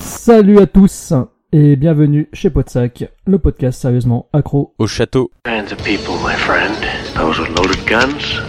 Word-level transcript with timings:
Salut 0.00 0.58
à 0.58 0.66
tous 0.66 1.12
et 1.52 1.76
bienvenue 1.76 2.28
chez 2.32 2.48
Podsac, 2.50 3.04
le 3.26 3.38
podcast 3.38 3.80
sérieusement 3.80 4.28
accro. 4.32 4.74
Au 4.78 4.86
château. 4.86 5.30
kinds 5.44 5.72
of 5.72 5.78
people, 5.84 6.14
my 6.22 6.34
friend. 6.36 6.74
Those 7.14 7.38
with 7.40 7.50
loaded 7.58 7.84
guns, 7.86 8.40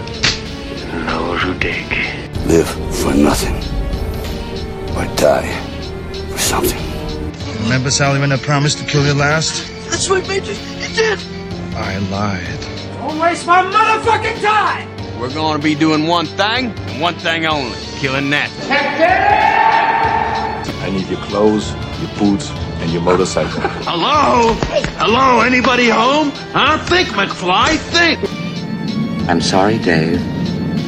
and 0.94 1.08
those 1.10 1.42
who 1.44 1.54
dig. 1.60 1.86
Live 2.48 2.68
for 2.92 3.14
nothing. 3.14 3.56
Or 4.96 5.06
die 5.18 5.50
for 6.32 6.40
something. 6.40 6.80
Remember 7.64 7.90
Sally 7.90 8.20
when 8.20 8.32
I 8.32 8.38
promised 8.38 8.78
to 8.80 8.86
kill 8.86 9.06
you 9.06 9.14
last? 9.14 9.68
That's 9.90 10.10
what 10.10 10.28
made 10.28 10.46
you. 10.46 10.56
You 10.80 10.96
did. 10.96 11.20
I 11.76 11.98
lied. 12.12 12.64
We're 15.20 15.34
going 15.34 15.58
to 15.58 15.64
be 15.64 15.76
doing 15.76 16.08
one 16.08 16.26
thing 16.26 16.72
and 16.90 17.02
one 17.02 17.16
thing 17.16 17.46
only 17.46 17.78
killing 18.00 18.30
that. 18.32 18.50
I 20.82 20.90
need 20.90 21.08
your 21.08 21.20
clothes, 21.22 21.72
your 22.02 22.12
boots, 22.18 22.50
and 22.82 22.92
your 22.92 23.02
motorcycle. 23.02 23.62
Hello? 23.86 24.54
Hello? 24.98 25.42
Anybody 25.42 25.88
home? 25.90 26.32
Huh? 26.52 26.78
Think, 26.86 27.10
McFly. 27.10 27.78
Think. 27.78 28.20
I'm 29.30 29.40
sorry, 29.40 29.78
Dave. 29.80 30.20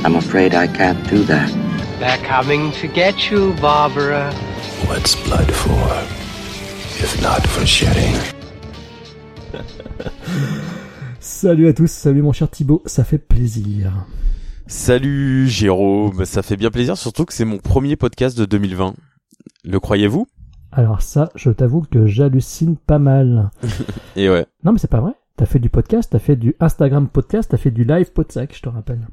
I'm 0.06 0.16
afraid 0.16 0.54
I 0.54 0.68
can't 0.68 1.08
do 1.10 1.24
that. 1.24 1.50
They're 2.00 2.18
coming 2.28 2.72
to 2.74 2.88
get 2.88 3.32
you, 3.32 3.54
Barbara. 3.62 4.34
What's 4.88 5.16
blood 5.24 5.50
for? 5.54 5.88
If 7.02 7.22
not 7.22 7.46
for 7.48 7.66
shedding. 7.66 8.16
Salut 11.20 11.68
à 11.68 11.74
tous, 11.74 11.88
salut 11.88 12.22
mon 12.22 12.34
cher 12.34 12.50
Thibaut, 12.50 12.82
ça 12.86 13.04
fait 13.04 13.18
plaisir. 13.18 13.92
Salut 14.68 15.48
Jérôme, 15.48 16.26
ça 16.26 16.42
fait 16.42 16.58
bien 16.58 16.72
plaisir, 16.72 16.98
surtout 16.98 17.26
que 17.26 17.34
c'est 17.34 17.46
mon 17.46 17.58
premier 17.60 17.96
podcast 17.96 18.38
de 18.38 18.46
2020. 18.46 18.96
Le 19.64 19.80
croyez-vous? 19.80 20.28
Alors 20.72 21.02
ça, 21.02 21.30
je 21.36 21.52
t'avoue 21.52 21.82
que 21.82 22.08
j'hallucine 22.08 22.76
pas 22.76 22.98
mal. 23.00 23.52
Et 24.16 24.30
ouais. 24.30 24.46
Non 24.64 24.72
mais 24.74 24.80
c'est 24.80 24.90
pas 24.90 25.02
vrai. 25.02 25.12
T'as 25.38 25.46
fait 25.46 25.60
du 25.60 25.70
podcast, 25.70 26.10
t'as 26.12 26.20
fait 26.20 26.36
du 26.36 26.56
Instagram 26.60 27.08
podcast, 27.08 27.50
t'as 27.52 27.58
fait 27.58 27.72
du 27.72 27.84
live 27.84 28.12
Podsac, 28.12 28.56
je 28.56 28.62
te 28.62 28.70
rappelle. 28.70 29.08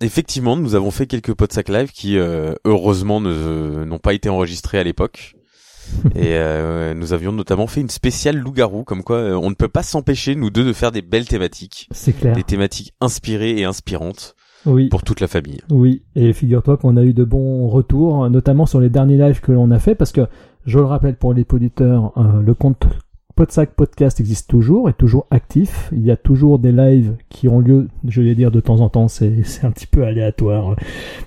Effectivement, 0.00 0.56
nous 0.56 0.74
avons 0.74 0.90
fait 0.90 1.06
quelques 1.06 1.34
podsac 1.34 1.68
live 1.68 1.92
qui, 1.92 2.18
euh, 2.18 2.54
heureusement, 2.64 3.20
ne- 3.20 3.84
n'ont 3.84 3.98
pas 3.98 4.14
été 4.14 4.28
enregistrés 4.28 4.78
à 4.78 4.82
l'époque. 4.82 5.36
Et 6.16 6.34
euh, 6.36 6.94
nous 6.94 7.12
avions 7.12 7.32
notamment 7.32 7.66
fait 7.66 7.80
une 7.80 7.90
spéciale 7.90 8.36
loup-garou, 8.36 8.84
comme 8.84 9.02
quoi 9.04 9.16
euh, 9.18 9.34
on 9.34 9.50
ne 9.50 9.54
peut 9.54 9.68
pas 9.68 9.82
s'empêcher, 9.82 10.34
nous 10.34 10.50
deux, 10.50 10.64
de 10.64 10.72
faire 10.72 10.92
des 10.92 11.02
belles 11.02 11.28
thématiques. 11.28 11.88
C'est 11.92 12.12
clair. 12.12 12.34
Des 12.34 12.42
thématiques 12.42 12.92
inspirées 13.00 13.58
et 13.58 13.64
inspirantes 13.64 14.34
Oui. 14.66 14.88
pour 14.88 15.02
toute 15.02 15.20
la 15.20 15.28
famille. 15.28 15.60
Oui, 15.70 16.02
et 16.14 16.32
figure-toi 16.32 16.76
qu'on 16.76 16.96
a 16.96 17.02
eu 17.02 17.12
de 17.12 17.24
bons 17.24 17.68
retours, 17.68 18.28
notamment 18.30 18.66
sur 18.66 18.80
les 18.80 18.90
derniers 18.90 19.16
lives 19.16 19.40
que 19.40 19.52
l'on 19.52 19.70
a 19.70 19.78
fait, 19.78 19.94
parce 19.94 20.12
que, 20.12 20.26
je 20.66 20.78
le 20.78 20.84
rappelle 20.84 21.16
pour 21.16 21.34
les 21.34 21.44
auditeurs, 21.52 22.12
euh, 22.16 22.40
le 22.40 22.54
compte 22.54 22.86
Podsac 23.34 23.74
Podcast 23.74 24.20
existe 24.20 24.48
toujours, 24.48 24.88
est 24.88 24.98
toujours 24.98 25.26
actif. 25.30 25.90
Il 25.92 26.02
y 26.02 26.10
a 26.10 26.16
toujours 26.16 26.58
des 26.58 26.72
lives 26.72 27.14
qui 27.28 27.48
ont 27.48 27.60
lieu, 27.60 27.88
je 28.06 28.20
vais 28.20 28.34
dire 28.34 28.50
de 28.50 28.60
temps 28.60 28.80
en 28.80 28.88
temps, 28.88 29.08
c'est 29.08 29.32
un 29.62 29.70
petit 29.70 29.86
peu 29.86 30.04
aléatoire. 30.04 30.76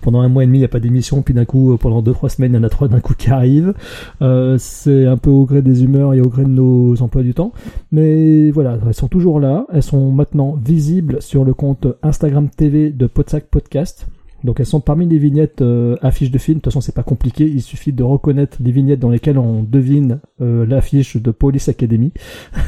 Pendant 0.01 0.21
un 0.21 0.29
mois 0.29 0.43
et 0.43 0.45
demi, 0.45 0.59
il 0.59 0.61
n'y 0.61 0.65
a 0.65 0.69
pas 0.69 0.79
d'émission, 0.79 1.21
puis 1.21 1.33
d'un 1.33 1.45
coup, 1.45 1.77
pendant 1.77 2.01
deux, 2.01 2.13
trois 2.13 2.29
semaines, 2.29 2.53
il 2.53 2.55
y 2.55 2.59
en 2.59 2.63
a 2.63 2.69
trois 2.69 2.87
d'un 2.87 2.99
coup 2.99 3.13
qui 3.15 3.29
arrivent. 3.29 3.73
Euh, 4.21 4.57
c'est 4.59 5.05
un 5.05 5.17
peu 5.17 5.29
au 5.29 5.45
gré 5.45 5.61
des 5.61 5.83
humeurs 5.83 6.13
et 6.13 6.21
au 6.21 6.29
gré 6.29 6.43
de 6.43 6.49
nos 6.49 7.01
emplois 7.01 7.23
du 7.23 7.33
temps. 7.33 7.51
Mais 7.91 8.51
voilà, 8.51 8.77
elles 8.85 8.93
sont 8.93 9.07
toujours 9.07 9.39
là. 9.39 9.65
Elles 9.73 9.83
sont 9.83 10.11
maintenant 10.11 10.57
visibles 10.63 11.21
sur 11.21 11.43
le 11.43 11.53
compte 11.53 11.87
Instagram 12.03 12.49
TV 12.49 12.91
de 12.91 13.07
Podsac 13.07 13.45
Podcast. 13.45 14.07
Donc 14.43 14.59
elles 14.59 14.65
sont 14.65 14.79
parmi 14.79 15.07
les 15.07 15.17
vignettes 15.17 15.61
euh, 15.61 15.97
affiches 16.01 16.31
de 16.31 16.37
films. 16.37 16.57
De 16.57 16.61
toute 16.61 16.71
façon, 16.71 16.81
c'est 16.81 16.95
pas 16.95 17.03
compliqué. 17.03 17.45
Il 17.45 17.61
suffit 17.61 17.93
de 17.93 18.03
reconnaître 18.03 18.57
les 18.61 18.71
vignettes 18.71 18.99
dans 18.99 19.09
lesquelles 19.09 19.37
on 19.37 19.63
devine 19.63 20.19
euh, 20.41 20.65
l'affiche 20.65 21.17
de 21.17 21.31
Police 21.31 21.69
Academy. 21.69 22.11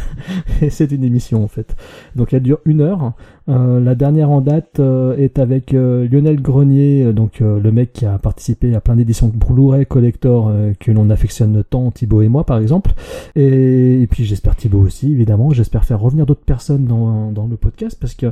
Et 0.61 0.69
c'est 0.69 0.91
une 0.91 1.03
émission 1.03 1.43
en 1.43 1.47
fait. 1.47 1.75
Donc 2.15 2.33
elle 2.33 2.43
dure 2.43 2.59
une 2.65 2.81
heure. 2.81 3.13
Euh, 3.49 3.79
la 3.79 3.95
dernière 3.95 4.29
en 4.29 4.41
date 4.41 4.79
euh, 4.79 5.15
est 5.15 5.39
avec 5.39 5.73
euh, 5.73 6.07
Lionel 6.09 6.41
Grenier, 6.41 7.05
euh, 7.05 7.13
donc 7.13 7.39
le 7.39 7.71
mec 7.71 7.93
qui 7.93 8.05
a 8.05 8.17
participé 8.17 8.75
à 8.75 8.81
plein 8.81 8.95
d'éditions 8.95 9.27
de 9.27 9.37
Blu-ray 9.37 9.85
Collector 9.85 10.51
que 10.79 10.91
l'on 10.91 11.09
affectionne 11.09 11.63
tant, 11.69 11.91
Thibaut 11.91 12.21
et 12.21 12.27
moi 12.27 12.45
par 12.45 12.59
exemple. 12.59 12.91
Et, 13.35 14.01
et 14.01 14.07
puis 14.07 14.25
j'espère 14.25 14.55
Thibaut 14.55 14.79
aussi, 14.79 15.11
évidemment. 15.11 15.51
J'espère 15.51 15.85
faire 15.85 15.99
revenir 15.99 16.25
d'autres 16.25 16.43
personnes 16.45 16.85
dans, 16.85 17.31
dans 17.31 17.47
le 17.47 17.55
podcast 17.55 17.97
parce 17.99 18.15
que, 18.15 18.27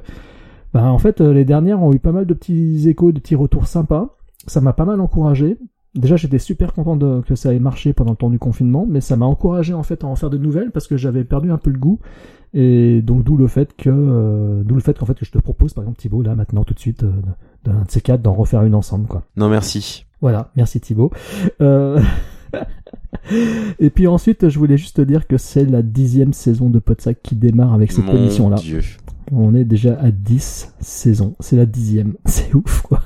bah, 0.76 0.92
en 0.92 1.00
fait, 1.00 1.22
euh, 1.22 1.32
les 1.32 1.46
dernières 1.46 1.82
ont 1.82 1.94
eu 1.94 2.00
pas 2.00 2.12
mal 2.12 2.26
de 2.26 2.34
petits 2.34 2.90
échos, 2.90 3.14
de 3.14 3.20
petits 3.22 3.36
retours 3.36 3.66
sympas. 3.66 4.18
Ça 4.46 4.60
m'a 4.60 4.74
pas 4.74 4.84
mal 4.84 5.00
encouragé. 5.00 5.58
Déjà, 5.94 6.18
j'étais 6.18 6.38
super 6.38 6.74
content 6.74 6.98
de, 6.98 7.22
que 7.26 7.34
ça 7.34 7.54
ait 7.54 7.60
marché 7.60 7.94
pendant 7.94 8.12
le 8.12 8.18
temps 8.18 8.30
du 8.30 8.40
confinement, 8.40 8.86
mais 8.86 9.00
ça 9.00 9.16
m'a 9.16 9.26
encouragé 9.26 9.74
en 9.74 9.84
fait 9.84 10.04
à 10.04 10.08
en 10.08 10.18
faire 10.18 10.30
de 10.30 10.38
nouvelles 10.38 10.72
parce 10.72 10.90
que 10.90 10.98
j'avais 10.98 11.24
perdu 11.24 11.50
un 11.50 11.58
peu 11.58 11.70
le 11.70 11.80
goût. 11.80 12.02
Et 12.54 13.02
donc 13.02 13.24
d'où 13.24 13.38
le 13.38 13.48
fait 13.48 13.74
que, 13.78 13.90
euh, 13.90 14.64
d'où 14.66 14.76
le 14.76 14.82
fait 14.82 15.00
qu'en 15.00 15.06
fait 15.06 15.14
que 15.14 15.24
je 15.24 15.32
te 15.32 15.38
propose 15.38 15.74
par 15.74 15.86
exemple 15.86 15.98
Thibaut 15.98 16.22
là 16.22 16.36
maintenant 16.36 16.66
tout 16.66 16.74
de 16.74 16.80
suite 16.80 17.04
euh, 17.04 17.12
d'un 17.64 17.84
de 17.84 17.92
ces 17.92 18.02
quatre 18.02 18.22
d'en 18.22 18.34
refaire 18.34 18.64
une 18.64 18.76
ensemble 18.76 19.08
quoi. 19.08 19.24
Non, 19.38 19.48
merci. 19.48 20.06
Voilà, 20.20 20.52
merci 20.58 20.82
Thibaut. 20.82 21.12
Euh, 21.62 22.02
Et 23.80 23.90
puis 23.90 24.08
ensuite, 24.08 24.50
je 24.50 24.60
voulais 24.60 24.78
juste 24.78 24.98
te 24.98 25.02
dire 25.02 25.26
que 25.28 25.38
c'est 25.38 25.66
la 25.66 25.82
dixième 25.82 26.34
saison 26.34 26.70
de 26.70 26.80
Podsac 26.80 27.22
qui 27.24 27.36
démarre 27.36 27.74
avec 27.74 27.92
cette 27.94 28.06
Mon 28.06 28.16
émission-là. 28.18 28.58
Dieu. 28.58 28.82
On 29.32 29.54
est 29.56 29.64
déjà 29.66 29.98
à 30.00 30.12
10 30.12 30.74
saisons. 30.80 31.36
C'est 31.40 31.56
la 31.58 31.66
dixième. 31.66 32.14
C'est 32.26 32.54
ouf, 32.54 32.82
quoi. 32.82 33.02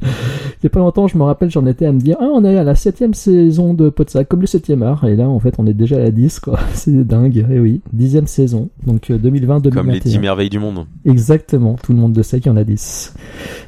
Il 0.00 0.64
y 0.64 0.66
a 0.66 0.70
pas 0.70 0.78
longtemps, 0.78 1.08
je 1.08 1.18
me 1.18 1.24
rappelle, 1.24 1.50
j'en 1.50 1.66
étais 1.66 1.84
à 1.84 1.92
me 1.92 2.00
dire, 2.00 2.16
ah, 2.20 2.28
on 2.32 2.44
est 2.44 2.56
à 2.56 2.64
la 2.64 2.74
septième 2.74 3.12
saison 3.12 3.74
de 3.74 3.90
Podsac, 3.90 4.26
comme 4.28 4.40
le 4.40 4.46
septième 4.46 4.82
art. 4.82 5.04
Et 5.04 5.14
là, 5.16 5.28
en 5.28 5.38
fait, 5.40 5.54
on 5.58 5.66
est 5.66 5.74
déjà 5.74 5.96
à 5.96 5.98
la 6.00 6.10
10, 6.10 6.40
quoi. 6.40 6.58
C'est 6.74 7.04
dingue. 7.06 7.44
Et 7.50 7.60
oui, 7.60 7.80
dixième 7.92 8.26
saison. 8.26 8.70
Donc, 8.86 9.10
2020-2021. 9.10 9.70
Comme 9.70 9.90
les 9.90 10.00
10 10.00 10.18
merveilles 10.20 10.48
du 10.50 10.58
monde. 10.58 10.86
Exactement. 11.04 11.74
Tout 11.82 11.92
le 11.92 11.98
monde 11.98 12.16
le 12.16 12.22
sait 12.22 12.40
qu'il 12.40 12.50
y 12.50 12.54
en 12.54 12.56
a 12.56 12.64
10. 12.64 13.14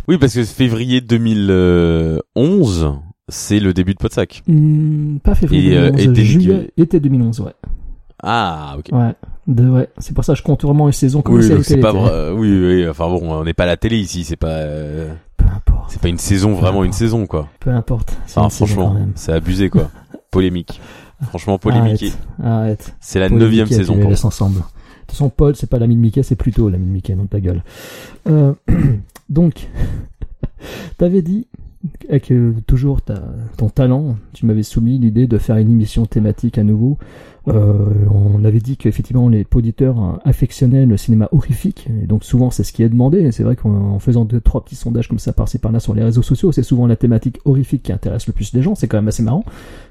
Oui, 0.09 0.17
parce 0.19 0.35
que 0.35 0.43
février 0.45 1.01
2011, 1.01 2.93
c'est 3.29 3.61
le 3.61 3.73
début 3.75 3.93
de 3.95 3.99
Podsac. 3.99 4.43
Hmm, 4.49 5.19
pas 5.19 5.35
février 5.35 5.73
Et, 5.73 5.77
euh, 5.77 5.91
2011, 5.91 6.11
été- 6.19 6.25
juillet, 6.25 6.71
été 6.77 7.01
2011, 7.01 7.41
ouais. 7.41 7.53
Ah, 8.23 8.77
ok. 8.79 8.87
Ouais. 8.93 9.15
De, 9.47 9.69
ouais. 9.69 9.89
C'est 9.99 10.15
pour 10.15 10.25
ça 10.25 10.33
que 10.35 10.39
je 10.39 10.43
compte 10.43 10.63
vraiment 10.63 10.87
une 10.87 10.93
saison 10.93 11.23
comme 11.23 11.37
Oui, 11.37 11.47
était 11.47 11.63
c'est 11.63 11.77
pas 11.79 11.93
vrai. 11.93 12.31
Oui, 12.33 12.49
oui. 12.65 12.89
Enfin 12.89 13.09
bon, 13.09 13.21
on 13.33 13.45
n'est 13.45 13.55
pas 13.55 13.65
à 13.65 13.67
la 13.67 13.77
télé 13.77 13.97
ici. 13.99 14.25
C'est 14.25 14.37
pas. 14.37 14.49
euh, 14.49 15.13
Peu 15.37 15.45
importe. 15.47 15.91
C'est 15.91 16.01
pas 16.01 16.09
une 16.09 16.19
saison, 16.19 16.53
vraiment 16.55 16.85
une 16.85 16.93
saison, 16.93 17.27
quoi. 17.27 17.49
Peu 17.59 17.71
importe. 17.71 18.17
C'est 18.27 18.39
Ah, 18.39 18.45
une 18.45 18.51
franchement, 18.51 18.97
c'est 19.15 19.33
abusé, 19.33 19.71
quoi. 19.71 19.91
Polémique. 20.31 20.81
Franchement, 21.29 21.59
polémique. 21.59 22.03
Arrête. 22.03 22.19
Arrête. 22.43 22.97
C'est 23.01 23.19
la 23.21 23.29
neuvième 23.29 23.67
saison 23.67 23.99
pour 23.99 24.09
laisses 24.11 24.25
ensemble. 24.25 24.57
De 24.57 24.61
toute 24.61 25.11
façon, 25.19 25.29
Paul, 25.29 25.57
c'est 25.57 25.69
pas 25.69 25.79
l'ami 25.79 25.97
de 25.97 26.01
Mickey, 26.01 26.23
c'est 26.23 26.37
plutôt 26.37 26.69
l'ami 26.69 26.87
de 26.87 26.91
Mickey, 26.93 27.15
donc 27.15 27.31
ta 27.31 27.41
gueule. 27.41 27.63
Euh, 28.29 28.55
donc, 29.29 29.69
t'avais 30.99 31.21
dit 31.23 31.47
avec 32.09 32.31
euh, 32.31 32.53
toujours 32.67 33.01
ta, 33.01 33.23
ton 33.57 33.69
talent, 33.71 34.17
tu 34.33 34.45
m'avais 34.47 34.63
soumis 34.63 34.99
l'idée 34.99 35.27
de 35.27 35.39
faire 35.39 35.57
une 35.57 35.71
émission 35.71 36.05
thématique 36.07 36.59
à 36.59 36.63
nouveau. 36.63 36.99
Euh, 37.49 37.87
on 38.11 38.45
avait 38.45 38.59
dit 38.61 38.77
qu'effectivement 38.77 39.27
les 39.31 39.47
auditeurs 39.55 40.21
affectionnaient 40.27 40.85
le 40.85 40.99
cinéma 40.99 41.27
horrifique, 41.33 41.89
et 42.03 42.07
donc 42.07 42.23
souvent 42.23 42.51
c'est 42.51 42.65
ce 42.65 42.73
qui 42.75 42.83
est 42.83 42.89
demandé. 42.91 43.21
Et 43.21 43.33
c'est 43.33 43.43
vrai 43.45 43.57
qu'en 43.57 43.71
en 43.71 43.99
faisant 43.99 44.27
deux 44.27 44.43
trois 44.43 44.63
petits 44.63 44.77
sondages 44.77 45.09
comme 45.09 45.19
ça 45.19 45.33
par-ci 45.33 45.59
par-là 45.59 45.81
sur 45.81 45.95
les 45.95 46.05
réseaux 46.05 46.21
sociaux, 46.23 46.53
c'est 46.53 46.63
souvent 46.63 46.87
la 46.87 46.97
thématique 46.97 47.39
horrifique 47.47 47.85
qui 47.85 47.93
intéresse 47.93 48.27
le 48.27 48.35
plus 48.35 48.53
les 48.53 48.61
gens. 48.61 48.75
C'est 48.75 48.87
quand 48.89 48.99
même 48.99 49.09
assez 49.09 49.23
marrant 49.23 49.45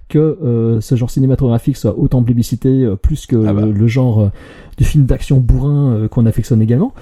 que 0.09 0.37
euh, 0.43 0.79
ce 0.81 0.93
genre 0.93 1.09
cinématographique 1.09 1.77
soit 1.77 1.97
autant 1.97 2.21
plébiscité 2.23 2.83
euh, 2.83 2.95
plus 2.95 3.25
que 3.25 3.43
Ah 3.47 3.53
bah. 3.53 3.65
le, 3.65 3.71
le 3.71 3.87
genre 3.87 4.19
euh, 4.21 4.29
du 4.77 4.83
film 4.83 5.05
d'action 5.05 5.39
bourrin 5.39 5.93
euh, 5.93 6.07
qu'on 6.07 6.27
affectionne 6.27 6.61
également. 6.61 6.93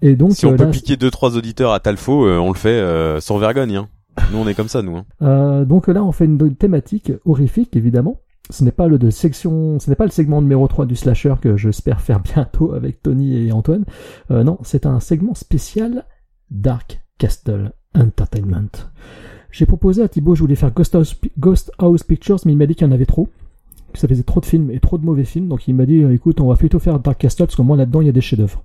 Et 0.00 0.16
donc 0.16 0.32
Si 0.32 0.46
on 0.46 0.56
peut 0.56 0.68
piquer 0.70 0.96
deux 0.96 1.12
trois 1.12 1.36
auditeurs 1.36 1.72
à 1.72 1.78
Talfo, 1.78 2.26
euh, 2.26 2.38
on 2.38 2.48
le 2.50 2.58
fait 2.58 2.70
euh, 2.70 3.20
sans 3.20 3.38
vergogne. 3.38 3.76
Hein. 3.76 3.88
Nous, 4.30 4.38
on 4.38 4.46
est 4.46 4.54
comme 4.54 4.68
ça, 4.68 4.82
nous. 4.82 4.96
Hein. 4.96 5.04
Euh, 5.22 5.64
donc 5.64 5.88
là, 5.88 6.04
on 6.04 6.12
fait 6.12 6.24
une 6.24 6.54
thématique 6.54 7.12
horrifique, 7.24 7.76
évidemment. 7.76 8.20
Ce 8.50 8.64
n'est 8.64 8.72
pas 8.72 8.88
le 8.88 8.98
de 8.98 9.10
section, 9.10 9.78
ce 9.78 9.88
n'est 9.88 9.96
pas 9.96 10.04
le 10.04 10.10
segment 10.10 10.42
numéro 10.42 10.66
3 10.66 10.86
du 10.86 10.96
slasher 10.96 11.34
que 11.40 11.56
j'espère 11.56 12.00
faire 12.00 12.20
bientôt 12.34 12.74
avec 12.74 13.02
Tony 13.02 13.36
et 13.36 13.52
Antoine. 13.52 13.84
Euh, 14.30 14.44
non, 14.44 14.58
c'est 14.62 14.84
un 14.86 15.00
segment 15.00 15.34
spécial 15.34 16.04
Dark 16.50 17.00
Castle 17.18 17.72
Entertainment. 17.94 18.90
J'ai 19.50 19.66
proposé 19.66 20.02
à 20.02 20.08
Thibaut, 20.08 20.34
je 20.34 20.40
voulais 20.40 20.56
faire 20.56 20.72
Ghost 20.72 20.94
House, 20.94 21.18
Ghost 21.38 21.72
House 21.78 22.02
Pictures, 22.02 22.38
mais 22.44 22.52
il 22.52 22.58
m'a 22.58 22.66
dit 22.66 22.74
qu'il 22.74 22.86
y 22.86 22.90
en 22.90 22.92
avait 22.92 23.06
trop. 23.06 23.28
Que 23.92 23.98
ça 23.98 24.08
faisait 24.08 24.22
trop 24.22 24.40
de 24.40 24.46
films 24.46 24.70
et 24.70 24.80
trop 24.80 24.96
de 24.96 25.04
mauvais 25.04 25.24
films. 25.24 25.48
Donc 25.48 25.68
il 25.68 25.74
m'a 25.74 25.84
dit, 25.84 26.02
écoute, 26.02 26.40
on 26.40 26.48
va 26.48 26.56
plutôt 26.56 26.78
faire 26.78 26.98
Dark 26.98 27.18
Castle 27.18 27.44
parce 27.44 27.56
que 27.56 27.62
moi 27.62 27.76
là-dedans, 27.76 28.00
il 28.00 28.06
y 28.06 28.10
a 28.10 28.12
des 28.12 28.22
chefs-d'œuvre. 28.22 28.64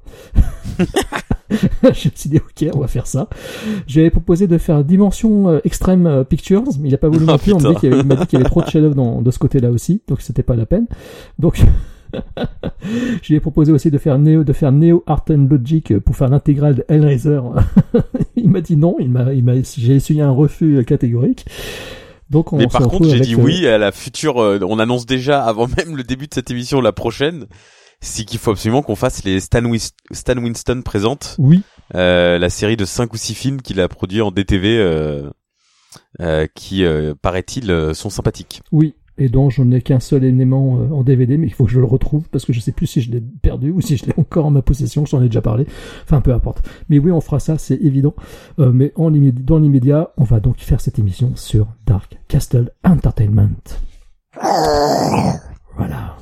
je 1.84 1.88
me 1.88 1.94
suis 2.16 2.30
dit, 2.30 2.38
ok, 2.38 2.70
on 2.76 2.80
va 2.80 2.88
faire 2.88 3.08
ça. 3.08 3.30
J'avais 3.88 4.10
proposé 4.10 4.48
de 4.48 4.58
faire 4.58 4.84
Dimension 4.84 5.50
euh, 5.50 5.60
Extreme 5.64 6.06
euh, 6.08 6.24
Pictures, 6.24 6.64
mais 6.80 6.90
il 6.90 6.96
a 6.96 6.98
pas 6.98 7.08
voulu 7.10 7.26
Oh, 7.28 7.32
non 7.32 7.38
plus. 7.38 7.54
On 7.54 7.58
dit 7.58 7.76
qu'il 7.76 7.94
y 7.94 8.04
m'a 8.04 8.16
dit 8.16 8.26
qu'il 8.28 8.40
y 8.40 8.42
avait 8.42 8.50
trop 8.50 8.62
de 8.62 8.68
chefs-d'œuvre 8.70 8.96
dans- 8.96 9.22
de 9.22 9.32
ce 9.32 9.40
côté-là 9.40 9.70
aussi, 9.72 10.02
donc 10.08 10.22
c'était 10.22 10.44
pas 10.44 10.56
la 10.56 10.66
peine. 10.66 10.88
Donc 11.40 11.62
Je 13.22 13.28
lui 13.30 13.36
ai 13.36 13.40
proposé 13.40 13.72
aussi 13.72 13.92
de 13.92 13.98
faire 13.98 14.18
Neo, 14.18 14.44
de 14.44 14.54
faire 14.54 14.72
Neo 14.72 15.04
Art 15.08 15.26
and 15.30 15.48
Logic 15.50 15.98
pour 16.00 16.16
faire 16.16 16.30
l'intégrale 16.30 16.76
de 16.76 16.86
Hellraiser. 16.88 17.40
il 18.36 18.50
m'a 18.50 18.62
dit 18.62 18.78
non, 18.78 18.96
il 19.00 19.10
m'a, 19.10 19.26
j'ai 19.78 19.96
essuyé 19.96 20.22
un 20.22 20.32
refus 20.32 20.84
catégorique. 20.86 21.46
Donc 22.30 22.52
on 22.54 22.58
Mais 22.58 22.68
par 22.68 22.88
contre, 22.88 23.08
j'ai 23.10 23.20
dit 23.22 23.36
euh, 23.36 23.40
oui 23.42 23.68
à 23.68 23.78
la 23.78 23.92
future. 23.92 24.42
euh, 24.42 24.60
on 24.68 24.80
annonce 24.80 25.06
déjà 25.06 25.44
avant 25.44 25.68
même 25.78 25.96
le 25.96 26.04
début 26.04 26.28
de 26.28 26.34
cette 26.34 26.52
émission 26.52 26.82
la 26.82 26.92
prochaine. 26.92 27.46
C'est 28.00 28.26
qu'il 28.26 28.40
faut 28.40 28.52
absolument 28.52 28.82
qu'on 28.84 28.96
fasse 28.96 29.24
les 29.24 29.40
Stan, 29.40 29.64
Winston 29.66 30.82
présente 30.84 31.36
Oui, 31.40 31.64
euh, 31.96 32.38
la 32.38 32.50
série 32.50 32.78
de 32.78 32.86
5 32.86 33.12
ou 33.14 33.18
6 33.18 33.34
films 33.34 33.62
qu'il 33.62 33.80
a 33.82 33.88
produit 33.88 34.22
en 34.22 34.32
DTV 34.32 34.78
euh, 34.78 35.30
euh, 36.22 36.48
qui, 36.54 36.84
euh, 36.84 37.16
paraît-il, 37.22 37.72
euh, 37.72 37.94
sont 37.94 38.10
sympathiques. 38.10 38.62
oui. 38.72 38.94
Et 39.20 39.30
donc 39.30 39.50
je 39.50 39.64
n'ai 39.64 39.82
qu'un 39.82 40.00
seul 40.00 40.24
élément 40.26 40.78
euh, 40.78 40.94
en 40.94 41.02
DVD, 41.02 41.40
mais 41.40 41.48
il 41.48 41.54
faut 41.54 41.66
que 41.66 41.72
je 41.72 41.80
le 41.80 41.88
retrouve 41.88 42.30
parce 42.30 42.46
que 42.46 42.54
je 42.54 42.60
sais 42.60 42.72
plus 42.72 42.86
si 42.86 43.02
je 43.02 43.10
l'ai 43.10 43.20
perdu 43.42 43.72
ou 43.72 43.82
si 43.82 43.98
je 43.98 44.06
l'ai 44.06 44.14
encore 44.18 44.46
en 44.46 44.52
ma 44.52 44.62
possession. 44.62 45.08
J'en 45.08 45.24
ai 45.24 45.26
déjà 45.26 45.42
parlé. 45.42 45.66
Enfin, 46.04 46.22
peu 46.22 46.32
importe. 46.36 46.62
Mais 46.88 47.00
oui, 47.00 47.10
on 47.12 47.20
fera 47.20 47.40
ça, 47.40 47.58
c'est 47.58 47.78
évident. 47.78 48.14
Euh, 48.60 48.72
mais 48.72 48.94
en 48.96 49.10
dans 49.10 49.58
l'immédiat, 49.58 50.12
on 50.18 50.24
va 50.24 50.40
donc 50.40 50.58
faire 50.60 50.82
cette 50.82 51.00
émission 51.00 51.36
sur 51.36 51.66
Dark 51.88 52.20
Castle 52.28 52.70
Entertainment. 52.84 53.50
Voilà. 55.76 56.17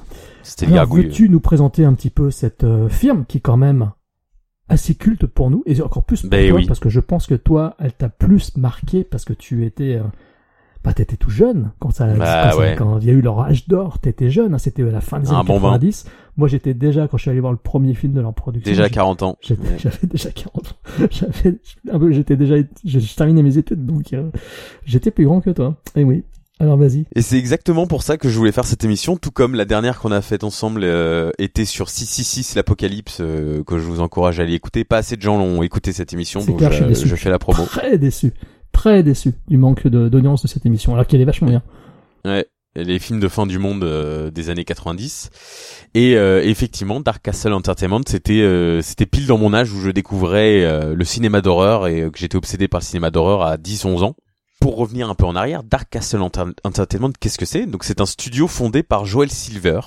C'était 0.46 0.68
Alors, 0.68 0.86
veux-tu 1.08 1.30
nous 1.30 1.40
présenter 1.40 1.84
un 1.86 1.94
petit 1.94 2.10
peu 2.10 2.32
cette 2.32 2.64
euh, 2.64 2.88
firme 2.90 3.26
qui 3.28 3.38
est 3.38 3.42
quand 3.42 3.58
même 3.58 3.92
assez 4.70 4.96
culte 4.96 5.26
pour 5.26 5.50
nous 5.52 5.64
et 5.66 5.80
encore 5.82 6.04
plus 6.04 6.22
pour 6.22 6.30
Ben 6.30 6.50
toi 6.50 6.58
oui. 6.60 6.66
parce 6.68 6.80
que 6.80 6.90
je 6.90 7.00
pense 7.00 7.28
que 7.28 7.36
toi, 7.36 7.76
elle 7.80 7.94
t'a 7.94 8.10
plus 8.10 8.56
marqué 8.58 9.04
parce 9.04 9.24
que 9.26 9.34
tu 9.34 9.66
étais, 9.66 9.96
euh, 9.96 10.04
bah 10.84 10.94
t'étais 10.94 11.18
tout 11.18 11.30
jeune 11.30 11.72
quand 11.80 11.92
ça, 11.92 12.08
Bah, 12.08 12.50
quand, 12.52 12.58
ça- 12.60 12.76
quand 12.76 13.00
il 13.00 13.06
y 13.06 13.10
a 13.10 13.14
eu 13.14 13.22
leur 13.22 13.40
âge 13.42 13.68
d'or, 13.68 14.00
t'étais 14.00 14.30
jeune, 14.30 14.54
hein, 14.54 14.58
c'était 14.58 14.82
à 14.84 14.92
la 14.92 15.02
fin 15.02 15.20
des 15.20 15.30
années 15.30 15.44
bon 15.46 15.58
vin. 15.60 15.70
90. 15.74 16.06
Moi, 16.38 16.48
j'étais 16.48 16.74
déjà 16.74 17.08
quand 17.08 17.18
je 17.18 17.22
suis 17.24 17.32
allé 17.32 17.40
voir 17.40 17.54
le 17.54 17.58
premier 17.60 17.94
film 17.94 18.14
de 18.14 18.22
leur 18.22 18.34
production. 18.34 18.70
Déjà 18.72 18.84
j'ai- 18.86 18.90
40 18.92 19.24
ans. 19.24 19.38
J'étais- 19.42 19.68
Ouais. 19.68 19.78
J'avais 19.80 20.08
déjà 20.08 20.32
40 20.32 20.68
ans. 20.68 21.06
J'avais, 21.12 21.58
un 21.92 22.00
peu- 22.00 22.12
j'étais 22.12 22.36
déjà, 22.36 22.56
j'ai 22.84 23.00
j'ai 23.00 23.16
terminé 23.16 23.42
mes 23.44 23.58
études, 23.58 23.86
donc 23.86 24.14
euh, 24.14 24.30
j'étais 24.86 25.12
plus 25.12 25.26
grand 25.26 25.42
que 25.42 25.52
toi. 25.52 25.76
Et 25.96 26.04
oui. 26.04 26.24
Alors 26.60 26.78
vas-y. 26.78 27.06
Et 27.16 27.22
c'est 27.22 27.38
exactement 27.38 27.86
pour 27.86 28.02
ça 28.02 28.18
que 28.18 28.30
je 28.30 28.38
voulais 28.38 28.54
faire 28.54 28.63
cette 28.66 28.84
émission, 28.86 29.18
tout 29.18 29.31
comme 29.31 29.56
la 29.56 29.66
dernière 29.66 30.00
qu'on 30.00 30.12
a 30.12 30.22
faite 30.22 30.44
ensemble 30.46 30.81
euh, 30.86 31.31
était 31.38 31.66
sur 31.66 31.90
666 31.90 32.56
l'Apocalypse, 32.56 33.18
euh, 33.19 33.63
que 33.66 33.78
je 33.78 33.84
vous 33.84 34.00
encourage 34.00 34.40
à 34.40 34.44
aller 34.44 34.54
écouter. 34.54 34.86
Pas 34.86 34.98
assez 34.98 35.18
de 35.18 35.22
gens 35.22 35.38
l'ont 35.38 35.63
écouté 35.63 35.92
cette 35.92 36.13
émission, 36.13 36.46
donc 36.46 36.60
clair, 36.60 36.72
je 36.72 36.84
je, 36.84 36.88
déçu. 36.88 37.07
je 37.10 37.16
fais 37.18 37.30
la 37.30 37.40
promo. 37.40 37.66
Très 37.66 37.98
déçu. 37.98 38.31
Très 38.72 39.04
déçu 39.04 39.34
du 39.50 39.57
manque 39.57 39.88
de- 39.88 40.07
d'audience 40.10 40.44
de 40.44 40.48
cette 40.48 40.66
émission, 40.66 40.94
alors 40.94 41.07
qu'elle 41.07 41.19
est 41.22 41.25
vachement 41.25 41.50
bien. 41.50 41.62
Ouais, 42.24 42.46
les 42.78 43.00
films 43.00 43.19
de 43.19 43.28
fin 43.28 43.46
du 43.46 43.60
monde 43.60 43.84
euh, 43.84 44.31
des 44.31 44.50
années 44.50 44.63
90. 44.66 45.30
Et 45.94 46.16
euh, 46.18 46.42
effectivement, 46.44 47.00
Dark 47.01 47.22
Castle 47.22 47.54
Entertainment, 47.54 48.01
c'était 48.08 48.42
euh, 48.42 48.81
c'était 48.81 49.06
pile 49.06 49.28
dans 49.28 49.38
mon 49.38 49.54
âge 49.54 49.72
où 49.74 49.80
je 49.81 49.90
découvrais 49.92 50.63
euh, 50.63 50.96
le 50.96 51.04
cinéma 51.06 51.42
d'horreur 51.42 51.88
et 51.88 52.01
euh, 52.01 52.10
que 52.10 52.18
j'étais 52.18 52.36
obsédé 52.38 52.68
par 52.69 52.80
le 52.80 52.86
cinéma 52.86 53.12
d'horreur 53.12 53.42
à 53.44 53.58
10-11 53.58 54.04
ans. 54.04 54.16
Pour 54.66 54.78
revenir 54.78 55.12
un 55.12 55.14
peu 55.14 55.26
en 55.26 55.36
arrière, 55.36 55.62
Dark 55.62 55.92
Castle 55.92 56.24
Enter- 56.24 56.56
Entertainment, 56.64 57.12
qu'est-ce 57.20 57.38
que 57.38 57.46
c'est? 57.46 57.68
Donc 57.68 57.84
c'est 57.84 58.02
un 58.02 58.08
studio 58.08 58.48
fondé 58.48 58.82
par 58.82 59.06
Joel 59.06 59.30
Silver, 59.30 59.80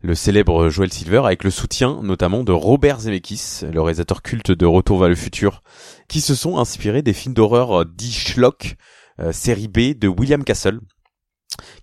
le 0.00 0.14
célèbre 0.14 0.70
Joel 0.70 0.90
Silver, 0.90 1.20
avec 1.26 1.44
le 1.44 1.50
soutien 1.50 2.00
notamment 2.02 2.42
de 2.42 2.50
Robert 2.50 3.00
Zemeckis, 3.00 3.66
le 3.70 3.82
réalisateur 3.82 4.22
culte 4.22 4.52
de 4.52 4.64
Retour 4.64 5.00
vers 5.00 5.10
le 5.10 5.16
futur, 5.16 5.62
qui 6.08 6.22
se 6.22 6.34
sont 6.34 6.56
inspirés 6.56 7.02
des 7.02 7.12
films 7.12 7.34
d'horreur 7.34 7.82
euh, 7.82 7.84
dits 7.84 8.10
schlock, 8.10 8.76
euh, 9.20 9.32
série 9.32 9.68
B 9.68 9.92
de 9.94 10.08
William 10.08 10.44
Castle 10.44 10.80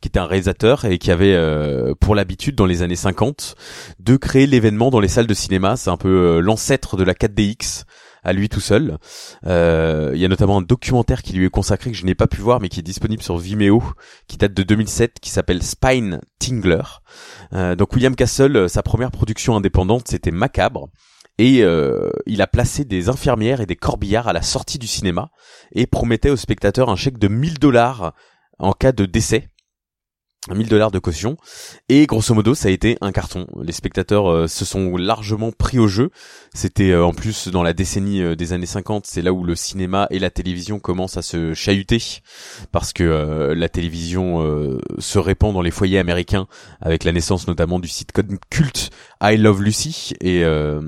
qui 0.02 0.08
était 0.08 0.20
un 0.20 0.26
réalisateur 0.26 0.86
et 0.86 0.98
qui 0.98 1.12
avait 1.12 1.36
euh, 1.36 1.94
pour 2.00 2.16
l'habitude 2.16 2.56
dans 2.56 2.66
les 2.66 2.82
années 2.82 2.96
50 2.96 3.54
de 4.00 4.18
créer 4.18 4.48
l'événement 4.48 4.90
dans 4.90 5.00
les 5.00 5.08
salles 5.08 5.28
de 5.28 5.34
cinéma. 5.36 5.78
C'est 5.78 5.92
un 5.92 5.98
peu 5.98 6.40
l'ancêtre 6.40 6.98
de 6.98 7.04
la 7.04 7.14
4DX 7.14 7.84
à 8.24 8.34
lui 8.34 8.50
tout 8.50 8.60
seul. 8.60 8.98
Euh, 9.46 10.12
Il 10.14 10.22
y 10.22 10.26
a 10.26 10.28
notamment 10.28 10.58
un 10.58 10.62
documentaire 10.62 11.22
qui 11.22 11.34
lui 11.34 11.46
est 11.46 11.50
consacré 11.50 11.92
que 11.92 11.98
je 11.98 12.06
n'ai 12.06 12.16
pas 12.16 12.28
pu 12.28 12.42
voir 12.42 12.60
mais 12.60 12.70
qui 12.70 12.80
est 12.80 12.84
disponible 12.84 13.24
sur 13.24 13.38
Vimeo, 13.38 13.84
qui 14.28 14.38
date 14.38 14.54
de 14.54 14.64
2007, 14.64 15.20
qui 15.20 15.30
s'appelle 15.30 15.62
Spine 15.64 16.22
Tingler. 16.40 16.84
Euh, 17.54 17.76
donc 17.76 17.94
William 17.94 18.16
Castle, 18.16 18.56
euh, 18.56 18.68
sa 18.68 18.84
première 18.84 19.12
production 19.12 19.56
indépendante, 19.56 20.08
c'était 20.08 20.32
Macabre. 20.32 20.90
Et 21.40 21.66
il 22.28 22.42
a 22.44 22.48
placé 22.48 22.86
des 22.86 23.10
infirmières 23.10 23.60
et 23.60 23.66
des 23.66 23.76
corbillards 23.76 24.28
à 24.28 24.34
la 24.34 24.44
sortie 24.44 24.78
du 24.78 24.86
cinéma 24.86 25.32
et 25.72 25.88
promettait 25.88 26.30
aux 26.30 26.36
spectateurs 26.36 26.90
un 26.90 26.96
chèque 26.96 27.18
de 27.18 27.28
1000 27.28 27.58
dollars 27.58 28.14
en 28.60 28.74
cas 28.74 28.92
de 28.92 29.06
décès. 29.06 29.50
1000 30.52 30.68
dollars 30.68 30.92
de 30.92 31.00
caution 31.00 31.38
et 31.90 32.06
grosso 32.06 32.34
modo 32.34 32.56
ça 32.56 32.68
a 32.68 32.72
été 32.72 32.98
un 33.02 33.12
carton. 33.12 33.48
Les 33.62 33.72
spectateurs 33.72 34.30
euh, 34.30 34.48
se 34.48 34.66
sont 34.66 34.98
largement 34.98 35.52
pris 35.52 35.80
au 35.80 35.88
jeu. 35.88 36.10
C'était 36.54 36.92
euh, 36.92 37.06
en 37.06 37.14
plus 37.14 37.48
dans 37.48 37.64
la 37.64 37.74
décennie 37.74 38.22
euh, 38.22 38.36
des 38.36 38.54
années 38.54 38.66
50, 38.66 39.06
c'est 39.06 39.22
là 39.22 39.34
où 39.34 39.44
le 39.44 39.56
cinéma 39.56 40.08
et 40.10 40.20
la 40.20 40.30
télévision 40.30 40.80
commencent 40.80 41.18
à 41.18 41.22
se 41.22 41.54
chahuter 41.54 42.22
parce 42.72 42.94
que 42.94 43.04
la 43.54 43.70
télévision 43.70 44.80
se 44.98 45.20
répand 45.20 45.54
dans 45.54 45.62
les 45.62 45.72
foyers 45.72 46.00
américains 46.00 46.48
avec 46.82 47.04
la 47.04 47.12
naissance 47.12 47.48
notamment 47.48 47.80
du 47.80 47.88
sitcom 47.88 48.38
culte 48.50 48.90
I 49.24 49.38
Love 49.38 49.64
Lucy 49.64 50.14
et 50.20 50.44
euh, 50.44 50.82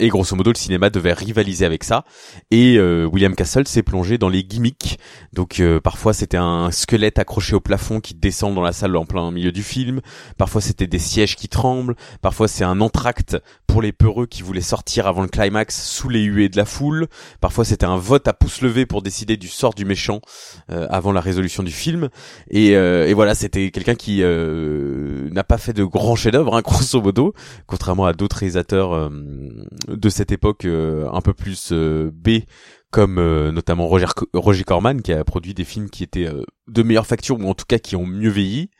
et 0.00 0.08
grosso 0.08 0.34
modo 0.34 0.50
le 0.50 0.56
cinéma 0.56 0.88
devait 0.88 1.12
rivaliser 1.12 1.66
avec 1.66 1.84
ça 1.84 2.04
et 2.50 2.76
euh, 2.78 3.04
William 3.04 3.34
Castle 3.34 3.68
s'est 3.68 3.82
plongé 3.82 4.16
dans 4.16 4.30
les 4.30 4.42
gimmicks. 4.42 4.98
Donc 5.34 5.60
euh, 5.60 5.80
parfois 5.80 6.14
c'était 6.14 6.38
un 6.38 6.70
squelette 6.70 7.18
accroché 7.18 7.54
au 7.54 7.60
plafond 7.60 8.00
qui 8.00 8.14
descend 8.14 8.54
dans 8.54 8.62
la 8.62 8.72
salle 8.72 8.96
en 8.96 9.04
plein 9.04 9.30
milieu 9.30 9.52
du 9.52 9.62
film. 9.62 10.00
Parfois 10.38 10.62
c'était 10.62 10.86
des 10.86 10.98
sièges 10.98 11.36
qui 11.36 11.48
tremblent. 11.48 11.94
Parfois 12.22 12.48
c'est 12.48 12.64
un 12.64 12.80
entracte 12.80 13.36
pour 13.66 13.82
les 13.82 13.92
peureux 13.92 14.26
qui 14.26 14.42
voulaient 14.42 14.60
sortir 14.60 15.06
avant 15.06 15.22
le 15.22 15.28
climax 15.28 15.84
sous 15.86 16.08
les 16.08 16.22
huées 16.22 16.48
de 16.48 16.56
la 16.56 16.64
foule. 16.64 17.06
Parfois 17.40 17.64
c'était 17.64 17.86
un 17.86 17.96
vote 17.96 18.26
à 18.28 18.32
pouce 18.32 18.62
levé 18.62 18.86
pour 18.86 19.02
décider 19.02 19.36
du 19.36 19.48
sort 19.48 19.74
du 19.74 19.84
méchant 19.84 20.20
euh, 20.70 20.86
avant 20.90 21.12
la 21.12 21.20
résolution 21.20 21.62
du 21.62 21.72
film. 21.72 22.08
Et, 22.50 22.76
euh, 22.76 23.08
et 23.08 23.14
voilà, 23.14 23.34
c'était 23.34 23.70
quelqu'un 23.70 23.94
qui 23.94 24.22
euh, 24.22 25.28
n'a 25.30 25.44
pas 25.44 25.58
fait 25.58 25.72
de 25.72 25.84
grands 25.84 26.16
chefs-d'œuvre, 26.16 26.56
hein, 26.56 26.62
grosso 26.64 27.00
modo, 27.00 27.34
contrairement 27.74 28.06
à 28.06 28.12
d'autres 28.12 28.36
réalisateurs 28.36 28.92
euh, 28.92 29.08
de 29.88 30.08
cette 30.08 30.30
époque 30.30 30.64
euh, 30.64 31.08
un 31.12 31.20
peu 31.20 31.34
plus 31.34 31.70
euh, 31.72 32.08
B 32.14 32.44
comme 32.92 33.16
notamment 33.50 33.88
Roger, 33.88 34.06
Roger 34.32 34.62
Corman 34.62 35.02
qui 35.02 35.12
a 35.12 35.24
produit 35.24 35.52
des 35.52 35.64
films 35.64 35.90
qui 35.90 36.04
étaient 36.04 36.28
de 36.68 36.82
meilleure 36.84 37.08
facture 37.08 37.40
ou 37.40 37.48
en 37.48 37.54
tout 37.54 37.64
cas 37.66 37.80
qui 37.80 37.96
ont 37.96 38.06
mieux 38.06 38.30
vieilli. 38.30 38.70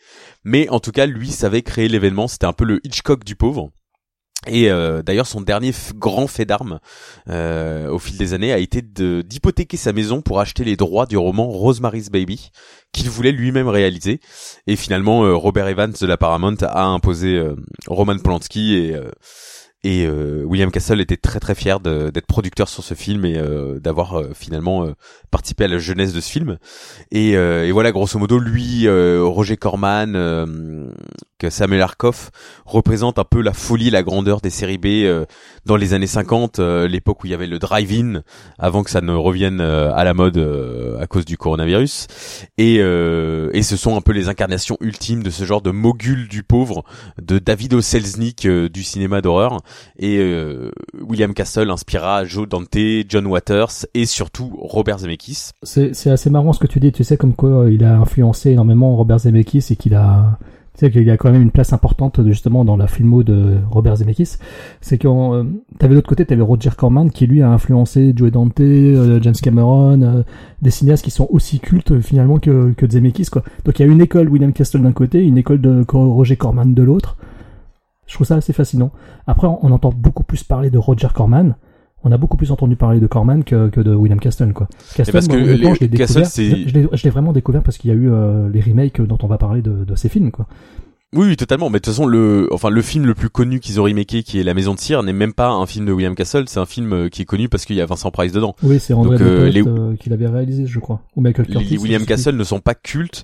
Mais 0.45 0.69
en 0.69 0.79
tout 0.79 0.93
cas 0.93 1.07
lui 1.07 1.33
savait 1.33 1.63
créer 1.63 1.89
l'événement. 1.89 2.29
C'était 2.29 2.47
un 2.47 2.53
peu 2.53 2.65
le 2.65 2.79
Hitchcock 2.87 3.25
du 3.25 3.35
pauvre 3.35 3.73
et 4.47 4.71
euh, 4.71 5.03
d'ailleurs 5.03 5.27
son 5.27 5.41
dernier 5.41 5.73
grand 5.95 6.27
fait 6.27 6.45
d'armes 6.45 6.81
euh, 7.29 7.89
au 7.89 7.99
fil 7.99 8.19
des 8.19 8.35
années 8.35 8.53
a 8.53 8.59
été 8.59 8.83
d'hypothéquer 8.83 9.77
sa 9.77 9.93
maison 9.93 10.23
pour 10.23 10.41
acheter 10.41 10.65
les 10.65 10.77
droits 10.77 11.07
du 11.07 11.17
roman 11.17 11.47
Rosemary's 11.49 12.11
Baby 12.11 12.51
qu'il 12.93 13.11
voulait 13.11 13.33
lui-même 13.33 13.69
réaliser 13.69 14.21
et 14.67 14.77
finalement 14.77 15.25
euh, 15.25 15.35
Robert 15.35 15.69
Evans 15.69 15.93
de 15.99 16.07
la 16.07 16.17
Paramount 16.17 16.57
a 16.63 16.85
imposé 16.85 17.37
euh, 17.37 17.55
Roman 17.87 18.19
Polanski 18.19 18.75
et 18.75 18.95
euh, 18.95 19.11
et 19.87 20.09
William 20.09 20.71
Castle 20.71 21.03
était 21.03 21.19
très 21.19 21.41
très 21.41 21.55
fier 21.55 21.79
d'être 21.79 22.27
producteur 22.27 22.71
sur 22.71 22.83
ce 22.83 22.95
film 22.95 23.27
et 23.27 23.39
d'avoir 23.83 24.23
finalement 24.35 24.89
participé 25.31 25.65
à 25.65 25.69
la 25.69 25.77
jeunesse 25.77 26.15
de 26.15 26.23
ce 26.23 26.31
film. 26.31 26.57
Et, 27.11 27.33
et 27.33 27.71
voilà, 27.71 27.93
grosso 27.93 28.19
modo, 28.19 28.39
lui, 28.39 28.89
Roger 28.89 29.59
Corman, 29.59 30.91
Samuel 31.51 31.83
Arkoff 31.83 32.31
représente 32.65 33.19
un 33.19 33.25
peu 33.25 33.43
la 33.43 33.53
folie, 33.53 33.91
la 33.91 34.03
grandeur 34.03 34.41
des 34.41 34.51
séries 34.51 34.79
B 34.79 34.87
euh, 34.87 35.25
dans 35.67 35.77
les 35.77 35.95
années 35.95 36.07
50, 36.07 36.59
euh, 36.59 36.89
l'époque 36.89 37.25
où 37.25 37.27
il 37.27 37.31
y 37.31 37.35
avait 37.35 37.47
le 37.47 37.59
drive-in, 37.59 38.23
avant 38.59 38.83
que 38.83 38.91
ça 38.91 39.01
ne 39.01 39.13
revienne 39.13 39.61
euh, 39.61 39.93
à 39.95 40.05
la 40.05 40.15
mode 40.15 40.37
euh, 40.37 41.01
à 41.01 41.07
cause 41.07 41.25
du 41.25 41.37
coronavirus. 41.37 42.07
Et, 42.59 42.79
euh, 42.81 43.51
et 43.53 43.63
ce 43.63 43.77
sont 43.77 43.97
un 43.97 44.01
peu 44.01 44.13
les 44.13 44.29
incarnations 44.29 44.77
ultimes 44.81 45.23
de 45.23 45.31
ce 45.31 45.45
genre 45.45 45.63
de 45.63 45.71
mogul 45.71 46.29
du 46.29 46.43
pauvre, 46.43 46.85
de 47.21 47.39
David. 47.39 47.65
Selznick 47.81 48.47
du 48.47 48.83
cinéma 48.85 49.21
d'horreur. 49.21 49.61
Et 49.99 50.23
William 51.01 51.35
Castle 51.35 51.71
inspira 51.71 52.25
Joe 52.25 52.49
Dante, 52.49 52.77
John 53.09 53.27
Waters 53.27 53.87
et 53.95 54.07
surtout 54.07 54.53
Robert 54.61 54.99
Zemeckis. 54.99 55.51
C'est 55.63 56.11
assez 56.11 56.31
marrant 56.31 56.53
ce 56.53 56.61
que 56.61 56.67
tu 56.67 56.79
dis, 56.79 56.93
tu 56.93 57.05
sais, 57.05 57.17
comme 57.17 57.35
quoi 57.35 57.67
il 57.71 57.85
a 57.85 57.97
influencé 57.97 58.51
énormément 58.51 58.95
Robert 58.95 59.21
Zemeckis 59.21 59.65
et 59.71 59.77
qu'il 59.77 59.95
a, 59.95 60.39
sais, 60.75 60.91
qu'il 60.91 61.09
a 61.11 61.17
quand 61.17 61.31
même 61.31 61.43
une 61.43 61.51
place 61.51 61.73
importante 61.73 62.21
justement 62.27 62.65
dans 62.65 62.77
la 62.77 62.87
filmo 62.87 63.23
de 63.23 63.59
Robert 63.71 63.97
Zemeckis. 63.97 64.37
C'est 64.81 64.99
que 64.99 65.09
euh, 65.09 65.45
t'avais 65.79 65.95
l'autre 65.95 66.09
côté, 66.09 66.27
t'avais 66.27 66.43
Roger 66.43 66.71
Corman 66.77 67.11
qui 67.11 67.27
lui 67.27 67.43
a 67.43 67.51
influencé 67.51 68.13
Joe 68.15 68.31
Dante, 68.31 68.61
euh, 68.61 69.21
James 69.23 69.35
Cameron, 69.35 70.03
euh, 70.03 70.23
des 70.63 70.71
cinéastes 70.71 71.05
qui 71.05 71.11
sont 71.11 71.29
aussi 71.31 71.61
cultes 71.61 72.01
finalement 72.01 72.39
que, 72.39 72.73
que 72.73 72.91
Zemeckis, 72.91 73.27
quoi. 73.27 73.43
Donc 73.65 73.79
il 73.79 73.87
y 73.87 73.89
a 73.89 73.93
une 73.93 74.01
école 74.01 74.29
William 74.29 74.53
Castle 74.53 74.83
d'un 74.83 74.93
côté, 74.93 75.23
une 75.23 75.39
école 75.39 75.61
de 75.61 75.85
Roger 75.89 76.37
Corman 76.37 76.75
de 76.75 76.83
l'autre. 76.83 77.17
Je 78.07 78.15
trouve 78.15 78.27
ça 78.27 78.37
assez 78.37 78.53
fascinant. 78.53 78.93
Après, 79.27 79.47
on 79.47 79.71
entend 79.73 79.93
beaucoup 79.97 80.25
plus 80.25 80.45
parler 80.45 80.71
de 80.71 80.79
Roger 80.79 81.09
Corman. 81.15 81.55
On 82.05 82.13
a 82.13 82.19
beaucoup 82.19 82.37
plus 82.37 82.51
entendu 82.53 82.77
parler 82.77 83.01
de 83.01 83.07
Corman 83.07 83.43
que, 83.45 83.69
que 83.71 83.81
de 83.81 83.95
William 83.95 84.21
Castle, 84.21 84.53
quoi. 84.53 84.69
Castle, 84.95 85.13
parce 85.13 85.27
que 85.27 85.37
moi, 85.37 85.47
les- 85.47 85.75
je 85.75 85.81
l'ai 85.81 85.89
découvert. 85.89 86.27
Je 86.93 87.03
l'ai 87.05 87.11
vraiment 87.11 87.33
découvert 87.33 87.63
parce 87.63 87.79
qu'il 87.79 87.91
y 87.91 87.95
a 87.95 87.97
eu 87.97 88.11
euh, 88.11 88.49
les 88.53 88.61
remakes 88.61 89.01
dont 89.01 89.19
on 89.23 89.27
va 89.27 89.39
parler 89.39 89.63
de, 89.63 89.85
de 89.85 89.95
ces 89.97 90.09
films, 90.09 90.31
quoi. 90.31 90.47
Oui, 91.17 91.29
oui, 91.29 91.37
totalement. 91.37 91.71
Mais 91.71 91.79
de 91.79 91.85
toute 91.85 91.95
façon, 91.95 92.07
le, 92.07 92.49
enfin, 92.51 92.71
le 92.71 92.83
film 92.83 93.07
le 93.07 93.15
plus 93.15 93.29
connu 93.31 93.61
qu'ils 93.61 93.81
ont 93.81 93.85
remaké, 93.85 94.25
qui 94.25 94.41
est 94.41 94.43
La 94.43 94.53
Maison 94.53 94.75
de 94.75 94.81
Cire, 94.81 95.05
n'est 95.05 95.13
même 95.13 95.33
pas 95.33 95.49
un 95.49 95.65
film 95.65 95.87
de 95.87 95.93
William 95.93 96.17
Castle. 96.17 96.47
C'est 96.49 96.59
un 96.59 96.67
film 96.67 96.93
euh, 96.93 97.09
qui 97.09 97.23
est 97.23 97.25
connu 97.25 97.49
parce 97.49 97.65
qu'il 97.67 97.77
y 97.77 97.81
a 97.81 97.87
Vincent 97.87 98.11
Price 98.11 98.33
dedans. 98.33 98.57
Oui, 98.65 98.81
c'est 98.81 98.95
André 98.95 99.17
euh, 99.21 99.49
les- 99.49 99.63
euh, 99.65 99.95
qui 99.95 100.11
l'avait 100.11 100.27
réalisé, 100.27 100.67
je 100.67 100.81
crois. 100.81 101.03
Ou 101.15 101.21
Michael 101.21 101.47
Curtis. 101.47 101.69
Les 101.71 101.79
William. 101.79 102.05
Castle 102.05 102.35
ne 102.37 102.43
sont 102.43 102.59
pas 102.59 102.75
cultes 102.75 103.23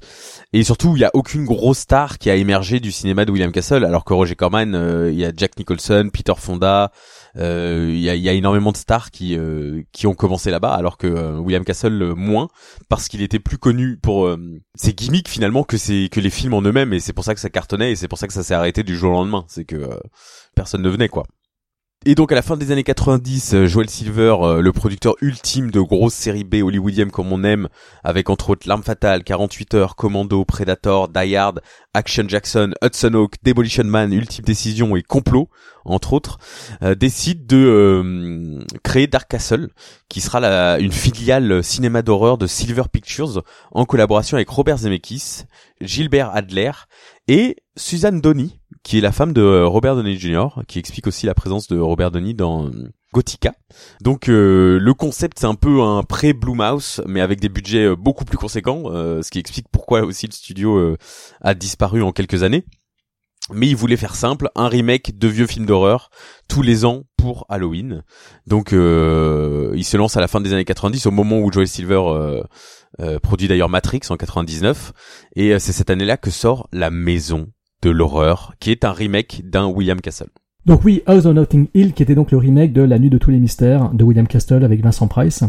et 0.53 0.63
surtout 0.63 0.93
il 0.95 1.01
y 1.01 1.05
a 1.05 1.11
aucune 1.15 1.45
grosse 1.45 1.79
star 1.79 2.19
qui 2.19 2.31
a 2.31 2.37
émergé 2.37 2.79
du 2.79 2.93
cinéma 2.93 3.25
de 3.25 3.33
William 3.33 3.51
Castle 3.51 3.85
alors 3.85 4.05
que 4.05 4.15
Roger 4.15 4.37
Corman 4.37 4.73
euh, 4.77 5.11
il 5.13 5.19
y 5.19 5.25
a 5.25 5.33
Jack 5.37 5.59
Nicholson, 5.59 6.11
Peter 6.13 6.35
Fonda, 6.39 6.93
euh, 7.37 7.87
il 7.89 8.01
y, 8.01 8.11
a, 8.11 8.15
y 8.15 8.29
a 8.29 8.33
énormément 8.33 8.73
de 8.73 8.77
stars 8.77 9.11
qui 9.11 9.37
euh, 9.37 9.83
qui 9.93 10.07
ont 10.07 10.15
commencé 10.15 10.51
là-bas 10.51 10.73
alors 10.73 10.97
que 10.97 11.07
euh, 11.07 11.39
William 11.39 11.65
Castle 11.65 12.15
moins 12.17 12.49
parce 12.89 13.09
qu'il 13.09 13.23
était 13.23 13.39
plus 13.39 13.59
connu 13.59 13.99
pour 13.99 14.35
ses 14.75 14.93
gimmicks 14.93 15.29
finalement 15.29 15.65
que 15.65 15.77
que 16.09 16.21
les 16.21 16.31
films 16.31 16.55
en 16.55 16.63
eux-mêmes 16.63 16.93
et 16.93 17.01
c'est 17.01 17.13
pour 17.13 17.25
ça 17.25 17.35
que 17.35 17.41
ça 17.41 17.51
cartonnait 17.51 17.93
et 17.93 17.97
c'est 17.97 18.09
pour 18.09 18.19
ça 18.19 18.27
que 18.27 18.33
ça 18.33 18.43
s'est 18.43 18.55
arrêté 18.55 18.83
du 18.83 18.97
jour 18.97 19.11
au 19.11 19.15
lendemain 19.15 19.45
c'est 19.49 19.65
que 19.65 19.91
personne 20.55 20.83
ne 20.83 20.89
venait 20.89 21.09
quoi. 21.09 21.25
Et 22.07 22.15
donc 22.15 22.33
à 22.33 22.35
la 22.35 22.41
fin 22.41 22.57
des 22.57 22.73
années 22.73 22.83
90, 22.83 23.53
euh, 23.53 23.67
Joel 23.67 23.91
Silver, 23.91 24.35
euh, 24.41 24.63
le 24.63 24.73
producteur 24.73 25.17
ultime 25.21 25.71
de 25.71 25.83
grosses 25.83 26.15
séries 26.15 26.45
B 26.45 26.63
hollywoodiennes 26.63 27.11
comme 27.11 27.31
on 27.31 27.45
aime, 27.45 27.69
avec 28.03 28.31
entre 28.31 28.49
autres 28.49 28.67
L'Arme 28.67 28.83
Fatale, 28.83 29.23
48 29.23 29.75
heures, 29.75 29.97
Commando, 29.97 30.43
Predator, 30.47 31.09
Die 31.11 31.37
Hard, 31.37 31.61
Action 31.93 32.27
Jackson, 32.27 32.71
Hudson 32.83 33.13
Hawk, 33.13 33.35
Demolition 33.43 33.85
Man, 33.85 34.15
Ultime 34.15 34.47
Décision 34.47 34.97
et 34.97 35.03
Complot, 35.03 35.51
entre 35.85 36.15
autres, 36.15 36.39
euh, 36.83 36.95
décide 36.95 37.47
de 37.47 38.65
créer 38.83 39.07
Dark 39.07 39.29
Castle, 39.29 39.69
qui 40.09 40.23
sera 40.23 40.79
une 40.79 40.93
filiale 40.93 41.63
cinéma 41.63 42.01
d'horreur 42.01 42.39
de 42.39 42.47
Silver 42.47 42.85
Pictures, 42.91 43.45
en 43.73 43.85
collaboration 43.85 44.39
avec 44.39 44.49
Robert 44.49 44.79
Zemeckis, 44.79 45.43
Gilbert 45.83 46.35
Adler 46.35 46.73
et 47.29 47.57
Suzanne 47.77 48.23
Donny, 48.23 48.60
qui 48.83 48.99
est 48.99 49.01
la 49.01 49.13
femme 49.13 49.33
de 49.33 49.43
euh, 49.43 49.67
Robert 49.67 49.97
Downey 49.97 50.17
Jr., 50.17 50.49
qui 50.67 50.79
explique 50.79 51.07
aussi 51.07 51.27
la 51.27 51.35
présence 51.35 51.69
de 51.69 51.79
Robert 51.79 52.11
Downey 52.11 52.35
dans 52.35 52.67
euh, 52.67 52.93
Gothica. 53.13 53.55
Donc 54.03 54.29
euh, 54.29 54.79
le 54.79 54.95
concept 54.95 55.39
c'est 55.41 55.47
un 55.47 55.55
peu 55.55 55.83
un 55.83 56.03
pré 56.03 56.33
Blumhouse 56.33 57.03
mais 57.07 57.21
avec 57.21 57.41
des 57.41 57.49
budgets 57.49 57.87
euh, 57.87 57.97
beaucoup 57.97 58.25
plus 58.25 58.39
conséquents, 58.39 58.85
euh, 58.87 59.23
ce 59.23 59.31
qui 59.31 59.39
explique 59.39 59.67
pourquoi 59.73 60.03
aussi 60.03 60.27
le 60.27 60.33
studio 60.33 60.77
euh, 60.79 60.97
a 61.41 61.55
disparu 61.55 62.03
en 62.03 62.13
quelques 62.13 62.43
années. 62.43 62.65
Mais 63.53 63.67
il 63.67 63.75
voulait 63.75 63.97
faire 63.97 64.15
simple, 64.15 64.49
un 64.55 64.69
remake 64.69 65.19
de 65.19 65.27
vieux 65.27 65.47
films 65.47 65.67
d'horreur 65.67 66.11
tous 66.47 66.63
les 66.63 66.85
ans 66.85 67.03
pour 67.17 67.47
Halloween. 67.49 68.05
Donc 68.47 68.69
il 68.71 69.85
se 69.85 69.97
lance 69.97 70.17
à 70.17 70.21
la 70.21 70.29
fin 70.29 70.41
des 70.41 70.53
années 70.53 70.65
90 70.65 71.07
au 71.07 71.11
moment 71.11 71.41
où 71.41 71.51
Joel 71.51 71.67
Silver 71.67 72.43
produit 73.23 73.49
d'ailleurs 73.49 73.69
Matrix 73.69 74.03
en 74.11 74.17
99 74.17 74.93
et 75.35 75.59
c'est 75.59 75.73
cette 75.73 75.91
année-là 75.91 76.17
que 76.17 76.31
sort 76.31 76.69
La 76.71 76.91
Maison 76.91 77.49
de 77.83 77.91
l'horreur 77.91 78.55
qui 78.61 78.71
est 78.71 78.85
un 78.85 78.93
remake 78.93 79.43
d'un 79.45 79.67
William 79.67 80.01
Castle. 80.01 80.29
Donc 80.67 80.85
oui, 80.85 81.03
House 81.07 81.25
on 81.25 81.33
Notting 81.33 81.69
Hill, 81.75 81.95
qui 81.95 82.03
était 82.03 82.15
donc 82.15 82.31
le 82.31 82.39
remake 82.39 82.73
de 82.73 82.83
La 82.83 82.99
Nuit 82.99 83.11
de 83.11 83.19
tous 83.19 83.31
les 83.31 83.39
mystères 83.39 83.91
de 83.91 84.05
William 84.05 84.27
Castle 84.27 84.65
avec 84.65 84.83
Vincent 84.83 85.09
Price. 85.09 85.43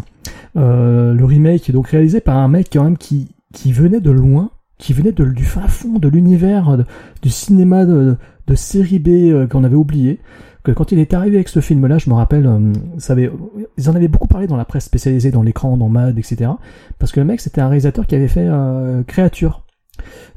Euh, 0.55 1.13
le 1.13 1.25
remake 1.25 1.69
est 1.69 1.73
donc 1.73 1.87
réalisé 1.87 2.21
par 2.21 2.37
un 2.37 2.47
mec 2.47 2.69
quand 2.71 2.83
même 2.83 2.97
qui, 2.97 3.27
qui 3.53 3.73
venait 3.73 3.99
de 3.99 4.11
loin, 4.11 4.51
qui 4.77 4.93
venait 4.93 5.11
du 5.11 5.43
fin 5.43 5.67
fond 5.67 5.99
de 5.99 6.07
l'univers 6.07 6.85
du 7.21 7.29
cinéma 7.29 7.85
de, 7.85 8.15
de 8.47 8.55
série 8.55 8.99
B 8.99 9.09
euh, 9.09 9.47
qu'on 9.47 9.63
avait 9.63 9.75
oublié. 9.75 10.19
Que 10.63 10.71
quand 10.71 10.91
il 10.91 10.99
est 10.99 11.13
arrivé 11.15 11.37
avec 11.37 11.49
ce 11.49 11.59
film-là, 11.59 11.97
je 11.97 12.09
me 12.09 12.15
rappelle, 12.15 12.45
euh, 12.45 12.73
ça 12.99 13.13
avait, 13.13 13.31
ils 13.77 13.89
en 13.89 13.95
avaient 13.95 14.07
beaucoup 14.07 14.27
parlé 14.27 14.45
dans 14.45 14.57
la 14.57 14.65
presse 14.65 14.85
spécialisée, 14.85 15.31
dans 15.31 15.41
l'écran, 15.41 15.75
dans 15.75 15.89
Mad, 15.89 16.17
etc. 16.19 16.51
Parce 16.99 17.11
que 17.11 17.19
le 17.19 17.25
mec, 17.25 17.41
c'était 17.41 17.61
un 17.61 17.67
réalisateur 17.67 18.05
qui 18.05 18.15
avait 18.15 18.27
fait 18.27 18.47
euh, 18.47 19.01
Créature. 19.03 19.63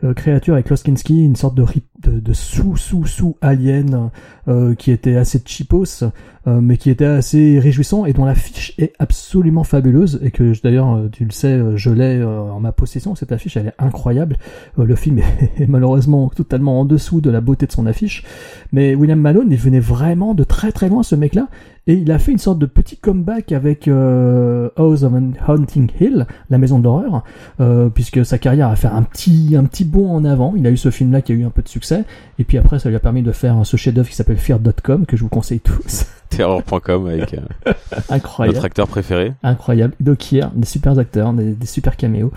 Euh, 0.02 0.12
Créature 0.12 0.54
avec 0.54 0.66
Klaus 0.66 0.82
Kinski, 0.82 1.24
une 1.24 1.36
sorte 1.36 1.54
de, 1.54 1.64
de, 2.02 2.20
de 2.20 2.32
sous 2.32 2.76
sous 2.76 3.06
sous 3.06 3.36
alien 3.40 4.10
euh, 4.48 4.74
qui 4.74 4.90
était 4.90 5.16
assez 5.16 5.40
cheapos, 5.44 6.02
euh, 6.46 6.60
mais 6.60 6.76
qui 6.76 6.90
était 6.90 7.04
assez 7.04 7.58
réjouissant 7.58 8.04
et 8.04 8.12
dont 8.12 8.24
l'affiche 8.24 8.74
est 8.78 8.92
absolument 8.98 9.64
fabuleuse 9.64 10.20
et 10.22 10.30
que 10.30 10.52
d'ailleurs 10.62 10.94
euh, 10.94 11.08
tu 11.08 11.24
le 11.24 11.30
sais, 11.30 11.52
euh, 11.52 11.76
je 11.76 11.90
l'ai 11.90 12.18
euh, 12.18 12.40
en 12.40 12.60
ma 12.60 12.72
possession. 12.72 13.14
Cette 13.14 13.32
affiche, 13.32 13.56
elle 13.56 13.68
est 13.68 13.74
incroyable. 13.78 14.36
Le 14.76 14.96
film 14.96 15.20
est 15.58 15.68
malheureusement 15.68 16.28
totalement 16.28 16.80
en 16.80 16.84
dessous 16.84 17.20
de 17.20 17.30
la 17.30 17.40
beauté 17.40 17.66
de 17.66 17.72
son 17.72 17.86
affiche, 17.86 18.24
mais 18.72 18.94
William 18.94 19.20
Malone, 19.20 19.48
il 19.50 19.58
venait 19.58 19.80
vraiment 19.80 20.34
de 20.34 20.44
très 20.44 20.72
très 20.72 20.88
loin, 20.88 21.02
ce 21.02 21.14
mec-là, 21.14 21.48
et 21.86 21.94
il 21.94 22.10
a 22.10 22.18
fait 22.18 22.32
une 22.32 22.38
sorte 22.38 22.58
de 22.58 22.66
petit 22.66 22.96
comeback 22.96 23.52
avec 23.52 23.88
euh, 23.88 24.70
House 24.76 25.02
of 25.02 25.12
Haunting 25.46 25.90
Hill, 26.00 26.26
la 26.48 26.58
maison 26.58 26.78
d'horreur, 26.78 27.24
euh, 27.60 27.88
puisque 27.90 28.24
sa 28.24 28.38
carrière 28.38 28.68
a 28.68 28.76
fait 28.76 28.88
un 28.88 29.02
petit 29.02 29.54
un 29.56 29.64
petit 29.64 29.84
bond 29.84 30.10
en 30.10 30.24
avant. 30.24 30.54
Il 30.56 30.66
a 30.66 30.70
eu 30.70 30.76
ce 30.76 30.90
film-là 30.90 31.20
qui 31.20 31.32
a 31.32 31.34
eu 31.34 31.44
un 31.44 31.50
peu 31.50 31.62
de 31.62 31.68
succès, 31.68 32.04
et 32.38 32.44
puis 32.44 32.58
après 32.58 32.78
ça 32.78 32.88
lui 32.88 32.96
a 32.96 33.00
permis 33.00 33.22
de 33.22 33.32
faire 33.32 33.64
ce 33.64 33.76
chef-d'œuvre 33.76 34.08
qui 34.08 34.16
s'appelle 34.16 34.38
Fear.com 34.38 35.06
que 35.06 35.16
je 35.16 35.22
vous 35.22 35.28
conseille 35.28 35.60
tous. 35.60 36.06
Terror.com 36.36 37.06
avec 37.06 37.34
euh, 37.34 37.72
Incroyable. 38.10 38.54
notre 38.54 38.64
acteur 38.66 38.88
préféré. 38.88 39.32
Incroyable. 39.42 39.94
Doc 40.00 40.18
Kier, 40.18 40.46
des 40.54 40.66
super 40.66 40.98
acteurs, 40.98 41.32
des, 41.32 41.52
des 41.52 41.66
super 41.66 41.96
caméos. 41.96 42.32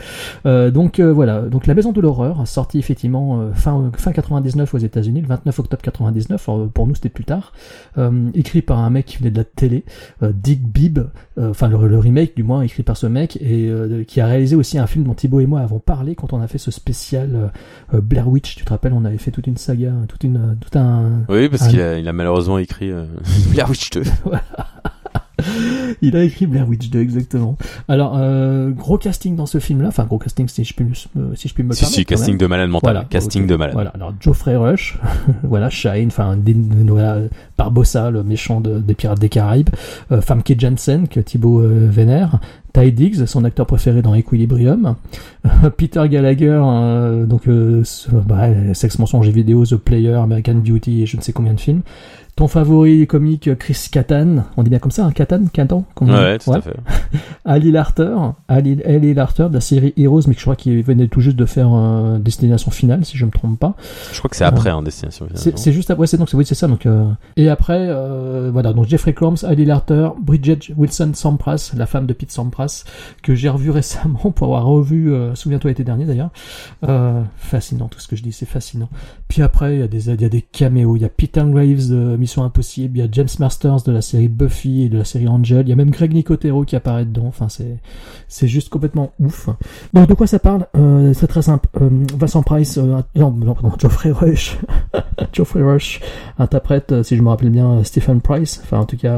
Euh, 0.45 0.71
donc 0.71 0.99
euh, 0.99 1.11
voilà, 1.11 1.41
donc 1.41 1.67
La 1.67 1.73
Maison 1.73 1.91
de 1.91 2.01
l'horreur, 2.01 2.47
sortie 2.47 2.79
effectivement 2.79 3.41
euh, 3.41 3.53
fin 3.53 3.91
fin 3.97 4.11
99 4.11 4.73
aux 4.73 4.77
États-Unis, 4.77 5.21
le 5.21 5.27
29 5.27 5.59
octobre 5.59 5.81
99. 5.81 6.49
Alors, 6.49 6.67
pour 6.69 6.87
nous 6.87 6.95
c'était 6.95 7.09
plus 7.09 7.25
tard. 7.25 7.53
Euh, 7.97 8.29
écrit 8.33 8.61
par 8.61 8.79
un 8.79 8.89
mec 8.89 9.05
qui 9.05 9.17
venait 9.17 9.31
de 9.31 9.37
la 9.37 9.43
télé, 9.43 9.83
euh, 10.23 10.31
Dick 10.33 10.61
Bibb, 10.67 10.99
euh, 11.37 11.49
enfin 11.51 11.67
le, 11.67 11.87
le 11.87 11.99
remake 11.99 12.35
du 12.35 12.43
moins 12.43 12.61
écrit 12.61 12.83
par 12.83 12.97
ce 12.97 13.07
mec 13.07 13.37
et 13.41 13.67
euh, 13.69 14.03
qui 14.03 14.21
a 14.21 14.25
réalisé 14.27 14.55
aussi 14.55 14.77
un 14.77 14.87
film 14.87 15.03
dont 15.05 15.13
Thibaut 15.13 15.39
et 15.39 15.45
moi 15.45 15.61
avons 15.61 15.79
parlé 15.79 16.15
quand 16.15 16.33
on 16.33 16.41
a 16.41 16.47
fait 16.47 16.57
ce 16.57 16.71
spécial 16.71 17.29
euh, 17.35 17.47
euh, 17.97 18.01
Blair 18.01 18.27
Witch. 18.27 18.55
Tu 18.55 18.65
te 18.65 18.69
rappelles, 18.69 18.93
on 18.93 19.05
avait 19.05 19.17
fait 19.17 19.31
toute 19.31 19.47
une 19.47 19.57
saga, 19.57 19.91
toute 20.07 20.23
une 20.23 20.57
tout 20.59 20.77
un 20.77 21.23
Oui, 21.29 21.49
parce 21.49 21.63
un- 21.63 21.69
qu'il 21.69 21.81
a, 21.81 21.97
il 21.99 22.07
a 22.07 22.13
malheureusement 22.13 22.57
écrit 22.57 22.91
euh, 22.91 23.05
Blair 23.51 23.69
Witch 23.69 23.86
2. 23.91 24.03
Il 26.01 26.15
a 26.17 26.23
écrit 26.23 26.47
Blair 26.47 26.67
Witch 26.67 26.89
2 26.89 26.99
exactement. 26.99 27.57
Alors 27.87 28.15
euh, 28.17 28.71
gros 28.71 28.97
casting 28.97 29.35
dans 29.35 29.45
ce 29.45 29.59
film-là, 29.59 29.89
enfin 29.89 30.03
gros 30.05 30.17
casting 30.17 30.47
si 30.47 30.63
je 30.63 30.73
puis 30.73 30.83
me- 30.85 31.21
euh, 31.21 31.35
si 31.35 31.47
je 31.47 31.53
puis 31.53 31.63
me 31.63 31.73
Si, 31.73 31.81
permettre. 31.81 31.95
si, 31.95 32.05
casting 32.05 32.33
même. 32.33 32.39
de 32.39 32.47
malade 32.47 32.69
mental. 32.71 32.93
Voilà, 32.93 33.07
casting 33.07 33.45
de 33.45 33.55
malade. 33.55 33.73
Voilà, 33.75 33.91
alors 33.91 34.13
Geoffrey 34.19 34.55
Rush, 34.55 34.97
voilà 35.43 35.69
Shine, 35.69 36.07
enfin 36.07 36.35
voilà 36.87 37.19
Barbossa, 37.55 38.09
le 38.09 38.23
méchant 38.23 38.61
de- 38.61 38.79
des 38.79 38.95
Pirates 38.95 39.19
des 39.19 39.29
Caraïbes, 39.29 39.69
euh, 40.11 40.21
Famke 40.21 40.55
Janssen 40.59 41.07
que 41.07 41.19
Thibaut 41.19 41.61
euh, 41.61 41.87
vénère, 41.89 42.39
Ty 42.73 42.91
Diggs, 42.91 43.25
son 43.27 43.43
acteur 43.45 43.67
préféré 43.67 44.01
dans 44.01 44.15
Equilibrium, 44.15 44.95
Peter 45.77 46.03
Gallagher, 46.09 46.59
euh, 46.63 47.25
donc 47.27 47.47
euh, 47.47 47.83
bah, 48.25 48.47
sexe 48.73 48.97
mensonge 48.97 49.27
et 49.29 49.31
vidéo, 49.31 49.65
The 49.65 49.75
Player, 49.77 50.13
American 50.13 50.55
Beauty 50.55 51.03
et 51.03 51.05
je 51.05 51.15
ne 51.15 51.21
sais 51.21 51.31
combien 51.31 51.53
de 51.53 51.59
films. 51.59 51.81
Ton 52.37 52.47
favori 52.47 53.07
comique 53.07 53.49
Chris 53.57 53.87
Kattan, 53.91 54.45
on 54.57 54.63
dit 54.63 54.69
bien 54.69 54.77
comme 54.77 54.91
ça, 54.91 55.05
hein, 55.05 55.11
Kattan, 55.11 55.45
Kattan, 55.51 55.85
comme 55.95 56.09
on 56.11 56.13
dit 56.13 56.19
Ouais, 56.19 56.37
tout 56.37 56.51
Ouais. 56.51 56.57
à 56.57 56.61
fait. 56.61 56.75
Ali 57.45 57.71
Larter, 57.71 58.15
Ali, 58.47 58.79
Ali 58.85 59.15
Larter 59.15 59.47
de 59.49 59.55
la 59.55 59.59
série 59.59 59.91
Heroes, 59.97 60.21
mais 60.27 60.33
que 60.35 60.39
je 60.39 60.45
crois 60.45 60.55
qu'il 60.55 60.83
venait 60.83 61.07
tout 61.07 61.19
juste 61.19 61.35
de 61.35 61.45
faire 61.45 61.69
euh, 61.73 62.19
Destination 62.19 62.69
Finale, 62.69 63.03
si 63.05 63.17
je 63.17 63.25
me 63.25 63.31
trompe 63.31 63.57
pas. 63.59 63.75
Je 64.13 64.19
crois 64.19 64.29
que 64.29 64.35
c'est 64.35 64.43
après, 64.45 64.69
hein, 64.69 64.83
Destination 64.83 65.25
Finale, 65.25 65.53
C'est 65.57 65.71
juste 65.71 65.89
après, 65.89 66.05
c'est 66.05 66.17
donc 66.17 66.29
oui 66.33 66.45
c'est 66.45 66.53
ça 66.53 66.67
donc 66.67 66.85
euh, 66.85 67.05
et 67.37 67.49
après 67.49 67.87
euh, 67.89 68.51
voilà 68.53 68.71
donc 68.71 68.85
Jeffrey 68.85 69.13
Combs, 69.13 69.43
Ali 69.43 69.65
Larter, 69.65 70.09
Bridget 70.21 70.59
Wilson 70.77 71.11
Sampras, 71.15 71.71
la 71.75 71.87
femme 71.87 72.05
de 72.05 72.13
Pete 72.13 72.31
Sampras 72.31 72.83
que 73.23 73.33
j'ai 73.33 73.49
revu 73.49 73.71
récemment 73.71 74.31
pour 74.31 74.45
avoir 74.47 74.65
revu 74.67 75.11
euh, 75.11 75.33
souviens-toi 75.33 75.71
l'été 75.71 75.83
dernier 75.83 76.05
d'ailleurs. 76.05 76.29
Euh, 76.87 77.23
fascinant 77.37 77.87
tout 77.87 77.99
ce 77.99 78.07
que 78.07 78.15
je 78.15 78.21
dis, 78.21 78.31
c'est 78.31 78.45
fascinant. 78.45 78.89
Puis 79.27 79.41
après 79.41 79.73
il 79.75 79.79
y 79.79 79.83
a 79.83 79.87
des 79.87 80.09
il 80.11 80.21
y 80.21 80.25
a 80.25 80.29
des 80.29 80.43
caméos, 80.43 80.95
il 80.97 81.01
y 81.01 81.05
a 81.05 81.09
Peter 81.09 81.43
Graves 81.47 81.89
de 81.89 82.15
Mission 82.27 82.43
Impossible, 82.43 82.97
il 82.97 82.99
y 82.99 83.03
a 83.05 83.07
James 83.09 83.29
Masters 83.39 83.83
de 83.83 83.91
la 83.93 84.01
série 84.01 84.27
Buffy 84.27 84.83
et 84.83 84.89
de 84.89 84.97
la 84.97 85.05
série 85.05 85.29
Angel, 85.29 85.61
il 85.65 85.69
y 85.69 85.71
a 85.71 85.77
même 85.77 85.91
Greg 85.91 86.13
Nicotero 86.13 86.65
qui 86.65 86.75
apparaît 86.75 87.05
dedans. 87.05 87.23
Enfin 87.25 87.47
c'est 87.47 87.77
c'est 88.27 88.49
juste 88.49 88.67
complètement 88.67 89.13
ouf. 89.21 89.47
Donc 89.93 90.09
de 90.09 90.13
quoi 90.13 90.27
ça 90.27 90.37
parle? 90.39 90.67
Euh, 90.75 91.13
C'est 91.13 91.27
très 91.27 91.41
simple. 91.41 91.69
Euh, 91.81 91.89
Vincent 92.19 92.43
Price, 92.43 92.77
euh, 92.77 92.99
non, 93.15 93.31
non 93.31 93.53
pardon, 93.53 93.71
Geoffrey 93.79 94.11
Rush, 94.11 94.57
Geoffrey 95.31 95.63
Rush 95.63 96.01
interprète, 96.37 96.91
euh, 96.91 97.01
si 97.03 97.15
je 97.15 97.21
me 97.21 97.29
rappelle 97.29 97.49
bien, 97.49 97.81
Stephen 97.85 98.19
Price. 98.19 98.59
Enfin 98.61 98.79
en 98.79 98.85
tout 98.85 98.97
cas 98.97 99.17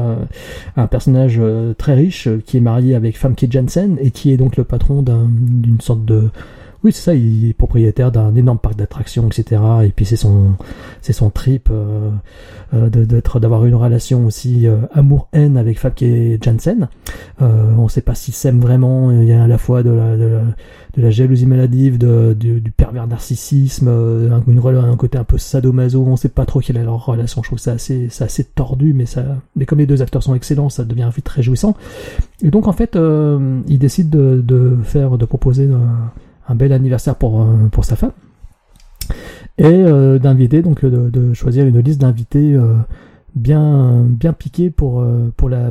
un 0.76 0.86
personnage 0.86 1.40
très 1.78 1.94
riche 1.94 2.28
qui 2.46 2.58
est 2.58 2.60
marié 2.60 2.94
avec 2.94 3.18
Famke 3.18 3.44
Janssen 3.50 3.98
et 4.00 4.12
qui 4.12 4.30
est 4.30 4.36
donc 4.36 4.56
le 4.56 4.62
patron 4.62 5.02
d'un- 5.02 5.28
d'une 5.28 5.80
sorte 5.80 6.04
de 6.04 6.30
oui, 6.82 6.92
c'est 6.92 7.02
ça, 7.02 7.14
il 7.14 7.48
est 7.48 7.52
propriétaire 7.52 8.10
d'un 8.10 8.34
énorme 8.34 8.58
parc 8.58 8.76
d'attractions, 8.76 9.26
etc. 9.28 9.60
Et 9.84 9.90
puis 9.90 10.04
c'est 10.06 10.16
son, 10.16 10.52
c'est 11.02 11.12
son 11.12 11.28
trip 11.30 11.68
euh, 11.70 12.10
euh, 12.74 12.88
de- 12.88 13.04
d'être, 13.04 13.38
d'avoir 13.40 13.66
une 13.66 13.74
relation 13.74 14.24
aussi 14.26 14.66
euh, 14.66 14.76
amour-haine 14.92 15.56
avec 15.56 15.78
Famke 15.78 16.04
Janssen. 16.42 16.88
Euh, 17.42 17.72
on 17.76 17.84
ne 17.84 17.88
sait 17.88 18.00
pas 18.00 18.14
s'ils 18.14 18.34
s'aiment 18.34 18.60
vraiment. 18.60 19.10
Il 19.10 19.24
y 19.24 19.32
a 19.32 19.42
à 19.44 19.46
la 19.46 19.58
fois 19.58 19.82
de 19.82 19.90
la, 19.90 20.16
de 20.16 20.24
la, 20.24 20.40
de 20.96 21.02
la 21.02 21.10
jalousie 21.10 21.46
maladive, 21.46 21.98
de, 21.98 22.34
du, 22.38 22.60
du 22.60 22.70
pervers 22.70 23.06
narcissisme, 23.06 23.88
euh, 23.88 24.30
un, 24.32 24.42
une, 24.50 24.58
un 24.58 24.96
côté 24.96 25.18
un 25.18 25.24
peu 25.24 25.36
sadomaso. 25.38 26.02
On 26.06 26.12
ne 26.12 26.16
sait 26.16 26.28
pas 26.30 26.46
trop 26.46 26.60
quelle 26.60 26.76
est 26.78 26.84
leur 26.84 27.04
relation. 27.04 27.42
Je 27.42 27.48
trouve 27.48 27.58
ça 27.58 27.72
assez, 27.72 28.08
c'est 28.10 28.24
assez 28.24 28.44
tordu, 28.44 28.94
mais 28.94 29.06
ça, 29.06 29.22
mais 29.56 29.66
comme 29.66 29.78
les 29.80 29.86
deux 29.86 30.00
acteurs 30.02 30.22
sont 30.22 30.34
excellents, 30.34 30.70
ça 30.70 30.84
devient 30.84 31.10
vite 31.14 31.24
très 31.24 31.42
jouissant. 31.42 31.76
Et 32.42 32.50
donc 32.50 32.68
en 32.68 32.72
fait, 32.72 32.96
euh, 32.96 33.60
il 33.68 33.78
décide 33.78 34.08
de, 34.10 34.42
de 34.42 34.78
faire, 34.82 35.18
de 35.18 35.24
proposer 35.26 35.68
un, 35.70 36.10
un 36.50 36.54
bel 36.54 36.72
anniversaire 36.72 37.14
pour 37.14 37.40
euh, 37.40 37.82
sa 37.82 37.96
femme. 37.96 38.12
et 39.58 39.64
euh, 39.64 40.18
d'inviter 40.18 40.62
donc 40.62 40.84
de, 40.84 41.10
de 41.10 41.34
choisir 41.34 41.66
une 41.66 41.78
liste 41.80 42.00
d'invités 42.00 42.54
euh, 42.54 42.74
bien 43.34 44.04
bien 44.08 44.32
piqués 44.32 44.70
pour 44.70 45.00
euh, 45.00 45.30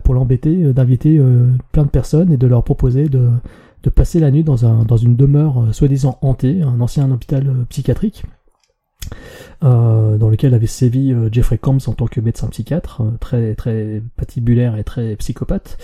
l'embêter, 0.09 0.63
euh, 0.63 0.73
d'inviter 0.73 1.17
euh, 1.19 1.47
plein 1.71 1.83
de 1.83 1.89
personnes 1.89 2.31
et 2.31 2.37
de 2.37 2.47
leur 2.47 2.63
proposer 2.63 3.09
de 3.09 3.29
de 3.83 3.89
passer 3.89 4.19
la 4.19 4.31
nuit 4.31 4.43
dans 4.43 4.65
un 4.65 4.83
dans 4.83 4.97
une 4.97 5.15
demeure 5.15 5.61
euh, 5.63 5.71
soi-disant 5.73 6.17
hantée, 6.21 6.61
un 6.61 6.79
ancien 6.81 7.11
hôpital 7.11 7.47
euh, 7.47 7.65
psychiatrique. 7.69 8.23
Euh, 9.63 10.17
dans 10.17 10.29
lequel 10.29 10.53
avait 10.53 10.67
sévi 10.67 11.11
euh, 11.11 11.29
Jeffrey 11.31 11.57
Combs 11.57 11.79
en 11.87 11.93
tant 11.93 12.07
que 12.07 12.21
médecin 12.21 12.47
psychiatre, 12.47 13.01
euh, 13.01 13.11
très 13.19 13.55
très 13.55 14.01
patibulaire 14.15 14.77
et 14.77 14.83
très 14.83 15.15
psychopathe. 15.17 15.77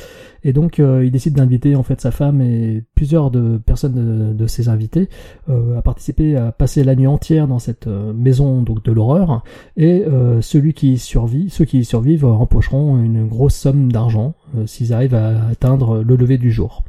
Et 0.43 0.53
donc 0.53 0.79
euh, 0.79 1.03
il 1.03 1.11
décide 1.11 1.33
d'inviter 1.33 1.75
en 1.75 1.83
fait 1.83 1.99
sa 1.99 2.11
femme 2.11 2.41
et 2.41 2.83
plusieurs 2.95 3.31
de 3.31 3.57
personnes 3.57 4.35
de, 4.35 4.47
ses 4.47 4.69
invités 4.69 5.09
à 5.49 5.81
participer 5.81 6.37
à 6.37 6.51
passer 6.51 6.83
la 6.83 6.95
nuit 6.95 7.07
entière 7.07 7.47
dans 7.47 7.57
cette 7.57 7.87
maison 7.87 8.61
donc 8.61 8.83
de 8.83 8.91
l'horreur. 8.91 9.43
Et 9.75 10.05
celui 10.41 10.73
qui 10.73 10.99
survit, 10.99 11.49
ceux 11.49 11.65
qui 11.65 11.79
y 11.79 11.85
survivent 11.85 12.25
empocheront 12.25 13.01
une 13.03 13.27
grosse 13.27 13.55
somme 13.55 13.91
d'argent 13.91 14.35
s'ils 14.67 14.93
arrivent 14.93 15.15
à 15.15 15.47
atteindre 15.47 16.03
le 16.03 16.15
lever 16.15 16.37
du 16.37 16.51
jour. 16.51 16.83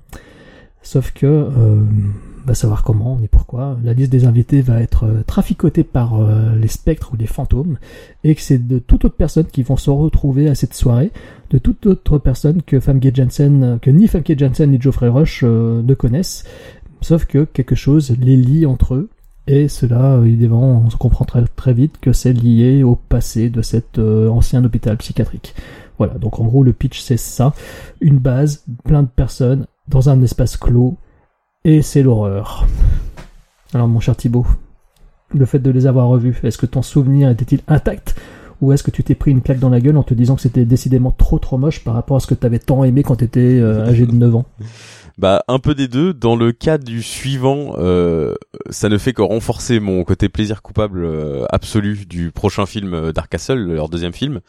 Sauf 0.82 1.12
que, 1.12 1.48
va 2.46 2.54
savoir 2.54 2.82
comment 2.82 3.18
ni 3.18 3.28
pourquoi, 3.28 3.76
la 3.82 3.92
liste 3.92 4.12
des 4.12 4.24
invités 4.24 4.62
va 4.62 4.80
être 4.80 5.04
euh, 5.04 5.22
traficotée 5.26 5.84
par 5.84 6.20
euh, 6.20 6.54
les 6.56 6.68
spectres 6.68 7.12
ou 7.12 7.16
les 7.16 7.26
fantômes, 7.26 7.78
et 8.24 8.34
que 8.34 8.40
c'est 8.40 8.66
de 8.66 8.78
toute 8.78 9.04
autre 9.04 9.16
personne 9.16 9.46
qui 9.46 9.62
vont 9.62 9.76
se 9.76 9.90
retrouver 9.90 10.48
à 10.48 10.54
cette 10.54 10.74
soirée, 10.74 11.10
de 11.50 11.58
toute 11.58 11.86
autre 11.86 12.18
personne 12.18 12.62
que 12.62 12.80
Famke 12.80 13.14
Janssen, 13.14 13.78
que 13.82 13.90
ni 13.90 14.08
Famke 14.08 14.38
Janssen 14.38 14.70
ni 14.70 14.80
Geoffrey 14.80 15.08
Rush 15.08 15.42
euh, 15.44 15.82
ne 15.82 15.94
connaissent, 15.94 16.44
sauf 17.00 17.24
que 17.24 17.44
quelque 17.44 17.74
chose 17.74 18.16
les 18.18 18.36
lie 18.36 18.64
entre 18.64 18.94
eux, 18.94 19.10
et 19.46 19.68
cela, 19.68 20.14
euh, 20.14 20.24
évidemment, 20.24 20.82
on 20.84 20.90
se 20.90 20.96
comprend 20.96 21.24
très, 21.24 21.72
vite 21.72 21.98
que 22.00 22.12
c'est 22.12 22.32
lié 22.32 22.82
au 22.82 22.96
passé 22.96 23.48
de 23.48 23.62
cet 23.62 23.98
euh, 23.98 24.28
ancien 24.28 24.64
hôpital 24.64 24.96
psychiatrique. 24.96 25.54
Voilà, 25.98 26.14
donc 26.14 26.40
en 26.40 26.44
gros 26.44 26.62
le 26.62 26.72
pitch 26.72 27.00
c'est 27.00 27.16
ça, 27.16 27.54
une 28.00 28.18
base, 28.18 28.64
plein 28.84 29.02
de 29.02 29.08
personnes, 29.08 29.66
dans 29.88 30.10
un 30.10 30.20
espace 30.22 30.56
clos, 30.56 30.96
et 31.66 31.82
c'est 31.82 32.04
l'horreur. 32.04 32.64
Alors 33.74 33.88
mon 33.88 33.98
cher 33.98 34.16
Thibaut, 34.16 34.46
le 35.34 35.44
fait 35.46 35.58
de 35.58 35.70
les 35.70 35.88
avoir 35.88 36.06
revus, 36.06 36.38
est-ce 36.44 36.58
que 36.58 36.64
ton 36.64 36.80
souvenir 36.80 37.28
était-il 37.28 37.60
intact? 37.66 38.14
Ou 38.62 38.72
est-ce 38.72 38.84
que 38.84 38.92
tu 38.92 39.02
t'es 39.02 39.16
pris 39.16 39.32
une 39.32 39.42
claque 39.42 39.58
dans 39.58 39.68
la 39.68 39.80
gueule 39.80 39.96
en 39.96 40.04
te 40.04 40.14
disant 40.14 40.36
que 40.36 40.40
c'était 40.40 40.64
décidément 40.64 41.10
trop 41.10 41.40
trop 41.40 41.58
moche 41.58 41.82
par 41.82 41.94
rapport 41.94 42.16
à 42.16 42.20
ce 42.20 42.28
que 42.28 42.34
t'avais 42.34 42.60
tant 42.60 42.84
aimé 42.84 43.02
quand 43.02 43.16
t'étais 43.16 43.58
euh, 43.58 43.84
âgé 43.84 44.06
de 44.06 44.12
9 44.12 44.36
ans? 44.36 44.46
Bah 45.18 45.42
un 45.48 45.58
peu 45.58 45.74
des 45.74 45.88
deux. 45.88 46.12
Dans 46.12 46.36
le 46.36 46.52
cas 46.52 46.76
du 46.76 47.02
suivant, 47.02 47.74
euh, 47.78 48.34
ça 48.68 48.90
ne 48.90 48.98
fait 48.98 49.14
que 49.14 49.22
renforcer 49.22 49.80
mon 49.80 50.04
côté 50.04 50.28
plaisir 50.28 50.60
coupable 50.60 51.04
euh, 51.04 51.46
absolu 51.48 52.04
du 52.04 52.32
prochain 52.32 52.66
film 52.66 52.92
euh, 52.92 53.12
Dark 53.12 53.30
Castle, 53.30 53.58
leur 53.58 53.88
deuxième 53.88 54.12
film. 54.12 54.40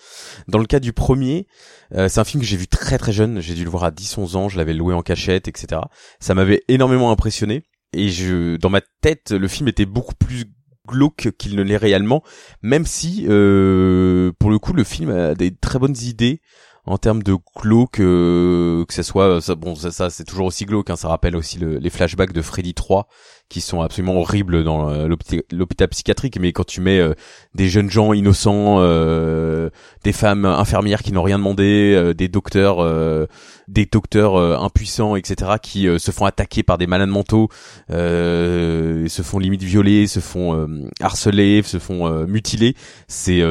Dans 0.49 0.59
le 0.59 0.65
cas 0.65 0.81
du 0.81 0.91
premier, 0.91 1.47
euh, 1.95 2.09
c'est 2.09 2.19
un 2.19 2.25
film 2.25 2.41
que 2.41 2.47
j'ai 2.47 2.57
vu 2.57 2.67
très 2.67 2.97
très 2.97 3.13
jeune. 3.13 3.39
J'ai 3.39 3.53
dû 3.53 3.63
le 3.63 3.69
voir 3.69 3.85
à 3.85 3.91
10-11 3.91 4.35
ans. 4.35 4.49
Je 4.49 4.57
l'avais 4.57 4.73
loué 4.73 4.93
en 4.93 5.01
cachette, 5.01 5.47
etc. 5.47 5.81
Ça 6.19 6.33
m'avait 6.33 6.63
énormément 6.67 7.11
impressionné. 7.11 7.63
Et 7.93 8.09
je, 8.09 8.57
dans 8.57 8.69
ma 8.69 8.81
tête, 9.01 9.31
le 9.31 9.47
film 9.47 9.69
était 9.69 9.85
beaucoup 9.85 10.15
plus 10.15 10.43
glauque 10.87 11.31
qu'il 11.37 11.55
ne 11.55 11.61
l'est 11.61 11.77
réellement, 11.77 12.23
même 12.61 12.85
si, 12.85 13.25
euh, 13.29 14.31
pour 14.39 14.49
le 14.49 14.57
coup, 14.57 14.73
le 14.73 14.83
film 14.83 15.11
a 15.11 15.35
des 15.35 15.53
très 15.55 15.77
bonnes 15.77 15.97
idées 16.01 16.41
en 16.87 16.97
termes 16.97 17.21
de 17.21 17.35
glauque, 17.61 17.99
euh, 17.99 18.85
que 18.85 18.93
ça 18.93 19.03
soit, 19.03 19.39
bon, 19.55 19.75
ça, 19.75 19.91
ça 19.91 20.09
c'est 20.09 20.23
toujours 20.23 20.47
aussi 20.47 20.65
glauque, 20.65 20.89
hein, 20.89 20.95
ça 20.95 21.09
rappelle 21.09 21.35
aussi 21.35 21.59
le- 21.59 21.77
les 21.77 21.89
flashbacks 21.89 22.31
de 22.33 22.41
Freddy 22.41 22.73
3, 22.73 23.07
qui 23.49 23.61
sont 23.61 23.81
absolument 23.81 24.15
horribles 24.19 24.63
dans 24.63 24.89
euh, 24.89 25.07
l'hôpital 25.51 25.87
psychiatrique, 25.89 26.37
mais 26.39 26.51
quand 26.53 26.65
tu 26.65 26.79
mets 26.81 26.99
euh, 26.99 27.13
des 27.53 27.67
jeunes 27.69 27.89
gens 27.89 28.13
innocents, 28.13 28.77
euh, 28.79 29.69
des 30.03 30.13
femmes 30.13 30.45
infirmières 30.45 31.03
qui 31.03 31.11
n'ont 31.11 31.23
rien 31.23 31.37
demandé, 31.37 31.93
euh, 31.95 32.13
des 32.13 32.27
docteurs, 32.29 32.77
euh, 32.79 33.25
des 33.67 33.85
docteurs 33.85 34.37
impuissants, 34.61 35.15
etc., 35.17 35.51
qui 35.61 35.87
se 35.99 36.11
font 36.11 36.25
attaquer 36.25 36.63
par 36.63 36.77
des 36.77 36.87
malades 36.87 37.09
mentaux, 37.09 37.49
se 37.89 39.21
font 39.23 39.39
limite 39.39 39.63
violer, 39.63 40.07
se 40.07 40.19
font 40.21 40.67
harceler, 41.01 41.61
se 41.63 41.77
font 41.79 42.25
mutiler, 42.27 42.75
c'est 43.07 43.41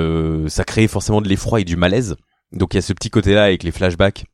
ça 0.49 0.65
crée 0.65 0.89
forcément 0.89 1.21
de 1.21 1.29
l'effroi 1.29 1.61
et 1.61 1.65
du 1.65 1.77
malaise. 1.77 2.17
Donc 2.53 2.75
il 2.75 2.77
y 2.77 2.79
a 2.79 2.83
ce 2.83 2.93
petit 2.93 3.11
côté-là 3.11 3.45
avec 3.45 3.63
les 3.63 3.73
flashbacks 3.73 4.25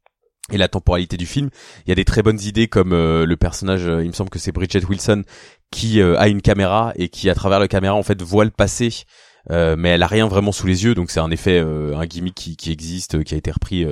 et 0.51 0.57
la 0.57 0.69
temporalité 0.69 1.17
du 1.17 1.27
film. 1.27 1.51
Il 1.87 1.89
y 1.89 1.93
a 1.93 1.95
des 1.95 2.05
très 2.05 2.23
bonnes 2.23 2.41
idées 2.41 2.69
comme 2.69 2.93
euh, 2.93 3.25
le 3.25 3.37
personnage, 3.37 3.87
euh, 3.87 4.03
il 4.03 4.09
me 4.09 4.13
semble 4.13 4.31
que 4.31 4.39
c'est 4.39 4.53
Bridget 4.53 4.85
Wilson, 4.85 5.23
qui 5.71 6.01
euh, 6.01 6.19
a 6.19 6.29
une 6.29 6.43
caméra 6.43 6.93
et 6.97 7.09
qui 7.09 7.31
à 7.31 7.35
travers 7.35 7.61
la 7.61 7.69
caméra 7.69 7.95
en 7.95 8.03
fait 8.03 8.21
voit 8.23 8.45
le 8.45 8.51
passé. 8.51 9.05
mais 9.51 9.91
elle 9.91 10.03
a 10.03 10.07
rien 10.07 10.29
vraiment 10.29 10.53
sous 10.53 10.67
les 10.67 10.85
yeux, 10.85 10.95
donc 10.95 11.11
c'est 11.11 11.21
un 11.21 11.31
effet, 11.31 11.59
un 11.59 12.07
gimmick 12.07 12.35
qui, 12.35 12.57
qui 12.57 12.71
existe, 12.71 13.25
qui 13.25 13.35
a 13.35 13.37
été 13.37 13.51
repris 13.51 13.85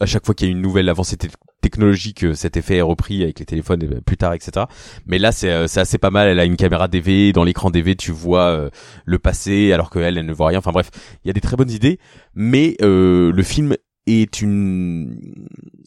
à 0.00 0.06
chaque 0.06 0.24
fois 0.24 0.34
qu'il 0.34 0.46
y 0.46 0.50
a 0.50 0.52
une 0.52 0.62
nouvelle 0.62 0.88
avancée 0.88 1.16
te- 1.62 1.72
technologique. 1.72 2.24
euh, 2.24 2.34
cet 2.34 2.56
effet 2.56 2.76
est 2.76 2.82
repris 2.82 3.22
avec 3.22 3.38
les 3.38 3.46
téléphones 3.46 3.82
euh, 3.84 4.00
plus 4.00 4.16
tard, 4.16 4.34
etc. 4.34 4.66
Mais 5.06 5.18
là, 5.18 5.32
c'est 5.32 5.50
euh, 5.50 5.66
c'est 5.66 5.80
assez 5.80 5.98
pas 5.98 6.10
mal. 6.10 6.28
Elle 6.28 6.40
a 6.40 6.44
une 6.44 6.56
caméra 6.56 6.88
DV, 6.88 7.32
dans 7.32 7.44
l'écran 7.44 7.70
DV, 7.70 7.96
tu 7.96 8.12
vois 8.12 8.70
le 9.04 9.18
passé, 9.18 9.72
alors 9.72 9.90
qu'elle, 9.90 10.18
elle 10.18 10.26
ne 10.26 10.32
voit 10.32 10.48
rien. 10.48 10.58
Enfin 10.58 10.72
bref, 10.72 10.90
il 11.24 11.28
y 11.28 11.30
a 11.30 11.32
des 11.32 11.40
très 11.40 11.56
bonnes 11.56 11.70
idées, 11.70 11.98
mais 12.34 12.76
le 12.80 13.42
film 13.42 13.76
est 14.06 14.40
une 14.42 15.16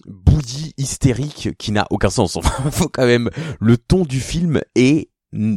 bouillie 0.08 0.74
hystérique 0.78 1.50
qui 1.58 1.72
n'a 1.72 1.86
aucun 1.90 2.10
sens. 2.10 2.36
Enfin, 2.46 2.70
faut 2.72 2.90
quand 2.90 3.06
même 3.06 3.30
le 3.60 3.78
ton 3.78 4.04
du 4.04 4.20
film 4.20 4.62
est 4.76 5.10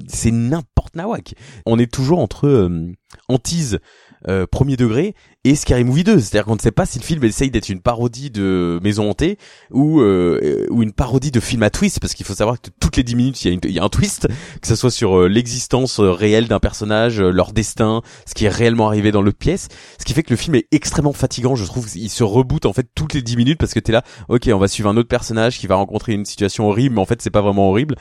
c'est 0.09 0.33
n'importe 0.33 0.97
nawak. 0.97 1.35
On 1.67 1.79
est 1.79 1.93
toujours 1.93 2.19
entre 2.19 2.47
euh, 2.49 2.93
hantise 3.29 3.79
euh, 4.27 4.47
premier 4.51 4.77
degré 4.77 5.15
et 5.45 5.55
Scary 5.55 5.85
Movie 5.85 6.05
2, 6.05 6.19
c'est-à-dire 6.19 6.47
qu'on 6.47 6.57
ne 6.57 6.61
sait 6.61 6.73
pas 6.73 6.85
si 6.85 6.99
le 6.99 7.05
film 7.05 7.23
essaye 7.25 7.51
d'être 7.51 7.69
une 7.69 7.81
parodie 7.81 8.31
de 8.31 8.81
Maison 8.83 9.11
hantée 9.11 9.39
ou 9.71 10.01
euh, 10.01 10.67
ou 10.71 10.83
une 10.83 10.93
parodie 10.93 11.31
de 11.31 11.41
film 11.41 11.63
à 11.63 11.71
twist 11.71 12.01
parce 12.01 12.15
qu'il 12.15 12.27
faut 12.27 12.35
savoir 12.35 12.61
que 12.61 12.71
toutes 12.81 12.97
les 12.97 13.03
10 13.03 13.15
minutes 13.15 13.45
il 13.45 13.71
y 13.71 13.79
a, 13.79 13.85
un 13.85 13.89
twist 13.89 14.29
que 14.61 14.67
ce 14.67 14.75
soit 14.75 14.91
sur 14.91 15.21
euh, 15.21 15.29
l'existence 15.29 16.01
euh, 16.01 16.11
réelle 16.11 16.49
d'un 16.49 16.59
personnage, 16.59 17.21
euh, 17.21 17.31
leur 17.31 17.53
destin, 17.53 18.03
ce 18.27 18.35
qui 18.35 18.47
est 18.47 18.49
réellement 18.51 18.89
arrivé 18.89 19.13
dans 19.13 19.23
l'autre 19.23 19.39
pièce, 19.39 19.69
ce 19.99 20.05
qui 20.05 20.13
fait 20.13 20.23
que 20.23 20.31
le 20.31 20.37
film 20.37 20.57
est 20.57 20.67
extrêmement 20.73 21.13
fatigant, 21.13 21.55
je 21.55 21.65
trouve. 21.65 21.87
Il 21.95 22.11
se 22.11 22.25
reboot 22.25 22.67
en 22.67 22.73
fait 22.73 22.87
toutes 22.95 23.15
les 23.15 23.23
10 23.23 23.37
minutes 23.37 23.59
parce 23.59 23.75
que 23.75 23.81
t'es 23.81 23.93
là, 23.93 24.03
OK, 24.29 24.49
on 24.53 24.59
va 24.59 24.69
suivre 24.69 24.89
un 24.91 24.97
autre 24.97 25.09
personnage 25.09 25.59
qui 25.59 25.67
va 25.67 25.77
rencontrer 25.77 26.13
une 26.13 26.25
situation 26.25 26.69
horrible 26.69 26.97
mais 26.97 27.01
en 27.01 27.07
fait 27.07 27.23
c'est 27.23 27.31
pas 27.31 27.43
vraiment 27.43 27.71
horrible. 27.71 27.95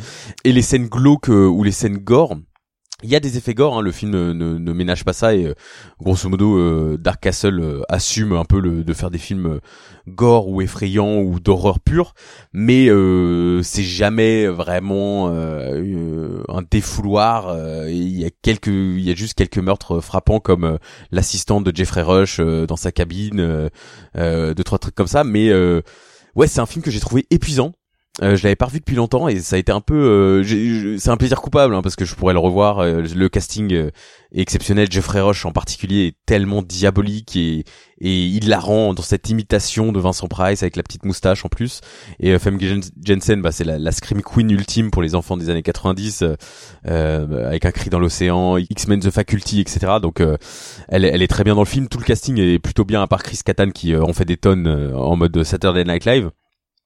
Et 0.44 0.52
les 0.52 0.62
scènes 0.62 0.88
glauques 0.88 1.30
ou 1.30 1.64
les 1.64 1.72
scènes 1.72 1.98
gore 1.98 2.36
il 3.04 3.12
y 3.12 3.16
a 3.16 3.20
des 3.20 3.38
effets 3.38 3.54
gore, 3.54 3.78
hein, 3.78 3.82
le 3.82 3.92
film 3.92 4.12
ne, 4.12 4.34
ne, 4.34 4.74
ménage 4.74 5.06
pas 5.06 5.14
ça 5.14 5.36
et 5.36 5.46
euh, 5.46 5.54
grosso 6.00 6.28
modo 6.30 6.58
euh, 6.58 6.98
Dark 6.98 7.22
Castle 7.22 7.60
euh, 7.60 7.82
assume 7.90 8.34
un 8.34 8.44
peu 8.44 8.60
le, 8.60 8.84
de 8.84 8.94
faire 8.94 9.12
des 9.12 9.20
films 9.20 9.46
euh, 9.46 9.60
gore 10.08 10.48
ou 10.48 10.64
effrayants 10.64 11.20
ou 11.20 11.40
d'horreur 11.40 11.80
pure, 11.80 12.16
mais 12.54 12.90
euh, 12.90 13.62
c'est 13.62 13.84
jamais 13.84 14.48
vraiment 14.48 15.28
un 15.28 16.62
défouloir. 16.72 17.56
Il 17.88 18.18
y 18.18 18.26
a 18.26 18.30
quelques, 18.42 18.68
il 18.68 19.02
y 19.02 19.12
a 19.12 19.16
juste 19.16 19.34
quelques 19.36 19.58
meurtres 19.58 20.00
frappants 20.00 20.40
comme 20.40 20.80
l'assistante 21.12 21.66
de 21.66 21.76
Jeffrey 21.76 22.02
Rush 22.02 22.40
dans 22.40 22.78
sa 22.78 22.92
cabine, 22.92 23.70
deux 24.16 24.64
trois 24.64 24.80
trucs 24.80 24.96
comme 24.96 25.08
ça, 25.08 25.26
mais 25.26 25.52
ouais 26.36 26.48
c'est 26.48 26.62
un 26.62 26.66
film 26.66 26.84
que 26.84 26.92
j'ai 26.92 27.02
trouvé 27.02 27.26
épuisant. 27.30 27.74
Euh, 28.24 28.36
je 28.36 28.44
l'avais 28.44 28.56
pas 28.56 28.66
revu 28.66 28.80
depuis 28.80 28.96
longtemps 28.96 29.28
et 29.28 29.40
ça 29.42 29.58
a 29.58 29.60
été 29.60 29.72
un 29.72 29.80
peu 29.80 29.94
euh, 30.44 30.98
c'est 30.98 31.10
un 31.12 31.18
plaisir 31.18 31.40
coupable 31.40 31.76
hein, 31.76 31.84
parce 31.84 31.96
que 31.96 32.04
je 32.04 32.16
pourrais 32.16 32.34
le 32.34 32.40
revoir 32.40 32.80
euh, 32.80 33.04
le 33.16 33.30
casting 33.30 33.72
euh, 33.74 33.92
est 34.32 34.42
exceptionnel 34.42 34.88
Jeffrey 34.90 35.22
Rush 35.22 35.46
en 35.46 35.52
particulier 35.52 36.08
est 36.08 36.16
tellement 36.26 36.64
diabolique 36.64 37.36
et 37.36 37.64
et 38.02 38.26
il 38.26 38.50
la 38.50 38.60
rend 38.60 38.96
dans 38.96 39.04
cette 39.04 39.30
imitation 39.30 39.92
de 39.92 40.00
Vincent 40.00 40.28
Price 40.28 40.64
avec 40.64 40.78
la 40.78 40.84
petite 40.84 41.06
moustache 41.06 41.46
en 41.46 41.50
plus. 41.50 41.82
Et 42.20 42.32
euh, 42.32 42.40
Jen- 42.40 42.90
Jensen 43.04 43.42
bah 43.44 43.52
c'est 43.52 43.64
la, 43.64 43.78
la 43.78 43.92
scream 43.92 44.24
queen 44.24 44.50
ultime 44.50 44.90
pour 44.90 45.04
les 45.04 45.14
enfants 45.14 45.38
des 45.38 45.52
années 45.52 45.62
90 45.62 46.24
euh, 46.24 46.36
euh, 46.88 47.48
avec 47.48 47.66
un 47.66 47.72
cri 47.72 47.92
dans 47.92 48.00
l'océan 48.00 48.58
X-Men 48.58 49.00
The 49.00 49.12
Faculty 49.12 49.62
etc 49.62 49.94
donc 50.02 50.22
euh, 50.22 50.38
elle, 50.88 51.06
elle 51.06 51.22
est 51.22 51.28
très 51.28 51.44
bien 51.44 51.54
dans 51.54 51.62
le 51.62 51.68
film. 51.68 51.88
Tout 51.88 52.00
le 52.00 52.04
casting 52.06 52.40
est 52.40 52.58
plutôt 52.58 52.84
bien 52.84 53.04
à 53.04 53.06
part 53.08 53.22
Chris 53.22 53.42
Kattan 53.46 53.70
qui 53.70 53.94
euh, 53.94 54.04
en 54.04 54.14
fait 54.14 54.26
des 54.26 54.38
tonnes 54.38 54.66
euh, 54.66 54.96
en 54.98 55.16
mode 55.16 55.44
Saturday 55.44 55.84
Night 55.84 56.06
Live 56.06 56.32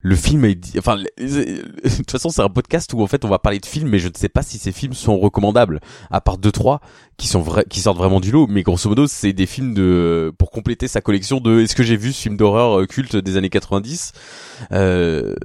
le 0.02 0.16
film 0.16 0.44
est 0.44 0.76
enfin 0.78 0.96
de 0.96 1.96
toute 1.96 2.10
façon 2.10 2.28
c'est 2.28 2.42
un 2.42 2.48
podcast 2.48 2.92
où 2.92 3.00
en 3.02 3.06
fait 3.06 3.24
on 3.24 3.28
va 3.28 3.38
parler 3.38 3.60
de 3.60 3.66
films 3.66 3.88
mais 3.88 4.00
je 4.00 4.08
ne 4.08 4.14
sais 4.14 4.28
pas 4.28 4.42
si 4.42 4.58
ces 4.58 4.72
films 4.72 4.94
sont 4.94 5.18
recommandables. 5.18 5.80
À 6.10 6.20
part 6.20 6.38
deux 6.38 6.52
trois 6.52 6.80
qui 7.22 7.28
sont 7.28 7.40
vrais 7.40 7.64
qui 7.70 7.78
sortent 7.78 7.98
vraiment 7.98 8.18
du 8.18 8.32
lot 8.32 8.48
mais 8.48 8.64
grosso 8.64 8.88
modo 8.88 9.06
c'est 9.06 9.32
des 9.32 9.46
films 9.46 9.74
de 9.74 10.32
pour 10.38 10.50
compléter 10.50 10.88
sa 10.88 11.00
collection 11.00 11.38
de 11.38 11.60
est-ce 11.60 11.76
que 11.76 11.84
j'ai 11.84 11.96
vu 11.96 12.12
ce 12.12 12.20
film 12.20 12.36
d'horreur 12.36 12.80
euh, 12.80 12.86
culte 12.86 13.14
des 13.14 13.36
années 13.36 13.48
90 13.48 14.12
euh, 14.72 15.36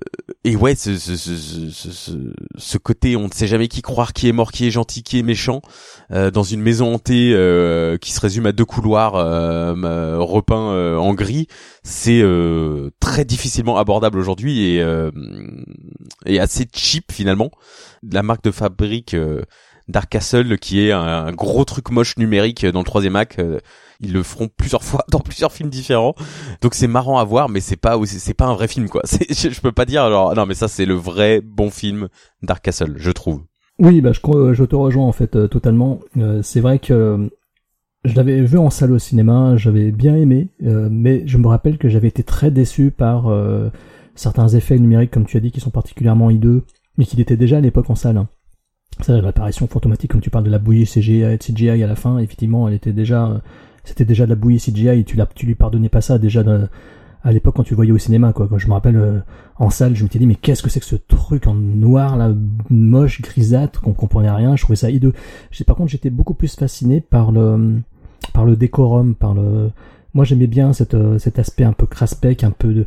et 0.44 0.56
ouais 0.56 0.74
ce, 0.74 0.98
ce, 0.98 1.16
ce, 1.16 2.12
ce, 2.58 2.78
côté 2.80 3.16
on 3.16 3.28
ne 3.28 3.32
sait 3.32 3.46
jamais 3.46 3.68
qui 3.68 3.84
croire 3.84 4.13
qui 4.13 4.28
est 4.28 4.32
mort 4.32 4.52
qui 4.52 4.66
est 4.66 4.72
gentil 4.72 5.04
qui 5.04 5.20
est 5.20 5.24
méchant 5.24 5.62
euh, 6.12 6.32
dans 6.32 6.42
une 6.42 6.62
maison 6.62 6.96
hantée 6.96 7.34
euh, 7.36 8.00
qui 8.00 8.12
se 8.12 8.22
résume 8.22 8.48
à 8.48 8.54
deux 8.54 8.66
couloirs 8.66 9.13
euh, 9.13 10.18
repeints 10.18 10.72
euh, 10.72 10.98
en 10.98 11.13
gris 11.13 11.48
c'est 11.84 12.24
très 13.00 13.24
difficilement 13.24 13.78
abordable 13.78 14.18
aujourd'hui 14.18 14.66
et, 14.66 14.86
et 16.26 16.40
assez 16.40 16.66
cheap 16.74 17.12
finalement. 17.13 17.50
La 18.04 18.24
marque 18.24 18.44
de 18.44 18.52
fabrique 18.52 19.16
Dark 19.88 20.10
Castle 20.10 20.58
qui 20.58 20.82
est 20.82 20.91
un, 20.91 21.32
gros 21.32 21.65
truc 21.65 21.91
moche 21.91 22.17
numérique 22.17 22.65
dans 22.65 22.80
le 22.80 22.86
troisième 22.86 23.15
acte. 23.15 23.39
Euh, 23.39 23.60
Ils 24.00 24.13
le 24.13 24.23
feront 24.23 24.50
plusieurs 24.50 24.84
fois 24.84 25.04
dans 25.12 25.19
plusieurs 25.19 25.52
films 25.52 25.69
différents. 25.69 26.15
Donc 26.62 26.73
c'est 26.73 26.88
marrant 26.88 27.19
à 27.19 27.23
voir, 27.23 27.50
mais 27.50 27.60
c'est 27.60 27.78
pas 27.78 27.97
c'est 28.06 28.34
pas 28.34 28.45
un 28.45 28.54
vrai 28.54 28.67
film 28.67 28.89
quoi. 28.89 29.02
Je, 29.30 29.60
peux 29.62 29.71
pas 29.71 29.86
dire 29.86 30.04
alors 30.04 30.36
non 30.36 30.45
mais 30.45 30.54
ça 30.54 30.67
c'est 30.67 30.86
le 30.86 30.95
vrai 30.95 31.41
bon 31.41 31.69
film 31.69 32.08
Dark 32.43 32.63
Castle, 32.63 32.95
je 32.97 33.12
trouve. 33.12 33.41
Oui, 33.80 34.02
bah, 34.02 34.12
je, 34.12 34.54
je 34.54 34.63
te 34.63 34.76
rejoins 34.76 35.06
en 35.06 35.12
fait 35.12 35.36
euh, 35.36 35.47
totalement. 35.47 36.00
Euh, 36.17 36.41
c'est 36.41 36.62
vrai 36.62 36.80
que 36.80 37.30
je 38.04 38.15
l'avais 38.15 38.41
vu 38.41 38.58
en 38.58 38.69
salle 38.69 38.91
au 38.91 39.00
cinéma, 39.00 39.56
j'avais 39.58 39.91
bien 39.91 40.15
aimé, 40.15 40.50
mais 40.62 41.28
je 41.28 41.38
me 41.38 41.47
rappelle 41.47 41.78
que 41.78 41.89
j'avais 41.89 42.08
été 42.08 42.23
très 42.23 42.52
déçu 42.52 42.89
par 42.89 43.30
certains 44.15 44.47
effets 44.50 44.80
numériques, 44.80 45.12
comme 45.12 45.26
tu 45.26 45.36
as 45.36 45.41
dit, 45.41 45.52
qui 45.52 45.60
sont 45.60 45.71
particulièrement 45.71 46.30
hideux, 46.30 46.63
mais 46.97 47.04
qui 47.04 47.19
étaient 47.19 47.36
déjà 47.36 47.58
à 47.58 47.60
l'époque 47.60 47.89
en 47.89 47.95
salle. 47.95 48.15
hein. 48.17 48.30
Ça, 49.02 49.22
l'apparition 49.22 49.68
fantomatique, 49.68 50.12
comme 50.12 50.22
tu 50.22 50.30
parles 50.30 50.46
de 50.46 50.50
la 50.50 50.60
bouillie 50.60 50.86
CGI, 50.86 51.38
CGI 51.40 51.84
à 51.84 51.88
la 51.88 51.96
fin, 51.96 52.18
effectivement, 52.18 52.68
elle 52.68 52.74
était 52.74 52.94
déjà, 52.94 53.28
euh, 53.28 53.38
c'était 53.84 54.06
déjà 54.06 54.26
de 54.26 54.30
la 54.30 54.36
bouillie 54.36 54.60
CGI, 54.60 54.90
et 55.00 55.04
tu, 55.04 55.16
l'as- 55.18 55.30
tu 55.36 55.46
lui 55.46 55.56
pardonnais 55.56 55.90
pas 55.90 56.02
ça 56.02 56.18
déjà 56.18 56.44
de- 56.44 56.68
à 57.24 57.32
l'époque 57.32 57.56
quand 57.56 57.64
tu 57.64 57.76
voyais 57.76 57.92
au 57.92 57.98
cinéma, 57.98 58.34
quoi. 58.34 58.48
Quand 58.48 58.58
je 58.58 58.68
me 58.68 58.74
rappelle 58.74 58.96
euh, 58.96 59.20
en 59.58 59.70
salle, 59.70 59.96
je 59.96 60.04
m'étais 60.04 60.18
dit 60.20 60.26
mais 60.28 60.36
qu'est-ce 60.36 60.64
que 60.64 60.70
c'est 60.70 60.80
que 60.80 60.86
ce 60.86 60.96
truc 60.96 61.46
en 61.48 61.54
noir 61.56 62.16
là, 62.18 62.32
moche, 62.70 63.22
grisâtre, 63.22 63.82
qu'on 63.82 63.94
comprenait 63.94 64.32
rien. 64.32 64.56
Je 64.56 64.64
trouvais 64.64 64.76
ça 64.78 64.90
hideux. 64.90 65.14
Par 65.66 65.76
contre, 65.76 65.90
j'étais 65.92 66.10
beaucoup 66.10 66.34
plus 66.34 66.56
fasciné 66.56 67.02
par 67.02 67.32
le 67.32 67.82
par 68.34 68.46
le 68.46 68.56
décorum, 68.56 69.14
par 69.16 69.34
le. 69.34 69.72
Moi, 70.18 70.26
j'aimais 70.26 70.48
bien 70.48 70.72
euh, 70.96 71.20
cet 71.20 71.38
aspect 71.38 71.64
un 71.64 71.74
peu 71.74 71.86
craspec, 71.86 72.44
un 72.44 72.50
peu 72.50 72.74
de, 72.74 72.86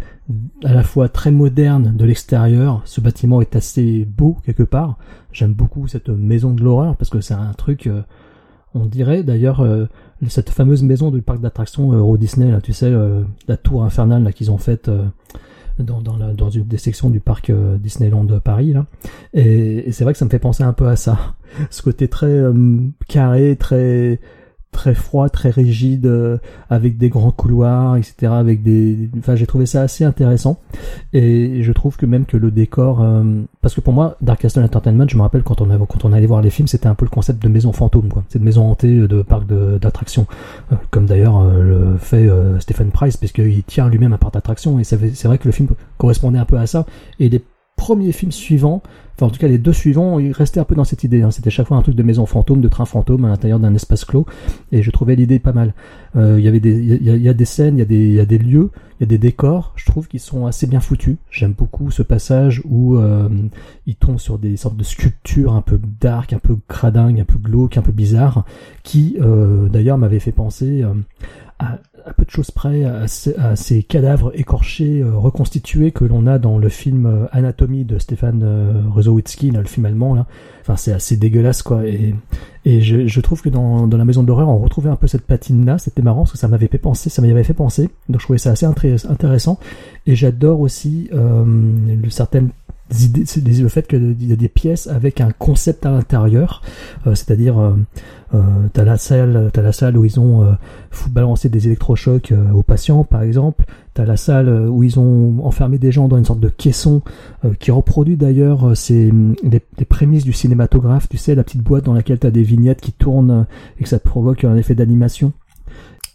à 0.65 0.75
la 0.75 0.83
fois 0.83 1.09
très 1.09 1.31
moderne 1.31 1.95
de 1.97 2.05
l'extérieur. 2.05 2.83
Ce 2.87 3.01
bâtiment 3.01 3.41
est 3.41 3.55
assez 3.55 4.05
beau 4.05 4.39
quelque 4.45 4.65
part. 4.65 4.99
J'aime 5.31 5.53
beaucoup 5.53 5.87
cette 5.87 6.09
maison 6.09 6.53
de 6.53 6.65
l'horreur 6.65 6.97
parce 6.97 7.09
que 7.09 7.21
c'est 7.21 7.35
un 7.35 7.53
truc. 7.53 7.87
euh, 7.87 8.03
on 8.75 8.85
dirait 8.85 9.23
d'ailleurs 9.23 9.61
euh, 9.61 9.87
cette 10.27 10.51
fameuse 10.51 10.83
maison 10.83 11.13
du 11.13 11.23
parc 11.23 11.41
d'attractions 11.41 11.93
Euro 11.93 12.17
Disney, 12.17 12.51
là, 12.51 12.61
tu 12.61 12.73
sais, 12.73 12.93
la 13.47 13.57
tour 13.57 13.85
infernale 13.85 14.25
là 14.25 14.33
qu'ils 14.33 14.51
ont 14.51 14.59
faite 14.59 14.91
dans, 15.79 16.51
une 16.51 16.65
des 16.65 16.79
sections 16.79 17.11
du 17.11 17.21
parc 17.21 17.53
Disneyland 17.79 18.25
de 18.25 18.41
Paris 18.41 18.73
là. 18.73 18.87
Et, 19.35 19.93
c'est 19.93 20.03
vrai 20.03 20.15
que 20.15 20.19
ça 20.19 20.25
me 20.25 20.31
fait 20.31 20.41
penser 20.41 20.65
un 20.65 20.73
peu 20.73 20.89
à 20.89 20.97
ça, 20.97 21.37
ce 21.71 21.81
côté 21.81 22.09
très 22.09 22.43
carré, 23.07 23.55
très 23.55 24.19
très 24.73 24.95
froid, 24.95 25.29
très 25.29 25.51
rigide, 25.51 26.07
euh, 26.07 26.39
avec 26.69 26.97
des 26.97 27.09
grands 27.09 27.33
couloirs, 27.33 27.97
etc. 27.97 28.33
Avec 28.33 28.63
des, 28.63 29.11
enfin, 29.19 29.37
j'ai 29.37 29.47
trouvé 29.47 29.67
ça 29.67 29.83
assez 29.83 30.05
intéressant. 30.05 30.59
Et 31.13 31.63
je 31.63 31.73
trouve 31.73 31.97
que 31.97 32.07
même 32.07 32.25
que 32.25 32.37
le 32.37 32.51
décor, 32.51 33.03
euh, 33.03 33.43
parce 33.63 33.75
que 33.75 33.81
pour 33.81 33.93
moi, 33.93 34.17
Dark 34.21 34.41
Castle 34.41 34.63
Entertainment, 34.63 35.07
je 35.09 35.17
me 35.17 35.23
rappelle 35.23 35.43
quand 35.43 35.61
on 35.61 35.71
avait, 35.71 35.85
quand 35.89 36.05
on 36.05 36.13
allait 36.13 36.27
voir 36.27 36.41
les 36.41 36.51
films, 36.51 36.69
c'était 36.69 36.87
un 36.87 36.95
peu 36.95 37.05
le 37.05 37.11
concept 37.11 37.43
de 37.43 37.49
maison 37.49 37.73
fantôme, 37.73 38.09
quoi. 38.09 38.25
C'est 38.29 38.39
de 38.39 38.45
maison 38.45 38.71
hantée 38.71 38.99
euh, 38.99 39.09
de 39.09 39.23
parc 39.23 39.47
d'attractions, 39.47 40.27
comme 40.91 41.07
d'ailleurs 41.07 41.45
le 41.45 41.97
fait 41.99 42.29
Stephen 42.61 42.91
Price, 42.91 43.17
parce 43.17 43.33
qu'il 43.33 43.63
tient 43.65 43.89
lui-même 43.89 44.13
un 44.13 44.19
parc 44.19 44.35
d'attractions. 44.35 44.79
Et 44.79 44.85
c'est 44.85 45.25
vrai 45.25 45.39
que 45.39 45.49
le 45.49 45.53
film 45.53 45.69
correspondait 45.99 46.39
un 46.39 46.45
peu 46.45 46.59
à 46.59 46.67
ça. 46.67 46.87
Et 47.19 47.29
les 47.29 47.43
premiers 47.81 48.13
films 48.13 48.31
suivants, 48.31 48.83
enfin 49.17 49.27
en 49.27 49.31
tout 49.31 49.39
cas 49.41 49.49
les 49.49 49.57
deux 49.57 49.73
suivants, 49.73 50.19
ils 50.19 50.33
restaient 50.33 50.61
un 50.61 50.65
peu 50.65 50.75
dans 50.75 50.85
cette 50.85 51.03
idée. 51.03 51.23
hein. 51.23 51.31
C'était 51.31 51.49
chaque 51.49 51.67
fois 51.67 51.79
un 51.79 51.83
truc 51.83 51.95
de 51.97 52.03
maison 52.03 52.27
fantôme, 52.27 52.61
de 52.61 52.69
train 52.69 52.85
fantôme 52.85 53.25
à 53.25 53.29
l'intérieur 53.29 53.59
d'un 53.59 53.75
espace 53.75 54.05
clos, 54.05 54.27
et 54.71 54.83
je 54.83 54.91
trouvais 54.91 55.17
l'idée 55.17 55.39
pas 55.39 55.55
mal. 55.55 55.73
Euh, 56.17 56.37
Il 56.39 56.45
y 56.45 56.49
avait 56.49 56.61
des, 56.61 56.73
il 56.79 57.23
y, 57.23 57.29
a- 57.29 57.33
des 57.35 57.45
scènes, 57.47 57.77
il 57.77 57.79
y 57.79 57.83
a 57.83 57.87
des, 57.87 58.07
il 58.09 58.13
y 58.13 58.21
a 58.21 58.27
des 58.27 58.37
lieux, 58.39 58.71
il 58.99 59.05
y 59.05 59.05
a 59.05 59.07
des 59.07 59.17
décors. 59.19 59.73
Je 59.77 59.87
trouve 59.87 60.09
qu'ils 60.09 60.21
sont 60.21 60.45
assez 60.47 60.67
bien 60.67 60.81
foutus. 60.81 61.17
J'aime 61.31 61.55
beaucoup 61.57 61.91
ce 61.91 62.03
passage 62.03 62.61
où 62.67 62.97
euh, 62.97 63.29
ils 63.87 63.97
tombent 63.97 64.19
sur 64.19 64.39
des 64.39 64.57
sortes 64.59 64.77
de 64.77 64.85
sculptures 64.85 65.55
un 65.55 65.63
peu 65.63 65.81
dark, 66.03 66.35
un 66.35 66.39
peu 66.39 66.57
cradingue, 66.69 67.19
un 67.21 67.25
peu 67.25 67.39
glauque, 67.39 67.79
un 67.79 67.83
peu 67.83 67.93
bizarre, 67.93 68.45
qui 68.83 69.17
euh, 69.23 69.69
d'ailleurs 69.69 69.97
m'avait 69.97 70.21
fait 70.21 70.33
penser 70.33 70.83
euh, 70.83 70.93
à, 71.61 72.13
peu 72.15 72.25
de 72.25 72.31
choses 72.31 72.51
près 72.51 72.85
à, 72.85 73.07
ces- 73.07 73.83
cadavres 73.83 74.33
écorchés 74.35 75.01
euh, 75.01 75.17
reconstitués 75.17 75.91
que 75.91 76.05
l'on 76.05 76.27
a 76.27 76.39
dans 76.39 76.59
le 76.59 76.69
film 76.69 77.07
euh, 77.07 77.27
Anatomie 77.33 77.85
de 77.85 77.99
Stéphane 77.99 78.43
euh, 78.43 78.83
le 78.95 79.65
film 79.65 79.87
allemand 79.87 80.15
là. 80.15 80.27
Enfin, 80.63 80.77
c'est 80.77 80.93
assez 80.93 81.17
dégueulasse 81.17 81.63
quoi. 81.63 81.87
Et, 81.87 82.15
et 82.65 82.81
je, 82.81 83.21
trouve 83.21 83.43
que 83.43 83.49
dans, 83.49 83.87
dans 83.87 83.97
la 83.97 84.05
maison 84.05 84.23
de 84.23 84.29
l'horreur, 84.29 84.49
on 84.49 84.59
retrouvait 84.59 84.91
un 84.91 84.97
peu 84.97 85.07
cette 85.07 85.23
patine 85.27 85.65
là. 85.65 85.79
C'était 85.79 86.03
marrant 86.03 86.23
parce 86.23 86.33
que 86.33 86.39
ça 86.39 86.49
m'avait 86.49 86.69
fait 86.69 86.79
penser, 86.79 87.11
ça 87.11 87.23
m'avait 87.23 87.45
fait 87.45 87.55
penser. 87.55 87.89
Donc 88.09 88.21
je 88.21 88.27
trouvais 88.27 88.39
ça 88.39 88.51
assez 88.51 88.67
intéressant. 88.67 89.59
Et 90.07 90.15
j'adore 90.15 90.61
aussi 90.61 91.09
euh, 91.13 91.45
le 91.45 92.11
le 92.91 93.69
fait 93.69 93.87
qu'il 93.87 94.29
y 94.29 94.33
a 94.33 94.37
des 94.37 94.49
pièces 94.49 94.87
avec 94.87 95.21
un 95.21 95.31
concept 95.31 95.87
à 95.87 95.91
l'intérieur, 95.91 96.63
euh, 97.07 97.15
c'est-à-dire 97.15 97.59
euh, 97.59 97.73
euh, 98.35 98.39
t'as 98.73 98.85
la 98.85 98.97
salle, 98.97 99.51
t'as 99.53 99.63
la 99.63 99.73
salle 99.73 99.97
où 99.97 100.05
ils 100.05 100.19
ont 100.19 100.43
euh, 100.45 100.53
balancé 101.11 101.49
des 101.49 101.67
électrochocs 101.67 102.33
aux 102.53 102.63
patients, 102.63 103.05
par 103.05 103.23
exemple. 103.23 103.65
T'as 103.95 104.05
la 104.05 104.17
salle 104.17 104.49
où 104.69 104.85
ils 104.85 105.01
ont 105.01 105.45
enfermé 105.45 105.79
des 105.79 105.91
gens 105.91 106.07
dans 106.07 106.17
une 106.17 106.25
sorte 106.25 106.41
de 106.41 106.49
caisson 106.49 107.03
qui 107.59 107.73
reproduit 107.73 108.17
d'ailleurs 108.17 108.77
ces 108.77 109.11
les, 109.43 109.61
les 109.79 109.85
prémices 109.85 110.25
du 110.25 110.33
cinématographe. 110.33 111.09
Tu 111.09 111.17
sais, 111.17 111.35
la 111.35 111.43
petite 111.43 111.63
boîte 111.63 111.85
dans 111.85 111.95
laquelle 111.95 112.21
t'as 112.21 112.31
des 112.31 112.45
vignettes 112.45 112.81
qui 112.81 112.93
tournent 112.93 113.47
et 113.81 113.83
que 113.83 113.89
ça 113.89 113.99
provoque 113.99 114.45
un 114.45 114.57
effet 114.57 114.77
d'animation. 114.77 115.33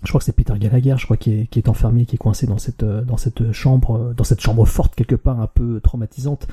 Je 0.06 0.12
crois 0.12 0.20
que 0.20 0.26
c'est 0.26 0.34
Peter 0.36 0.54
Gallagher, 0.58 0.96
je 0.98 1.06
crois, 1.06 1.18
qui 1.18 1.50
est, 1.52 1.70
enfermé, 1.70 2.06
qui 2.06 2.16
est 2.16 2.20
coincé 2.20 2.46
dans 2.46 2.60
cette, 2.60 2.84
euh, 2.84 3.04
dans 3.04 3.18
cette 3.18 3.52
chambre, 3.52 3.98
euh, 3.98 4.14
dans 4.14 4.24
cette 4.24 4.40
chambre 4.40 4.66
forte 4.66 4.94
quelque 4.94 5.16
part, 5.16 5.42
un 5.42 5.48
peu 5.48 5.80
traumatisante, 5.82 6.48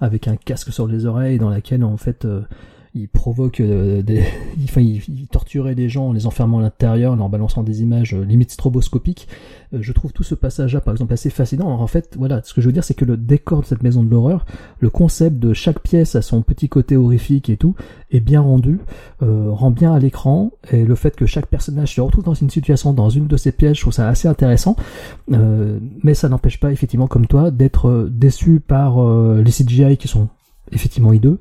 avec 0.00 0.26
un 0.26 0.36
casque 0.36 0.72
sur 0.72 0.86
les 0.86 1.04
oreilles, 1.04 1.38
dans 1.38 1.50
laquelle 1.50 1.84
en 1.84 1.98
fait 1.98 2.24
euh, 2.24 2.40
il 2.94 3.08
provoque 3.08 3.60
euh, 3.60 4.02
des, 4.02 4.22
il, 4.56 4.64
enfin, 4.64 4.80
il, 4.80 5.26
torturait 5.26 5.74
des 5.74 5.88
gens 5.88 6.08
en 6.08 6.12
les 6.12 6.26
enfermant 6.26 6.60
à 6.60 6.62
l'intérieur, 6.62 7.12
en 7.12 7.16
leur 7.16 7.28
balançant 7.28 7.62
des 7.62 7.82
images 7.82 8.14
euh, 8.14 8.24
limite 8.24 8.52
stroboscopiques. 8.52 9.28
Euh, 9.72 9.78
je 9.80 9.92
trouve 9.92 10.12
tout 10.12 10.22
ce 10.22 10.36
passage-là, 10.36 10.80
par 10.80 10.94
exemple, 10.94 11.12
assez 11.12 11.30
fascinant. 11.30 11.68
En 11.68 11.86
fait, 11.88 12.14
voilà, 12.16 12.40
ce 12.44 12.54
que 12.54 12.60
je 12.60 12.66
veux 12.66 12.72
dire, 12.72 12.84
c'est 12.84 12.94
que 12.94 13.04
le 13.04 13.16
décor 13.16 13.62
de 13.62 13.66
cette 13.66 13.82
maison 13.82 14.04
de 14.04 14.10
l'horreur, 14.10 14.46
le 14.78 14.90
concept 14.90 15.38
de 15.38 15.52
chaque 15.52 15.80
pièce 15.80 16.14
a 16.14 16.22
son 16.22 16.42
petit 16.42 16.68
côté 16.68 16.96
horrifique 16.96 17.50
et 17.50 17.56
tout, 17.56 17.74
est 18.12 18.20
bien 18.20 18.40
rendu, 18.40 18.78
euh, 19.22 19.50
rend 19.50 19.72
bien 19.72 19.92
à 19.92 19.98
l'écran, 19.98 20.52
et 20.70 20.84
le 20.84 20.94
fait 20.94 21.16
que 21.16 21.26
chaque 21.26 21.46
personnage 21.46 21.96
se 21.96 22.00
retrouve 22.00 22.24
dans 22.24 22.34
une 22.34 22.50
situation, 22.50 22.92
dans 22.92 23.10
une 23.10 23.26
de 23.26 23.36
ces 23.36 23.50
pièces, 23.50 23.76
je 23.76 23.80
trouve 23.82 23.92
ça 23.92 24.08
assez 24.08 24.28
intéressant. 24.28 24.76
Mais 25.28 26.14
ça 26.14 26.28
n'empêche 26.28 26.60
pas, 26.60 26.70
effectivement, 26.70 27.08
comme 27.08 27.26
toi, 27.26 27.50
d'être 27.50 28.08
déçu 28.10 28.60
par 28.60 29.02
les 29.34 29.50
CGI 29.50 29.96
qui 29.96 30.06
sont 30.06 30.28
effectivement 30.72 31.12
hideux, 31.12 31.38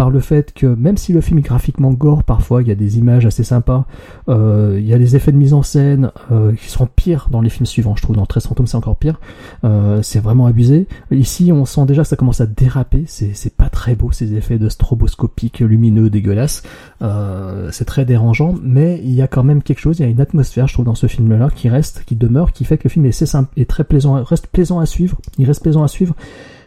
par 0.00 0.08
le 0.08 0.20
fait 0.20 0.54
que 0.54 0.64
même 0.64 0.96
si 0.96 1.12
le 1.12 1.20
film 1.20 1.40
est 1.40 1.42
graphiquement 1.42 1.92
gore, 1.92 2.24
parfois 2.24 2.62
il 2.62 2.68
y 2.68 2.70
a 2.70 2.74
des 2.74 2.96
images 2.96 3.26
assez 3.26 3.44
sympas, 3.44 3.84
euh, 4.30 4.78
il 4.80 4.86
y 4.86 4.94
a 4.94 4.98
des 4.98 5.14
effets 5.14 5.30
de 5.30 5.36
mise 5.36 5.52
en 5.52 5.62
scène 5.62 6.10
euh, 6.32 6.54
qui 6.54 6.70
seront 6.70 6.86
pires 6.86 7.28
dans 7.30 7.42
les 7.42 7.50
films 7.50 7.66
suivants, 7.66 7.94
je 7.96 8.00
trouve. 8.00 8.16
Dans 8.16 8.24
13 8.24 8.46
fantômes, 8.46 8.66
c'est 8.66 8.78
encore 8.78 8.96
pire. 8.96 9.20
Euh, 9.62 10.00
c'est 10.00 10.20
vraiment 10.20 10.46
abusé. 10.46 10.88
Ici, 11.10 11.52
on 11.52 11.66
sent 11.66 11.84
déjà 11.84 12.00
que 12.00 12.08
ça 12.08 12.16
commence 12.16 12.40
à 12.40 12.46
déraper. 12.46 13.04
C'est 13.06 13.54
pas 13.54 13.68
très 13.68 13.94
beau 13.94 14.10
ces 14.10 14.32
effets 14.32 14.58
de 14.58 14.70
stroboscopique 14.70 15.58
lumineux 15.58 16.08
dégueulasses. 16.08 16.62
Euh, 17.02 17.68
c'est 17.70 17.84
très 17.84 18.06
dérangeant, 18.06 18.54
mais 18.62 19.02
il 19.04 19.12
y 19.12 19.20
a 19.20 19.28
quand 19.28 19.44
même 19.44 19.62
quelque 19.62 19.80
chose. 19.80 19.98
Il 19.98 20.02
y 20.02 20.06
a 20.06 20.08
une 20.08 20.22
atmosphère, 20.22 20.66
je 20.66 20.72
trouve, 20.72 20.86
dans 20.86 20.94
ce 20.94 21.08
film-là 21.08 21.50
qui 21.54 21.68
reste, 21.68 22.04
qui 22.06 22.16
demeure, 22.16 22.52
qui 22.52 22.64
fait 22.64 22.78
que 22.78 22.84
le 22.84 22.90
film 22.90 23.04
est, 23.04 23.10
assez 23.10 23.26
simple, 23.26 23.50
est 23.58 23.68
très 23.68 23.84
plaisant, 23.84 24.14
reste 24.24 24.46
plaisant 24.46 24.78
à 24.78 24.86
suivre. 24.86 25.18
Il 25.36 25.44
reste 25.44 25.60
plaisant 25.60 25.82
à 25.82 25.88
suivre. 25.88 26.14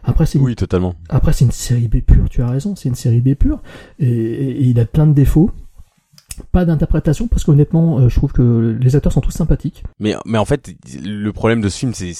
Après, 0.03 0.25
c'est 0.25 0.37
une 0.37 0.43
Oui, 0.45 0.55
totalement. 0.55 0.95
après, 1.09 1.33
c'est 1.33 1.45
une 1.45 1.51
série 1.51 1.87
B 1.87 2.01
pure, 2.01 2.27
tu 2.29 2.41
as 2.41 2.49
raison, 2.49 2.75
c'est 2.75 2.89
une 2.89 2.95
série 2.95 3.21
B 3.21 3.35
pure, 3.35 3.61
et, 3.99 4.07
et- 4.07 4.49
et 4.51 4.63
il 4.63 4.79
a 4.79 4.85
plein 4.85 5.07
de 5.07 5.13
défauts. 5.13 5.51
Pas 6.51 6.65
d'interprétation, 6.65 7.27
parce 7.27 7.43
qu'honnêtement, 7.43 7.99
euh, 7.99 8.09
je 8.09 8.15
trouve 8.15 8.31
que 8.33 8.75
les 8.81 8.95
acteurs 8.95 9.13
sont 9.13 9.21
tous 9.21 9.29
sympathiques. 9.31 9.83
Mais 9.99 10.15
mais 10.25 10.39
en 10.39 10.45
fait, 10.45 10.73
le 11.03 11.31
problème 11.31 11.61
de 11.61 11.69
ce 11.69 11.77
film, 11.77 11.93
c'est 11.93 12.13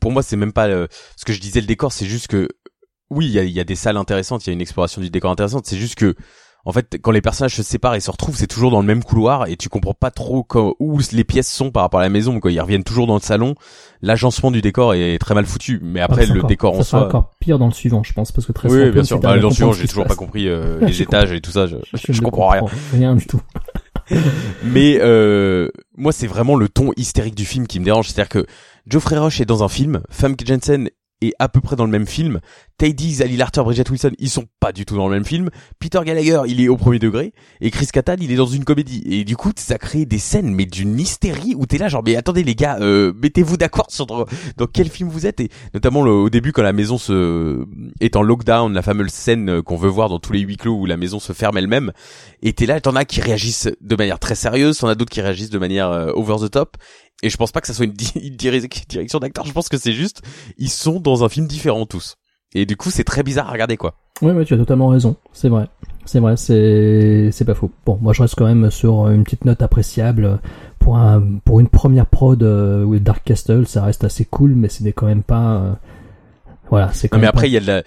pour 0.00 0.12
moi, 0.12 0.22
c'est 0.22 0.36
même 0.36 0.52
pas 0.52 0.68
euh, 0.68 0.86
ce 1.16 1.24
que 1.24 1.32
je 1.32 1.40
disais 1.40 1.60
le 1.62 1.66
décor, 1.66 1.90
c'est 1.90 2.04
juste 2.06 2.26
que 2.28 2.46
oui, 3.10 3.24
il 3.26 3.32
y 3.32 3.38
a, 3.38 3.44
il 3.44 3.52
y 3.52 3.60
a 3.60 3.64
des 3.64 3.74
salles 3.74 3.96
intéressantes, 3.96 4.46
il 4.46 4.50
y 4.50 4.52
a 4.52 4.54
une 4.54 4.60
exploration 4.60 5.00
du 5.00 5.08
décor 5.08 5.30
intéressante. 5.30 5.64
C'est 5.66 5.78
juste 5.78 5.94
que 5.94 6.14
en 6.66 6.72
fait, 6.72 6.96
quand 7.02 7.10
les 7.10 7.20
personnages 7.20 7.54
se 7.56 7.62
séparent 7.62 7.94
et 7.94 8.00
se 8.00 8.10
retrouvent, 8.10 8.36
c'est 8.36 8.46
toujours 8.46 8.70
dans 8.70 8.80
le 8.80 8.86
même 8.86 9.04
couloir 9.04 9.46
et 9.48 9.56
tu 9.56 9.68
comprends 9.68 9.92
pas 9.94 10.10
trop 10.10 10.42
quand, 10.42 10.74
où 10.80 10.98
les 11.12 11.24
pièces 11.24 11.52
sont 11.52 11.70
par 11.70 11.82
rapport 11.82 12.00
à 12.00 12.02
la 12.02 12.08
maison. 12.08 12.40
Quoi, 12.40 12.52
ils 12.52 12.60
reviennent 12.60 12.84
toujours 12.84 13.06
dans 13.06 13.14
le 13.16 13.20
salon. 13.20 13.54
L'agencement 14.00 14.50
du 14.50 14.62
décor 14.62 14.94
est 14.94 15.18
très 15.18 15.34
mal 15.34 15.44
foutu. 15.46 15.78
Mais 15.82 16.00
après, 16.00 16.22
Ah, 16.22 16.26
c'est 16.26 16.32
le 16.32 16.38
encore- 16.40 16.48
décor 16.48 16.78
en 16.78 16.82
soi. 16.82 17.04
encore 17.06 17.30
pire 17.40 17.58
dans 17.58 17.66
le 17.66 17.72
suivant, 17.74 18.02
je 18.02 18.12
pense, 18.14 18.32
parce 18.32 18.46
que 18.46 18.52
très 18.52 18.70
Oui, 18.70 18.90
bien 18.90 19.04
sûr. 19.04 19.20
Bah, 19.20 19.38
dans 19.38 19.48
le 19.48 19.54
suivant, 19.54 19.72
j'ai 19.74 19.86
toujours 19.86 20.06
pas 20.06 20.14
compris 20.16 20.48
euh, 20.48 20.78
les 20.80 20.86
comprends. 20.86 21.02
étages 21.02 21.32
et 21.32 21.40
tout 21.40 21.50
ça. 21.50 21.66
Je, 21.66 22.20
comprends 22.20 22.48
rien. 22.48 22.62
Rien 22.92 23.14
du 23.14 23.26
tout. 23.26 23.40
Mais 24.64 24.98
euh, 25.00 25.68
moi, 25.96 26.12
c'est 26.12 26.26
vraiment 26.26 26.56
le 26.56 26.68
ton 26.68 26.90
hystérique 26.96 27.34
du 27.34 27.44
film 27.44 27.66
qui 27.66 27.80
me 27.80 27.84
dérange. 27.84 28.08
C'est-à-dire 28.08 28.28
que 28.28 28.46
Geoffrey 28.86 29.16
Rush 29.18 29.40
est 29.40 29.46
dans 29.46 29.62
un 29.64 29.68
film, 29.68 30.02
Famke 30.10 30.46
Jensen 30.46 30.88
est 31.20 31.32
à 31.38 31.48
peu 31.48 31.60
près 31.60 31.76
dans 31.76 31.84
le 31.84 31.90
même 31.90 32.06
film. 32.06 32.40
Teddy, 32.76 33.22
Ali 33.22 33.36
Larter, 33.36 33.62
Bridget 33.62 33.88
Wilson, 33.88 34.10
ils 34.18 34.28
sont 34.28 34.46
pas 34.58 34.72
du 34.72 34.84
tout 34.84 34.96
dans 34.96 35.08
le 35.08 35.14
même 35.14 35.24
film. 35.24 35.50
Peter 35.78 36.00
Gallagher, 36.04 36.42
il 36.46 36.60
est 36.60 36.68
au 36.68 36.76
premier 36.76 36.98
degré. 36.98 37.32
Et 37.60 37.70
Chris 37.70 37.86
Kattan, 37.92 38.16
il 38.20 38.32
est 38.32 38.36
dans 38.36 38.46
une 38.46 38.64
comédie. 38.64 39.02
Et 39.06 39.24
du 39.24 39.36
coup, 39.36 39.52
ça 39.56 39.78
crée 39.78 40.06
des 40.06 40.18
scènes, 40.18 40.52
mais 40.52 40.66
d'une 40.66 40.98
hystérie 40.98 41.54
où 41.56 41.66
t'es 41.66 41.78
là, 41.78 41.88
genre, 41.88 42.02
mais 42.04 42.16
attendez 42.16 42.42
les 42.42 42.54
gars, 42.56 42.78
euh, 42.80 43.12
mettez-vous 43.22 43.56
d'accord 43.56 43.86
sur 43.90 44.06
dans, 44.06 44.26
quel 44.72 44.88
film 44.88 45.08
vous 45.08 45.26
êtes. 45.26 45.40
Et 45.40 45.50
notamment 45.72 46.00
au 46.00 46.30
début, 46.30 46.52
quand 46.52 46.62
la 46.62 46.72
maison 46.72 46.98
se 46.98 47.64
est 48.00 48.16
en 48.16 48.22
lockdown, 48.22 48.72
la 48.72 48.82
fameuse 48.82 49.12
scène 49.12 49.48
euh, 49.48 49.62
qu'on 49.62 49.76
veut 49.76 49.88
voir 49.88 50.08
dans 50.08 50.18
tous 50.18 50.32
les 50.32 50.40
huis 50.40 50.56
clos 50.56 50.74
où 50.74 50.86
la 50.86 50.96
maison 50.96 51.20
se 51.20 51.32
ferme 51.32 51.56
elle-même. 51.56 51.92
Et 52.42 52.52
t'es 52.52 52.66
là, 52.66 52.80
t'en 52.80 52.96
as 52.96 53.04
qui 53.04 53.20
réagissent 53.20 53.68
de 53.80 53.96
manière 53.96 54.18
très 54.18 54.34
sérieuse, 54.34 54.78
t'en 54.78 54.88
as 54.88 54.94
d'autres 54.96 55.12
qui 55.12 55.20
réagissent 55.20 55.50
de 55.50 55.58
manière 55.58 55.90
euh, 55.90 56.10
over 56.14 56.36
the 56.44 56.50
top. 56.50 56.76
Et 57.24 57.30
je 57.30 57.36
pense 57.36 57.52
pas 57.52 57.60
que 57.60 57.66
ça 57.66 57.72
soit 57.74 57.86
une, 57.86 57.92
di- 57.92 58.12
une 58.22 58.36
diri- 58.36 58.68
direction 58.88 59.18
d'acteur. 59.18 59.44
Je 59.46 59.52
pense 59.52 59.68
que 59.68 59.78
c'est 59.78 59.92
juste, 59.92 60.22
ils 60.58 60.68
sont 60.70 61.00
dans 61.00 61.24
un 61.24 61.28
film 61.28 61.46
différent 61.46 61.86
tous. 61.86 62.16
Et 62.54 62.66
du 62.66 62.76
coup, 62.76 62.90
c'est 62.90 63.02
très 63.04 63.22
bizarre 63.24 63.48
à 63.48 63.52
regarder, 63.52 63.76
quoi. 63.76 63.94
Ouais, 64.22 64.32
ouais, 64.32 64.44
tu 64.44 64.54
as 64.54 64.56
totalement 64.58 64.88
raison. 64.88 65.16
C'est 65.32 65.48
vrai. 65.48 65.66
C'est 66.04 66.20
vrai, 66.20 66.36
c'est, 66.36 67.30
c'est 67.32 67.44
pas 67.44 67.54
faux. 67.54 67.70
Bon, 67.86 67.98
moi 68.00 68.12
je 68.12 68.20
reste 68.22 68.34
quand 68.36 68.44
même 68.46 68.70
sur 68.70 69.08
une 69.08 69.24
petite 69.24 69.44
note 69.46 69.62
appréciable. 69.62 70.38
Pour 70.78 70.98
un, 70.98 71.38
pour 71.46 71.60
une 71.60 71.68
première 71.68 72.04
prod 72.06 72.40
euh, 72.42 72.84
with 72.84 73.02
Dark 73.02 73.24
Castle, 73.24 73.66
ça 73.66 73.82
reste 73.82 74.04
assez 74.04 74.26
cool, 74.26 74.54
mais 74.54 74.68
ce 74.68 74.82
n'est 74.82 74.92
quand 74.92 75.06
même 75.06 75.22
pas, 75.22 75.56
euh, 75.56 75.72
voilà, 76.68 76.92
c'est 76.92 77.08
quand 77.08 77.16
Non, 77.16 77.22
mais 77.22 77.26
même 77.26 77.28
après, 77.30 77.42
pas- 77.44 77.46
il 77.48 77.52
y 77.52 77.56
a 77.56 77.60
de 77.60 77.66
la, 77.66 77.82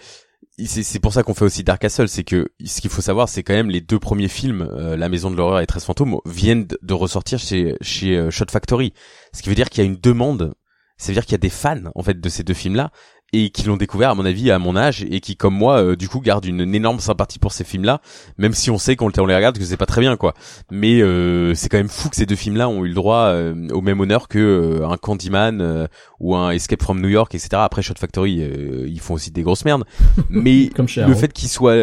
c'est 0.66 1.00
pour 1.00 1.14
ça 1.14 1.22
qu'on 1.24 1.34
fait 1.36 1.46
aussi 1.46 1.64
Dark 1.64 1.82
Castle, 1.82 2.08
c'est 2.10 2.24
que 2.24 2.48
ce 2.66 2.82
qu'il 2.82 2.90
faut 2.90 3.02
savoir, 3.02 3.30
c'est 3.30 3.44
quand 3.44 3.54
même 3.54 3.70
les 3.70 3.82
deux 3.82 4.00
premiers 4.00 4.28
films, 4.28 4.68
euh, 4.74 4.98
La 4.98 5.08
Maison 5.08 5.30
de 5.30 5.36
l'horreur 5.36 5.60
et 5.60 5.68
13 5.68 5.84
fantômes, 5.86 6.18
viennent 6.26 6.66
de- 6.66 6.80
de 6.82 6.94
ressortir 6.94 7.38
chez 7.38 7.76
chez 7.82 8.18
euh, 8.18 8.32
Shot 8.32 8.46
Factory. 8.50 8.94
Ce 9.34 9.44
qui 9.44 9.50
veut 9.50 9.56
dire 9.56 9.70
qu'il 9.70 9.84
y 9.84 9.88
a 9.88 9.90
une 9.90 10.00
demande. 10.00 10.56
Ça 10.98 11.10
veut 11.10 11.14
dire 11.14 11.26
qu'il 11.26 11.34
y 11.34 11.36
a 11.36 11.38
des 11.38 11.52
fans 11.52 11.84
en 11.94 12.02
fait 12.02 12.20
de 12.20 12.28
ces 12.30 12.44
deux 12.44 12.56
films-là 12.56 12.90
et 13.34 13.50
qui 13.50 13.64
l'ont 13.64 13.78
découvert 13.78 14.12
à 14.12 14.16
mon 14.16 14.26
avis 14.26 14.52
à 14.52 14.60
mon 14.60 14.76
âge 14.76 15.06
et 15.10 15.20
qui 15.20 15.36
comme 15.36 15.56
moi 15.56 15.82
euh, 15.82 15.96
du 15.96 16.08
coup 16.08 16.22
gardent 16.22 16.46
une, 16.46 16.62
une 16.62 16.76
énorme 16.76 17.00
sympathie 17.00 17.40
pour 17.40 17.52
ces 17.52 17.64
films-là, 17.64 18.02
même 18.38 18.54
si 18.54 18.72
on 18.72 18.78
sait 18.78 18.96
qu'on 18.96 19.12
on 19.18 19.26
les 19.26 19.36
regarde 19.36 19.58
que 19.58 19.66
c'est 19.66 19.78
pas 19.78 19.86
très 19.86 20.02
bien 20.02 20.16
quoi. 20.16 20.34
Mais 20.72 21.02
euh, 21.02 21.54
c'est 21.56 21.70
quand 21.70 21.78
même 21.78 21.90
fou 21.90 22.10
que 22.10 22.16
ces 22.16 22.26
deux 22.26 22.36
films-là 22.36 22.70
ont 22.70 22.86
eu 22.86 22.90
le 22.90 22.94
droit 22.94 23.26
euh, 23.28 23.68
au 23.72 23.82
même 23.82 24.00
honneur 24.00 24.28
que 24.28 24.40
euh, 24.40 24.88
un 24.88 24.98
Candyman 24.98 25.62
euh, 25.62 25.88
ou 26.20 26.36
un 26.36 26.52
Escape 26.52 26.82
from 26.82 27.02
New 27.02 27.10
York, 27.10 27.36
etc. 27.36 27.50
Après 27.56 27.82
Shot 27.82 27.96
Factory, 28.00 28.42
euh, 28.42 28.86
ils 28.88 29.00
font 29.00 29.16
aussi 29.16 29.32
des 29.32 29.44
grosses 29.44 29.66
merdes. 29.66 29.84
Mais 30.30 30.70
Comme 30.70 30.88
chez 30.88 31.04
le 31.08 31.16
fait 31.16 31.34
qu'ils 31.34 31.50
soient, 31.50 31.76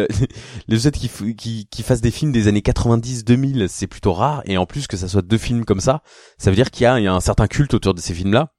le 0.67 0.77
fait 0.77 0.91
qu'ils 0.91 1.83
fassent 1.83 2.01
des 2.01 2.11
films 2.11 2.31
des 2.31 2.47
années 2.47 2.61
90-2000, 2.61 3.67
c'est 3.67 3.87
plutôt 3.87 4.13
rare. 4.13 4.41
Et 4.45 4.57
en 4.57 4.65
plus 4.65 4.87
que 4.87 4.97
ça 4.97 5.07
soit 5.07 5.21
deux 5.21 5.37
films 5.37 5.65
comme 5.65 5.79
ça, 5.79 6.01
ça 6.37 6.49
veut 6.49 6.55
dire 6.55 6.71
qu'il 6.71 6.85
y 6.85 7.03
y 7.03 7.07
a 7.07 7.13
un 7.13 7.19
certain 7.19 7.47
culte 7.47 7.73
autour 7.73 7.93
de 7.93 7.99
ces 7.99 8.13
films-là. 8.13 8.54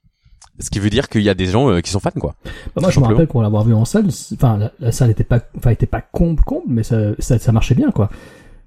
Ce 0.58 0.70
qui 0.70 0.78
veut 0.78 0.90
dire 0.90 1.08
qu'il 1.08 1.22
y 1.22 1.28
a 1.28 1.34
des 1.34 1.46
gens 1.46 1.70
euh, 1.70 1.80
qui 1.80 1.90
sont 1.90 2.00
fans, 2.00 2.10
quoi. 2.18 2.34
Bah, 2.74 2.80
moi, 2.82 2.90
je 2.90 3.00
me 3.00 3.04
rappelle 3.04 3.26
pour 3.26 3.42
l'avoir 3.42 3.64
vu 3.64 3.74
en 3.74 3.84
salle, 3.84 4.06
enfin, 4.34 4.56
la, 4.56 4.72
la 4.80 4.92
salle 4.92 5.10
était 5.10 5.24
pas, 5.24 5.40
enfin, 5.56 5.70
était 5.70 5.86
pas 5.86 6.00
comble, 6.00 6.42
comble, 6.42 6.64
mais 6.68 6.82
ça, 6.82 6.96
ça, 7.18 7.38
ça 7.38 7.52
marchait 7.52 7.74
bien, 7.74 7.90
quoi. 7.90 8.08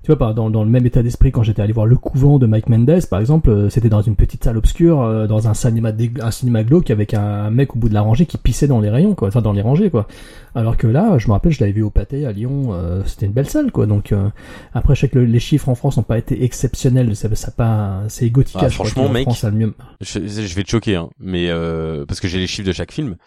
Tu 0.01 0.13
vois, 0.13 0.33
dans, 0.33 0.49
dans 0.49 0.63
le 0.63 0.69
même 0.69 0.85
état 0.85 1.03
d'esprit, 1.03 1.31
quand 1.33 1.43
j'étais 1.43 1.61
allé 1.61 1.73
voir 1.73 1.85
Le 1.85 1.97
Couvent 1.97 2.39
de 2.39 2.45
Mike 2.47 2.69
Mendes, 2.69 3.01
par 3.09 3.19
exemple, 3.19 3.49
euh, 3.49 3.69
c'était 3.69 3.89
dans 3.89 4.01
une 4.01 4.15
petite 4.15 4.45
salle 4.45 4.55
obscure, 4.57 5.01
euh, 5.01 5.27
dans 5.27 5.49
un 5.49 5.53
cinéma, 5.53 5.91
un 6.21 6.31
cinéma 6.31 6.63
glauque 6.63 6.89
avec 6.89 7.13
un 7.13 7.49
mec 7.51 7.75
au 7.75 7.79
bout 7.79 7.89
de 7.89 7.93
la 7.93 8.01
rangée 8.01 8.25
qui 8.25 8.37
pissait 8.37 8.65
dans 8.67 8.79
les 8.79 8.89
rayons, 8.89 9.13
quoi. 9.13 9.27
Enfin, 9.27 9.41
dans 9.41 9.51
les 9.51 9.61
rangées, 9.61 9.89
quoi. 9.89 10.07
Alors 10.55 10.77
que 10.77 10.87
là, 10.87 11.17
je 11.17 11.27
me 11.27 11.33
rappelle, 11.33 11.51
je 11.51 11.59
l'avais 11.59 11.73
vu 11.73 11.83
au 11.83 11.89
Pâté, 11.89 12.25
à 12.25 12.31
Lyon, 12.31 12.69
euh, 12.71 13.03
c'était 13.05 13.25
une 13.25 13.33
belle 13.33 13.49
salle, 13.49 13.73
quoi. 13.73 13.87
Donc, 13.87 14.13
euh, 14.13 14.29
après, 14.73 14.95
je 14.95 15.01
sais 15.01 15.09
que 15.09 15.19
le- 15.19 15.25
les 15.25 15.39
chiffres 15.41 15.67
en 15.67 15.75
France 15.75 15.97
n'ont 15.97 16.03
pas 16.03 16.17
été 16.17 16.45
exceptionnels, 16.45 17.13
ça, 17.17 17.27
ça 17.35 17.51
pas, 17.51 18.03
c'est 18.07 18.29
Gothica, 18.29 18.59
Ah, 18.63 18.69
crois, 18.69 18.85
franchement, 18.85 19.05
en 19.07 19.09
mec, 19.09 19.23
France, 19.23 19.43
a 19.43 19.49
le 19.49 19.57
mieux. 19.57 19.73
Je, 19.99 20.19
je 20.25 20.55
vais 20.55 20.63
te 20.63 20.69
choquer, 20.69 20.95
hein, 20.95 21.09
mais 21.19 21.49
euh, 21.49 22.05
parce 22.07 22.21
que 22.21 22.29
j'ai 22.29 22.39
les 22.39 22.47
chiffres 22.47 22.67
de 22.67 22.71
chaque 22.73 22.93
film. 22.93 23.17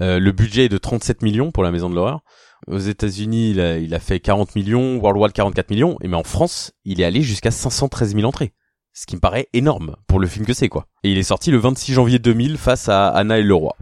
Euh, 0.00 0.18
le 0.18 0.32
budget 0.32 0.64
est 0.64 0.68
de 0.70 0.78
37 0.78 1.22
millions 1.22 1.52
pour 1.52 1.62
la 1.62 1.70
Maison 1.70 1.90
de 1.90 1.94
l'horreur. 1.94 2.20
Aux 2.66 2.78
États-Unis, 2.78 3.50
il 3.50 3.60
a, 3.60 3.78
il 3.78 3.94
a 3.94 3.98
fait 4.00 4.20
40 4.20 4.54
millions, 4.56 4.98
Worldwide 4.98 5.32
44 5.32 5.70
millions, 5.70 5.98
et 6.00 6.08
mais 6.08 6.16
en 6.16 6.24
France, 6.24 6.72
il 6.84 7.00
est 7.00 7.04
allé 7.04 7.22
jusqu'à 7.22 7.50
513 7.50 8.14
000 8.14 8.24
entrées. 8.26 8.52
Ce 8.92 9.06
qui 9.06 9.16
me 9.16 9.20
paraît 9.20 9.48
énorme 9.52 9.96
pour 10.06 10.20
le 10.20 10.26
film 10.26 10.46
que 10.46 10.54
c'est, 10.54 10.68
quoi. 10.68 10.86
Et 11.02 11.10
il 11.10 11.18
est 11.18 11.24
sorti 11.24 11.50
le 11.50 11.58
26 11.58 11.92
janvier 11.92 12.18
2000 12.18 12.56
face 12.56 12.88
à 12.88 13.08
Anna 13.08 13.38
et 13.38 13.42
le 13.42 13.54
roi. 13.54 13.76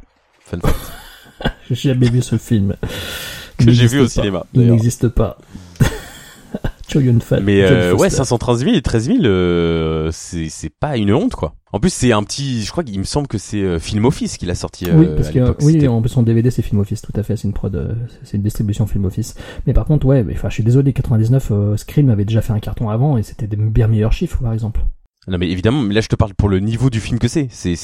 Fun 0.44 0.58
fact. 0.60 0.76
J'ai 1.70 1.74
jamais 1.90 2.08
vu 2.08 2.22
ce 2.22 2.38
film. 2.38 2.76
Que 3.58 3.70
j'ai 3.70 3.86
vu 3.86 4.00
au 4.00 4.04
pas. 4.04 4.08
cinéma, 4.08 4.46
Il 4.54 4.70
n'existe 4.70 5.08
pas. 5.08 5.38
Mais 7.42 7.62
euh, 7.62 7.94
ouais, 7.94 8.10
513 8.10 8.60
000 8.64 8.74
et 8.74 8.82
13 8.82 9.06
000, 9.06 9.18
euh, 9.24 10.10
c'est 10.12 10.48
c'est 10.48 10.70
pas 10.70 10.96
une 10.96 11.12
honte 11.12 11.34
quoi. 11.34 11.54
En 11.74 11.80
plus, 11.80 11.90
c'est 11.90 12.12
un 12.12 12.22
petit, 12.22 12.62
je 12.64 12.70
crois 12.70 12.84
qu'il 12.84 12.98
me 12.98 13.04
semble 13.04 13.28
que 13.28 13.38
c'est 13.38 13.62
euh, 13.62 13.78
Film 13.78 14.04
Office 14.04 14.36
qui 14.36 14.44
l'a 14.44 14.54
sorti. 14.54 14.84
euh, 14.90 14.94
Oui, 14.94 15.06
parce 15.16 15.28
à 15.28 15.32
que 15.32 15.64
oui, 15.64 15.88
en 15.88 16.02
plus 16.02 16.14
en 16.18 16.22
DVD 16.22 16.50
c'est 16.50 16.60
Film 16.60 16.80
Office, 16.80 17.00
tout 17.00 17.12
à 17.16 17.22
fait, 17.22 17.36
c'est 17.36 17.48
une 17.48 17.54
prod, 17.54 17.96
c'est 18.24 18.36
une 18.36 18.42
distribution 18.42 18.86
Film 18.86 19.06
Office. 19.06 19.34
Mais 19.66 19.72
par 19.72 19.86
contre, 19.86 20.04
ouais, 20.06 20.22
enfin, 20.32 20.50
je 20.50 20.54
suis 20.54 20.64
désolé, 20.64 20.92
99, 20.92 21.48
euh, 21.50 21.76
Scream 21.78 22.10
avait 22.10 22.26
déjà 22.26 22.42
fait 22.42 22.52
un 22.52 22.60
carton 22.60 22.90
avant 22.90 23.16
et 23.16 23.22
c'était 23.22 23.46
des 23.46 23.56
bien 23.56 23.88
meilleurs 23.88 24.12
chiffres, 24.12 24.38
par 24.42 24.52
exemple. 24.52 24.80
Non 25.28 25.38
mais 25.38 25.48
évidemment, 25.48 25.82
mais 25.82 25.94
là 25.94 26.00
je 26.00 26.08
te 26.08 26.16
parle 26.16 26.34
pour 26.34 26.48
le 26.48 26.58
niveau 26.58 26.90
du 26.90 27.00
film 27.00 27.18
que 27.18 27.28
c'est. 27.28 27.46
C'est 27.50 27.74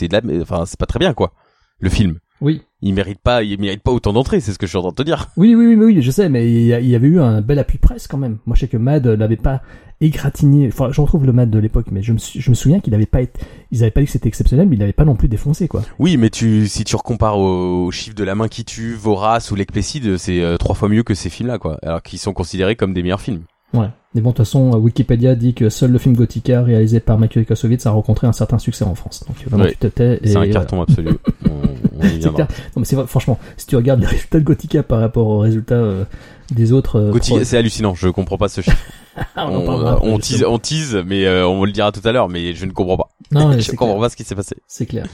enfin 0.43 0.65
c'est 0.67 0.79
pas 0.79 0.87
très 0.87 0.99
bien 0.99 1.15
quoi. 1.15 1.33
Le 1.81 1.89
film, 1.89 2.19
Oui. 2.41 2.63
il 2.83 2.95
mérite 2.95 3.19
pas, 3.21 3.43
il 3.43 3.59
mérite 3.61 3.83
pas 3.83 3.91
autant 3.93 4.13
d'entrées. 4.13 4.41
C'est 4.41 4.53
ce 4.53 4.59
que 4.59 4.67
je 4.67 4.71
suis 4.71 4.79
en 4.79 4.83
train 4.83 4.91
de 4.91 4.95
te 4.95 5.03
dire. 5.03 5.29
Oui, 5.37 5.55
oui, 5.55 5.67
oui, 5.67 5.75
oui, 5.77 6.03
je 6.03 6.11
sais, 6.11 6.29
mais 6.29 6.51
il 6.51 6.67
y, 6.67 6.95
avait 6.95 7.09
eu 7.09 7.21
un 7.21 7.41
bel 7.41 7.59
appui 7.59 7.79
presse 7.79 8.07
quand 8.07 8.19
même. 8.19 8.39
Moi, 8.47 8.55
je 8.55 8.61
sais 8.61 8.69
que 8.69 8.77
Mad 8.77 9.07
l'avait 9.07 9.37
pas 9.37 9.63
égratigné. 10.01 10.69
Enfin, 10.69 10.91
je 10.93 11.01
retrouve 11.01 11.27
le 11.27 11.33
Mad 11.33 11.51
de 11.51 11.59
l'époque, 11.59 11.87
mais 11.91 12.03
je 12.03 12.13
me, 12.13 12.19
suis- 12.19 12.41
je 12.41 12.51
me 12.51 12.55
souviens 12.55 12.79
qu'il 12.81 12.95
avait 12.95 13.07
pas 13.07 13.21
été, 13.21 13.41
ils 13.73 13.83
avaient 13.83 13.91
pas 13.91 14.01
dit 14.01 14.07
que 14.07 14.13
c'était 14.13 14.29
exceptionnel, 14.29 14.69
mais 14.69 14.77
il 14.77 14.83
avait 14.83 14.93
pas 14.93 15.05
non 15.05 15.17
plus 15.17 15.27
défoncé, 15.29 15.67
quoi. 15.67 15.83
Oui, 15.99 16.17
mais 16.17 16.31
tu, 16.31 16.69
si 16.69 16.85
tu 16.85 16.95
recompares 16.95 17.39
au, 17.39 17.87
au 17.87 17.91
chiffre 17.91 18.15
de 18.15 18.23
La 18.25 18.37
main 18.37 18.47
qui 18.49 18.65
tue, 18.65 18.95
Vorace 18.95 19.51
ou 19.51 19.57
L'Ecplécide, 19.57 20.17
c'est 20.17 20.41
euh, 20.41 20.57
trois 20.57 20.77
fois 20.77 20.89
mieux 20.89 21.03
que 21.03 21.15
ces 21.15 21.31
films-là 21.31 21.59
quoi. 21.59 21.79
Alors 21.83 22.03
qu'ils 22.03 22.21
sont 22.21 22.33
considérés 22.33 22.77
comme 22.77 22.95
des 22.95 23.03
meilleurs 23.03 23.21
films. 23.21 23.43
Ouais. 23.75 23.87
Mais 24.15 24.23
bon, 24.23 24.31
de 24.31 24.35
toute 24.37 24.47
façon, 24.47 24.73
euh, 24.73 24.79
Wikipédia 24.79 25.35
dit 25.35 25.53
que 25.55 25.69
seul 25.69 25.91
le 25.93 25.99
film 25.99 26.17
Gothica 26.17 26.63
réalisé 26.63 27.01
par 27.01 27.19
Michael 27.19 27.45
Kassovitz 27.45 27.85
a 27.87 27.91
rencontré 27.91 28.27
un 28.27 28.33
certain 28.33 28.59
succès 28.59 28.85
en 28.85 28.95
France. 28.95 29.25
Donc 29.29 29.37
vraiment, 29.47 29.65
Ouais. 29.65 29.73
tu 29.73 29.77
te 29.79 29.87
tais. 29.89 30.19
C'est 30.25 30.37
un 30.37 30.43
euh, 30.47 30.53
carton 30.53 30.81
absolu. 30.81 31.11
on, 31.45 32.01
on 32.01 32.05
y 32.07 32.19
viendra. 32.19 32.43
Non, 32.45 32.47
mais 32.79 32.85
c'est 32.85 32.97
vrai, 32.97 33.07
franchement, 33.07 33.39
si 33.59 33.67
tu 33.67 33.77
regardes 33.77 34.01
les 34.01 34.07
résultats 34.07 34.39
de 34.41 34.45
Gothica 34.45 34.83
par 34.83 35.01
rapport 35.01 35.27
aux 35.27 35.39
résultats 35.41 35.75
euh, 35.75 36.05
des 36.51 36.73
autres. 36.73 36.99
euh, 36.99 37.43
c'est 37.45 37.59
hallucinant. 37.59 37.95
Je 37.95 38.09
comprends 38.09 38.39
pas 38.39 38.49
ce 38.49 38.61
chiffre. 38.63 38.77
Ah, 39.35 39.49
on 39.51 40.17
tease, 40.21 40.45
on 40.47 40.61
tease, 40.61 40.97
mais 41.05 41.27
euh, 41.27 41.45
on 41.45 41.65
le 41.65 41.73
dira 41.73 41.91
tout 41.91 42.01
à 42.05 42.13
l'heure. 42.13 42.29
Mais 42.29 42.55
je 42.55 42.65
ne 42.67 42.71
comprends 42.71 42.97
pas. 42.97 43.09
Non, 43.33 43.51
je 43.59 43.69
comprends 43.73 43.87
clair. 43.89 44.01
pas 44.01 44.09
ce 44.11 44.17
qui 44.17 44.23
s'est 44.23 44.37
passé. 44.37 44.55
C'est 44.69 44.87
clair. 44.87 45.07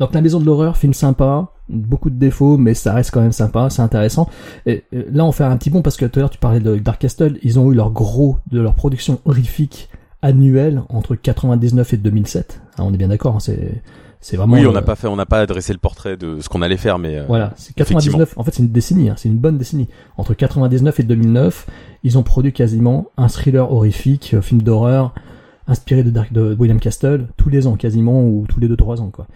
Donc 0.00 0.14
la 0.14 0.20
maison 0.20 0.40
de 0.40 0.44
l'horreur, 0.44 0.76
film 0.76 0.94
sympa, 0.94 1.48
beaucoup 1.68 2.10
de 2.10 2.16
défauts, 2.16 2.56
mais 2.56 2.74
ça 2.74 2.94
reste 2.94 3.10
quand 3.10 3.20
même 3.20 3.32
sympa, 3.32 3.70
c'est 3.70 3.82
intéressant. 3.82 4.28
Et 4.66 4.84
euh, 4.94 5.04
là, 5.12 5.24
on 5.24 5.32
fait 5.32 5.44
un 5.44 5.56
petit 5.56 5.70
bond 5.70 5.82
parce 5.82 5.96
que 5.96 6.06
tout 6.06 6.18
à 6.18 6.22
l'heure 6.22 6.30
tu 6.30 6.38
parlais 6.38 6.60
de 6.60 6.76
Dark 6.76 7.00
Castle, 7.00 7.38
ils 7.42 7.58
ont 7.58 7.70
eu 7.72 7.74
leur 7.74 7.90
gros 7.90 8.36
de 8.50 8.60
leur 8.60 8.74
production 8.74 9.20
horrifique 9.24 9.88
annuelle 10.22 10.82
entre 10.88 11.14
99 11.14 11.94
et 11.94 11.96
2007. 11.96 12.60
Ah, 12.78 12.84
on 12.84 12.94
est 12.94 12.96
bien 12.96 13.08
d'accord, 13.08 13.36
hein, 13.36 13.40
c'est 13.40 13.82
c'est 14.22 14.36
vraiment. 14.36 14.54
Oui, 14.54 14.64
on 14.64 14.70
euh, 14.70 14.72
n'a 14.72 14.82
pas 14.82 14.94
fait, 14.94 15.08
on 15.08 15.16
n'a 15.16 15.26
pas 15.26 15.44
dressé 15.46 15.72
le 15.72 15.80
portrait 15.80 16.16
de 16.16 16.40
ce 16.40 16.48
qu'on 16.48 16.62
allait 16.62 16.76
faire, 16.76 16.98
mais 16.98 17.18
euh, 17.18 17.24
Voilà, 17.26 17.52
c'est 17.56 17.74
99. 17.74 18.34
En 18.36 18.44
fait, 18.44 18.52
c'est 18.54 18.62
une 18.62 18.70
décennie, 18.70 19.10
hein, 19.10 19.14
c'est 19.16 19.28
une 19.28 19.36
bonne 19.36 19.58
décennie. 19.58 19.88
Entre 20.16 20.32
99 20.32 21.00
et 21.00 21.02
2009, 21.02 21.66
ils 22.04 22.18
ont 22.18 22.22
produit 22.22 22.52
quasiment 22.52 23.06
un 23.16 23.26
thriller 23.26 23.70
horrifique, 23.72 24.40
film 24.40 24.62
d'horreur, 24.62 25.12
inspiré 25.66 26.04
de, 26.04 26.10
Dark, 26.10 26.32
de 26.32 26.56
William 26.56 26.78
Castle, 26.78 27.26
tous 27.36 27.48
les 27.48 27.66
ans 27.66 27.74
quasiment, 27.74 28.22
ou 28.24 28.46
tous 28.48 28.60
les 28.60 28.68
2-3 28.68 29.00
ans, 29.00 29.10
quoi. 29.10 29.26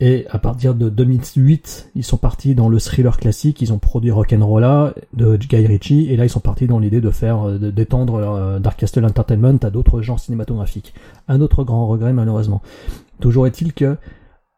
Et 0.00 0.26
à 0.28 0.38
partir 0.38 0.74
de 0.74 0.88
2008, 0.88 1.90
ils 1.94 2.02
sont 2.02 2.16
partis 2.16 2.56
dans 2.56 2.68
le 2.68 2.80
thriller 2.80 3.16
classique, 3.16 3.62
ils 3.62 3.72
ont 3.72 3.78
produit 3.78 4.10
Rock'n'Rolla 4.10 4.92
de 5.12 5.36
Guy 5.36 5.66
Ritchie, 5.66 6.08
et 6.10 6.16
là 6.16 6.24
ils 6.24 6.30
sont 6.30 6.40
partis 6.40 6.66
dans 6.66 6.80
l'idée 6.80 7.00
de 7.00 7.10
faire, 7.10 7.48
euh, 7.48 7.58
d'étendre 7.58 8.16
euh, 8.16 8.58
Dark 8.58 8.78
Castle 8.78 9.04
Entertainment 9.04 9.58
à 9.62 9.70
d'autres 9.70 10.02
genres 10.02 10.18
cinématographiques. 10.18 10.94
Un 11.28 11.40
autre 11.40 11.62
grand 11.62 11.86
regret, 11.86 12.12
malheureusement. 12.12 12.60
Toujours 13.20 13.46
est-il 13.46 13.72
que, 13.72 13.96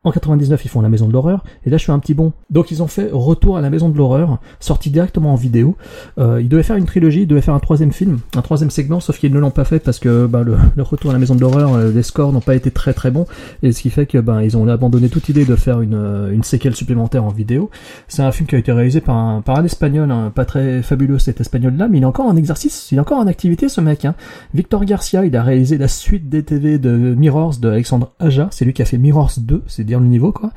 en 0.07 0.12
99, 0.12 0.64
ils 0.64 0.69
font 0.69 0.81
la 0.81 0.88
Maison 0.88 1.09
de 1.09 1.12
l'horreur, 1.12 1.42
et 1.64 1.71
là 1.71 1.79
je 1.79 1.85
fais 1.85 1.90
un 1.90 1.99
petit 1.99 2.14
bond. 2.14 2.33
Donc 2.49 2.71
ils 2.71 2.81
ont 2.81 2.87
fait 2.87 3.11
Retour 3.12 3.57
à 3.59 3.61
la 3.61 3.71
Maison 3.71 3.88
de 3.88 3.99
l'horreur, 3.99 4.38
sorti 4.61 4.88
directement 4.90 5.33
en 5.33 5.35
vidéo. 5.35 5.77
Euh, 6.19 6.40
ils 6.40 6.49
devaient 6.49 6.62
faire 6.62 6.77
une 6.77 6.85
trilogie, 6.85 7.23
ils 7.23 7.27
devaient 7.27 7.40
faire 7.40 7.55
un 7.55 7.61
troisième 7.61 7.90
film, 7.90 8.21
un 8.37 8.42
troisième 8.42 8.71
segment, 8.71 9.01
sauf 9.01 9.19
qu'ils 9.19 9.33
ne 9.33 9.40
l'ont 9.40 9.51
pas 9.51 9.64
fait 9.64 9.81
parce 9.81 9.99
que 9.99 10.27
bah, 10.27 10.45
le, 10.45 10.57
Retour 10.87 11.11
à 11.11 11.12
la 11.12 11.19
Maison 11.19 11.35
de 11.35 11.40
l'horreur, 11.40 11.75
euh, 11.75 11.90
les 11.90 12.05
scores 12.05 12.33
n'ont 12.33 12.40
pas 12.40 12.55
été 12.55 12.71
très 12.71 12.95
très 12.95 13.11
bons, 13.11 13.27
et 13.64 13.73
ce 13.73 13.83
qui 13.83 13.90
fait 13.90 14.07
que 14.07 14.19
ben 14.19 14.40
ils 14.42 14.57
ont 14.57 14.69
abandonné 14.69 15.09
toute 15.09 15.29
idée 15.29 15.45
de 15.45 15.57
faire 15.57 15.81
une, 15.81 15.95
euh, 15.95 16.33
une 16.33 16.45
séquelle 16.45 16.77
supplémentaire 16.77 17.25
en 17.25 17.31
vidéo. 17.31 17.71
C'est 18.07 18.23
un 18.23 18.31
film 18.31 18.49
qui 18.49 18.55
a 18.55 18.59
été 18.59 18.71
réalisé 18.71 19.01
par 19.01 19.16
un, 19.16 19.42
espagnol, 19.64 20.09
hein, 20.12 20.31
pas 20.33 20.45
très 20.45 20.83
fabuleux 20.83 21.19
cet 21.19 21.40
espagnol-là, 21.40 21.88
mais 21.88 21.99
il 21.99 22.05
est 22.05 22.07
encore 22.07 22.27
en 22.27 22.37
exercice, 22.37 22.92
il 22.92 22.99
est 22.99 23.01
encore 23.01 23.19
en 23.19 23.27
activité 23.27 23.69
ce 23.69 23.81
mec. 23.81 24.05
Hein. 24.05 24.14
Victor 24.55 24.85
Garcia, 24.85 25.25
il 25.25 25.37
a 25.37 25.42
réalisé 25.42 25.79
la 25.79 25.88
suite 25.88 26.29
des 26.29 26.45
TV 26.45 26.79
de 26.79 26.90
Mirrors 26.90 27.57
de 27.57 27.69
Alexandre 27.69 28.12
Aja, 28.21 28.47
c'est 28.53 28.64
lui 28.64 28.73
qui 28.73 28.83
a 28.83 28.85
fait 28.85 28.99
Mirrors 28.99 29.33
2, 29.38 29.64
c'est 29.66 29.83
dire 29.83 29.95
le 30.00 30.06
niveau 30.06 30.32
quoi. 30.32 30.50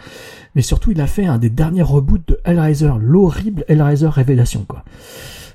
Mais 0.56 0.62
surtout, 0.62 0.92
il 0.92 1.02
a 1.02 1.08
fait 1.08 1.26
un 1.26 1.38
des 1.38 1.50
derniers 1.50 1.84
reboots 1.84 2.28
de 2.28 2.40
Hellraiser, 2.44 2.92
l'horrible 3.00 3.66
Hellraiser 3.68 4.08
Révélation 4.08 4.66
quoi. 4.68 4.84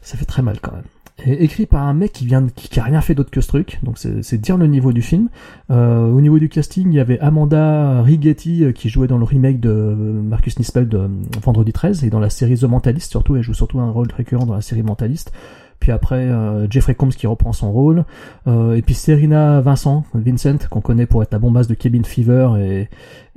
ça 0.03 0.16
fait 0.16 0.25
très 0.25 0.42
mal 0.42 0.61
quand 0.61 0.73
même. 0.73 0.85
Et 1.25 1.44
écrit 1.44 1.66
par 1.66 1.85
un 1.85 1.94
mec 1.94 2.12
qui 2.12 2.27
vient, 2.27 2.49
qui, 2.49 2.68
qui 2.68 2.81
a 2.81 2.83
rien 2.83 3.01
fait 3.01 3.14
d'autre 3.14 3.31
que 3.31 3.40
ce 3.40 3.47
truc, 3.47 3.79
donc 3.85 3.99
c'est 3.99 4.40
dire 4.40 4.57
le 4.57 4.66
niveau 4.66 4.92
du 4.92 5.01
film. 5.01 5.29
Euh, 5.70 6.11
au 6.11 6.20
niveau 6.20 6.40
du 6.40 6.49
casting, 6.49 6.88
il 6.90 6.94
y 6.94 7.01
avait 7.01 7.20
Amanda 7.20 8.03
Righetti 8.03 8.64
euh, 8.64 8.73
qui 8.73 8.88
jouait 8.88 9.07
dans 9.07 9.18
le 9.18 9.25
remake 9.25 9.61
de 9.61 9.70
euh, 9.70 9.94
Marcus 9.94 10.59
Nispel 10.59 10.88
de 10.88 10.99
euh, 10.99 11.09
Vendredi 11.40 11.73
13 11.73 12.03
et 12.03 12.11
dans 12.11 12.18
la 12.18 12.31
série 12.31 12.59
The 12.59 12.64
Mentalist 12.64 13.12
surtout, 13.12 13.37
elle 13.37 13.42
joue 13.42 13.55
surtout 13.55 13.79
un 13.79 13.90
rôle 13.92 14.09
récurrent 14.14 14.44
dans 14.44 14.55
la 14.55 14.61
série 14.61 14.83
Mentalist. 14.83 15.33
Puis 15.85 15.92
après 15.92 16.16
euh, 16.16 16.66
Jeffrey 16.70 16.94
Combs 16.94 17.11
qui 17.11 17.27
reprend 17.27 17.53
son 17.53 17.70
rôle, 17.70 18.07
euh, 18.47 18.75
et 18.75 18.81
puis 18.81 18.94
Serena 18.94 19.61
Vincent, 19.61 20.07
Vincent 20.14 20.57
qu'on 20.70 20.81
connaît 20.81 21.05
pour 21.05 21.23
être 21.23 21.31
la 21.31 21.38
bombasse 21.38 21.68
de 21.68 21.75
Cabin 21.75 22.05
Fever 22.05 22.53
et, 22.59 22.88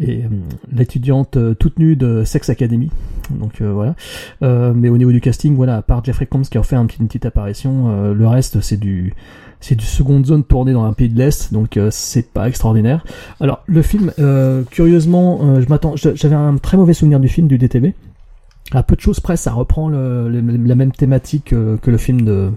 euh, 0.01 0.29
l'étudiante 0.71 1.37
toute 1.59 1.77
nue 1.77 1.97
de 1.97 2.23
Sex 2.23 2.49
Academy. 2.49 2.89
Donc 3.31 3.61
voilà. 3.61 3.95
Mais 4.39 4.87
au 4.87 4.97
niveau 4.97 5.11
du 5.11 5.19
casting, 5.19 5.57
voilà, 5.57 5.75
à 5.75 5.81
part 5.81 6.05
Jeffrey 6.05 6.25
Combs 6.25 6.43
qui 6.43 6.57
a 6.57 6.63
fait 6.63 6.77
une 6.77 6.87
petite 6.87 7.25
apparition, 7.25 8.13
le 8.13 8.27
reste 8.29 8.61
c'est 8.61 8.79
du 8.79 9.13
c'est 9.59 9.75
du 9.75 9.85
seconde 9.85 10.25
zone 10.25 10.45
tourné 10.45 10.71
dans 10.71 10.85
un 10.85 10.93
pays 10.93 11.09
de 11.09 11.17
l'est, 11.17 11.51
donc 11.51 11.75
euh, 11.75 11.89
c'est 11.91 12.31
pas 12.31 12.47
extraordinaire. 12.47 13.03
Alors 13.41 13.61
le 13.67 13.81
film, 13.81 14.13
curieusement, 14.71 15.59
je 15.59 15.67
m'attends, 15.67 15.95
j'avais 15.97 16.35
un 16.35 16.55
très 16.55 16.77
mauvais 16.77 16.93
souvenir 16.93 17.19
du 17.19 17.27
film 17.27 17.49
du 17.49 17.57
DTV. 17.57 17.93
À 18.73 18.83
peu 18.83 18.95
de 18.95 19.01
choses 19.01 19.19
près, 19.19 19.37
ça 19.37 19.53
reprend 19.53 19.89
la 19.89 20.75
même 20.75 20.91
thématique 20.91 21.53
euh, 21.53 21.77
que 21.77 21.89
le 21.89 21.97
film 21.97 22.21
de, 22.23 22.51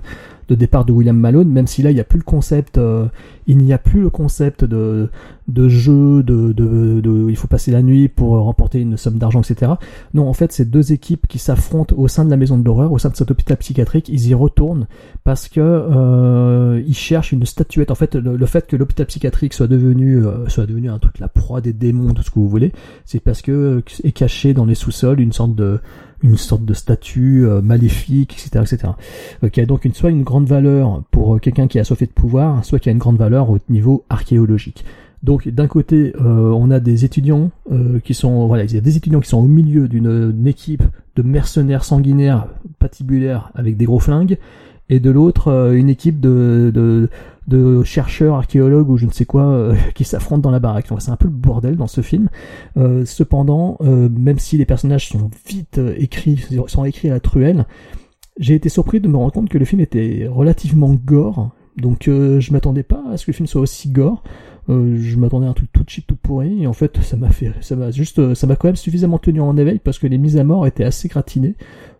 de 0.51 0.57
départ 0.57 0.85
de 0.85 0.93
William 0.93 1.17
Malone, 1.17 1.49
même 1.49 1.69
si 1.69 1.81
là 1.81 1.91
il 1.93 1.95
n'y 1.95 2.01
a 2.01 2.05
plus 2.05 2.19
le 2.19 2.25
concept, 2.25 2.77
euh, 2.77 3.07
il 3.47 3.59
n'y 3.59 3.73
a 3.73 3.79
plus 3.79 4.01
le 4.01 4.11
concept 4.11 4.65
de, 4.65 5.09
de 5.47 5.69
jeu, 5.69 6.25
de, 6.25 6.53
de, 6.53 7.01
de- 7.01 7.27
il 7.31 7.37
faut 7.37 7.47
passer 7.47 7.71
la 7.71 7.83
nuit 7.83 8.09
pour 8.09 8.31
remporter 8.33 8.81
une 8.81 8.97
somme 8.97 9.17
d'argent, 9.17 9.41
etc. 9.43 9.73
Non, 10.13 10.29
en 10.29 10.33
fait, 10.33 10.51
c'est 10.53 10.69
deux 10.69 10.93
équipes 10.93 11.29
qui 11.29 11.39
s'affrontent 11.39 11.95
au 11.97 12.09
sein 12.09 12.25
de 12.25 12.31
la 12.31 12.37
maison 12.37 12.59
de 12.59 12.65
l'horreur, 12.65 12.91
au 12.91 12.99
sein 12.99 13.11
de 13.11 13.17
cet 13.17 13.31
hôpital 13.31 13.57
psychiatrique. 13.59 14.09
Ils 14.09 14.27
y 14.29 14.35
retournent 14.35 14.89
parce 15.23 15.49
que 15.49 15.61
euh, 15.61 16.83
ils 16.85 16.95
cherchent 16.97 17.31
une 17.31 17.47
statuette. 17.47 17.93
En 17.93 17.95
fait, 17.95 18.17
le, 18.17 18.47
fait 18.47 18.67
que 18.67 18.75
l'hôpital 18.75 19.07
psychiatrique 19.07 19.55
soit 19.55 19.69
devenu 19.69 20.27
euh, 20.27 20.49
soit 20.49 20.67
devenu 20.67 20.91
un 20.91 20.99
truc 20.99 21.21
la 21.21 21.29
proie 21.29 21.61
des 21.61 21.73
démons, 21.73 22.13
tout 22.13 22.23
ce 22.23 22.31
que 22.31 22.41
vous 22.41 22.49
voulez, 22.49 22.73
c'est 23.05 23.21
parce 23.21 23.41
que 23.41 23.53
euh, 23.53 23.83
est 24.03 24.13
caché 24.13 24.53
dans 24.53 24.65
les 24.65 24.75
sous-sols 24.75 25.21
une 25.21 25.33
sorte 25.33 25.55
de 25.55 25.79
une 26.23 26.37
sorte 26.37 26.65
de 26.65 26.75
statue 26.75 27.47
euh, 27.47 27.63
maléfique, 27.63 28.35
etc., 28.35 28.65
etc. 28.65 28.93
Qui 29.53 29.61
a 29.61 29.67
donc 29.67 29.85
une, 29.85 29.95
soit 29.95 30.11
une 30.11 30.23
grande 30.23 30.47
valeur 30.47 31.03
pour 31.11 31.37
euh, 31.37 31.39
quelqu'un 31.39 31.67
qui 31.67 31.79
a 31.79 31.85
soif 31.85 32.01
de 32.01 32.07
pouvoir, 32.07 32.65
soit 32.65 32.79
qui 32.79 32.89
a 32.89 32.93
une 32.93 32.99
grande 32.99 33.17
valeur 33.19 33.51
au 33.51 33.59
niveau 33.69 34.05
archéologique. 34.09 34.85
Donc 35.23 35.49
d'un 35.49 35.67
côté, 35.67 36.15
euh, 36.17 36.51
on 36.51 36.71
a 36.71 36.81
des 36.81 37.05
étudiants 37.05 37.51
euh, 37.71 38.01
qui 38.01 38.15
sont 38.15 38.47
voilà, 38.47 38.65
il 38.65 38.73
y 38.73 38.79
a 38.79 38.81
des 38.81 38.97
étudiants 38.97 39.21
qui 39.21 39.29
sont 39.29 39.39
au 39.39 39.47
milieu 39.47 39.87
d'une 39.87 40.33
d'une 40.33 40.47
équipe 40.47 40.83
de 41.17 41.23
mercenaires 41.23 41.85
sanguinaires 41.85 42.47
patibulaires 42.79 43.51
avec 43.55 43.77
des 43.77 43.85
gros 43.85 43.99
flingues, 43.99 44.39
et 44.89 44.99
de 44.99 45.11
l'autre 45.11 45.49
euh, 45.49 45.73
une 45.73 45.91
équipe 45.91 46.21
de, 46.21 46.71
de 46.75 47.11
de 47.51 47.83
chercheurs 47.83 48.37
archéologues 48.37 48.89
ou 48.89 48.97
je 48.97 49.07
ne 49.07 49.11
sais 49.11 49.25
quoi 49.25 49.43
euh, 49.43 49.75
qui 49.95 50.05
s'affrontent 50.05 50.41
dans 50.41 50.51
la 50.51 50.61
baraque. 50.61 50.87
C'est 50.99 51.11
un 51.11 51.17
peu 51.17 51.27
le 51.27 51.35
bordel 51.35 51.77
dans 51.77 51.89
ce 51.89 52.01
film. 52.01 52.31
Euh, 52.77 53.05
cependant, 53.05 53.77
euh, 53.83 54.09
même 54.09 54.39
si 54.39 54.57
les 54.57 54.65
personnages 54.65 55.09
sont 55.09 55.31
vite 55.47 55.81
écrits, 55.97 56.47
sont 56.67 56.85
écrits 56.85 57.11
à 57.11 57.15
la 57.15 57.21
truelle, 57.21 57.67
j'ai 58.39 58.55
été 58.55 58.69
surpris 58.69 59.01
de 59.01 59.09
me 59.09 59.17
rendre 59.17 59.33
compte 59.33 59.49
que 59.49 59.59
le 59.59 59.65
film 59.65 59.81
était 59.81 60.27
relativement 60.31 60.95
gore. 60.95 61.51
Donc 61.77 62.05
je 62.07 62.53
m'attendais 62.53 62.83
pas 62.83 63.03
à 63.11 63.17
ce 63.17 63.25
que 63.25 63.31
le 63.31 63.37
film 63.37 63.47
soit 63.47 63.61
aussi 63.61 63.91
gore. 63.91 64.23
Je 64.69 65.17
m'attendais 65.17 65.47
à 65.47 65.51
un 65.51 65.55
truc 65.55 65.71
tout 65.73 65.85
cheap, 65.87 66.07
tout 66.07 66.17
pourri, 66.17 66.63
et 66.63 66.67
en 66.67 66.73
fait 66.73 66.99
ça 67.03 67.17
m'a 67.17 67.31
fait, 67.31 67.53
ça 67.61 67.75
m'a 67.75 67.91
juste, 67.91 68.35
ça 68.35 68.47
m'a 68.47 68.55
quand 68.55 68.69
même 68.69 68.77
suffisamment 68.77 69.19
tenu 69.19 69.41
en 69.41 69.57
éveil 69.57 69.81
parce 69.81 69.99
que 69.99 70.07
les 70.07 70.17
mises 70.17 70.37
à 70.37 70.45
mort 70.45 70.67
étaient 70.67 70.85
assez 70.85 71.09
gratinées, 71.09 71.55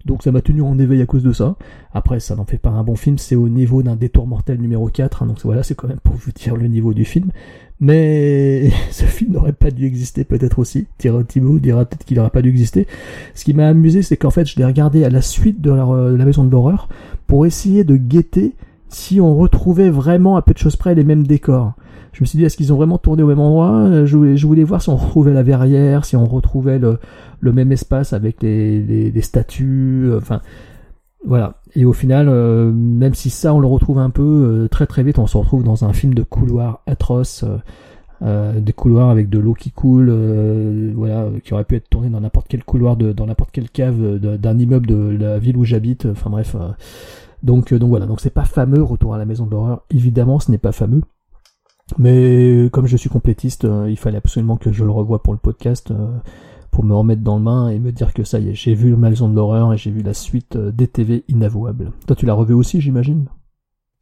donc 0.05 0.23
ça 0.23 0.33
m'a 0.33 0.41
tenu 0.41 0.63
en 0.63 0.79
éveil 0.79 1.03
à 1.03 1.07
cause 1.07 1.23
de 1.23 1.33
ça. 1.33 1.57
Après 1.93 2.21
ça 2.21 2.37
n'en 2.37 2.45
fait 2.45 2.59
pas 2.59 2.71
un 2.71 2.83
bon 2.83 2.97
film, 2.97 3.19
c'est 3.19 3.37
au 3.37 3.49
niveau 3.49 3.83
d'un 3.83 3.97
détour 3.97 4.27
mortel 4.27 4.61
numéro 4.61 4.89
4, 4.89 5.23
hein, 5.23 5.27
donc 5.27 5.39
voilà 5.45 5.63
c'est 5.63 5.75
quand 5.75 5.89
même 5.89 6.01
pour 6.03 6.15
vous 6.15 6.33
dire 6.33 6.57
le 6.57 6.69
niveau 6.69 6.95
du 6.95 7.05
film. 7.05 7.31
Mais 7.81 8.71
ce 8.91 9.05
film 9.05 9.33
n'aurait 9.33 9.53
pas 9.53 9.71
dû 9.71 9.87
exister 9.87 10.25
peut-être 10.25 10.59
aussi. 10.59 10.87
Thibault 10.99 11.59
dira 11.59 11.85
peut-être 11.85 12.05
qu'il 12.05 12.17
n'aurait 12.17 12.31
pas 12.31 12.43
dû 12.43 12.49
exister. 12.49 12.87
Ce 13.35 13.45
qui 13.45 13.55
m'a 13.55 13.69
amusé 13.69 14.03
c'est 14.03 14.17
qu'en 14.17 14.31
fait 14.31 14.47
je 14.47 14.57
l'ai 14.57 14.65
regardé 14.65 15.05
à 15.05 15.11
la 15.11 15.23
suite 15.23 15.61
de 15.61 15.71
la, 15.71 15.87
euh, 15.87 16.17
la 16.17 16.25
maison 16.25 16.45
de 16.45 16.51
l'horreur 16.51 16.89
pour 17.27 17.47
essayer 17.47 17.85
de 17.85 17.97
guetter 17.97 18.55
si 18.89 19.21
on 19.21 19.37
retrouvait 19.37 19.91
vraiment 19.91 20.37
à 20.37 20.43
peu 20.43 20.53
de 20.53 20.59
choses 20.59 20.77
près 20.77 20.95
les 20.95 21.05
mêmes 21.05 21.27
décors. 21.27 21.75
Je 22.13 22.23
me 22.23 22.27
suis 22.27 22.39
dit, 22.39 22.45
est-ce 22.45 22.57
qu'ils 22.57 22.73
ont 22.73 22.77
vraiment 22.77 22.99
tourné 22.99 23.23
au 23.23 23.27
même 23.29 23.39
endroit? 23.39 24.05
Je 24.05 24.17
voulais, 24.17 24.37
je 24.37 24.47
voulais 24.47 24.65
voir 24.65 24.83
si 24.83 24.89
on 24.89 24.97
retrouvait 24.97 25.33
la 25.33 25.43
verrière, 25.43 26.05
si 26.05 26.17
on 26.17 26.25
retrouvait 26.25 26.79
le, 26.79 26.99
le 27.41 27.53
même 27.53 27.71
espace 27.73 28.13
avec 28.13 28.43
les, 28.43 28.83
les, 28.83 29.11
les 29.11 29.23
statues, 29.23 30.07
euh, 30.07 30.19
enfin 30.19 30.41
voilà. 31.25 31.61
Et 31.77 31.85
au 31.85 31.93
final, 31.93 32.29
euh, 32.29 32.73
même 32.73 33.15
si 33.15 33.31
ça 33.31 33.55
on 33.55 33.61
le 33.61 33.67
retrouve 33.67 33.99
un 33.99 34.11
peu, 34.11 34.23
euh, 34.23 34.69
très 34.69 34.87
très 34.87 35.03
vite 35.03 35.19
on 35.19 35.27
se 35.27 35.37
retrouve 35.37 35.63
dans 35.63 35.85
un 35.85 35.93
film 35.93 36.15
de 36.15 36.23
couloir 36.23 36.81
atroce, 36.87 37.45
euh, 37.45 37.59
euh, 38.23 38.61
des 38.61 38.73
couloirs 38.73 39.09
avec 39.11 39.31
de 39.31 39.39
l'eau 39.39 39.55
qui 39.55 39.71
coule, 39.71 40.09
euh, 40.11 40.93
voilà, 40.95 41.29
qui 41.45 41.55
aurait 41.55 41.65
pu 41.65 41.77
être 41.77 41.89
tourné 41.89 42.11
dans 42.11 42.21
n'importe 42.21 42.49
quel 42.49 42.65
couloir, 42.65 42.97
de, 42.97 43.13
dans 43.13 43.27
n'importe 43.27 43.51
quelle 43.53 43.71
cave 43.71 44.19
d'un 44.19 44.59
immeuble 44.59 44.87
de 44.87 45.17
la 45.19 45.39
ville 45.39 45.57
où 45.57 45.65
j'habite, 45.65 46.07
enfin 46.07 46.29
bref. 46.31 46.57
euh, 46.59 46.71
donc, 47.43 47.73
euh, 47.73 47.79
donc 47.79 47.89
voilà, 47.91 48.07
donc 48.07 48.21
c'est 48.21 48.35
pas 48.35 48.45
fameux, 48.45 48.83
Retour 48.83 49.15
à 49.15 49.19
la 49.19 49.25
maison 49.25 49.47
de 49.47 49.53
l'horreur, 49.53 49.83
évidemment 49.91 50.41
ce 50.41 50.51
n'est 50.51 50.59
pas 50.59 50.73
fameux. 50.73 51.03
Mais 51.99 52.69
comme 52.73 52.87
je 52.87 52.97
suis 52.97 53.09
complétiste, 53.11 53.65
euh, 53.65 53.89
il 53.91 53.97
fallait 53.97 54.19
absolument 54.19 54.57
que 54.57 54.73
je 54.73 54.85
le 54.85 54.91
revoie 54.91 55.23
pour 55.23 55.33
le 55.33 55.39
podcast, 55.39 55.91
euh, 55.91 56.09
pour 56.71 56.85
me 56.85 56.95
remettre 56.95 57.23
dans 57.23 57.39
le 57.39 57.45
bain 57.45 57.69
et 57.69 57.79
me 57.79 57.93
dire 57.93 58.15
que 58.15 58.25
ça 58.25 58.39
y 58.39 58.51
est, 58.51 58.55
j'ai 58.55 58.75
vu 58.75 58.91
la 58.93 58.97
maison 58.97 59.29
de 59.29 59.35
l'horreur 59.35 59.73
et 59.73 59.79
j'ai 59.79 59.91
vu 59.91 60.03
la 60.03 60.15
suite 60.15 60.57
euh, 60.57 60.71
DTV 60.73 61.25
inavouable. 61.29 61.93
Toi 62.07 62.17
tu 62.17 62.27
l'as 62.27 62.35
revu 62.35 62.55
aussi 62.55 62.81
j'imagine? 62.81 63.27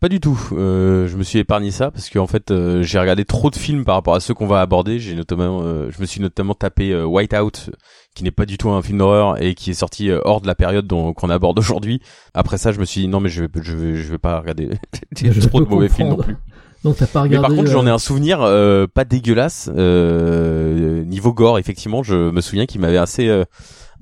Pas 0.01 0.09
du 0.09 0.20
tout. 0.20 0.38
Euh, 0.53 1.09
je 1.09 1.16
me 1.16 1.24
suis 1.24 1.40
épargné 1.40 1.72
ça 1.72 1.90
parce 1.90 2.09
qu'en 2.09 2.29
fait, 2.29 2.53
euh, 2.53 2.85
j'ai 2.85 3.01
regardé 3.01 3.24
trop 3.24 3.51
de 3.51 3.57
films 3.57 3.85
par 3.85 3.96
rapport 3.96 4.14
à 4.14 4.20
ceux 4.20 4.33
qu'on 4.33 4.46
va 4.46 4.61
aborder. 4.61 5.01
J'ai 5.01 5.16
notamment, 5.16 5.62
euh, 5.62 5.90
je 5.90 6.01
me 6.01 6.07
suis 6.07 6.20
notamment 6.20 6.55
tapé 6.55 6.92
euh, 6.92 7.05
Whiteout, 7.05 7.70
qui 8.14 8.22
n'est 8.22 8.31
pas 8.31 8.46
du 8.46 8.59
tout 8.59 8.70
un 8.70 8.81
film 8.81 8.98
d'horreur 8.98 9.42
et 9.42 9.57
qui 9.57 9.70
est 9.70 9.74
sorti 9.74 10.09
euh, 10.09 10.20
hors 10.24 10.40
de 10.40 10.46
la 10.46 10.55
période 10.55 10.87
dont- 10.87 11.12
qu'on 11.14 11.31
aborde 11.31 11.59
aujourd'hui. 11.59 12.01
Après 12.33 12.59
ça, 12.59 12.70
je 12.70 12.79
me 12.79 12.85
suis 12.85 13.01
dit 13.01 13.09
non 13.09 13.18
mais 13.18 13.29
je 13.29 13.42
vais, 13.42 13.48
je 13.61 13.74
vais, 13.77 13.96
je 13.96 14.09
vais 14.12 14.18
pas 14.18 14.38
regarder 14.38 14.68
trop 15.48 15.61
de 15.62 15.68
mauvais 15.68 15.88
films 15.88 16.11
non 16.11 16.16
plus. 16.18 16.37
Donc 16.85 16.97
t'as 16.97 17.07
pas 17.07 17.23
Mais 17.23 17.29
regardé 17.37 17.49
par 17.49 17.57
contre, 17.57 17.71
j'en 17.71 17.87
ai 17.87 17.91
euh, 17.91 17.95
un 17.95 17.99
souvenir 17.99 18.43
euh, 18.43 18.87
pas 18.87 19.05
dégueulasse. 19.05 19.71
Euh, 19.77 21.03
niveau 21.05 21.33
gore, 21.33 21.59
effectivement, 21.59 22.03
je 22.03 22.31
me 22.31 22.41
souviens 22.41 22.67
qu'il 22.67 22.81
m'avait 22.81 22.99
assez 22.99 23.29
euh, 23.29 23.45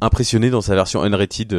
impressionné 0.00 0.50
dans 0.50 0.60
sa 0.60 0.74
version 0.74 1.02
unrated. 1.02 1.50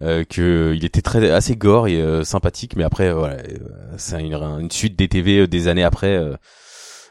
Que 0.00 0.74
il 0.74 0.84
était 0.84 1.02
très 1.02 1.30
assez 1.30 1.56
gore 1.56 1.86
et 1.86 2.00
euh, 2.00 2.24
sympathique, 2.24 2.74
mais 2.76 2.84
après 2.84 3.12
voilà, 3.12 3.36
c'est 3.96 4.20
une, 4.20 4.34
une 4.34 4.70
suite 4.70 4.96
des 4.98 5.08
TV 5.08 5.46
des 5.46 5.68
années 5.68 5.84
après 5.84 6.20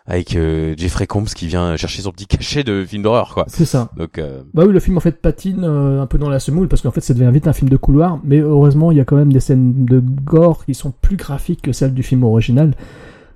avec 0.05 0.35
euh, 0.35 0.75
Jeffrey 0.77 1.07
Combs 1.07 1.25
qui 1.25 1.47
vient 1.47 1.77
chercher 1.77 2.01
son 2.01 2.11
petit 2.11 2.27
cachet 2.27 2.63
de 2.63 2.83
film 2.85 3.03
d'horreur 3.03 3.33
quoi. 3.33 3.45
C'est 3.47 3.65
ça. 3.65 3.89
Donc 3.97 4.17
euh, 4.17 4.41
Bah 4.53 4.63
oui, 4.65 4.73
le 4.73 4.79
film 4.79 4.97
en 4.97 4.99
fait 4.99 5.21
patine 5.21 5.63
euh, 5.63 6.01
un 6.01 6.07
peu 6.07 6.17
dans 6.17 6.29
la 6.29 6.39
semoule 6.39 6.67
parce 6.67 6.81
qu'en 6.81 6.91
fait 6.91 7.01
ça 7.01 7.13
devient 7.13 7.31
vite 7.31 7.47
un 7.47 7.53
film 7.53 7.69
de 7.69 7.77
couloir, 7.77 8.19
mais 8.23 8.39
heureusement 8.39 8.91
il 8.91 8.97
y 8.97 9.01
a 9.01 9.05
quand 9.05 9.15
même 9.15 9.31
des 9.31 9.39
scènes 9.39 9.85
de 9.85 9.99
gore 9.99 10.65
qui 10.65 10.73
sont 10.73 10.91
plus 11.01 11.15
graphiques 11.15 11.61
que 11.61 11.71
celles 11.71 11.93
du 11.93 12.03
film 12.03 12.23
original. 12.23 12.73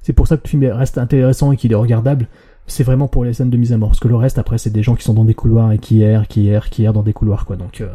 C'est 0.02 0.14
pour 0.14 0.28
ça 0.28 0.38
que 0.38 0.44
le 0.44 0.50
film 0.50 0.64
reste 0.66 0.98
intéressant 0.98 1.52
et 1.52 1.58
qu'il 1.58 1.72
est 1.72 1.76
regardable. 1.76 2.28
C'est 2.68 2.84
vraiment 2.84 3.08
pour 3.08 3.24
les 3.24 3.34
scènes 3.34 3.50
de 3.50 3.58
mise 3.58 3.72
à 3.72 3.78
mort, 3.78 3.90
parce 3.90 4.00
que 4.00 4.08
le 4.08 4.16
reste 4.16 4.38
après 4.38 4.58
c'est 4.58 4.70
des 4.70 4.84
gens 4.84 4.96
qui 4.96 5.04
sont 5.04 5.14
dans 5.14 5.24
des 5.24 5.34
couloirs 5.34 5.72
et 5.72 5.80
qui 5.80 6.02
errent, 6.02 6.28
qui 6.28 6.50
errent, 6.50 6.70
qui 6.70 6.84
errent 6.84 6.94
dans 6.94 7.04
des 7.04 7.14
couloirs 7.14 7.46
quoi. 7.46 7.56
Donc 7.56 7.82
euh, 7.82 7.88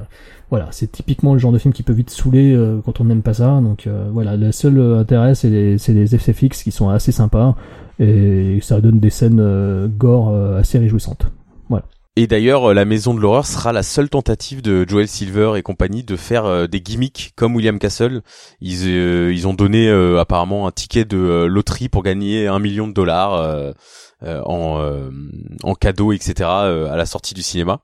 voilà, 0.51 0.69
c'est 0.71 0.91
typiquement 0.91 1.35
le 1.35 1.39
genre 1.39 1.53
de 1.53 1.59
film 1.59 1.75
qui 1.75 1.83
peut 1.83 1.93
vite 1.93 2.11
saouler 2.11 2.55
euh, 2.55 2.81
quand 2.85 3.01
on 3.01 3.05
n'aime 3.05 3.23
pas 3.23 3.35
ça. 3.35 3.61
Donc 3.63 3.87
euh, 3.87 4.09
voilà, 4.13 4.37
le 4.37 4.51
seul 4.51 4.79
euh, 4.79 4.99
intérêt 4.99 5.35
c'est 5.35 5.51
les, 5.51 5.77
les 5.77 6.19
FFX 6.19 6.63
qui 6.63 6.71
sont 6.71 6.89
assez 6.89 7.13
sympas 7.13 7.55
et 7.99 8.59
ça 8.63 8.81
donne 8.81 8.99
des 8.99 9.11
scènes 9.11 9.41
euh, 9.41 9.89
gore 9.89 10.31
euh, 10.31 10.59
assez 10.59 10.79
réjouissantes. 10.79 11.27
Voilà. 11.69 11.85
Et 12.15 12.27
d'ailleurs, 12.27 12.75
la 12.75 12.85
Maison 12.85 13.15
de 13.15 13.21
l'horreur 13.21 13.47
sera 13.47 13.73
la 13.73 13.83
seule 13.83 14.11
tentative 14.11 14.61
de 14.61 14.87
Joel 14.87 15.09
Silver 15.09 15.53
et 15.57 15.63
compagnie 15.63 16.05
de 16.05 16.17
faire 16.17 16.45
euh, 16.45 16.67
des 16.67 16.83
gimmicks 16.83 17.33
comme 17.37 17.57
William 17.57 17.79
Castle. 17.79 18.21
Ils, 18.61 18.87
euh, 18.87 19.33
ils 19.33 19.49
ont 19.49 19.55
donné 19.55 19.89
euh, 19.89 20.21
apparemment 20.21 20.67
un 20.67 20.73
ticket 20.73 21.07
de 21.07 21.45
loterie 21.45 21.89
pour 21.89 22.03
gagner 22.03 22.49
un 22.49 22.59
million 22.59 22.87
de 22.87 22.93
dollars 22.93 23.73
en, 24.25 24.81
euh, 24.81 25.11
en 25.63 25.75
cadeau, 25.75 26.13
etc. 26.13 26.49
euh, 26.49 26.93
à 26.93 26.97
la 26.97 27.07
sortie 27.07 27.35
du 27.35 27.43
cinéma. 27.43 27.83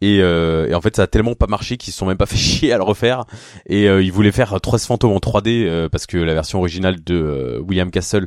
Et, 0.00 0.18
euh, 0.20 0.68
et 0.68 0.74
en 0.74 0.80
fait, 0.80 0.96
ça 0.96 1.02
a 1.02 1.06
tellement 1.06 1.34
pas 1.34 1.46
marché 1.46 1.76
qu'ils 1.76 1.92
se 1.92 1.98
sont 1.98 2.06
même 2.06 2.16
pas 2.16 2.26
fait 2.32 2.36
chier 2.36 2.72
à 2.72 2.76
le 2.76 2.82
refaire. 2.82 3.24
Et 3.66 3.88
euh, 3.88 4.02
ils 4.02 4.12
voulaient 4.12 4.32
faire 4.32 4.60
Trois 4.60 4.78
fantômes 4.78 5.12
en 5.12 5.18
3D 5.18 5.66
euh, 5.66 5.88
parce 5.88 6.06
que 6.06 6.16
la 6.16 6.34
version 6.34 6.58
originale 6.58 7.02
de 7.04 7.14
euh, 7.14 7.60
William 7.60 7.90
Castle 7.90 8.26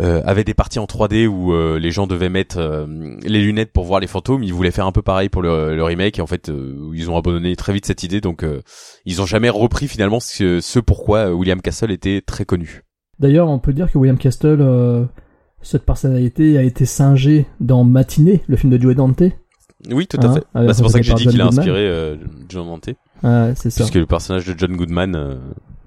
euh, 0.00 0.22
avait 0.24 0.44
des 0.44 0.54
parties 0.54 0.78
en 0.78 0.86
3D 0.86 1.26
où 1.26 1.52
euh, 1.52 1.78
les 1.78 1.90
gens 1.90 2.06
devaient 2.06 2.28
mettre 2.28 2.58
euh, 2.58 2.86
les 3.22 3.40
lunettes 3.40 3.72
pour 3.72 3.84
voir 3.84 4.00
les 4.00 4.06
fantômes. 4.06 4.42
Ils 4.42 4.54
voulaient 4.54 4.70
faire 4.70 4.86
un 4.86 4.92
peu 4.92 5.02
pareil 5.02 5.28
pour 5.28 5.42
le, 5.42 5.76
le 5.76 5.84
remake 5.84 6.18
et 6.18 6.22
en 6.22 6.26
fait 6.26 6.48
euh, 6.48 6.90
ils 6.94 7.10
ont 7.10 7.16
abandonné 7.16 7.54
très 7.56 7.72
vite 7.72 7.86
cette 7.86 8.02
idée. 8.02 8.20
Donc 8.20 8.42
euh, 8.42 8.62
ils 9.04 9.22
ont 9.22 9.26
jamais 9.26 9.50
repris 9.50 9.88
finalement 9.88 10.20
ce, 10.20 10.60
ce 10.60 10.80
pourquoi 10.80 11.28
euh, 11.28 11.32
William 11.32 11.60
Castle 11.60 11.92
était 11.92 12.20
très 12.20 12.44
connu. 12.44 12.82
D'ailleurs, 13.18 13.48
on 13.48 13.60
peut 13.60 13.72
dire 13.72 13.90
que 13.92 13.98
William 13.98 14.18
Castle, 14.18 14.60
euh, 14.60 15.04
cette 15.62 15.84
personnalité 15.84 16.58
a 16.58 16.62
été 16.62 16.84
singée 16.86 17.46
dans 17.60 17.84
Matinée, 17.84 18.42
le 18.48 18.56
film 18.56 18.72
de 18.76 18.80
Joe 18.80 18.94
Dante. 18.94 19.22
Oui, 19.90 20.06
tout 20.06 20.18
à 20.22 20.26
Hein, 20.26 20.34
fait. 20.34 20.44
avec- 20.54 20.68
Bah, 20.68 20.74
c'est 20.74 20.82
pour 20.82 20.90
ça 20.92 20.98
que 21.00 21.04
j'ai 21.04 21.14
dit 21.14 21.26
qu'il 21.26 21.40
a 21.40 21.46
inspiré 21.46 21.80
euh, 21.88 22.16
John 22.48 22.66
Dante. 22.66 22.90
Ouais, 23.22 23.52
c'est 23.56 23.70
ça. 23.70 23.82
Puisque 23.82 23.94
le 23.96 24.06
personnage 24.06 24.46
de 24.46 24.54
John 24.56 24.76
Goodman, 24.76 25.14
euh, 25.16 25.36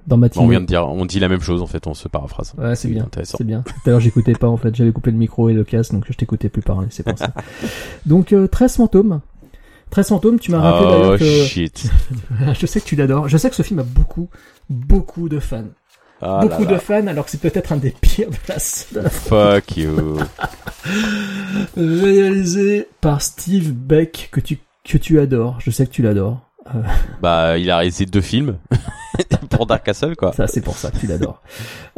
Dans 0.08 0.18
Matinée. 0.18 0.44
on 0.46 0.48
vient 0.50 0.62
de 0.62 0.66
dire, 0.66 0.88
on 0.88 1.06
dit 1.06 1.20
la 1.20 1.30
même 1.30 1.40
chose 1.42 1.62
en 1.62 1.66
fait, 1.68 1.88
on 1.88 1.94
se 1.94 2.08
paraphrase. 2.08 2.54
Ouais, 2.58 2.76
c'est 2.76 2.90
bien. 2.90 3.04
Intéressant. 3.06 3.38
C'est 3.38 3.44
bien. 3.46 3.62
Tout 3.62 3.74
à 3.86 3.90
l'heure, 3.92 4.00
j'écoutais 4.02 4.34
pas 4.34 4.48
en 4.50 4.58
fait. 4.58 4.76
J'avais 4.76 4.92
coupé 4.92 5.12
le 5.12 5.18
micro 5.18 5.50
et 5.50 5.54
le 5.54 5.64
casque, 5.64 5.94
donc 5.94 6.06
je 6.10 6.14
t'écoutais 6.14 6.50
plus 6.50 6.62
parler. 6.62 6.88
C'est 6.90 7.04
pour 7.04 7.18
ça. 7.18 7.34
donc, 8.06 8.34
euh, 8.34 8.48
13 8.48 8.76
fantômes. 8.76 9.22
13 9.92 10.08
fantômes, 10.10 10.40
tu 10.40 10.52
m'as 10.52 10.60
rappelé 10.60 10.90
Oh 10.90 11.00
d'ailleurs 11.02 11.20
que. 11.20 11.26
shit. 11.26 11.90
je 12.60 12.66
sais 12.66 12.82
que 12.82 12.86
tu 12.86 12.96
l'adores. 12.96 13.30
Je 13.30 13.38
sais 13.38 13.50
que 13.50 13.56
ce 13.56 13.62
film 13.64 13.80
a 13.80 13.84
beaucoup, 13.84 14.30
beaucoup 14.70 15.30
de 15.30 15.40
fans. 15.40 15.64
Ah 16.22 16.40
beaucoup 16.42 16.64
là 16.64 16.68
de 16.70 16.74
là. 16.74 16.80
fans, 16.80 17.08
alors 17.08 17.26
que 17.26 17.32
c'est 17.32 17.42
peut-être 17.42 17.72
un 17.72 17.78
des 17.78 17.92
pires 17.92 18.30
de 18.30 18.38
la 18.48 19.10
Fuck 19.10 19.78
you. 19.78 20.18
Réalisé 21.78 22.88
par 23.02 23.22
Steve 23.22 23.72
Beck, 23.72 24.30
que 24.32 24.40
tu, 24.40 24.60
que 24.84 24.98
tu 24.98 25.20
adores. 25.20 25.60
Je 25.60 25.72
sais 25.72 25.86
que 25.86 25.92
tu 25.92 26.02
l'adores. 26.02 26.45
Euh, 26.74 26.82
bah, 27.22 27.58
il 27.58 27.70
a 27.70 27.78
réalisé 27.78 28.06
deux 28.06 28.22
films 28.22 28.58
pour 29.52 29.66
Dark 29.68 29.84
Castle, 29.86 30.16
quoi. 30.16 30.34
ça, 30.34 30.48
c'est 30.48 30.62
pour 30.62 30.76
ça 30.78 30.90
que 30.92 30.98
tu 30.98 31.06
l'adores. 31.08 31.42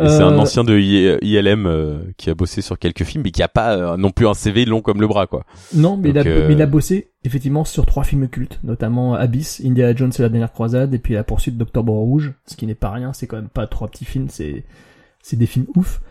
Et 0.01 0.07
C'est 0.09 0.22
un 0.22 0.34
Euh, 0.34 0.38
ancien 0.38 0.63
de 0.63 0.78
I- 0.78 1.18
ILM 1.22 1.65
euh, 1.65 1.99
qui 2.18 2.30
a 2.30 2.36
bossé 2.36 2.61
sur 2.61 2.78
quelques 2.78 3.03
films, 3.03 3.24
mais 3.24 3.32
qui 3.32 3.41
a 3.41 3.47
pas 3.47 3.95
non 3.97 4.11
plus 4.11 4.28
un 4.28 4.34
CV 4.34 4.65
long 4.65 4.82
comme 4.82 4.99
le 4.99 5.07
bras, 5.07 5.26
quoi. 5.26 5.45
Non, 5.74 5.95
mais, 5.97 6.09
il 6.09 6.18
a, 6.18 6.24
Donc, 6.24 6.34
mais 6.47 6.53
il 6.53 6.61
a 6.61 6.65
bossé 6.65 7.11
effectivement 7.24 7.63
sur 7.65 7.86
trois 7.86 8.03
films 8.03 8.28
cultes, 8.28 8.59
notamment 8.63 9.13
Abyss, 9.15 9.61
Indiana 9.65 9.95
Jones 9.95 10.11
et 10.18 10.22
la 10.22 10.30
dernière 10.30 10.51
croisade, 10.51 10.93
et 10.93 10.99
puis 10.99 11.13
La 11.13 11.24
poursuite 11.24 11.57
d'Octobre 11.57 11.93
Rouge, 11.93 12.34
ce 12.45 12.55
qui 12.55 12.65
n'est 12.68 12.76
pas 12.76 12.91
rien, 12.91 13.13
c'est 13.13 13.26
quand 13.28 13.38
même 13.38 13.49
pas 13.49 13.68
trois 13.68 13.88
petits 13.88 14.05
films, 14.05 14.28
c'est 14.30 14.65
c'est 15.22 15.38
des 15.38 15.45
films 15.47 15.65
ouf. 15.76 16.01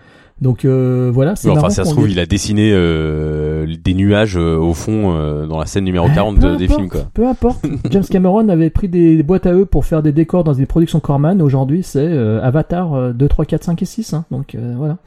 Donc 0.42 0.66
euh, 0.66 1.10
voilà, 1.14 1.34
c'est 1.34 1.48
enfin, 1.48 1.70
ça 1.70 1.84
se 1.86 1.92
trouve, 1.92 2.10
il 2.10 2.18
a 2.20 2.26
dessiné 2.26 2.70
euh, 2.74 3.66
des 3.82 3.94
nuages 3.94 4.36
euh, 4.36 4.58
au 4.58 4.74
fond 4.74 5.14
euh, 5.16 5.46
dans 5.46 5.58
la 5.58 5.64
scène 5.64 5.84
numéro 5.84 6.08
Eh, 6.10 6.14
40 6.14 6.38
peu 6.38 6.50
de- 6.52 6.56
des 6.56 6.68
films, 6.68 6.90
quoi. 6.90 7.08
Peu 7.14 7.26
importe. 7.26 7.64
James 7.90 8.04
Cameron 8.04 8.46
avait 8.50 8.68
pris 8.68 8.88
des 8.88 9.22
boîtes 9.22 9.46
à 9.46 9.54
eux 9.54 9.64
pour 9.64 9.86
faire 9.86 10.02
des 10.02 10.12
décors 10.12 10.44
dans 10.44 10.52
des 10.52 10.66
productions 10.66 11.00
Corman. 11.00 11.40
Aujourd'hui, 11.40 11.82
c'est 11.82 12.00
euh, 12.00 12.42
Avatar 12.42 12.92
euh, 12.92 13.12
2, 13.14 13.28
3, 13.28 13.44
4, 13.46 13.64
5 13.64 13.80
et 13.82 13.84
6. 13.86 14.12
hein. 14.12 14.24
Donc 14.30 14.54
euh, 14.54 14.74
voilà. 14.76 14.98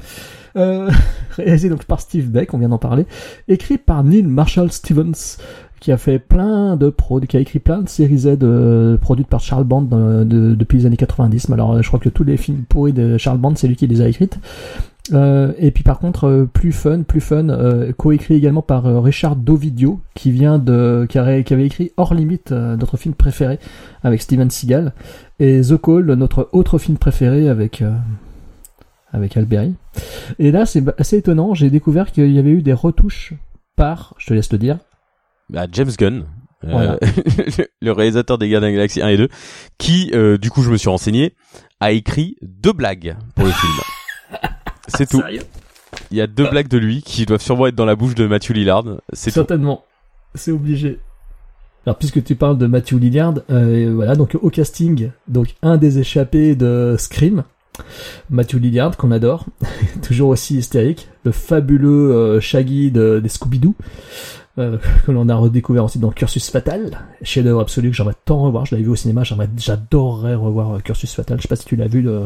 Euh, 0.56 0.90
réalisé 1.38 1.70
donc 1.70 1.84
par 1.86 2.02
Steve 2.02 2.26
Beck, 2.32 2.56
on 2.56 2.58
vient 2.58 2.70
d'en 2.70 2.80
parler. 2.80 3.06
Écrit 3.48 3.78
par 3.78 4.04
Neil 4.04 4.24
Marshall 4.24 4.72
Stevens, 4.72 5.38
qui 5.80 5.92
a 5.92 5.98
fait 5.98 6.20
plein 6.20 6.76
de 6.76 6.94
qui 7.28 7.38
a 7.38 7.40
écrit 7.40 7.60
plein 7.60 7.82
de 7.82 7.90
séries 7.90 8.20
Z 8.20 8.38
euh, 8.44 8.98
produites 8.98 9.28
par 9.28 9.40
Charles 9.40 9.64
Band 9.64 9.88
euh, 9.94 10.24
de- 10.26 10.56
depuis 10.56 10.80
les 10.80 10.86
années 10.86 10.98
90. 10.98 11.50
Mais 11.50 11.54
alors, 11.56 11.74
euh, 11.74 11.82
je 11.82 11.88
crois 11.88 12.00
que 12.00 12.10
tous 12.10 12.24
les 12.24 12.38
films 12.38 12.64
pourris 12.68 12.94
de 12.94 13.18
Charles 13.18 13.38
Band, 13.38 13.54
c'est 13.56 13.68
lui 13.68 13.76
qui 13.76 13.88
les 13.88 14.02
a 14.02 14.08
écrites. 14.08 14.40
Et 15.12 15.72
puis 15.72 15.84
par 15.84 15.98
contre, 15.98 16.48
plus 16.54 16.72
fun, 16.72 17.02
plus 17.02 17.20
fun, 17.20 17.48
coécrit 17.98 18.36
également 18.36 18.62
par 18.62 18.84
Richard 19.04 19.36
Dovidio, 19.36 20.00
qui 20.14 20.30
vient 20.30 20.60
de, 20.60 21.08
qui, 21.10 21.18
qui 21.44 21.54
avait 21.54 21.66
écrit 21.66 21.92
Hors 21.98 22.14
Limite, 22.14 22.52
notre 22.52 22.96
film 22.96 23.16
préféré 23.16 23.58
avec 24.04 24.22
Steven 24.22 24.52
Seagal, 24.52 24.94
et 25.40 25.62
The 25.62 25.82
Call, 25.82 26.14
notre 26.14 26.50
autre 26.52 26.78
film 26.78 27.00
préféré 27.00 27.50
avec 27.50 27.84
avec 29.12 29.36
Alberi. 29.36 29.74
Et 30.38 30.52
là, 30.52 30.68
c'est 30.68 30.84
assez 31.00 31.18
étonnant. 31.18 31.56
J'ai 31.56 31.72
découvert 31.72 32.12
qu'il 32.12 32.32
y 32.32 32.38
avait 32.38 32.52
eu 32.52 32.62
des 32.62 32.74
retouches 32.74 33.34
par, 33.76 34.14
je 34.18 34.28
te 34.28 34.34
laisse 34.36 34.52
le 34.52 34.60
dire, 34.60 34.78
Bah, 35.50 35.66
James 35.72 35.92
Gunn. 35.98 36.26
euh, 36.64 36.68
Voilà. 36.72 37.00
le 37.82 37.92
réalisateur 37.92 38.38
des 38.38 38.50
Gardiens 38.50 38.68
de 38.70 38.74
la 38.74 38.78
Galaxie 38.78 39.02
1 39.02 39.08
et 39.10 39.18
2, 39.18 39.30
qui, 39.78 40.12
euh, 40.14 40.38
du 40.38 40.50
coup, 40.52 40.62
je 40.62 40.70
me 40.70 40.78
suis 40.78 40.90
renseigné, 40.90 41.36
a 41.80 41.92
écrit 41.92 42.38
deux 42.42 42.74
blagues 42.74 43.16
pour 43.36 43.46
le 43.46 43.52
film. 43.52 43.74
C'est 44.88 45.08
tout. 45.10 45.22
Il 46.12 46.18
y 46.18 46.22
a 46.22 46.28
deux 46.28 46.48
blagues 46.50 46.68
de 46.68 46.78
lui 46.78 47.02
qui 47.02 47.26
doivent 47.26 47.42
sûrement 47.42 47.68
être 47.68 47.76
dans 47.76 47.86
la 47.86 47.96
bouche 47.96 48.16
de 48.16 48.28
Matthew 48.28 48.52
Lillard. 48.52 48.84
C'est. 49.14 49.32
Certainement. 49.32 49.84
C'est 50.36 50.52
obligé. 50.52 51.00
Alors, 51.86 51.98
puisque 51.98 52.24
tu 52.24 52.36
parles 52.36 52.58
de 52.58 52.68
Matthew 52.68 52.94
Lillard, 53.00 53.36
euh, 53.50 53.92
voilà, 53.96 54.16
donc 54.16 54.38
au 54.40 54.50
casting, 54.50 55.12
donc 55.28 55.56
un 55.64 55.78
des 55.78 55.98
échappés 56.00 56.56
de 56.56 56.96
Scream, 57.00 57.44
Matthew 58.30 58.56
Lillard, 58.56 58.98
qu'on 58.98 59.12
adore, 59.12 59.46
toujours 60.04 60.30
aussi 60.30 60.58
hystérique, 60.58 61.08
le 61.24 61.32
fabuleux 61.32 62.12
euh, 62.12 62.40
Shaggy 62.42 62.92
de, 62.92 63.20
des 63.20 63.30
Scooby-Doo, 63.30 63.76
euh, 64.58 64.78
que 65.06 65.12
l'on 65.12 65.30
a 65.30 65.36
redécouvert 65.36 65.84
ensuite 65.84 66.02
dans 66.02 66.12
Cursus 66.12 66.50
Fatal, 66.50 67.06
chef-d'œuvre 67.22 67.62
absolu 67.62 67.90
que 67.90 67.96
j'aimerais 67.96 68.16
tant 68.26 68.42
revoir, 68.42 68.66
je 68.66 68.76
l'avais 68.76 68.84
vu 68.84 68.92
au 68.92 68.96
cinéma, 68.96 69.24
j'aimerais, 69.24 69.50
j'adorerais 69.58 70.36
revoir 70.36 70.76
euh, 70.76 70.80
Cursus 70.80 71.14
Fatal, 71.14 71.38
je 71.38 71.44
sais 71.44 71.48
pas 71.48 71.56
si 71.56 71.66
tu 71.66 71.76
l'as 71.76 71.88
vu, 71.88 72.02
le, 72.02 72.24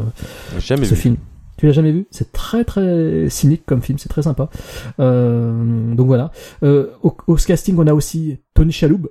Jamais 0.58 0.84
ce 0.86 0.94
vu. 0.94 1.00
film. 1.00 1.16
Tu 1.56 1.66
l'as 1.66 1.72
jamais 1.72 1.92
vu? 1.92 2.06
C'est 2.10 2.32
très 2.32 2.64
très 2.64 3.28
cynique 3.30 3.62
comme 3.64 3.80
film, 3.80 3.98
c'est 3.98 4.08
très 4.08 4.22
sympa. 4.22 4.50
Euh, 4.98 5.94
donc 5.94 6.06
voilà. 6.06 6.32
Euh, 6.64 6.88
au, 7.02 7.16
au 7.28 7.36
casting, 7.36 7.76
on 7.78 7.86
a 7.86 7.94
aussi 7.94 8.38
Tony 8.54 8.72
Chaloub, 8.72 9.08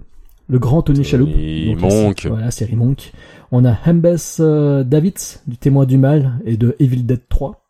le 0.49 0.59
grand 0.59 0.81
Tony 0.81 1.03
Chaloub. 1.05 1.29
Tony 1.31 1.75
Donc, 1.75 1.91
Monk. 1.91 2.25
Voilà, 2.29 2.51
série 2.51 2.75
Monk. 2.75 3.13
On 3.51 3.63
a 3.65 3.77
Hambes 3.85 4.17
euh, 4.39 4.83
Davids 4.83 5.37
du 5.47 5.57
Témoin 5.57 5.85
du 5.85 5.97
Mal 5.97 6.39
et 6.45 6.57
de 6.57 6.75
Evil 6.79 7.03
Dead 7.03 7.21
3. 7.29 7.62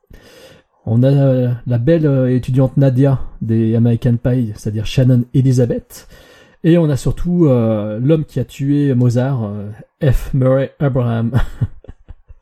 On 0.86 1.01
a 1.03 1.07
euh, 1.07 1.49
la 1.65 1.77
belle 1.77 2.05
euh, 2.05 2.36
étudiante 2.36 2.75
Nadia 2.77 3.21
des 3.41 3.75
American 3.75 4.17
Pie, 4.21 4.51
c'est-à-dire 4.55 4.86
Shannon 4.86 5.23
Elizabeth. 5.34 6.07
Et 6.65 6.77
on 6.77 6.89
a 6.89 6.97
surtout 6.97 7.45
euh, 7.47 7.99
l'homme 8.01 8.25
qui 8.25 8.39
a 8.39 8.45
tué 8.45 8.93
Mozart, 8.93 9.43
euh, 9.43 9.69
F. 10.11 10.34
Murray 10.34 10.73
Abraham. 10.79 11.31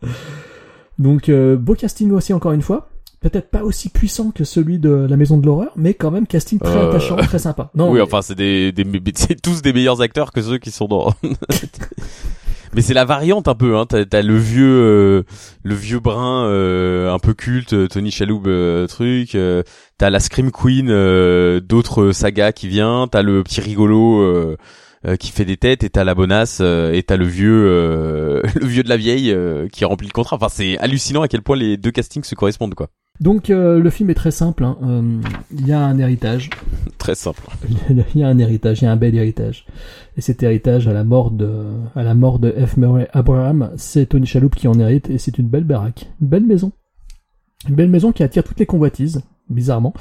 Donc 0.99 1.29
euh, 1.29 1.55
beau 1.55 1.75
casting 1.75 2.11
aussi 2.11 2.33
encore 2.33 2.51
une 2.51 2.61
fois. 2.61 2.87
Peut-être 3.19 3.51
pas 3.51 3.63
aussi 3.63 3.89
puissant 3.89 4.31
que 4.31 4.43
celui 4.43 4.79
de 4.79 4.89
la 4.89 5.15
Maison 5.15 5.37
de 5.37 5.45
l'horreur, 5.45 5.71
mais 5.75 5.93
quand 5.93 6.09
même 6.09 6.25
casting 6.25 6.57
très 6.57 6.75
Euh, 6.75 6.89
attachant, 6.89 7.17
très 7.17 7.37
sympa. 7.37 7.69
Non, 7.75 7.89
oui, 7.91 7.97
mais- 7.97 8.01
enfin, 8.01 8.23
c'est 8.23 8.33
des, 8.35 8.71
des, 8.71 8.83
c'est 9.15 9.39
tous 9.39 9.61
des 9.61 9.73
meilleurs 9.73 10.01
acteurs 10.01 10.31
que 10.31 10.41
ceux 10.41 10.57
qui 10.57 10.71
sont 10.71 10.87
dans. 10.87 11.13
Mais 12.73 12.81
c'est 12.81 12.93
la 12.93 13.03
variante 13.03 13.49
un 13.49 13.55
peu, 13.55 13.75
hein. 13.77 13.85
T'as, 13.85 14.21
le 14.21 14.37
vieux, 14.37 14.63
euh, 14.63 15.23
le 15.63 15.75
vieux 15.75 15.99
brun 15.99 16.45
euh, 16.45 17.13
un 17.13 17.19
peu 17.19 17.33
culte, 17.33 17.73
euh, 17.73 17.87
Tony 17.87 18.11
Chaloub 18.11 18.43
euh, 18.47 18.87
truc. 18.87 19.37
t'as 19.97 20.09
la 20.09 20.19
Scream 20.21 20.51
Queen 20.51 20.87
d'autres 21.59 22.13
sagas 22.13 22.53
qui 22.53 22.69
vient. 22.69 23.07
T'as 23.11 23.23
le 23.23 23.43
petit 23.43 23.59
rigolo 23.59 24.55
qui 25.19 25.31
fait 25.31 25.45
des 25.45 25.57
têtes 25.57 25.83
et 25.83 25.89
t'as 25.89 26.03
la 26.03 26.13
bonasse 26.15 26.59
euh, 26.61 26.93
et 26.93 27.03
t'as 27.03 27.17
le 27.17 27.25
vieux, 27.25 28.41
le 28.55 28.65
vieux 28.67 28.83
de 28.83 28.89
la 28.89 28.97
vieille 28.97 29.35
qui 29.71 29.83
remplit 29.83 30.07
le 30.07 30.13
contrat. 30.13 30.37
Enfin, 30.37 30.49
c'est 30.49 30.77
hallucinant 30.77 31.23
à 31.23 31.27
quel 31.27 31.41
point 31.41 31.57
les 31.57 31.75
deux 31.75 31.91
castings 31.91 32.23
se 32.23 32.35
correspondent, 32.35 32.75
quoi. 32.75 32.87
Donc 33.21 33.49
euh, 33.51 33.79
le 33.79 33.89
film 33.91 34.09
est 34.09 34.15
très 34.15 34.31
simple. 34.31 34.63
hein. 34.63 34.77
Euh, 34.83 35.21
Il 35.51 35.67
y 35.67 35.71
a 35.71 35.79
un 35.79 35.97
héritage. 35.99 36.49
Très 36.97 37.15
simple. 37.15 37.41
Il 37.89 38.03
y 38.19 38.23
a 38.23 38.27
un 38.27 38.37
héritage. 38.37 38.81
Il 38.81 38.85
y 38.85 38.87
a 38.87 38.91
un 38.91 38.95
bel 38.95 39.15
héritage. 39.15 39.65
Et 40.17 40.21
cet 40.21 40.43
héritage, 40.43 40.87
à 40.87 40.93
la 40.93 41.03
mort 41.03 41.31
de, 41.31 41.65
à 41.95 42.03
la 42.03 42.13
mort 42.15 42.39
de 42.39 42.51
F. 42.51 42.77
Murray 42.77 43.07
Abraham, 43.13 43.71
c'est 43.77 44.07
Tony 44.07 44.25
Shalhoub 44.25 44.49
qui 44.49 44.67
en 44.67 44.77
hérite 44.79 45.09
et 45.09 45.17
c'est 45.17 45.37
une 45.37 45.47
belle 45.47 45.63
baraque, 45.63 46.11
une 46.21 46.27
belle 46.27 46.45
maison, 46.45 46.71
une 47.69 47.75
belle 47.75 47.89
maison 47.89 48.11
qui 48.11 48.21
attire 48.23 48.43
toutes 48.43 48.59
les 48.59 48.65
convoitises, 48.65 49.21
bizarrement, 49.49 49.93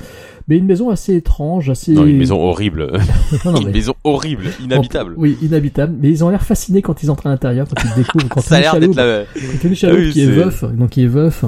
mais 0.49 0.59
une 0.59 0.67
maison 0.67 0.91
assez 0.91 1.15
étrange, 1.17 1.71
assez. 1.71 1.93
Non, 1.93 2.05
une 2.07 2.19
maison 2.19 2.41
horrible. 2.41 2.93
Non, 3.45 3.53
non, 3.53 3.61
une 3.61 3.67
mais- 3.69 3.73
maison 3.75 3.95
horrible, 4.05 4.45
inhabitable. 4.63 5.15
Oui, 5.17 5.39
inhabitable. 5.41 5.95
Mais 6.01 6.11
ils 6.11 6.25
ont 6.25 6.29
l'air 6.29 6.43
fascinés 6.45 6.83
quand 6.83 7.03
ils 7.03 7.11
entrent 7.11 7.27
à 7.27 7.31
l'intérieur, 7.31 7.67
quand 7.69 7.83
ils 7.85 7.95
découvrent. 8.03 8.29
Quand 8.29 8.41
Ça 8.43 8.57
a 8.57 8.61
l'air 8.61 8.79
d'être 8.81 8.95
la... 8.95 9.23
Tony 9.63 9.75
Shalhoub 9.77 9.99
oui, 9.99 10.11
qui 10.11 10.23
est 10.23 10.27
veuf, 10.27 10.65
donc 10.65 10.91
qui 10.91 11.03
est 11.05 11.07
veuf, 11.07 11.45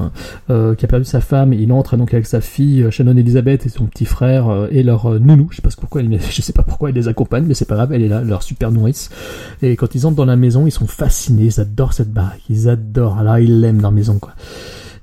euh, 0.51 0.75
qui 0.75 0.85
a 0.85 0.89
perdu 0.89 1.05
sa 1.05 1.21
femme, 1.21 1.53
il 1.53 1.73
entre 1.73 1.97
donc 1.97 2.15
avec 2.15 2.27
sa 2.27 2.41
fille 2.41 2.83
euh, 2.83 2.91
Shannon 2.91 3.17
Elizabeth 3.17 3.67
et 3.67 3.69
son 3.69 3.87
petit 3.87 4.05
frère 4.05 4.49
euh, 4.49 4.69
et 4.71 4.83
leur 4.83 5.07
euh, 5.07 5.19
nounou. 5.19 5.49
Je 5.51 5.57
sais 5.57 5.63
pas 5.63 5.71
pourquoi, 5.79 6.03
il, 6.03 6.21
je 6.31 6.43
sais 6.43 6.53
pas 6.53 6.63
pourquoi 6.63 6.91
il 6.91 6.95
les 6.97 7.09
accompagne, 7.09 7.45
mais 7.47 7.55
c'est 7.55 7.69
pas 7.69 7.75
grave, 7.75 7.93
elle 7.93 8.03
est 8.03 8.09
là, 8.09 8.23
leur 8.23 8.43
super 8.43 8.71
nourrice. 8.71 9.11
Et 9.63 9.77
quand 9.77 9.95
ils 9.95 10.07
entrent 10.07 10.17
dans 10.17 10.25
la 10.25 10.37
maison, 10.37 10.67
ils 10.67 10.73
sont 10.73 10.87
fascinés, 10.87 11.45
ils 11.47 11.61
adorent 11.61 11.93
cette 11.93 12.13
baraque, 12.13 12.41
ils 12.49 12.69
adorent. 12.69 13.19
Alors 13.19 13.39
ils 13.39 13.61
l'aiment 13.61 13.83
leur 13.83 13.93
maison 13.93 14.19
quoi. 14.19 14.33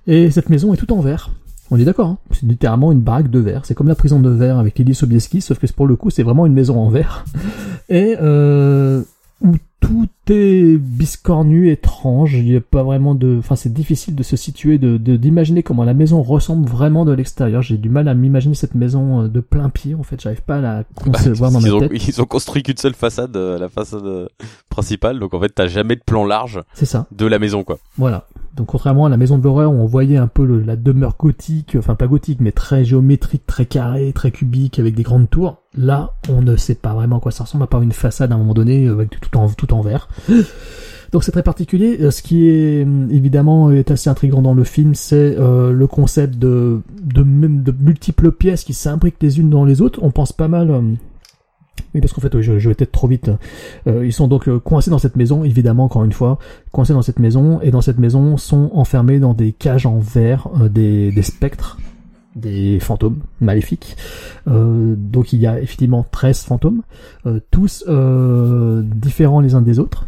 Et 0.08 0.32
cette 0.32 0.50
maison 0.50 0.74
est 0.74 0.78
tout 0.78 0.92
en 0.94 1.02
verre. 1.02 1.30
On 1.72 1.80
est 1.80 1.86
d'accord, 1.86 2.08
hein 2.08 2.18
c'est 2.32 2.46
littéralement 2.46 2.92
une 2.92 3.02
baraque 3.02 3.30
de 3.30 3.40
verre. 3.40 3.66
C'est 3.66 3.76
comme 3.76 3.88
la 3.88 3.96
prison 3.96 4.20
de 4.20 4.30
verre 4.30 4.58
avec 4.58 4.78
Lily 4.80 4.96
Sobieski, 4.96 5.42
sauf 5.42 5.60
que 5.60 5.72
pour 5.72 5.88
le 5.88 5.96
coup, 5.96 6.10
c'est 6.10 6.24
vraiment 6.24 6.46
une 6.46 6.54
maison 6.54 6.80
en 6.80 6.90
verre. 6.90 7.26
Et 7.90 8.16
euh, 8.22 9.04
où 9.42 9.56
tout 9.80 10.10
est 10.30 10.78
biscornu, 10.78 11.72
étrange. 11.72 12.34
Il 12.34 12.46
n'y 12.46 12.56
a 12.56 12.62
pas 12.62 12.84
vraiment 12.84 13.16
de, 13.16 13.38
enfin, 13.40 13.56
c'est 13.56 13.72
difficile 13.72 14.16
de 14.16 14.24
se 14.24 14.36
situer, 14.36 14.78
de 14.78 14.98
d'imaginer 14.98 15.64
comment 15.64 15.84
la 15.84 15.94
maison 15.94 16.22
ressemble 16.22 16.68
vraiment 16.68 17.06
de 17.06 17.14
l'extérieur. 17.14 17.62
J'ai 17.62 17.78
du 17.78 17.90
mal 17.90 18.08
à 18.08 18.14
m'imaginer 18.14 18.56
cette 18.56 18.76
maison 18.76 19.24
euh, 19.24 19.28
de 19.28 19.40
plein 19.40 19.70
pied. 19.70 19.96
En 19.96 20.04
fait, 20.04 20.22
j'arrive 20.22 20.42
pas 20.42 20.58
à 20.58 20.62
la 20.62 20.84
concevoir 20.96 21.52
dans 21.52 21.62
ma 21.62 21.70
ont, 21.70 21.80
tête. 21.80 22.08
ils 22.08 22.22
ont 22.22 22.26
construit 22.26 22.64
qu'une 22.64 22.78
seule 22.78 22.96
façade, 22.96 23.36
euh, 23.38 23.58
la 23.58 23.70
façade 23.70 24.30
principale, 24.70 25.20
donc 25.20 25.34
en 25.34 25.40
fait 25.40 25.50
t'as 25.50 25.68
jamais 25.68 25.96
de 25.96 26.04
plan 26.04 26.26
large 26.26 26.62
C'est 26.74 26.86
ça. 26.86 27.08
de 27.12 27.26
la 27.26 27.40
maison 27.40 27.64
quoi. 27.64 27.80
Voilà. 27.98 28.26
Donc 28.56 28.68
contrairement 28.68 29.06
à 29.06 29.10
la 29.10 29.18
maison 29.18 29.38
de 29.38 29.44
l'horreur 29.44 29.72
où 29.72 29.76
on 29.76 29.86
voyait 29.86 30.18
un 30.18 30.28
peu 30.28 30.46
la 30.46 30.76
demeure 30.76 31.16
gothique, 31.18 31.76
enfin 31.78 31.96
pas 31.96 32.08
gothique, 32.08 32.40
mais 32.42 32.52
très 32.52 32.84
géométrique, 32.84 33.46
très 33.46 33.66
carré, 33.66 34.12
très 34.14 34.32
cubique, 34.32 34.80
avec 34.80 34.96
des 34.96 35.04
grandes 35.04 35.30
tours, 35.30 35.62
là 35.78 36.16
on 36.30 36.42
ne 36.42 36.56
sait 36.56 36.76
pas 36.76 36.94
vraiment 36.94 37.18
à 37.18 37.20
quoi 37.20 37.32
ça 37.32 37.44
ressemble, 37.44 37.64
à 37.64 37.68
part 37.68 37.82
une 37.82 37.92
façade 37.92 38.32
à 38.32 38.36
un 38.36 38.38
moment 38.38 38.54
donné 38.54 38.88
euh, 38.88 38.94
avec 38.94 39.20
tout 39.20 39.38
en, 39.38 39.48
tout 39.50 39.74
en 39.74 39.82
verre. 39.82 40.10
Donc 41.12 41.24
c'est 41.24 41.32
très 41.32 41.44
particulier. 41.44 41.98
Euh, 42.02 42.12
Ce 42.12 42.22
qui 42.22 42.48
est 42.50 42.86
euh, 42.86 43.08
évidemment 43.10 43.72
est 43.72 43.92
assez 43.92 44.10
intrigant 44.10 44.42
dans 44.42 44.54
le 44.54 44.64
film, 44.64 44.94
c'est 44.94 45.36
euh, 45.38 45.72
le 45.72 45.88
concept 45.88 46.38
de, 46.38 46.82
de 47.04 47.24
de 47.24 47.74
multiples 47.80 48.32
pièces 48.32 48.64
qui 48.64 48.74
s'imbriquent 48.74 49.22
les 49.22 49.40
unes 49.40 49.50
dans 49.50 49.66
les 49.66 49.82
autres. 49.82 50.00
On 50.04 50.12
pense 50.12 50.34
pas 50.34 50.48
mal 50.48 50.70
euh, 50.70 50.82
Oui, 51.94 52.02
parce 52.02 52.14
qu'en 52.14 52.22
fait, 52.22 52.34
oui, 52.36 52.44
je, 52.44 52.54
vais 52.54 52.76
peut-être 52.76 52.92
trop 52.92 53.08
vite. 53.08 53.32
Euh, 53.88 54.06
ils 54.06 54.14
sont 54.14 54.28
donc 54.28 54.48
euh, 54.48 54.60
coincés 54.60 54.90
dans 54.90 55.00
cette 55.00 55.16
maison, 55.16 55.44
évidemment, 55.44 55.86
encore 55.86 56.04
une 56.04 56.12
fois, 56.12 56.40
coincés 56.72 56.94
dans 56.94 57.02
cette 57.02 57.20
maison, 57.20 57.60
et 57.62 57.72
dans 57.72 57.82
cette 57.82 58.00
maison 58.00 58.38
sont 58.38 58.72
enfermés 58.74 59.20
dans 59.20 59.34
des 59.34 59.52
cages 59.52 59.86
en 59.86 60.00
verre, 60.00 60.50
euh, 60.62 60.70
des, 60.70 61.12
des 61.12 61.24
spectres, 61.24 61.78
des 62.36 62.80
fantômes 62.80 63.20
maléfiques. 63.42 63.98
Donc 64.46 65.34
il 65.34 65.40
y 65.40 65.48
a 65.48 65.60
effectivement 65.60 66.06
13 66.10 66.44
fantômes, 66.44 66.84
tous 67.52 67.84
différents 67.86 69.42
les 69.42 69.56
uns 69.56 69.62
des 69.62 69.80
autres. 69.80 70.06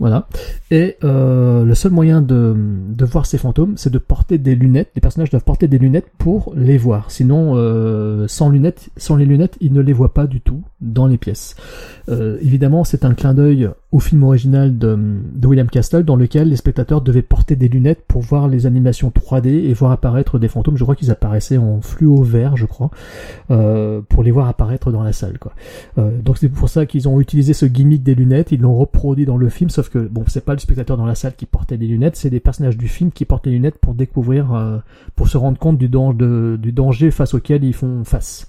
Voilà. 0.00 0.28
Et 0.70 0.96
euh, 1.02 1.64
le 1.64 1.74
seul 1.74 1.92
moyen 1.92 2.20
de, 2.22 2.54
de 2.56 3.04
voir 3.04 3.26
ces 3.26 3.38
fantômes, 3.38 3.74
c'est 3.76 3.90
de 3.90 3.98
porter 3.98 4.38
des 4.38 4.54
lunettes. 4.54 4.90
Les 4.94 5.00
personnages 5.00 5.30
doivent 5.30 5.44
porter 5.44 5.66
des 5.66 5.78
lunettes 5.78 6.08
pour 6.18 6.52
les 6.56 6.78
voir. 6.78 7.10
Sinon, 7.10 7.54
euh, 7.56 8.28
sans 8.28 8.48
lunettes, 8.48 8.90
sans 8.96 9.16
les 9.16 9.24
lunettes, 9.24 9.56
ils 9.60 9.72
ne 9.72 9.80
les 9.80 9.92
voient 9.92 10.14
pas 10.14 10.26
du 10.26 10.40
tout 10.40 10.62
dans 10.80 11.06
les 11.06 11.18
pièces. 11.18 11.56
Euh, 12.08 12.38
évidemment, 12.42 12.84
c'est 12.84 13.04
un 13.04 13.14
clin 13.14 13.34
d'œil 13.34 13.68
au 13.90 13.98
film 13.98 14.22
original 14.22 14.78
de, 14.78 14.98
de 15.34 15.46
William 15.46 15.68
Castle, 15.68 16.04
dans 16.04 16.16
lequel 16.16 16.50
les 16.50 16.56
spectateurs 16.56 17.00
devaient 17.00 17.22
porter 17.22 17.56
des 17.56 17.68
lunettes 17.68 18.02
pour 18.06 18.20
voir 18.20 18.46
les 18.46 18.66
animations 18.66 19.10
3D 19.10 19.48
et 19.48 19.72
voir 19.72 19.90
apparaître 19.90 20.38
des 20.38 20.48
fantômes. 20.48 20.76
Je 20.76 20.84
crois 20.84 20.94
qu'ils 20.94 21.10
apparaissaient 21.10 21.56
en 21.56 21.80
fluo 21.80 22.22
vert, 22.22 22.56
je 22.56 22.66
crois, 22.66 22.90
pour 23.48 24.22
les 24.22 24.30
voir 24.30 24.48
apparaître 24.48 24.92
dans 24.92 25.02
la 25.02 25.12
salle. 25.12 25.38
Quoi. 25.38 25.52
Donc 25.96 26.36
c'est 26.36 26.50
pour 26.50 26.68
ça 26.68 26.84
qu'ils 26.84 27.08
ont 27.08 27.18
utilisé 27.18 27.54
ce 27.54 27.64
gimmick 27.64 28.02
des 28.02 28.14
lunettes. 28.14 28.52
Ils 28.52 28.60
l'ont 28.60 28.76
reproduit 28.76 29.24
dans 29.24 29.38
le 29.38 29.48
film, 29.48 29.70
sauf 29.70 29.87
que 29.88 29.98
bon, 29.98 30.24
c'est 30.28 30.44
pas 30.44 30.52
le 30.52 30.58
spectateur 30.58 30.96
dans 30.96 31.06
la 31.06 31.14
salle 31.14 31.34
qui 31.34 31.46
portait 31.46 31.78
des 31.78 31.86
lunettes, 31.86 32.16
c'est 32.16 32.30
les 32.30 32.40
personnages 32.40 32.76
du 32.76 32.88
film 32.88 33.10
qui 33.10 33.24
portent 33.24 33.46
les 33.46 33.52
lunettes 33.52 33.78
pour 33.78 33.94
découvrir, 33.94 34.54
euh, 34.54 34.78
pour 35.16 35.28
se 35.28 35.36
rendre 35.36 35.58
compte 35.58 35.78
du, 35.78 35.88
du 35.88 36.72
danger 36.72 37.10
face 37.10 37.34
auquel 37.34 37.64
ils 37.64 37.74
font 37.74 38.04
face. 38.04 38.48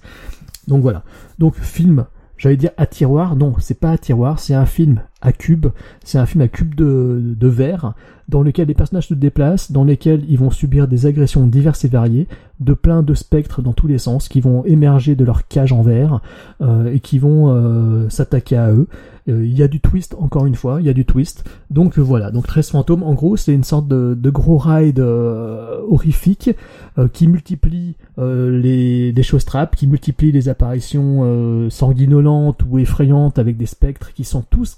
Donc 0.68 0.82
voilà. 0.82 1.02
Donc 1.38 1.56
film, 1.56 2.06
j'allais 2.36 2.56
dire 2.56 2.70
à 2.76 2.86
tiroir, 2.86 3.36
non, 3.36 3.54
c'est 3.58 3.78
pas 3.78 3.92
à 3.92 3.98
tiroir, 3.98 4.38
c'est 4.38 4.54
un 4.54 4.66
film 4.66 5.02
à 5.22 5.32
cube, 5.32 5.66
c'est 6.04 6.18
un 6.18 6.26
film 6.26 6.42
à 6.42 6.48
cube 6.48 6.74
de, 6.74 7.20
de 7.38 7.48
verre, 7.48 7.94
dans 8.28 8.42
lequel 8.42 8.68
les 8.68 8.74
personnages 8.74 9.08
se 9.08 9.14
déplacent, 9.14 9.72
dans 9.72 9.84
lesquels 9.84 10.24
ils 10.28 10.38
vont 10.38 10.50
subir 10.50 10.86
des 10.88 11.06
agressions 11.06 11.46
diverses 11.46 11.84
et 11.84 11.88
variées, 11.88 12.28
de 12.60 12.74
plein 12.74 13.02
de 13.02 13.14
spectres 13.14 13.60
dans 13.60 13.72
tous 13.72 13.86
les 13.86 13.98
sens, 13.98 14.28
qui 14.28 14.40
vont 14.40 14.64
émerger 14.64 15.16
de 15.16 15.24
leur 15.24 15.48
cage 15.48 15.72
en 15.72 15.82
verre, 15.82 16.20
euh, 16.60 16.92
et 16.92 17.00
qui 17.00 17.18
vont 17.18 17.48
euh, 17.48 18.08
s'attaquer 18.08 18.56
à 18.56 18.70
eux. 18.72 18.86
Euh, 19.28 19.44
Il 19.44 19.56
y 19.56 19.62
a 19.62 19.68
du 19.68 19.80
twist, 19.80 20.14
encore 20.18 20.46
une 20.46 20.54
fois, 20.54 20.80
il 20.80 20.86
y 20.86 20.90
a 20.90 20.92
du 20.92 21.04
twist. 21.04 21.44
Donc 21.70 21.98
voilà, 21.98 22.30
donc 22.30 22.46
13 22.46 22.70
fantômes, 22.70 23.02
en 23.02 23.14
gros, 23.14 23.36
c'est 23.36 23.52
une 23.52 23.64
sorte 23.64 23.88
de, 23.88 24.16
de 24.18 24.30
gros 24.30 24.58
ride 24.58 25.00
euh, 25.00 25.80
horrifique 25.88 26.50
euh, 26.98 27.08
qui 27.08 27.28
multiplie 27.28 27.96
les, 28.18 29.12
les 29.12 29.22
choses 29.22 29.46
trappes, 29.46 29.76
qui 29.76 29.86
multiplie 29.86 30.30
les 30.30 30.50
apparitions 30.50 31.70
sanguinolentes 31.70 32.60
ou 32.68 32.78
effrayantes 32.78 33.38
avec 33.38 33.56
des 33.56 33.64
spectres 33.64 34.12
qui 34.12 34.24
sont 34.24 34.42
tous 34.42 34.76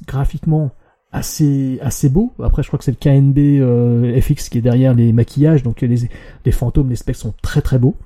assez 1.12 1.78
assez 1.82 2.08
beaux. 2.08 2.32
Après, 2.42 2.62
je 2.62 2.68
crois 2.68 2.78
que 2.78 2.84
c'est 2.84 2.92
le 2.92 2.96
KNB 2.96 3.38
euh, 3.38 4.20
FX 4.20 4.48
qui 4.48 4.58
est 4.58 4.62
derrière 4.62 4.94
les 4.94 5.12
maquillages, 5.12 5.62
donc 5.62 5.82
les, 5.82 6.08
les 6.44 6.52
fantômes, 6.52 6.88
les 6.88 6.96
spectres 6.96 7.20
sont 7.20 7.34
très 7.42 7.60
très 7.60 7.78
beaux. 7.78 7.96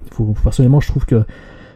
Personnellement, 0.42 0.80
je 0.80 0.88
trouve 0.88 1.06
que 1.06 1.24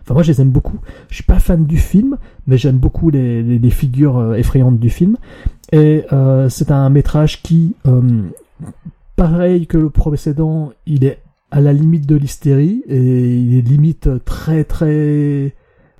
Enfin, 0.02 0.14
moi, 0.14 0.22
je 0.22 0.32
les 0.32 0.40
aime 0.40 0.50
beaucoup. 0.50 0.78
Je 1.08 1.16
suis 1.16 1.24
pas 1.24 1.38
fan 1.38 1.66
du 1.66 1.76
film, 1.76 2.16
mais 2.46 2.58
j'aime 2.58 2.78
beaucoup 2.78 3.10
les, 3.10 3.42
les, 3.42 3.70
figures 3.70 4.18
euh, 4.18 4.34
effrayantes 4.34 4.78
du 4.78 4.90
film. 4.90 5.16
Et 5.72 6.04
euh, 6.12 6.48
c'est 6.48 6.70
un 6.70 6.88
métrage 6.90 7.42
qui, 7.42 7.76
euh, 7.86 8.22
pareil 9.16 9.66
que 9.66 9.76
le 9.76 9.90
précédent, 9.90 10.72
il 10.86 11.04
est 11.04 11.20
à 11.50 11.60
la 11.60 11.72
limite 11.72 12.06
de 12.06 12.16
l'hystérie 12.16 12.82
et 12.88 13.36
il 13.36 13.56
est 13.56 13.62
limite 13.62 14.08
très 14.24 14.64
très 14.64 15.54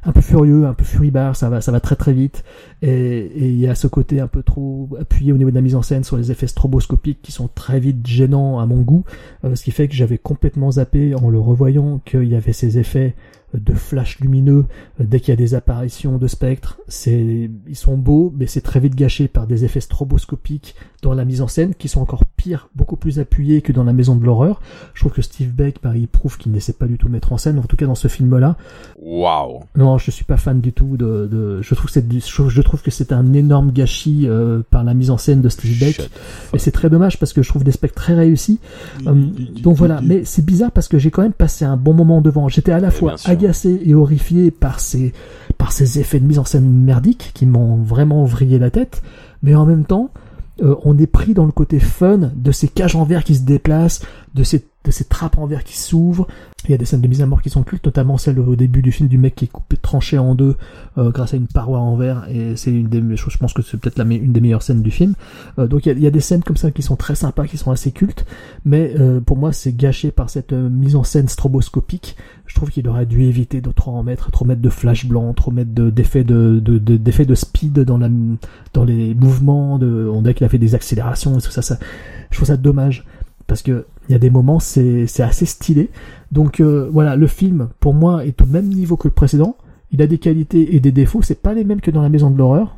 un 0.05 0.12
peu 0.12 0.20
furieux, 0.20 0.66
un 0.66 0.74
peu 0.74 0.84
furibard, 0.84 1.36
ça 1.36 1.51
va, 1.51 1.61
ça 1.61 1.72
va 1.72 1.80
très 1.80 1.96
très 1.96 2.12
vite. 2.12 2.44
Et 2.82 3.30
il 3.34 3.59
y 3.59 3.68
a 3.68 3.74
ce 3.74 3.86
côté 3.86 4.20
un 4.20 4.26
peu 4.26 4.42
trop 4.42 4.88
appuyé 4.98 5.32
au 5.32 5.36
niveau 5.36 5.51
de 5.51 5.55
la 5.55 5.61
mise 5.61 5.74
en 5.74 5.82
scène 5.82 6.05
sur 6.05 6.16
les 6.16 6.30
effets 6.30 6.46
stroboscopiques 6.46 7.20
qui 7.22 7.32
sont 7.32 7.48
très 7.48 7.80
vite 7.80 8.07
gênants 8.07 8.59
à 8.59 8.66
mon 8.66 8.80
goût, 8.80 9.05
euh, 9.44 9.55
ce 9.55 9.64
qui 9.64 9.70
fait 9.70 9.88
que 9.88 9.94
j'avais 9.94 10.18
complètement 10.18 10.72
zappé 10.72 11.14
en 11.14 11.28
le 11.28 11.38
revoyant 11.38 12.01
qu'il 12.05 12.24
y 12.24 12.34
avait 12.34 12.53
ces 12.53 12.78
effets 12.78 13.14
de 13.55 13.74
flash 13.74 14.20
lumineux 14.20 14.64
euh, 15.01 15.05
dès 15.05 15.20
qu'il 15.20 15.30
y 15.30 15.32
a 15.32 15.36
des 15.36 15.55
apparitions 15.55 16.18
de 16.18 16.26
spectres. 16.26 16.78
C'est, 16.88 17.51
ils 17.68 17.76
sont 17.76 17.96
beaux, 17.96 18.32
mais 18.36 18.46
c'est 18.46 18.61
très 18.61 18.80
vite 18.80 18.94
gâché 18.94 19.28
par 19.28 19.46
des 19.46 19.64
effets 19.64 19.80
stroboscopiques 19.80 20.74
dans 21.03 21.14
la 21.14 21.24
mise 21.24 21.40
en 21.40 21.48
scène 21.48 21.74
qui 21.74 21.88
sont 21.88 22.01
encore 22.01 22.24
pires, 22.26 22.68
beaucoup 22.74 22.96
plus 22.96 23.18
appuyés 23.18 23.62
que 23.62 23.72
dans 23.72 23.84
la 23.84 23.92
maison 23.92 24.16
de 24.16 24.24
l'horreur. 24.24 24.61
Je 24.94 25.01
trouve 25.01 25.12
que 25.12 25.22
Steve 25.22 25.51
Beck, 25.53 25.78
pareil, 25.78 26.07
prouve 26.07 26.36
qu'il 26.36 26.53
n'essaie 26.53 26.74
pas 26.74 26.86
du 26.86 26.98
tout 26.98 27.09
mettre 27.09 27.32
en 27.32 27.38
scène, 27.38 27.59
en 27.59 27.62
tout 27.62 27.76
cas 27.76 27.86
dans 27.86 27.94
ce 27.94 28.09
film-là. 28.09 28.57
Waouh. 28.98 29.61
Non, 29.76 29.98
je 29.98 30.11
suis 30.11 30.24
pas 30.24 30.36
fan 30.36 30.61
du 30.61 30.72
tout 30.72 30.96
de, 30.96 31.26
de 31.30 31.62
je 31.62 31.74
trouve 31.74 31.86
que 31.86 31.92
c'est 31.92 32.07
du- 32.07 32.20
je 32.20 32.61
trouve 32.62 32.82
que 32.82 32.90
c'est 32.90 33.12
un 33.12 33.32
énorme 33.32 33.72
gâchis 33.72 34.26
euh, 34.26 34.62
par 34.70 34.84
la 34.84 34.94
mise 34.94 35.11
en 35.11 35.16
scène 35.18 35.40
de 35.40 35.48
Steve 35.48 35.78
Beck. 35.78 36.11
Et 36.55 36.59
c'est 36.59 36.70
très 36.72 36.90
dommage 36.90 37.18
parce 37.18 37.32
que 37.32 37.42
je 37.42 37.48
trouve 37.48 37.64
des 37.64 37.72
spectres 37.72 37.94
très 37.96 38.14
réussis. 38.14 38.59
Euh, 39.07 39.14
donc 39.62 39.76
voilà, 39.76 40.01
mais 40.03 40.24
c'est 40.24 40.44
bizarre 40.44 40.70
parce 40.72 40.88
que 40.88 40.98
j'ai 40.98 41.11
quand 41.11 41.22
même 41.22 41.32
passé 41.32 41.64
un 41.64 41.76
bon 41.76 41.94
moment 41.94 42.20
devant. 42.20 42.48
J'étais 42.48 42.72
à 42.72 42.80
la 42.80 42.88
Ouais, 42.88 42.94
fois. 42.94 43.16
Et 43.45 43.95
horrifié 43.95 44.51
par 44.51 44.80
ces 44.80 45.12
par 45.59 45.72
ces 45.72 45.99
effets 45.99 46.20
de 46.20 46.26
mise 46.26 46.38
en 46.38 46.45
scène 46.45 46.70
merdiques 46.70 47.32
qui 47.34 47.45
m'ont 47.45 47.76
vraiment 47.76 48.24
vrillé 48.24 48.59
la 48.59 48.70
tête, 48.70 49.03
mais 49.43 49.55
en 49.55 49.66
même 49.66 49.84
temps, 49.84 50.11
euh, 50.62 50.74
on 50.84 50.97
est 50.99 51.07
pris 51.07 51.34
dans 51.34 51.45
le 51.45 51.53
côté 51.53 51.80
fun 51.80 52.30
de 52.34 52.53
ces 52.53 52.68
cages 52.68 52.97
en 52.97 53.05
verre 53.05 53.24
qui 53.24 53.34
se 53.34 53.43
déplacent, 53.43 54.03
de 54.34 54.43
ces 54.43 54.64
de 54.85 54.91
ces 54.91 55.05
trappes 55.05 55.39
en 55.39 55.47
verre 55.47 55.64
qui 55.64 55.78
s'ouvrent. 55.78 56.26
Il 56.64 56.70
y 56.70 56.74
a 56.74 56.78
des 56.78 56.85
scènes 56.85 57.01
de 57.01 57.09
mise 57.09 57.22
à 57.22 57.26
mort 57.26 57.43
qui 57.43 57.51
sont 57.51 57.62
cultes, 57.62 57.85
notamment 57.85 58.18
celle 58.18 58.39
au 58.39 58.57
début 58.57 58.83
du 58.83 58.93
film 58.93 59.09
du 59.09 59.18
mec 59.18 59.35
qui 59.35 59.47
est 59.47 59.49
coupé, 59.49 59.76
tranché 59.76 60.18
en 60.18 60.35
deux 60.35 60.57
euh, 60.99 61.11
grâce 61.11 61.35
à 61.35 61.37
une 61.37 61.47
paroi 61.47 61.78
en 61.78 61.97
verre, 61.97 62.26
et 62.31 62.57
c'est 62.57 62.70
une 62.70 62.89
des 62.89 63.01
je 63.16 63.39
pense 63.39 63.53
que 63.53 63.62
c'est 63.62 63.78
peut-être 63.78 63.99
la 63.99 64.05
une 64.05 64.33
des 64.33 64.41
meilleures 64.41 64.62
scènes 64.62 64.83
du 64.83 64.91
film. 64.91 65.14
Euh, 65.59 65.66
donc 65.66 65.87
il 65.87 65.99
y 65.99 66.07
a, 66.07 66.11
des 66.11 66.20
scènes 66.20 66.43
comme 66.43 66.57
ça 66.57 66.70
qui 66.70 66.83
sont 66.83 66.97
très 66.97 67.14
sympas, 67.14 67.47
qui 67.47 67.57
sont 67.57 67.70
assez 67.70 67.93
cultes, 67.93 68.26
mais 68.64 68.95
euh, 68.99 69.20
pour 69.20 69.37
moi 69.37 69.53
c'est 69.53 69.74
gâché 69.74 70.11
par 70.11 70.31
cette 70.31 70.53
euh, 70.53 70.68
mise 70.68 70.97
en 70.97 71.05
scène 71.05 71.28
stroboscopique. 71.28 72.16
Je 72.47 72.55
trouve 72.55 72.70
qu'il 72.70 72.89
aurait 72.89 73.07
dû 73.07 73.22
éviter 73.22 73.61
de 73.61 73.70
trop 73.70 73.93
en 73.93 74.03
mettre, 74.03 74.31
trop 74.31 74.45
mettre 74.45 74.61
de 74.61 74.70
flash 74.70 75.07
blanc, 75.07 75.33
trop 75.35 75.51
mettre 75.51 75.72
de- 75.72 75.91
d'effets 75.91 76.24
de, 76.24 76.61
de, 76.61 76.78
de, 76.78 76.97
de 76.97 77.35
speed 77.35 77.78
dans 77.81 77.97
la 77.97 78.09
dans 78.72 78.85
les 78.85 79.14
mouvements. 79.14 79.78
De, 79.78 80.11
on 80.12 80.20
dirait 80.22 80.35
qu'il 80.35 80.45
a 80.45 80.49
fait 80.49 80.59
des 80.59 80.74
accélérations 80.74 81.39
et 81.39 81.43
tout 81.43 81.51
ça, 81.51 81.62
ça. 81.62 81.78
Je 82.31 82.37
trouve 82.37 82.49
ça 82.49 82.57
dommage 82.57 83.05
parce 83.51 83.62
que 83.62 83.84
il 84.09 84.12
y 84.12 84.14
a 84.14 84.20
des 84.20 84.30
moments 84.30 84.61
c'est 84.61 85.09
assez 85.18 85.44
stylé. 85.44 85.90
Donc 86.30 86.61
euh, 86.61 86.88
voilà, 86.92 87.16
le 87.16 87.26
film 87.26 87.70
pour 87.80 87.94
moi 87.94 88.24
est 88.24 88.40
au 88.40 88.46
même 88.46 88.68
niveau 88.68 88.96
que 88.96 89.09
le 89.09 89.12
précédent. 89.12 89.57
Il 89.90 90.01
a 90.03 90.07
des 90.07 90.18
qualités 90.18 90.76
et 90.76 90.78
des 90.78 90.92
défauts, 90.92 91.20
c'est 91.20 91.42
pas 91.42 91.53
les 91.53 91.64
mêmes 91.64 91.80
que 91.80 91.90
dans 91.90 92.01
la 92.01 92.09
maison 92.09 92.30
de 92.30 92.38
l'horreur. 92.38 92.76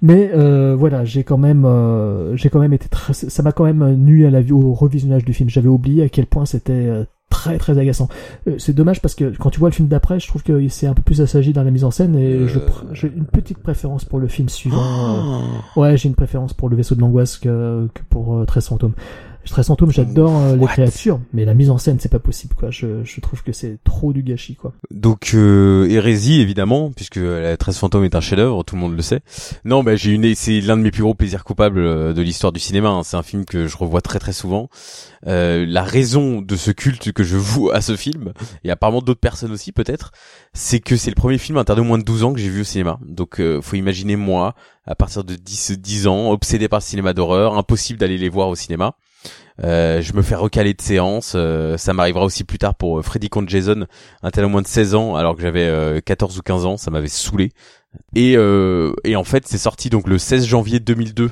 Mais 0.00 0.30
euh, 0.32 0.76
voilà, 0.78 1.04
j'ai 1.04 1.24
quand 1.24 1.38
même, 1.38 1.64
euh, 1.64 2.36
j'ai 2.36 2.50
quand 2.50 2.60
même 2.60 2.72
été 2.72 2.88
très, 2.88 3.12
ça 3.14 3.42
m'a 3.42 3.50
quand 3.50 3.64
même 3.64 3.94
nu 3.94 4.24
à 4.24 4.30
la 4.30 4.42
vue 4.42 4.52
au 4.52 4.74
revisionnage 4.74 5.24
du 5.24 5.32
film. 5.32 5.50
J'avais 5.50 5.68
oublié 5.68 6.04
à 6.04 6.08
quel 6.08 6.26
point 6.26 6.46
c'était 6.46 6.88
très 7.28 7.58
très 7.58 7.78
agaçant. 7.78 8.08
C'est 8.58 8.74
dommage 8.74 9.02
parce 9.02 9.16
que 9.16 9.36
quand 9.36 9.50
tu 9.50 9.58
vois 9.58 9.70
le 9.70 9.74
film 9.74 9.88
d'après, 9.88 10.20
je 10.20 10.28
trouve 10.28 10.44
que 10.44 10.68
c'est 10.68 10.86
un 10.86 10.94
peu 10.94 11.02
plus 11.02 11.20
assagi 11.20 11.52
dans 11.52 11.64
la 11.64 11.72
mise 11.72 11.82
en 11.82 11.90
scène 11.90 12.14
et 12.14 12.46
j'ai 12.92 13.08
une 13.08 13.24
petite 13.24 13.58
préférence 13.58 14.04
pour 14.04 14.20
le 14.20 14.28
film 14.28 14.48
suivant. 14.48 14.84
Oh. 15.76 15.80
Ouais, 15.80 15.96
j'ai 15.96 16.08
une 16.08 16.14
préférence 16.14 16.52
pour 16.52 16.68
le 16.68 16.76
vaisseau 16.76 16.94
de 16.94 17.00
l'angoisse 17.00 17.38
que, 17.38 17.88
que 17.92 18.02
pour 18.08 18.36
euh, 18.36 18.44
13 18.44 18.68
fantômes. 18.68 18.94
13 19.50 19.66
fantômes, 19.66 19.90
j'adore 19.90 20.36
euh, 20.36 20.56
les 20.56 20.66
créatures, 20.66 21.20
mais 21.32 21.44
la 21.44 21.54
mise 21.54 21.70
en 21.70 21.78
scène, 21.78 21.98
c'est 22.00 22.08
pas 22.10 22.18
possible, 22.18 22.54
quoi. 22.54 22.70
Je, 22.70 23.04
je 23.04 23.20
trouve 23.20 23.42
que 23.42 23.52
c'est 23.52 23.78
trop 23.84 24.12
du 24.12 24.22
gâchis, 24.22 24.54
quoi. 24.54 24.72
Donc 24.90 25.32
euh, 25.34 25.86
hérésie 25.88 26.40
évidemment 26.40 26.92
puisque 26.92 27.16
la 27.16 27.56
13 27.56 27.76
fantômes 27.76 28.04
est 28.04 28.14
un 28.14 28.20
chef-d'œuvre, 28.20 28.62
tout 28.62 28.74
le 28.74 28.80
monde 28.80 28.96
le 28.96 29.02
sait. 29.02 29.20
Non, 29.64 29.82
bah 29.82 29.96
j'ai 29.96 30.12
une 30.12 30.34
c'est 30.34 30.60
l'un 30.60 30.76
de 30.76 30.82
mes 30.82 30.90
plus 30.90 31.02
gros 31.02 31.14
plaisirs 31.14 31.44
coupables 31.44 31.80
euh, 31.80 32.12
de 32.12 32.22
l'histoire 32.22 32.52
du 32.52 32.60
cinéma, 32.60 32.88
hein. 32.88 33.02
c'est 33.02 33.16
un 33.16 33.22
film 33.22 33.44
que 33.44 33.66
je 33.66 33.76
revois 33.76 34.00
très 34.00 34.18
très 34.18 34.32
souvent. 34.32 34.68
Euh, 35.26 35.64
la 35.66 35.82
raison 35.82 36.42
de 36.42 36.56
ce 36.56 36.70
culte 36.70 37.12
que 37.12 37.22
je 37.22 37.36
voue 37.36 37.70
à 37.70 37.80
ce 37.80 37.96
film 37.96 38.32
et 38.64 38.70
apparemment 38.70 39.02
d'autres 39.02 39.20
personnes 39.20 39.52
aussi 39.52 39.72
peut-être, 39.72 40.12
c'est 40.52 40.80
que 40.80 40.96
c'est 40.96 41.10
le 41.10 41.16
premier 41.16 41.38
film 41.38 41.58
interdit 41.58 41.80
au 41.80 41.84
moins 41.84 41.98
de 41.98 42.04
12 42.04 42.24
ans 42.24 42.32
que 42.32 42.40
j'ai 42.40 42.48
vu 42.48 42.62
au 42.62 42.64
cinéma. 42.64 42.98
Donc 43.04 43.40
euh, 43.40 43.60
faut 43.60 43.76
imaginer 43.76 44.16
moi 44.16 44.54
à 44.86 44.94
partir 44.94 45.24
de 45.24 45.34
10 45.34 45.78
10 45.78 46.06
ans 46.06 46.30
obsédé 46.30 46.68
par 46.68 46.80
le 46.80 46.84
cinéma 46.84 47.12
d'horreur, 47.12 47.56
impossible 47.56 47.98
d'aller 47.98 48.18
les 48.18 48.28
voir 48.28 48.48
au 48.48 48.54
cinéma. 48.54 48.94
Euh, 49.62 50.00
je 50.00 50.12
me 50.14 50.22
fais 50.22 50.34
recaler 50.34 50.74
de 50.74 50.80
séance. 50.80 51.32
euh, 51.36 51.76
ça 51.76 51.92
m'arrivera 51.92 52.24
aussi 52.24 52.44
plus 52.44 52.58
tard 52.58 52.74
pour 52.74 52.98
euh, 52.98 53.02
Freddy 53.02 53.28
contre 53.28 53.48
Jason, 53.50 53.86
un 54.22 54.30
tel 54.30 54.44
au 54.44 54.48
moins 54.48 54.62
de 54.62 54.66
16 54.66 54.94
ans, 54.94 55.14
alors 55.14 55.36
que 55.36 55.42
j'avais 55.42 55.66
euh, 55.66 56.00
14 56.00 56.38
ou 56.38 56.42
15 56.42 56.66
ans. 56.66 56.76
Ça 56.76 56.90
m'avait 56.90 57.08
saoulé. 57.08 57.50
Et, 58.16 58.36
euh, 58.36 58.94
et 59.04 59.16
en 59.16 59.24
fait, 59.24 59.46
c'est 59.46 59.58
sorti 59.58 59.90
donc 59.90 60.08
le 60.08 60.18
16 60.18 60.46
janvier 60.46 60.80
2002 60.80 61.30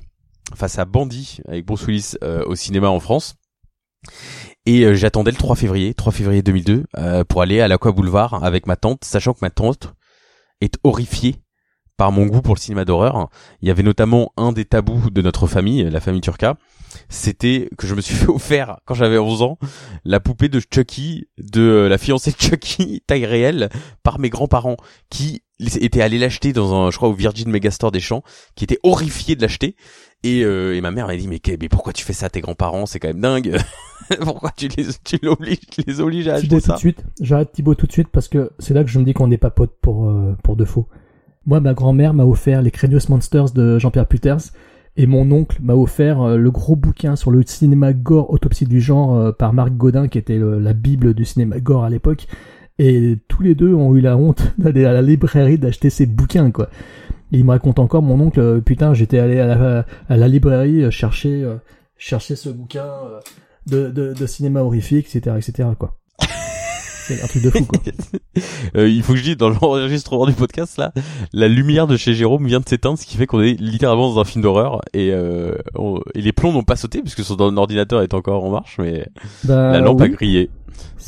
face 0.54 0.78
à 0.78 0.84
Bandit 0.84 1.38
avec 1.48 1.64
Bruce 1.64 1.86
Willis 1.86 2.12
euh, 2.22 2.42
au 2.46 2.54
cinéma 2.54 2.88
en 2.88 3.00
France. 3.00 3.34
Et 4.66 4.84
euh, 4.84 4.94
j'attendais 4.94 5.30
le 5.30 5.36
3 5.36 5.56
février, 5.56 5.94
3 5.94 6.12
février 6.12 6.42
2002, 6.42 6.84
euh, 6.98 7.24
pour 7.24 7.40
aller 7.42 7.60
à 7.60 7.68
l'Aqua 7.68 7.92
Boulevard 7.92 8.44
avec 8.44 8.66
ma 8.66 8.76
tante, 8.76 9.04
sachant 9.04 9.32
que 9.32 9.38
ma 9.42 9.50
tante 9.50 9.94
est 10.60 10.74
horrifiée 10.84 11.36
par 12.00 12.12
mon 12.12 12.24
goût 12.24 12.40
pour 12.40 12.54
le 12.54 12.58
cinéma 12.58 12.86
d'horreur. 12.86 13.28
Il 13.60 13.68
y 13.68 13.70
avait 13.70 13.82
notamment 13.82 14.32
un 14.38 14.52
des 14.52 14.64
tabous 14.64 15.10
de 15.10 15.20
notre 15.20 15.46
famille, 15.46 15.82
la 15.84 16.00
famille 16.00 16.22
Turca, 16.22 16.56
c'était 17.10 17.68
que 17.76 17.86
je 17.86 17.94
me 17.94 18.00
suis 18.00 18.14
fait 18.16 18.30
offert 18.30 18.78
quand 18.86 18.94
j'avais 18.94 19.18
11 19.18 19.42
ans 19.42 19.58
la 20.06 20.18
poupée 20.18 20.48
de 20.48 20.60
Chucky 20.60 21.28
de 21.36 21.60
euh, 21.60 21.88
la 21.90 21.98
fiancée 21.98 22.30
de 22.30 22.40
Chucky 22.40 23.02
taille 23.06 23.26
réelle 23.26 23.68
par 24.02 24.18
mes 24.18 24.30
grands-parents 24.30 24.78
qui 25.10 25.42
étaient 25.58 26.00
allés 26.00 26.18
l'acheter 26.18 26.54
dans 26.54 26.74
un 26.74 26.90
je 26.90 26.96
crois 26.96 27.10
au 27.10 27.12
Virgin 27.12 27.50
Megastore 27.50 27.92
des 27.92 28.00
Champs 28.00 28.22
qui 28.54 28.64
étaient 28.64 28.80
horrifiés 28.82 29.36
de 29.36 29.42
l'acheter 29.42 29.76
et, 30.22 30.42
euh, 30.42 30.74
et 30.74 30.80
ma 30.80 30.92
mère 30.92 31.06
m'a 31.06 31.16
dit 31.16 31.28
mais, 31.28 31.42
mais 31.60 31.68
pourquoi 31.68 31.92
tu 31.92 32.02
fais 32.02 32.14
ça 32.14 32.26
à 32.26 32.30
tes 32.30 32.40
grands-parents? 32.40 32.86
C'est 32.86 32.98
quand 32.98 33.08
même 33.08 33.20
dingue 33.20 33.58
pourquoi 34.22 34.52
tu 34.56 34.68
les 34.68 34.86
tu 35.04 35.18
l'obliges 35.22 35.58
les 35.86 36.00
obliges 36.00 36.28
à 36.28 36.36
acheter 36.36 36.48
Thibaut, 36.48 36.60
ça 36.60 36.66
tout 36.68 36.76
de 36.76 36.78
suite. 36.78 37.04
J'arrête 37.20 37.52
Thibaut 37.52 37.74
tout 37.74 37.86
de 37.86 37.92
suite 37.92 38.08
parce 38.08 38.28
que 38.28 38.52
c'est 38.58 38.72
là 38.72 38.84
que 38.84 38.90
je 38.90 38.98
me 38.98 39.04
dis 39.04 39.12
qu'on 39.12 39.28
n'est 39.28 39.36
pas 39.36 39.50
potes 39.50 39.76
pour, 39.82 40.08
euh, 40.08 40.34
pour 40.42 40.56
de 40.56 40.64
faux. 40.64 40.88
Moi, 41.46 41.60
ma 41.60 41.72
grand-mère 41.72 42.12
m'a 42.12 42.26
offert 42.26 42.60
les 42.60 42.70
Craignos 42.70 43.08
Monsters 43.08 43.52
de 43.52 43.78
Jean-Pierre 43.78 44.06
Puters 44.06 44.52
et 44.98 45.06
mon 45.06 45.30
oncle 45.30 45.56
m'a 45.62 45.74
offert 45.74 46.20
euh, 46.20 46.36
le 46.36 46.50
gros 46.50 46.76
bouquin 46.76 47.16
sur 47.16 47.30
le 47.30 47.42
cinéma 47.46 47.94
gore 47.94 48.30
autopsie 48.30 48.66
du 48.66 48.80
genre 48.80 49.16
euh, 49.16 49.32
par 49.32 49.54
Marc 49.54 49.72
Godin 49.72 50.08
qui 50.08 50.18
était 50.18 50.38
la 50.38 50.72
bible 50.74 51.14
du 51.14 51.24
cinéma 51.24 51.58
gore 51.60 51.84
à 51.84 51.90
l'époque 51.90 52.26
et 52.78 53.16
tous 53.28 53.42
les 53.42 53.54
deux 53.54 53.72
ont 53.72 53.94
eu 53.96 54.02
la 54.02 54.18
honte 54.18 54.52
d'aller 54.58 54.84
à 54.84 54.92
la 54.92 55.00
librairie 55.00 55.58
d'acheter 55.58 55.88
ces 55.88 56.04
bouquins 56.04 56.50
quoi. 56.50 56.68
Il 57.30 57.44
me 57.46 57.52
raconte 57.52 57.78
encore 57.78 58.02
mon 58.02 58.20
oncle 58.20 58.40
euh, 58.40 58.60
putain 58.60 58.92
j'étais 58.92 59.18
allé 59.18 59.40
à 59.40 59.84
la, 60.08 60.28
librairie 60.28 60.92
chercher 60.92 61.48
chercher 61.96 62.36
ce 62.36 62.50
bouquin 62.50 62.86
de, 63.66 63.88
de, 63.90 64.12
de 64.12 64.26
cinéma 64.26 64.60
horrifique 64.60 65.06
etc 65.06 65.36
etc 65.38 65.70
quoi. 65.78 65.99
C'est 67.16 67.22
un 67.22 67.26
truc 67.26 67.42
de 67.42 67.50
fou 67.50 67.64
quoi. 67.64 67.80
Euh, 68.76 68.88
il 68.88 69.02
faut 69.02 69.12
que 69.14 69.18
je 69.18 69.24
dise 69.24 69.36
dans 69.36 69.50
l'enregistrement 69.50 70.24
du 70.26 70.32
podcast 70.32 70.78
là, 70.78 70.92
la 71.32 71.48
lumière 71.48 71.86
de 71.88 71.96
chez 71.96 72.14
Jérôme 72.14 72.46
vient 72.46 72.60
de 72.60 72.68
s'éteindre, 72.68 72.98
ce 72.98 73.04
qui 73.04 73.16
fait 73.16 73.26
qu'on 73.26 73.40
est 73.42 73.60
littéralement 73.60 74.14
dans 74.14 74.20
un 74.20 74.24
film 74.24 74.42
d'horreur 74.42 74.80
et, 74.94 75.10
euh, 75.12 75.56
on- 75.74 76.00
et 76.14 76.22
les 76.22 76.32
plombs 76.32 76.52
n'ont 76.52 76.62
pas 76.62 76.76
sauté 76.76 77.02
puisque 77.02 77.22
son 77.24 77.38
ordinateur 77.56 78.02
est 78.02 78.14
encore 78.14 78.44
en 78.44 78.50
marche, 78.50 78.76
mais 78.78 79.08
Bah, 79.44 79.72
la 79.72 79.80
lampe 79.80 80.00
a 80.02 80.08
grillé. 80.08 80.50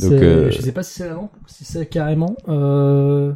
Donc, 0.00 0.12
euh, 0.12 0.50
Je 0.50 0.60
sais 0.60 0.72
pas 0.72 0.82
si 0.82 0.94
c'est 0.94 1.06
la 1.08 1.14
lampe, 1.14 1.32
si 1.46 1.64
c'est 1.64 1.86
carrément. 1.86 2.36
Euh... 2.48 3.32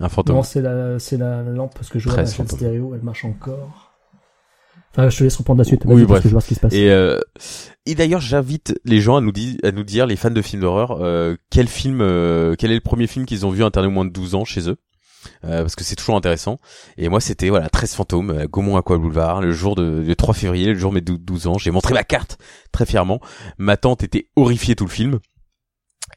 Un 0.00 0.08
fantôme. 0.08 0.36
Non, 0.36 0.42
c'est 0.42 0.60
la, 0.60 0.98
c'est 0.98 1.16
la 1.16 1.42
lampe 1.42 1.72
parce 1.74 1.88
que 1.88 1.98
je 1.98 2.08
vois 2.08 2.18
la 2.18 2.26
chaîne 2.26 2.46
stéréo, 2.48 2.92
elle 2.94 3.02
marche 3.02 3.24
encore. 3.24 3.85
Enfin, 4.92 5.08
je 5.10 5.18
te 5.18 5.24
laisse 5.24 5.36
reprendre 5.36 5.58
la 5.58 5.64
suite. 5.64 5.82
Oui, 5.84 5.94
vas-y, 5.94 6.00
parce 6.00 6.08
bref. 6.08 6.22
que 6.22 6.28
je 6.28 6.32
vois 6.34 6.40
ce 6.40 6.48
qui 6.48 6.54
se 6.54 6.60
passe. 6.60 6.72
Et, 6.72 6.90
euh, 6.90 7.18
et 7.84 7.94
d'ailleurs, 7.94 8.20
j'invite 8.20 8.78
les 8.84 9.00
gens 9.00 9.16
à 9.16 9.20
nous, 9.20 9.32
dire, 9.32 9.56
à 9.62 9.70
nous 9.72 9.84
dire, 9.84 10.06
les 10.06 10.16
fans 10.16 10.30
de 10.30 10.40
films 10.42 10.62
d'horreur, 10.62 10.98
euh, 11.02 11.36
quel 11.50 11.68
film, 11.68 12.00
euh, 12.00 12.54
quel 12.58 12.70
est 12.70 12.76
le 12.76 12.80
premier 12.80 13.06
film 13.06 13.26
qu'ils 13.26 13.44
ont 13.44 13.50
vu 13.50 13.62
interne 13.62 13.86
au 13.86 13.90
moins 13.90 14.04
de 14.06 14.10
12 14.10 14.34
ans 14.34 14.44
chez 14.44 14.68
eux. 14.70 14.76
Euh, 15.44 15.60
parce 15.62 15.74
que 15.74 15.82
c'est 15.84 15.96
toujours 15.96 16.16
intéressant. 16.16 16.60
Et 16.96 17.08
moi, 17.08 17.20
c'était 17.20 17.48
voilà 17.50 17.68
13 17.68 17.94
fantômes, 17.94 18.30
euh, 18.30 18.46
Gaumont 18.46 18.76
Aqua 18.76 18.96
Boulevard, 18.96 19.40
le 19.42 19.52
jour 19.52 19.74
de, 19.74 20.04
le 20.06 20.14
3 20.16 20.34
février, 20.34 20.66
le 20.72 20.78
jour 20.78 20.90
de 20.92 20.94
mes 20.94 21.00
dou- 21.00 21.18
12 21.18 21.46
ans. 21.48 21.58
J'ai 21.58 21.72
montré 21.72 21.92
ma 21.94 22.04
carte 22.04 22.38
très 22.72 22.86
fièrement. 22.86 23.20
Ma 23.58 23.76
tante 23.76 24.02
était 24.04 24.28
horrifiée 24.36 24.76
tout 24.76 24.84
le 24.84 24.90
film. 24.90 25.18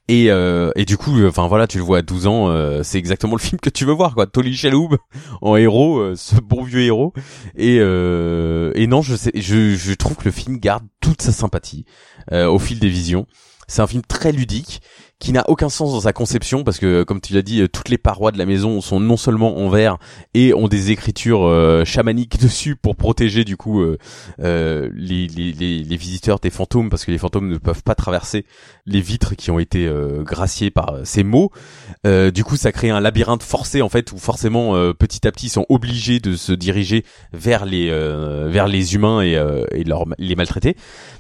Et, 0.10 0.32
euh, 0.32 0.72
et 0.76 0.86
du 0.86 0.98
coup, 0.98 1.20
euh, 1.20 1.30
enfin 1.30 1.48
voilà, 1.48 1.68
tu 1.68 1.78
le 1.78 1.84
vois 1.84 2.00
à 2.00 2.02
12 2.02 2.26
ans, 2.26 2.50
euh, 2.50 2.82
c'est 2.82 2.98
exactement 2.98 3.36
le 3.36 3.40
film 3.48 3.60
que 3.60 3.70
tu 3.70 3.86
veux 3.86 3.94
voir, 3.94 4.16
quoi. 4.16 4.26
Tolly 4.26 4.56
Chaloub 4.56 4.98
en 5.44 5.56
héros, 5.56 6.16
ce 6.16 6.38
bon 6.38 6.64
vieux 6.64 6.82
héros. 6.82 7.14
Et, 7.56 7.76
et 7.76 8.88
non, 8.88 9.04
je, 9.04 9.16
sais, 9.16 9.32
je, 9.36 9.76
je 9.76 9.94
trouve 9.94 10.18
que 10.18 10.26
le 10.26 10.32
film 10.32 10.58
garde 10.58 10.84
toute 11.00 11.22
sa 11.22 11.32
sympathie 11.32 11.86
au 12.32 12.58
fil 12.58 12.80
des 12.80 12.90
visions. 12.90 13.28
C'est 13.68 13.84
un 13.84 13.88
film 13.88 14.02
très 14.02 14.32
ludique 14.32 14.82
qui 15.20 15.34
n'a 15.34 15.44
aucun 15.50 15.68
sens 15.68 15.92
dans 15.92 16.02
sa 16.02 16.14
conception 16.14 16.64
parce 16.64 16.80
que, 16.80 17.04
comme 17.04 17.20
tu 17.20 17.34
l'as 17.34 17.42
dit, 17.42 17.62
euh, 17.62 17.68
toutes 17.68 17.90
les 17.90 17.98
parois 17.98 18.32
de 18.32 18.38
la 18.38 18.46
maison 18.46 18.80
sont 18.80 19.02
non 19.02 19.18
seulement 19.18 19.58
en 19.58 19.70
verre 19.70 19.98
et 20.34 20.54
ont 20.54 20.70
des 20.70 20.92
écritures 20.92 21.46
euh, 21.46 21.84
chamaniques 21.84 22.40
dessus 22.42 22.76
pour 22.78 22.96
protéger 22.96 23.44
du 23.44 23.58
coup 23.58 23.82
euh, 23.82 23.98
euh, 24.40 24.90
les, 24.96 25.28
les, 25.28 25.52
les, 25.52 25.84
les 25.84 25.98
visiteurs 25.98 26.40
des 26.40 26.50
fantômes 26.50 26.90
parce 26.90 27.04
que 27.04 27.12
les 27.12 27.18
fantômes 27.18 27.50
ne 27.50 27.58
peuvent 27.58 27.84
pas 27.84 27.96
traverser 27.96 28.46
les 28.86 29.02
vitres 29.02 29.36
qui 29.36 29.52
ont 29.52 29.60
été 29.60 29.86
euh, 29.88 30.24
graciées 30.24 30.72
par 30.72 30.94
euh, 30.94 31.02
ces 31.04 31.24
mots. 31.24 31.52
Euh, 32.08 32.32
du 32.32 32.44
coup, 32.46 32.56
ça 32.56 32.72
crée 32.72 32.90
un 32.90 33.02
labyrinthe 33.02 33.44
forcé 33.44 33.82
en 33.82 33.90
fait 33.90 34.14
où 34.14 34.18
forcément 34.18 34.76
euh, 34.76 34.94
petit 34.94 35.28
à 35.28 35.32
petit 35.32 35.48
ils 35.48 35.50
sont 35.50 35.66
obligés 35.70 36.20
de 36.20 36.36
se 36.36 36.54
diriger 36.54 37.04
vers 37.34 37.66
les 37.66 37.90
euh, 37.90 38.48
vers 38.50 38.68
les 38.68 38.96
humains 38.96 39.22
et, 39.22 39.36
euh, 39.36 39.66
et 39.72 39.84
leur, 39.84 40.06
les 40.18 40.36
maltraiter. 40.36 40.76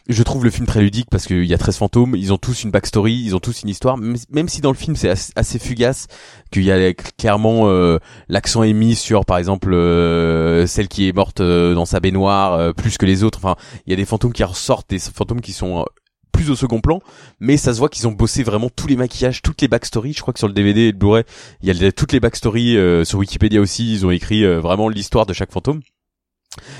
Je 0.10 0.24
trouve 0.24 0.44
le 0.44 0.50
film 0.50 0.66
très 0.66 0.82
ludique 0.82 1.08
parce 1.12 1.28
qu'il 1.28 1.46
y 1.46 1.54
a 1.54 1.58
13 1.60 1.78
fantômes, 1.78 2.16
ils 2.16 2.34
ont 2.34 2.40
tous 2.40 2.64
une 2.64 2.72
backstory, 2.72 3.14
ils 3.14 3.36
ont 3.36 3.40
tous 3.40 3.62
une 3.62 3.70
histoire, 3.70 3.96
même, 3.96 4.50
si 4.50 4.60
dans 4.60 4.72
le 4.72 4.76
film 4.76 4.96
c'est 4.96 5.12
assez, 5.36 5.60
fugace, 5.60 6.08
qu'il 6.50 6.64
y 6.64 6.72
a 6.72 6.94
clairement 6.96 7.70
euh, 7.70 8.00
l'accent 8.28 8.62
mis 8.64 8.96
sur 8.96 9.24
par 9.24 9.38
exemple 9.38 9.72
euh, 9.72 10.66
celle 10.66 10.88
qui 10.88 11.08
est 11.08 11.16
morte 11.16 11.42
euh, 11.42 11.76
dans 11.76 11.86
sa 11.86 12.00
baignoire 12.00 12.54
euh, 12.54 12.74
plus 12.74 12.98
que 12.98 13.06
les 13.06 13.24
autres. 13.24 13.38
Enfin, 13.38 13.56
il 13.86 13.92
y 13.92 13.94
a 13.94 13.98
des 13.98 14.06
fantômes 14.06 14.34
qui 14.34 14.44
ressortent, 14.44 14.90
des 14.90 14.98
fantômes 14.98 15.42
qui 15.42 15.54
sont 15.54 15.82
euh, 15.82 15.84
plus 16.32 16.50
au 16.50 16.56
second 16.56 16.82
plan, 16.82 17.02
mais 17.40 17.58
ça 17.58 17.72
se 17.72 17.78
voit 17.78 17.90
qu'ils 17.90 18.08
ont 18.08 18.12
bossé 18.12 18.42
vraiment 18.42 18.72
tous 18.76 18.88
les 18.88 18.96
maquillages, 18.96 19.44
toutes 19.44 19.62
les 19.62 19.68
backstories. 19.68 20.14
Je 20.14 20.22
crois 20.22 20.34
que 20.34 20.40
sur 20.40 20.48
le 20.48 20.56
DVD 20.56 20.88
et 20.88 20.92
le 20.92 20.98
Blu-ray, 20.98 21.24
il 21.62 21.72
y 21.72 21.86
a 21.86 21.92
toutes 21.92 22.14
les 22.14 22.20
backstories 22.20 23.06
sur 23.06 23.20
Wikipédia 23.20 23.62
aussi. 23.62 23.94
Ils 23.94 24.08
ont 24.08 24.12
écrit 24.12 24.44
vraiment 24.58 24.90
l'histoire 24.90 25.28
de 25.28 25.34
chaque 25.34 25.52
fantôme. 25.52 25.82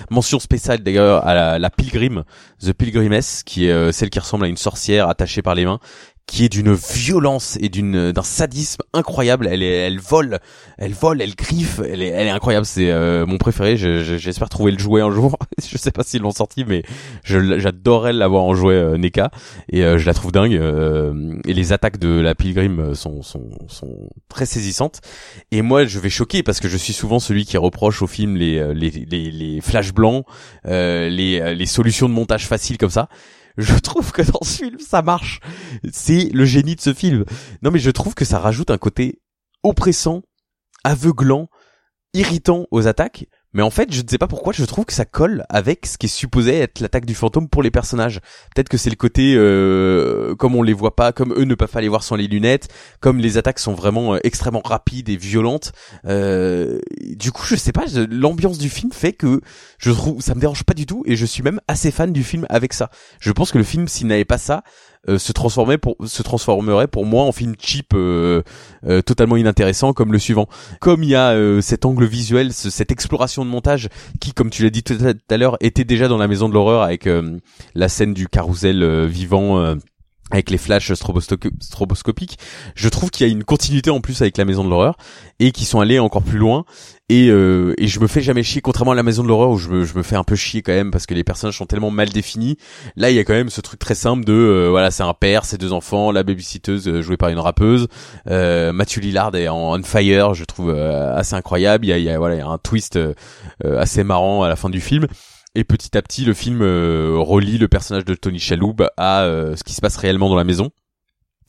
Mention 0.10 0.40
spéciale 0.40 0.80
d'ailleurs 0.80 1.26
à 1.28 1.60
la, 1.60 1.70
Pilgrim, 1.70 2.24
The 2.60 2.74
Pilgrimess, 2.74 3.44
qui 3.44 3.68
est 3.68 3.72
euh, 3.72 3.92
celle 3.92 4.10
qui 4.10 4.20
ressemble 4.20 4.46
à 4.46 4.48
une 4.48 4.58
sorcière 4.58 5.08
attachée 5.08 5.42
par 5.42 5.54
les 5.56 5.66
mains, 5.66 5.80
qui 6.30 6.46
est 6.46 6.50
d'une 6.50 6.74
violence 6.74 7.58
et 7.60 7.70
d'une 7.70 8.12
d'un 8.12 8.22
sadisme 8.24 8.84
incroyable. 8.94 9.48
Elle 9.52 9.64
est, 9.64 9.78
elle 9.88 10.00
vole, 10.00 10.38
elle 10.78 10.94
vole, 10.94 11.22
elle 11.24 11.34
griffe, 11.36 11.80
elle 11.80 12.04
est, 12.04 12.10
elle 12.10 12.28
est 12.28 12.32
incroyable. 12.32 12.68
C'est 12.68 12.92
euh, 12.92 13.26
mon 13.26 13.38
préféré. 13.40 13.78
Je- 13.78 14.04
je- 14.04 14.18
J'espère 14.18 14.48
trouver 14.48 14.72
le 14.72 14.78
jouet 14.78 15.02
un 15.02 15.10
jour. 15.12 15.38
je 15.68 15.76
sais 15.78 15.90
pas 15.92 16.04
s'ils 16.04 16.22
l'ont 16.22 16.32
sorti, 16.32 16.66
mais 16.68 16.84
j'adorerais 17.24 18.14
l'avoir 18.14 18.44
en 18.44 18.54
jouet 18.54 18.76
euh, 18.76 18.98
NECA 18.98 19.32
et 19.72 19.84
euh, 19.84 19.98
je 19.98 20.06
la 20.06 20.14
trouve 20.14 20.32
dingue. 20.32 20.56
euh, 20.56 21.36
et 21.48 21.54
les 21.54 21.74
attaques 21.74 21.98
de 21.98 22.20
la 22.20 22.36
Pilgrim 22.36 22.80
euh, 22.80 22.94
sont 22.94 23.22
sont 23.24 23.50
sont 23.68 24.10
très 24.30 24.46
saisissantes. 24.46 25.02
Et 25.52 25.62
moi, 25.64 25.86
je 25.86 26.00
vais 26.00 26.10
choquer 26.12 26.44
parce 26.44 26.60
que 26.60 26.68
je 26.68 26.78
suis 26.78 26.94
souvent 26.94 27.20
celui 27.20 27.46
qui 27.46 27.58
reproche 27.58 28.02
au 28.02 28.08
film 28.08 28.36
les 28.38 28.60
euh, 28.60 28.74
les 28.74 28.92
les, 28.92 29.32
les 29.32 29.62
flashs 29.62 29.94
blancs, 29.94 30.26
euh, 30.68 31.10
les 31.10 31.56
les 31.56 31.66
solutions 31.66 32.08
de 32.08 32.14
montage 32.14 32.46
faciles 32.48 32.78
comme 32.78 32.90
ça. 32.92 33.10
Je 33.60 33.78
trouve 33.78 34.14
que 34.14 34.22
dans 34.22 34.42
ce 34.42 34.64
film, 34.64 34.80
ça 34.80 35.02
marche. 35.02 35.42
C'est 35.92 36.30
le 36.34 36.46
génie 36.46 36.76
de 36.76 36.82
ce 36.82 36.94
film. 36.94 37.26
Non, 37.62 37.72
mais 37.72 37.80
je 37.80 37.92
trouve 37.92 38.16
que 38.16 38.24
ça 38.24 38.40
rajoute 38.40 38.72
un 38.72 38.78
côté 38.78 39.22
oppressant, 39.64 40.22
aveuglant, 40.86 41.50
irritant 42.14 42.68
aux 42.72 42.88
attaques. 42.88 43.28
Mais 43.54 43.64
en 43.64 43.72
fait, 43.72 43.92
je 43.92 44.02
ne 44.02 44.08
sais 44.08 44.20
pas 44.20 44.28
pourquoi, 44.28 44.54
je 44.54 44.64
trouve 44.64 44.86
que 44.86 44.94
ça 44.94 45.06
colle 45.06 45.44
avec 45.50 45.88
ce 45.88 45.98
qui 45.98 46.06
est 46.06 46.10
supposé 46.10 46.60
être 46.60 46.80
l'attaque 46.82 47.06
du 47.06 47.16
fantôme 47.16 47.50
pour 47.50 47.64
les 47.64 47.72
personnages. 47.72 48.20
Peut-être 48.54 48.70
que 48.70 48.78
c'est 48.78 48.92
le 48.92 48.96
côté, 48.96 49.34
euh, 49.36 50.36
comme 50.36 50.56
on 50.56 50.62
les 50.62 50.74
voit 50.74 50.96
pas, 50.96 51.12
comme 51.12 51.34
eux 51.34 51.46
ne 51.46 51.56
peuvent 51.56 51.72
pas 51.72 51.82
les 51.82 51.88
voir 51.88 52.04
sans 52.04 52.16
les 52.16 52.28
lunettes, 52.28 52.68
comme 53.00 53.18
les 53.18 53.38
attaques 53.38 53.58
sont 53.58 53.74
vraiment 53.74 54.14
euh, 54.14 54.20
extrêmement 54.24 54.62
rapides 54.64 55.10
et 55.10 55.18
violentes. 55.18 55.72
Euh, 56.06 56.80
du 57.02 57.32
coup, 57.32 57.44
je 57.44 57.56
sais 57.56 57.72
pas, 57.72 57.86
l'ambiance 58.12 58.60
du 58.60 58.70
film 58.70 58.92
fait 58.92 59.14
que 59.14 59.42
je 59.80 59.92
trouve, 59.92 60.22
ça 60.22 60.36
me 60.36 60.40
dérange 60.40 60.64
pas 60.64 60.76
du 60.76 60.86
tout 60.86 61.04
et 61.08 61.16
je 61.16 61.26
suis 61.26 61.42
même 61.42 61.60
assez 61.68 61.90
fan 61.90 62.14
du 62.14 62.24
film 62.24 62.46
avec 62.50 62.74
ça. 62.74 62.92
Je 63.20 63.32
pense 63.32 63.52
que 63.52 63.58
le 63.58 63.64
film, 63.64 63.88
s'il 63.88 64.08
n'avait 64.08 64.26
pas 64.26 64.38
ça, 64.38 64.64
se 65.18 65.32
transformait 65.32 65.78
pour 65.78 65.96
se 66.06 66.22
transformerait 66.24 66.88
pour 66.88 67.06
moi 67.06 67.24
en 67.24 67.32
film 67.32 67.56
cheap 67.60 67.94
euh, 67.94 68.42
euh, 68.88 69.02
totalement 69.02 69.38
inintéressant 69.38 69.94
comme 69.94 70.12
le 70.14 70.20
suivant. 70.20 70.48
Comme 70.80 71.04
il 71.04 71.10
y 71.10 71.16
a 71.16 71.32
euh, 71.32 71.62
cet 71.62 71.86
angle 71.86 72.06
visuel 72.06 72.54
ce- 72.54 72.70
cette 72.70 72.92
exploration 72.92 73.46
de 73.46 73.50
montage 73.50 73.90
qui 74.20 74.34
comme 74.34 74.50
tu 74.50 74.64
l'as 74.64 74.70
dit 74.70 74.84
tout 74.84 74.98
à 75.30 75.38
l'heure 75.38 75.58
était 75.62 75.86
déjà 75.86 76.08
dans 76.08 76.18
la 76.18 76.28
maison 76.28 76.50
de 76.50 76.54
l'horreur 76.54 76.82
avec 76.84 77.08
euh, 77.08 77.38
la 77.76 77.90
scène 77.90 78.14
du 78.14 78.28
carrousel 78.28 78.84
euh, 78.84 79.06
vivant 79.08 79.60
euh, 79.60 79.76
avec 80.32 80.50
les 80.50 80.58
flashs 80.58 80.94
stroboscopiques, 80.94 82.38
je 82.76 82.90
trouve 82.90 83.10
qu'il 83.10 83.28
y 83.28 83.30
a 83.30 83.32
une 83.32 83.44
continuité 83.44 83.90
en 83.90 84.02
plus 84.02 84.22
avec 84.22 84.38
la 84.38 84.46
maison 84.46 84.64
de 84.64 84.70
l'horreur 84.70 84.98
et 85.40 85.52
qui 85.52 85.66
sont 85.66 85.80
allés 85.80 86.00
encore 86.00 86.24
plus 86.24 86.38
loin 86.38 86.66
et, 87.10 87.30
euh, 87.30 87.74
et 87.78 87.88
je 87.88 88.00
me 88.00 88.08
fais 88.08 88.22
jamais 88.22 88.44
chier 88.44 88.62
contrairement 88.62 88.92
à 88.92 88.96
la 88.96 89.04
maison 89.04 89.24
de 89.24 89.28
l'horreur 89.28 89.50
où 89.50 89.58
je 89.58 89.70
me, 89.70 90.04
fais 90.04 90.16
un 90.16 90.24
peu 90.24 90.36
chier 90.36 90.62
quand 90.62 90.74
même 90.74 90.92
parce 90.92 91.08
que 91.08 91.16
les 91.16 91.24
personnages 91.24 91.58
sont 91.58 91.66
tellement 91.66 91.90
mal 91.90 92.10
définis. 92.10 92.58
Là 92.96 93.10
il 93.10 93.16
y 93.16 93.20
a 93.20 93.24
quand 93.24 93.34
même 93.34 93.50
ce 93.50 93.62
truc 93.62 93.80
très 93.80 93.96
simple 93.96 94.24
de 94.24 94.34
euh, 94.34 94.68
voilà 94.70 94.92
c'est 94.92 95.04
un 95.04 95.14
père 95.14 95.46
ses 95.46 95.58
deux 95.58 95.74
enfants 95.74 96.12
la 96.12 96.24
babysitteuse 96.24 96.88
euh, 96.88 97.02
jouée 97.02 97.18
par 97.18 97.30
une 97.30 97.40
rappeuse 97.40 97.88
euh, 98.28 98.72
Mathieu 98.74 99.02
Lillard 99.02 99.36
est 99.36 99.48
en 99.48 99.80
on 99.80 99.84
fire 99.84 100.34
je 100.34 100.46
trouve 100.46 100.70
euh, 100.70 101.16
assez 101.16 101.36
incroyable. 101.36 101.86
Il 101.86 101.90
y 101.90 101.94
a, 101.94 101.98
il 101.98 102.04
y 102.04 102.10
a 102.10 102.18
voilà 102.18 102.36
il 102.36 102.40
y 102.40 102.42
a 102.42 102.48
un 102.48 102.58
twist 102.58 102.98
euh, 102.98 103.14
assez 103.64 104.04
marrant 104.04 104.44
à 104.44 104.50
la 104.50 104.56
fin 104.56 104.70
du 104.70 104.82
film 104.82 105.08
et 105.56 105.64
petit 105.64 105.98
à 105.98 106.02
petit 106.02 106.26
le 106.26 106.34
film 106.34 106.62
euh, 106.62 107.16
relie 107.18 107.58
le 107.58 107.68
personnage 107.68 108.06
de 108.06 108.16
Tony 108.16 108.40
Shalhoub 108.40 108.78
à 108.98 109.22
euh, 109.22 109.56
ce 109.56 109.64
qui 109.64 109.74
se 109.74 109.82
passe 109.82 109.98
réellement 109.98 110.30
dans 110.30 110.36
la 110.36 110.44
maison. 110.44 110.72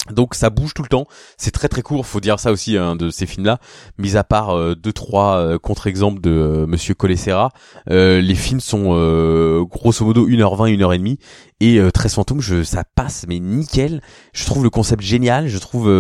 Donc 0.09 0.35
ça 0.35 0.49
bouge 0.49 0.73
tout 0.73 0.83
le 0.83 0.89
temps, 0.89 1.07
c'est 1.37 1.51
très 1.51 1.69
très 1.69 1.83
court, 1.83 2.07
faut 2.07 2.21
dire 2.21 2.41
ça 2.41 2.53
aussi 2.53 2.77
hein, 2.77 2.97
de 2.97 3.11
ces 3.11 3.27
films-là. 3.27 3.59
Mis 3.99 4.17
à 4.17 4.25
part 4.25 4.57
euh, 4.57 4.75
deux 4.75 4.95
trois 4.95 5.37
euh, 5.37 5.59
contre-exemples 5.59 6.21
de 6.23 6.31
euh, 6.31 6.67
Monsieur 6.67 6.95
Colessera, 6.95 7.51
euh, 7.91 8.21
les 8.21 8.35
films 8.35 8.61
sont 8.61 8.81
grosso 9.71 10.05
modo 10.05 10.27
1h20, 10.27 10.77
1h30 10.77 11.19
et 11.61 11.81
13 11.93 12.15
fantômes, 12.15 12.41
je, 12.41 12.63
ça 12.63 12.85
passe 12.95 13.27
mais 13.29 13.39
nickel. 13.39 14.01
Je 14.33 14.47
trouve 14.47 14.65
le 14.65 14.71
concept 14.71 15.03
génial, 15.03 15.49
je 15.49 15.59
trouve 15.59 15.91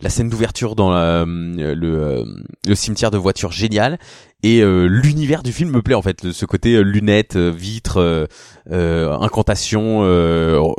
la 0.00 0.10
scène 0.10 0.28
d'ouverture 0.28 0.74
dans 0.74 0.90
le, 0.92 2.24
le 2.66 2.74
cimetière 2.74 3.12
de 3.12 3.18
voitures 3.18 3.52
génial 3.52 3.98
et 4.42 4.60
euh, 4.62 4.86
l'univers 4.86 5.42
du 5.42 5.52
film 5.52 5.70
me 5.70 5.82
plaît 5.82 5.94
en 5.94 6.02
fait, 6.02 6.30
ce 6.32 6.44
côté 6.44 6.74
euh, 6.74 6.82
lunettes, 6.82 7.36
euh, 7.36 7.50
vitres, 7.50 8.26
euh, 8.70 9.10
incantation, 9.20 10.00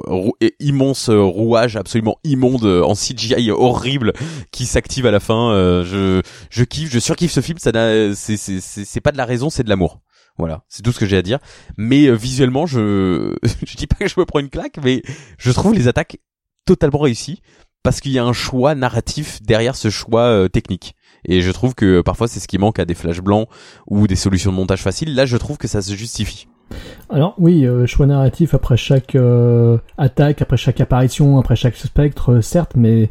rou- 0.06 0.36
et 0.42 0.56
immense 0.60 1.10
rouage 1.10 1.76
absolument 1.76 2.18
immonde 2.24 2.66
en 2.66 2.94
CGI 2.94 3.52
horrible 3.52 4.14
qui 4.52 4.66
s'active 4.66 5.06
à 5.06 5.12
la 5.12 5.20
fin. 5.20 5.52
je 5.84 6.22
je 6.50 6.64
kiffe, 6.64 6.92
je 6.92 7.00
surkiffe 7.00 7.32
ce 7.32 7.42
film. 7.42 7.58
Ça 7.58 7.72
c'est 8.16 8.38
c'est 8.38 8.60
c'est 8.62 9.02
pas 9.02 9.12
de 9.12 9.18
la 9.18 9.26
raison, 9.26 9.50
c'est 9.50 9.64
de 9.64 9.70
l'amour. 9.70 10.00
Voilà, 10.38 10.64
c'est 10.70 10.84
tout 10.84 10.92
ce 10.92 11.00
que 11.00 11.06
j'ai 11.08 11.18
à 11.18 11.22
dire. 11.24 11.40
Mais 11.78 12.12
visuellement, 12.16 12.68
je 12.68 13.36
je 13.66 13.76
dis 13.76 13.88
pas 13.88 13.96
que 13.96 14.08
je 14.08 14.20
me 14.20 14.26
prends 14.26 14.40
une 14.40 14.50
claque, 14.50 14.78
mais 14.84 15.02
je 15.40 15.52
trouve 15.52 15.74
les 15.74 15.88
attaques 15.88 16.18
totalement 16.66 17.00
réussies 17.00 17.42
parce 17.84 18.02
qu'il 18.02 18.12
y 18.12 18.20
a 18.20 18.24
un 18.26 18.34
choix 18.34 18.76
narratif 18.76 19.42
derrière 19.42 19.76
ce 19.76 19.90
choix 19.90 20.48
technique. 20.50 20.94
Et 21.28 21.42
je 21.42 21.52
trouve 21.52 21.76
que 21.76 21.86
euh, 21.86 22.04
parfois 22.04 22.28
c'est 22.28 22.40
ce 22.40 22.48
qui 22.48 22.58
manque 22.58 22.80
à 22.80 22.86
des 22.86 22.96
flashs 22.96 23.22
blancs 23.22 23.48
ou 23.88 24.08
des 24.08 24.16
solutions 24.16 24.52
de 24.52 24.58
montage 24.58 24.82
faciles. 24.82 25.14
Là, 25.16 25.26
je 25.26 25.38
trouve 25.38 25.58
que 25.58 25.68
ça 25.68 25.82
se 25.82 25.94
justifie. 25.94 26.48
Alors 27.10 27.36
oui, 27.38 27.66
euh, 27.66 27.86
choix 27.86 28.06
narratif 28.06 28.54
après 28.54 28.78
chaque 28.78 29.16
euh, 29.16 29.78
attaque, 29.98 30.42
après 30.42 30.58
chaque 30.58 30.82
apparition, 30.82 31.40
après 31.40 31.56
chaque 31.56 31.76
spectre, 31.76 32.34
euh, 32.34 32.42
certes, 32.42 32.74
mais 32.76 33.10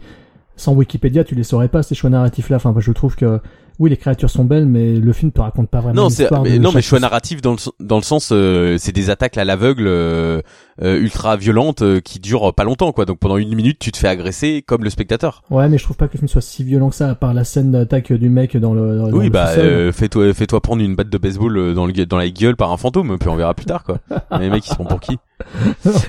sans 0.56 0.74
Wikipédia, 0.74 1.24
tu 1.24 1.34
les 1.34 1.44
saurais 1.44 1.68
pas 1.68 1.82
ces 1.82 1.94
choix 1.94 2.10
narratifs 2.10 2.50
là. 2.50 2.56
Enfin, 2.56 2.74
je 2.78 2.92
trouve 2.92 3.16
que 3.16 3.40
oui, 3.78 3.90
les 3.90 3.96
créatures 3.96 4.30
sont 4.30 4.44
belles, 4.44 4.66
mais 4.66 4.94
le 4.94 5.12
film 5.12 5.32
te 5.32 5.40
raconte 5.40 5.68
pas 5.68 5.80
vraiment 5.80 6.04
non, 6.04 6.08
c'est 6.08 6.30
mais, 6.42 6.58
non, 6.58 6.72
mais 6.72 6.80
choix 6.80 6.98
narratif 6.98 7.42
dans 7.42 7.52
le 7.52 7.58
dans 7.80 7.96
le 7.96 8.02
sens 8.02 8.30
euh, 8.32 8.76
c'est 8.78 8.92
des 8.92 9.10
attaques 9.10 9.36
à 9.36 9.44
l'aveugle 9.44 9.86
euh, 9.86 10.40
euh, 10.83 10.99
ultra 11.01 11.37
violentes 11.37 11.83
euh, 11.83 12.01
qui 12.01 12.18
durent 12.20 12.53
pas 12.55 12.64
longtemps 12.64 12.93
quoi. 12.93 13.05
Donc 13.05 13.18
pendant 13.18 13.37
une 13.37 13.55
minute, 13.55 13.79
tu 13.79 13.93
te 13.93 13.97
fais 13.99 14.09
agresser 14.09 14.62
comme 14.66 14.85
le 14.85 14.91
spectateur. 14.91 15.43
Ouais, 15.51 15.68
mais 15.68 15.79
je 15.79 15.85
trouve 15.85 15.97
pas 15.97 16.07
que 16.09 16.14
le 16.14 16.18
film 16.18 16.29
soit 16.29 16.41
si 16.43 16.64
violent 16.64 16.91
que 16.91 16.97
ça, 16.97 17.11
à 17.11 17.14
part 17.14 17.35
la 17.35 17.45
scène 17.45 17.72
d'attaque 17.72 18.12
du 18.12 18.29
mec 18.29 18.57
dans 18.57 18.74
le. 18.74 18.99
Dans 18.99 19.11
Oui, 19.12 19.24
le 19.24 19.31
bah 19.31 19.49
euh, 19.59 19.93
fais-toi 19.93 20.33
fais-toi 20.35 20.61
prendre 20.61 20.83
une 20.83 20.95
batte 20.97 21.09
de 21.11 21.18
baseball 21.18 21.57
euh, 21.57 21.74
dans 21.74 21.87
le 21.87 21.93
dans 22.07 22.18
la 22.18 22.29
gueule 22.31 22.57
par 22.57 22.72
un 22.72 22.77
fantôme, 22.77 23.16
puis 23.18 23.29
on 23.29 23.37
verra 23.37 23.55
plus 23.55 23.66
tard 23.66 23.85
quoi. 23.85 23.99
les 24.41 24.51
mecs 24.51 24.66
ils 24.66 24.70
seront 24.70 24.85
pour 24.85 25.01
qui? 25.01 25.16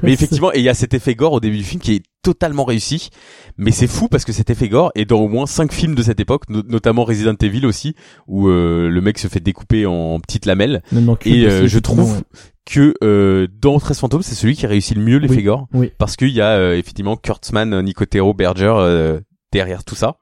Mais 0.04 0.14
effectivement, 0.14 0.54
et 0.54 0.60
il 0.60 0.64
y 0.64 0.70
a 0.70 0.74
cet 0.74 0.94
effet 0.94 1.14
gore 1.16 1.34
au 1.34 1.40
début 1.40 1.58
du 1.58 1.64
film 1.64 1.82
qui 1.82 1.96
est 1.96 2.04
totalement 2.24 2.64
réussi. 2.64 3.10
Mais 3.58 3.72
c'est 3.72 3.88
fou 3.88 4.08
parce 4.08 4.24
que 4.26 4.32
cet 4.32 4.50
effet 4.50 4.70
gore 4.70 4.92
est 4.96 5.06
dans 5.06 5.20
au 5.20 5.28
moins 5.28 5.46
cinq 5.46 5.74
films 5.74 5.96
de 5.96 6.02
cette 6.04 6.20
époque, 6.20 6.44
no- 6.50 6.62
notamment 6.68 7.04
Resident 7.04 7.36
Evil 7.42 7.66
aussi, 7.66 7.96
où 8.28 8.48
euh, 8.48 8.90
le 8.90 9.02
mec 9.02 9.18
se 9.18 9.28
fait 9.28 9.40
découper 9.40 9.86
en 9.86 10.20
petites 10.20 10.46
lamelles. 10.46 10.82
Et 11.26 11.46
euh, 11.46 11.68
je 11.68 11.80
trouve 11.80 12.14
ouais. 12.18 12.24
Que 12.68 12.94
euh, 13.04 13.48
dans 13.62 13.80
13 13.80 13.98
fantômes, 14.00 14.22
c'est 14.22 14.36
celui 14.36 14.56
qui 14.56 14.68
réussit 14.68 14.96
le 14.98 15.04
mieux 15.04 15.18
l'effet 15.18 15.36
Oui, 15.38 15.44
gore. 15.44 15.68
oui. 15.74 15.92
Parce 15.98 16.16
qu'il 16.16 16.30
y 16.30 16.42
a 16.42 16.52
euh, 16.58 16.78
effectivement 16.78 17.16
Kurtzman, 17.16 17.82
Nicotero, 17.82 18.34
Berger 18.34 18.74
euh, 18.78 19.20
derrière 19.52 19.84
tout 19.84 19.96
ça. 19.96 20.18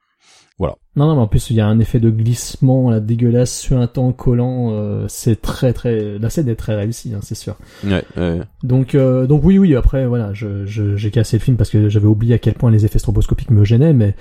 Non, 0.97 1.07
non, 1.07 1.15
mais 1.15 1.21
en 1.23 1.27
plus, 1.27 1.49
il 1.49 1.57
y 1.57 1.59
a 1.59 1.67
un 1.67 1.77
effet 1.81 1.99
de 1.99 2.09
glissement, 2.09 2.89
là, 2.89 3.01
dégueulasse, 3.01 3.53
suintant, 3.59 4.13
collant. 4.13 4.69
euh, 4.71 5.05
c'est 5.09 5.41
très, 5.41 5.73
très. 5.73 6.17
La 6.19 6.29
scène 6.29 6.47
est 6.47 6.55
très 6.55 6.73
réussie, 6.73 7.11
hein, 7.13 7.19
c'est 7.21 7.35
sûr. 7.35 7.57
Ouais, 7.83 8.05
ouais. 8.15 8.39
Donc, 8.63 8.95
euh, 8.95 9.27
donc 9.27 9.41
oui, 9.43 9.57
oui. 9.59 9.75
Après, 9.75 10.05
voilà, 10.07 10.33
je, 10.33 10.65
je- 10.65 10.95
j'ai 10.95 11.11
cassé 11.11 11.35
le 11.35 11.41
film 11.43 11.57
parce 11.57 11.69
que 11.69 11.89
j'avais 11.89 12.07
oublié 12.07 12.35
à 12.35 12.37
quel 12.37 12.53
point 12.53 12.71
les 12.71 12.85
effets 12.85 12.99
stroboscopiques 12.99 13.51
me 13.51 13.65
gênaient, 13.65 13.91
mais, 13.91 14.15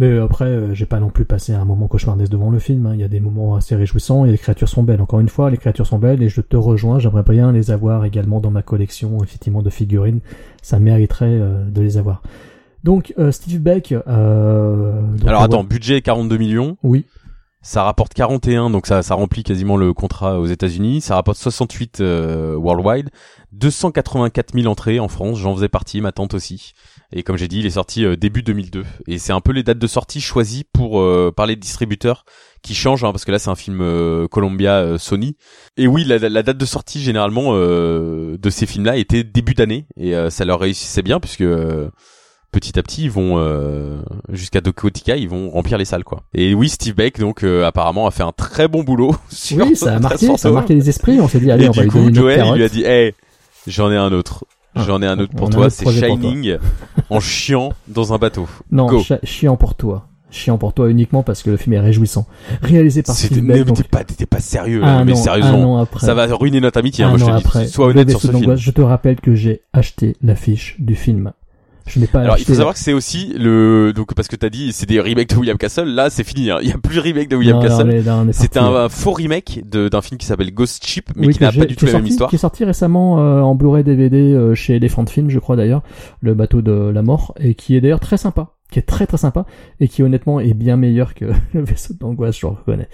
mais 0.00 0.18
après, 0.18 0.46
euh, 0.46 0.74
j'ai 0.74 0.86
pas 0.86 0.98
non 0.98 1.10
plus 1.10 1.24
passé 1.24 1.52
un 1.52 1.64
moment 1.64 1.86
cauchemardesque 1.86 2.32
devant 2.32 2.50
le 2.50 2.58
film. 2.58 2.86
hein. 2.86 2.94
Il 2.94 3.00
y 3.00 3.04
a 3.04 3.08
des 3.08 3.20
moments 3.20 3.54
assez 3.54 3.76
réjouissants 3.76 4.24
et 4.24 4.30
les 4.32 4.38
créatures 4.38 4.68
sont 4.68 4.82
belles. 4.82 5.00
Encore 5.00 5.20
une 5.20 5.28
fois, 5.28 5.50
les 5.50 5.56
créatures 5.58 5.86
sont 5.86 5.98
belles 5.98 6.22
et 6.22 6.28
je 6.28 6.40
te 6.40 6.56
rejoins. 6.56 6.98
J'aimerais 6.98 7.22
bien 7.22 7.52
les 7.52 7.70
avoir 7.70 8.04
également 8.04 8.40
dans 8.40 8.50
ma 8.50 8.62
collection, 8.62 9.22
effectivement, 9.22 9.62
de 9.62 9.70
figurines. 9.70 10.20
Ça 10.62 10.78
mériterait 10.80 11.26
euh, 11.28 11.64
de 11.64 11.80
les 11.82 11.98
avoir. 11.98 12.22
Donc, 12.82 13.12
euh, 13.18 13.30
Steve 13.30 13.60
Beck. 13.60 13.92
Euh, 13.92 15.02
donc, 15.18 15.28
Alors 15.28 15.42
attends, 15.42 15.58
voit- 15.58 15.66
budget 15.68 16.00
42 16.00 16.36
millions. 16.38 16.76
Oui. 16.82 17.04
Ça 17.62 17.82
rapporte 17.82 18.14
41, 18.14 18.70
donc 18.70 18.86
ça, 18.86 19.02
ça 19.02 19.14
remplit 19.14 19.42
quasiment 19.42 19.76
le 19.76 19.92
contrat 19.92 20.40
aux 20.40 20.46
États-Unis. 20.46 21.02
Ça 21.02 21.14
rapporte 21.16 21.36
68 21.36 22.00
euh, 22.00 22.56
worldwide, 22.56 23.10
284 23.52 24.54
000 24.54 24.66
entrées 24.66 24.98
en 24.98 25.08
France. 25.08 25.38
J'en 25.38 25.54
faisais 25.54 25.68
partie, 25.68 26.00
ma 26.00 26.10
tante 26.10 26.32
aussi. 26.32 26.72
Et 27.12 27.22
comme 27.22 27.36
j'ai 27.36 27.48
dit, 27.48 27.58
il 27.58 27.66
est 27.66 27.70
sorti 27.70 28.04
euh, 28.04 28.16
début 28.16 28.42
2002. 28.42 28.84
Et 29.08 29.18
c'est 29.18 29.32
un 29.32 29.40
peu 29.40 29.52
les 29.52 29.62
dates 29.62 29.78
de 29.78 29.86
sortie 29.86 30.20
choisies 30.20 30.64
pour 30.72 31.00
euh, 31.00 31.32
par 31.34 31.46
les 31.46 31.56
distributeurs 31.56 32.24
qui 32.62 32.74
changent, 32.74 33.04
hein, 33.04 33.12
parce 33.12 33.24
que 33.24 33.32
là 33.32 33.38
c'est 33.38 33.50
un 33.50 33.56
film 33.56 33.80
euh, 33.80 34.28
Columbia 34.28 34.74
euh, 34.76 34.98
Sony. 34.98 35.36
Et 35.76 35.86
oui, 35.86 36.04
la, 36.04 36.18
la 36.18 36.42
date 36.42 36.58
de 36.58 36.64
sortie 36.64 37.00
généralement 37.00 37.52
euh, 37.54 38.36
de 38.38 38.50
ces 38.50 38.66
films-là 38.66 38.96
était 38.96 39.24
début 39.24 39.54
d'année, 39.54 39.86
et 39.96 40.14
euh, 40.14 40.30
ça 40.30 40.44
leur 40.44 40.60
réussissait 40.60 41.02
bien 41.02 41.20
puisque 41.20 41.40
euh, 41.40 41.88
petit 42.52 42.78
à 42.78 42.82
petit 42.82 43.04
ils 43.04 43.10
vont 43.10 43.38
euh, 43.38 44.02
jusqu'à 44.28 44.60
Dokotika, 44.60 45.16
ils 45.16 45.28
vont 45.28 45.50
remplir 45.50 45.78
les 45.78 45.84
salles 45.84 46.04
quoi. 46.04 46.22
Et 46.34 46.54
oui, 46.54 46.68
Steve 46.68 46.94
Beck 46.94 47.18
donc 47.18 47.44
euh, 47.44 47.64
apparemment 47.66 48.06
a 48.06 48.10
fait 48.10 48.22
un 48.22 48.32
très 48.32 48.68
bon 48.68 48.82
boulot. 48.84 49.16
Sur 49.30 49.66
Oui, 49.66 49.74
ça 49.74 49.94
a 49.94 49.98
marqué, 50.00 50.36
ça 50.36 50.48
a 50.48 50.52
marqué 50.52 50.74
les 50.74 50.88
esprits. 50.88 51.18
On 51.20 51.28
s'est 51.28 51.40
dit, 51.40 51.50
allez, 51.50 51.64
Et 51.64 51.68
on 51.68 51.72
va 51.72 51.82
du 51.82 51.88
lui 51.88 51.94
donner 51.94 52.04
coup, 52.04 52.08
une 52.10 52.14
Joel, 52.14 52.46
il 52.46 52.54
lui 52.56 52.64
a 52.64 52.68
dit, 52.68 52.84
hey, 52.84 53.14
j'en 53.66 53.90
ai 53.90 53.96
un 53.96 54.12
autre. 54.12 54.44
Ah, 54.74 54.84
J'en 54.86 55.02
ai 55.02 55.06
un 55.06 55.18
autre 55.18 55.34
pour 55.34 55.50
toi, 55.50 55.68
c'est. 55.70 55.90
Shining 55.90 56.56
en 57.08 57.20
chiant 57.20 57.72
dans 57.88 58.12
un 58.12 58.18
bateau. 58.18 58.48
Non, 58.70 58.88
chiant 59.24 59.56
pour 59.56 59.74
toi. 59.74 60.06
Chiant 60.32 60.58
pour 60.58 60.72
toi 60.74 60.88
uniquement 60.88 61.24
parce 61.24 61.42
que 61.42 61.50
le 61.50 61.56
film 61.56 61.72
est 61.72 61.80
réjouissant. 61.80 62.24
Réalisé 62.62 63.02
par 63.02 63.16
Steve 63.16 63.44
Beck. 63.44 63.66
t'es 64.16 64.26
pas, 64.26 64.38
sérieux, 64.38 64.84
un 64.84 65.04
mais 65.04 65.12
an, 65.12 65.16
sérieusement. 65.16 65.78
après. 65.78 66.06
Ça 66.06 66.14
va 66.14 66.26
ruiner 66.26 66.60
notre 66.60 66.78
amitié, 66.78 67.02
hein, 67.04 67.08
moi 67.08 67.18
je 67.18 67.24
te 67.24 67.30
le 67.30 67.36
après. 67.36 67.64
dis. 67.64 67.70
Sois 67.70 67.86
honnête 67.86 68.10
sur 68.10 68.20
ce 68.20 68.30
film. 68.30 68.54
Je 68.56 68.70
te 68.70 68.80
rappelle 68.80 69.20
que 69.20 69.34
j'ai 69.34 69.62
acheté 69.72 70.16
l'affiche 70.22 70.76
du 70.78 70.94
film. 70.94 71.32
Je 71.90 71.98
n'ai 72.00 72.06
pas 72.06 72.20
Alors, 72.20 72.36
il 72.38 72.44
faut 72.44 72.54
savoir 72.54 72.74
que 72.74 72.80
c'est 72.80 72.92
aussi 72.92 73.32
le, 73.36 73.92
donc, 73.94 74.14
parce 74.14 74.28
que 74.28 74.36
t'as 74.36 74.48
dit, 74.48 74.72
c'est 74.72 74.86
des 74.88 75.00
remakes 75.00 75.30
de 75.30 75.36
William 75.36 75.58
Castle. 75.58 75.88
Là, 75.88 76.08
c'est 76.10 76.24
fini, 76.24 76.50
hein. 76.50 76.58
Il 76.62 76.68
y 76.68 76.72
a 76.72 76.78
plus 76.78 76.96
de 76.96 77.00
remake 77.00 77.28
de 77.28 77.36
William 77.36 77.56
Non, 77.56 77.62
Castle. 77.62 77.86
mais 77.86 78.00
là, 78.02 78.16
on 78.24 78.28
est 78.28 78.32
C'était 78.32 78.60
parti. 78.60 78.74
un, 78.74 78.78
un 78.84 78.88
faux 78.88 79.12
remake 79.12 79.62
de, 79.68 79.88
d'un 79.88 80.00
film 80.02 80.18
qui 80.18 80.26
s'appelle 80.26 80.52
Ghost 80.54 80.86
Ship, 80.86 81.10
mais 81.16 81.26
Oui, 81.26 81.34
qui 81.34 81.42
n'a 81.42 81.52
pas 81.52 81.64
du 81.66 81.76
tout 81.76 81.86
la 81.86 81.92
même 81.94 82.06
histoire. 82.06 82.30
Qui 82.30 82.36
est 82.36 82.38
sorti 82.38 82.64
récemment 82.64 83.18
euh, 83.20 83.40
en 83.40 83.54
Blu-ray 83.54 83.84
DVD 83.84 84.16
euh, 84.32 84.54
chez 84.54 84.76
Elephant 84.76 85.04
Film, 85.06 85.28
je 85.30 85.38
crois 85.38 85.56
d'ailleurs, 85.56 85.82
le 86.20 86.34
bateau 86.34 86.62
de 86.62 86.72
la 86.72 87.02
mort, 87.02 87.34
et 87.40 87.54
qui 87.54 87.74
est 87.76 87.80
d'ailleurs 87.80 88.00
très 88.00 88.16
sympa, 88.16 88.50
qui 88.70 88.78
est 88.78 88.82
très 88.82 89.06
très 89.06 89.18
sympa, 89.18 89.46
et 89.80 89.88
qui 89.88 90.02
honnêtement 90.02 90.40
est 90.40 90.54
bien 90.54 90.76
meilleur 90.76 91.14
que 91.14 91.26
le 91.54 91.62
vaisseau 91.62 91.94
d'angoisse, 91.94 92.38
je 92.38 92.46
le 92.46 92.52
reconnais. 92.52 92.88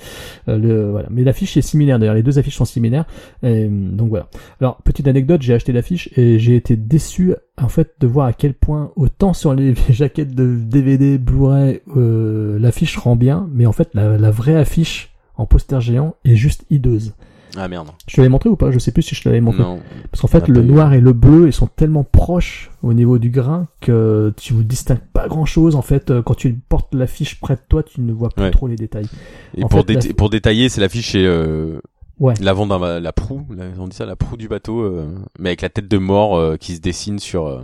Euh, 0.48 0.58
le, 0.58 0.90
voilà. 0.90 1.08
Mais 1.10 1.24
l'affiche 1.24 1.56
est 1.56 1.62
similaire 1.62 1.98
d'ailleurs, 1.98 2.14
les 2.14 2.22
deux 2.22 2.38
affiches 2.38 2.56
sont 2.56 2.64
similaires, 2.64 3.04
et, 3.42 3.66
donc 3.66 4.08
voilà. 4.08 4.28
Alors, 4.60 4.82
petite 4.82 5.08
anecdote, 5.08 5.42
j'ai 5.42 5.54
acheté 5.54 5.72
l'affiche 5.72 6.10
et 6.16 6.38
j'ai 6.38 6.56
été 6.56 6.76
déçu 6.76 7.34
en 7.58 7.68
fait 7.68 7.94
de 8.00 8.06
voir 8.06 8.26
à 8.26 8.32
quel 8.32 8.54
point, 8.54 8.92
autant 8.96 9.32
sur 9.32 9.54
les 9.54 9.74
jaquettes 9.90 10.34
de 10.34 10.56
DVD, 10.56 11.18
Blu-ray, 11.18 11.80
euh, 11.96 12.58
l'affiche 12.58 12.96
rend 12.96 13.16
bien, 13.16 13.48
mais 13.52 13.66
en 13.66 13.72
fait 13.72 13.90
la 13.94 14.30
vraie 14.30 14.56
affiche 14.56 15.16
en 15.36 15.46
poster 15.46 15.80
géant 15.80 16.16
est 16.24 16.36
juste 16.36 16.64
hideuse. 16.70 17.14
Ah 17.56 17.68
merde. 17.68 17.88
Je 18.06 18.14
te 18.16 18.20
l'avais 18.20 18.28
montré 18.28 18.48
ou 18.50 18.56
pas? 18.56 18.70
Je 18.70 18.78
sais 18.78 18.92
plus 18.92 19.02
si 19.02 19.14
je 19.14 19.22
te 19.22 19.28
l'avais 19.28 19.40
montré. 19.40 19.62
Non. 19.62 19.80
Parce 20.10 20.20
qu'en 20.20 20.28
fait, 20.28 20.46
le 20.48 20.62
noir 20.62 20.92
et 20.94 21.00
le 21.00 21.12
bleu, 21.12 21.46
ils 21.46 21.52
sont 21.52 21.66
tellement 21.66 22.04
proches 22.04 22.70
au 22.82 22.92
niveau 22.92 23.18
du 23.18 23.30
grain 23.30 23.66
que 23.80 24.32
tu 24.36 24.54
ne 24.54 24.62
distingues 24.62 24.98
pas 25.12 25.26
grand 25.28 25.46
chose. 25.46 25.74
En 25.74 25.82
fait, 25.82 26.10
euh, 26.10 26.22
quand 26.22 26.34
tu 26.34 26.52
portes 26.54 26.94
l'affiche 26.94 27.40
près 27.40 27.54
de 27.56 27.60
toi, 27.68 27.82
tu 27.82 28.00
ne 28.02 28.12
vois 28.12 28.28
plus 28.28 28.44
Ouais. 28.44 28.50
trop 28.50 28.66
les 28.68 28.76
détails. 28.76 29.08
Et 29.56 29.64
En 29.64 29.68
pour, 29.68 29.80
fait, 29.80 29.94
déta- 29.94 30.08
la- 30.08 30.14
pour 30.14 30.28
détailler, 30.30 30.68
c'est 30.68 30.80
l'affiche 30.80 31.06
chez, 31.10 31.26
euh, 31.26 31.80
Ouais. 32.20 32.34
l'avant 32.40 32.66
d'un, 32.66 33.00
la 33.00 33.12
proue, 33.12 33.46
la- 33.54 33.64
on 33.78 33.88
dit 33.88 33.96
ça, 33.96 34.06
la 34.06 34.16
proue 34.16 34.36
du 34.36 34.48
bateau, 34.48 34.80
euh, 34.82 35.06
mais 35.38 35.50
avec 35.50 35.62
la 35.62 35.68
tête 35.68 35.88
de 35.88 35.98
mort 35.98 36.36
euh, 36.36 36.56
qui 36.56 36.74
se 36.76 36.80
dessine 36.80 37.18
sur, 37.18 37.46
euh, 37.46 37.62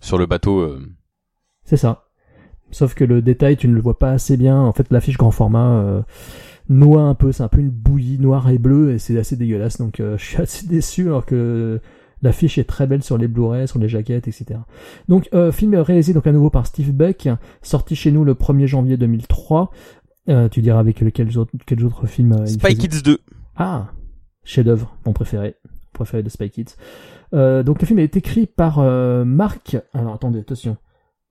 sur 0.00 0.18
le 0.18 0.26
bateau. 0.26 0.76
C'est 1.64 1.76
ça. 1.76 2.04
Sauf 2.70 2.94
que 2.94 3.04
le 3.04 3.22
détail, 3.22 3.56
tu 3.56 3.66
ne 3.68 3.74
le 3.74 3.80
vois 3.80 3.98
pas 3.98 4.10
assez 4.10 4.36
bien. 4.36 4.58
En 4.60 4.72
fait, 4.72 4.86
l'affiche 4.90 5.16
grand 5.16 5.30
format 5.30 6.02
noie 6.68 7.02
un 7.02 7.14
peu. 7.14 7.32
C'est 7.32 7.42
un 7.42 7.48
peu 7.48 7.60
une 7.60 7.70
bouillie 7.70 8.18
noire 8.18 8.48
et 8.50 8.58
bleue 8.58 8.92
et 8.92 8.98
c'est 8.98 9.18
assez 9.18 9.36
dégueulasse. 9.36 9.78
Donc, 9.78 10.00
euh, 10.00 10.16
je 10.18 10.24
suis 10.24 10.36
assez 10.42 10.66
déçu 10.66 11.06
alors 11.06 11.26
que 11.26 11.80
l'affiche 12.22 12.58
est 12.58 12.64
très 12.64 12.86
belle 12.86 13.02
sur 13.02 13.16
les 13.16 13.28
Blu-ray, 13.28 13.68
sur 13.68 13.78
les 13.78 13.88
jaquettes, 13.88 14.28
etc. 14.28 14.60
Donc, 15.08 15.28
euh, 15.34 15.52
film 15.52 15.74
réalisé 15.76 16.12
donc 16.12 16.26
à 16.26 16.32
nouveau 16.32 16.50
par 16.50 16.66
Steve 16.66 16.92
Beck, 16.92 17.28
sorti 17.62 17.94
chez 17.94 18.10
nous 18.10 18.24
le 18.24 18.34
1er 18.34 18.66
janvier 18.66 18.96
2003. 18.96 19.70
Euh, 20.28 20.48
tu 20.48 20.60
diras 20.60 20.80
avec 20.80 21.02
quels 21.12 21.38
autres, 21.38 21.52
quels 21.64 21.84
autres 21.84 22.06
films 22.06 22.32
euh, 22.32 22.44
il 22.44 22.50
Spy 22.50 22.76
Kids 22.76 23.02
2. 23.02 23.18
ah, 23.56 23.86
chef-d'œuvre, 24.44 24.94
mon 25.06 25.12
préféré, 25.12 25.56
préféré 25.92 26.22
de 26.22 26.28
Spy 26.28 26.50
Kids. 26.50 26.74
Euh, 27.34 27.62
donc 27.62 27.80
le 27.80 27.86
film 27.86 27.98
est 27.98 28.16
écrit 28.16 28.46
par 28.46 28.78
euh, 28.78 29.24
Mark. 29.24 29.76
Alors 29.94 30.14
attendez, 30.14 30.40
attention. 30.40 30.76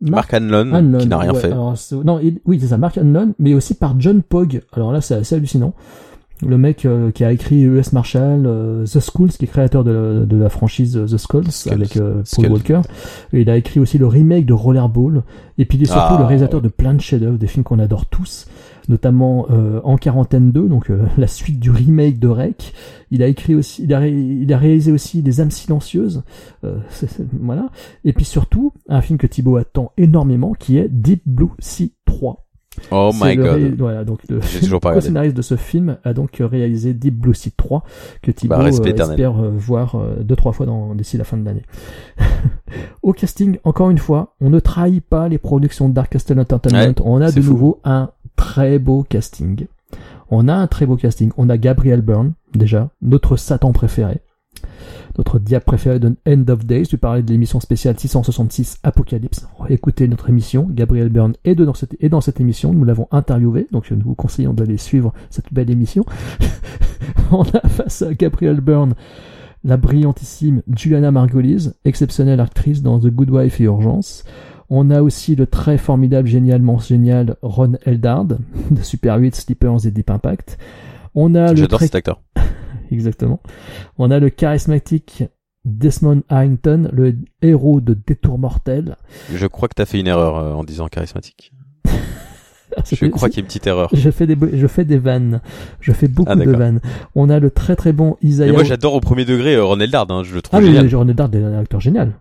Mark 0.01 0.33
Hanlon, 0.33 0.71
Hanlon, 0.73 0.97
qui 0.99 1.07
n'a 1.07 1.17
rien 1.17 1.33
ouais, 1.33 1.39
fait. 1.39 1.51
alors, 1.51 1.75
non, 2.05 2.19
oui, 2.45 2.59
c'est 2.59 2.67
ça, 2.67 2.77
Mark 2.77 2.97
Hanlon, 2.97 3.33
mais 3.39 3.53
aussi 3.53 3.73
par 3.73 3.99
John 3.99 4.21
Pogg. 4.21 4.61
Alors 4.73 4.91
là, 4.91 5.01
c'est 5.01 5.15
assez 5.15 5.35
hallucinant. 5.35 5.73
Le 6.45 6.55
mec 6.59 6.85
euh, 6.85 7.09
qui 7.09 7.23
a 7.23 7.31
écrit 7.31 7.63
US 7.63 7.93
Marshall, 7.93 8.43
euh, 8.45 8.85
The 8.85 8.99
Schools, 8.99 9.29
qui 9.29 9.45
est 9.45 9.47
créateur 9.47 9.83
de 9.83 9.89
la, 9.89 10.25
de 10.25 10.37
la 10.37 10.49
franchise 10.49 10.95
euh, 10.95 11.07
The 11.07 11.17
Skulls, 11.17 11.49
Skulls. 11.51 11.73
avec 11.73 11.97
euh, 11.97 12.13
Paul 12.17 12.25
Skulls. 12.27 12.51
Walker. 12.51 12.81
Et 13.33 13.41
il 13.41 13.49
a 13.49 13.57
écrit 13.57 13.79
aussi 13.79 13.97
le 13.97 14.05
remake 14.05 14.45
de 14.45 14.53
Rollerball. 14.53 15.23
Et 15.57 15.65
puis 15.65 15.79
il 15.79 15.81
est 15.81 15.87
surtout 15.87 16.13
Ah, 16.13 16.17
le 16.19 16.25
réalisateur 16.25 16.61
de 16.61 16.69
plein 16.69 16.93
de 16.93 17.01
chefs-d'œuvre, 17.01 17.39
des 17.39 17.47
films 17.47 17.63
qu'on 17.63 17.79
adore 17.79 18.05
tous, 18.05 18.45
notamment 18.87 19.47
En 19.83 19.97
Quarantaine 19.97 20.51
2, 20.51 20.67
donc 20.67 20.91
la 21.17 21.25
suite 21.25 21.59
du 21.59 21.71
remake 21.71 22.19
de 22.19 22.27
Rec. 22.27 22.71
Il 23.09 23.23
a 23.23 23.27
écrit 23.27 23.55
aussi, 23.55 23.85
il 23.85 23.93
a, 23.95 23.97
ré- 23.99 24.11
il 24.11 24.53
a 24.53 24.59
réalisé 24.59 24.91
aussi 24.91 25.23
Les 25.23 25.41
âmes 25.41 25.49
silencieuses. 25.49 26.21
Voilà. 27.41 27.69
Et 28.05 28.13
puis 28.13 28.25
surtout, 28.25 28.73
un 28.89 29.01
film 29.01 29.17
que 29.17 29.27
Thibaut 29.27 29.57
attend 29.57 29.91
énormément, 29.97 30.53
qui 30.53 30.77
est 30.77 30.87
Deep 30.89 31.21
Blue 31.25 31.49
Sea 31.59 31.93
3. 32.05 32.43
Oh 32.91 33.11
my 33.19 33.35
le 33.35 33.43
ré- 33.51 33.61
god. 33.71 33.75
Voilà, 33.79 34.03
donc 34.03 34.19
le 34.29 34.39
regardé. 34.61 34.79
co-scénariste 34.99 35.35
de 35.35 35.41
ce 35.41 35.55
film 35.55 35.97
a 36.03 36.13
donc 36.13 36.37
réalisé 36.39 36.93
Deep 36.93 37.15
Blue 37.17 37.33
Sea 37.33 37.51
3 37.57 37.83
que 38.21 38.29
Thibaut 38.31 38.55
Bah, 38.55 38.61
respect 38.63 38.93
euh, 38.99 39.03
espère 39.09 39.35
euh, 39.43 39.49
voir 39.51 39.95
euh, 39.95 40.17
deux 40.21 40.35
trois 40.35 40.51
fois 40.51 40.67
dans 40.67 40.93
d'ici 40.93 41.17
la 41.17 41.23
fin 41.23 41.37
de 41.37 41.45
l'année. 41.45 41.63
Au 43.01 43.13
casting, 43.13 43.57
encore 43.63 43.89
une 43.89 43.97
fois, 43.97 44.35
on 44.41 44.49
ne 44.49 44.59
trahit 44.59 45.03
pas 45.03 45.27
les 45.27 45.37
productions 45.39 45.89
de 45.89 45.93
Dark 45.93 46.11
Castle 46.11 46.39
Entertainment. 46.39 46.79
Ouais, 46.89 46.93
on 47.03 47.21
a 47.21 47.31
de 47.31 47.41
fou. 47.41 47.51
nouveau 47.51 47.79
un 47.83 48.11
très 48.35 48.77
beau 48.79 49.03
casting. 49.03 49.65
On 50.29 50.47
a 50.47 50.53
un 50.53 50.67
très 50.67 50.85
beau 50.85 50.97
casting. 50.97 51.31
On 51.37 51.49
a 51.49 51.57
Gabriel 51.57 52.01
Byrne 52.01 52.33
déjà, 52.53 52.89
notre 53.01 53.37
Satan 53.37 53.71
préféré. 53.71 54.19
Notre 55.17 55.39
diable 55.39 55.65
préféré 55.65 55.99
de 55.99 56.15
End 56.27 56.43
of 56.49 56.65
Days. 56.65 56.83
Tu 56.87 56.97
parlais 56.97 57.23
de 57.23 57.31
l'émission 57.31 57.59
spéciale 57.59 57.97
666 57.97 58.77
Apocalypse. 58.83 59.47
Écoutez 59.69 60.07
notre 60.07 60.29
émission. 60.29 60.67
Gabriel 60.69 61.09
Byrne 61.09 61.33
est, 61.43 61.55
de- 61.55 61.65
dans 61.65 61.73
cette, 61.73 61.95
est 61.99 62.09
dans 62.09 62.21
cette 62.21 62.39
émission. 62.39 62.71
Nous 62.73 62.85
l'avons 62.85 63.07
interviewé. 63.11 63.67
Donc 63.71 63.89
nous 63.91 64.03
vous 64.05 64.15
conseillons 64.15 64.53
d'aller 64.53 64.77
suivre 64.77 65.13
cette 65.29 65.51
belle 65.53 65.71
émission. 65.71 66.05
On 67.31 67.43
a 67.43 67.67
face 67.67 68.01
à 68.03 68.13
Gabriel 68.13 68.61
Byrne 68.61 68.93
la 69.63 69.75
brillantissime 69.75 70.61
Juliana 70.73 71.11
Margulies, 71.11 71.71
exceptionnelle 71.83 72.39
actrice 72.39 72.81
dans 72.83 72.99
The 72.99 73.07
Good 73.07 73.31
Wife 73.31 73.59
et 73.59 73.65
Urgence. 73.65 74.23
On 74.69 74.91
a 74.91 75.01
aussi 75.01 75.35
le 75.35 75.47
très 75.47 75.77
formidable, 75.77 76.27
génialement 76.27 76.77
génial 76.77 77.37
Ron 77.41 77.73
Eldard 77.85 78.25
de 78.25 78.81
Super 78.81 79.17
8, 79.17 79.35
Sleepers 79.35 79.85
et 79.85 79.91
Deep 79.91 80.09
Impact. 80.09 80.57
On 81.15 81.35
a 81.35 81.51
le 81.51 81.57
J'adore 81.57 81.79
très 81.79 81.87
cet 81.87 81.95
acteur. 81.95 82.21
Exactement. 82.91 83.39
On 83.97 84.11
a 84.11 84.19
le 84.19 84.29
charismatique 84.29 85.23
Desmond 85.65 86.23
Harrington, 86.29 86.89
le 86.93 87.15
héros 87.41 87.81
de 87.81 87.93
Détour 87.93 88.39
mortel. 88.39 88.95
Je 89.33 89.47
crois 89.47 89.67
que 89.67 89.73
t'as 89.75 89.85
fait 89.85 89.99
une 89.99 90.07
erreur 90.07 90.37
euh, 90.37 90.53
en 90.53 90.63
disant 90.63 90.87
charismatique. 90.87 91.51
Je 92.91 93.07
crois 93.07 93.29
qu'il 93.29 93.37
y 93.37 93.39
a 93.39 93.41
une 93.41 93.47
petite 93.47 93.65
erreur. 93.65 93.89
je 93.93 94.11
fais 94.11 94.27
des 94.27 94.37
je 94.53 94.67
fais 94.67 94.85
des 94.85 94.97
vannes. 94.99 95.41
Je 95.79 95.91
fais 95.93 96.07
beaucoup 96.07 96.29
Ah, 96.31 96.35
de 96.35 96.51
vannes. 96.51 96.79
On 97.15 97.29
a 97.29 97.39
le 97.39 97.49
très 97.49 97.75
très 97.75 97.91
bon 97.91 98.17
Et 98.21 98.27
Isaiah. 98.27 98.51
moi 98.51 98.63
j'adore 98.63 98.93
au 98.93 98.99
premier 98.99 99.25
degré 99.25 99.55
euh, 99.55 99.63
Ron 99.63 99.79
Eldard, 99.79 100.05
hein, 100.09 100.21
je 100.23 100.35
le 100.35 100.41
trouve 100.43 100.59
ah 100.59 100.61
oui, 100.61 100.67
génial. 100.73 100.93
Ron 100.95 101.07
Eldard 101.07 101.29
est 101.33 101.43
un 101.43 101.57
acteur 101.59 101.79
génial. 101.79 102.13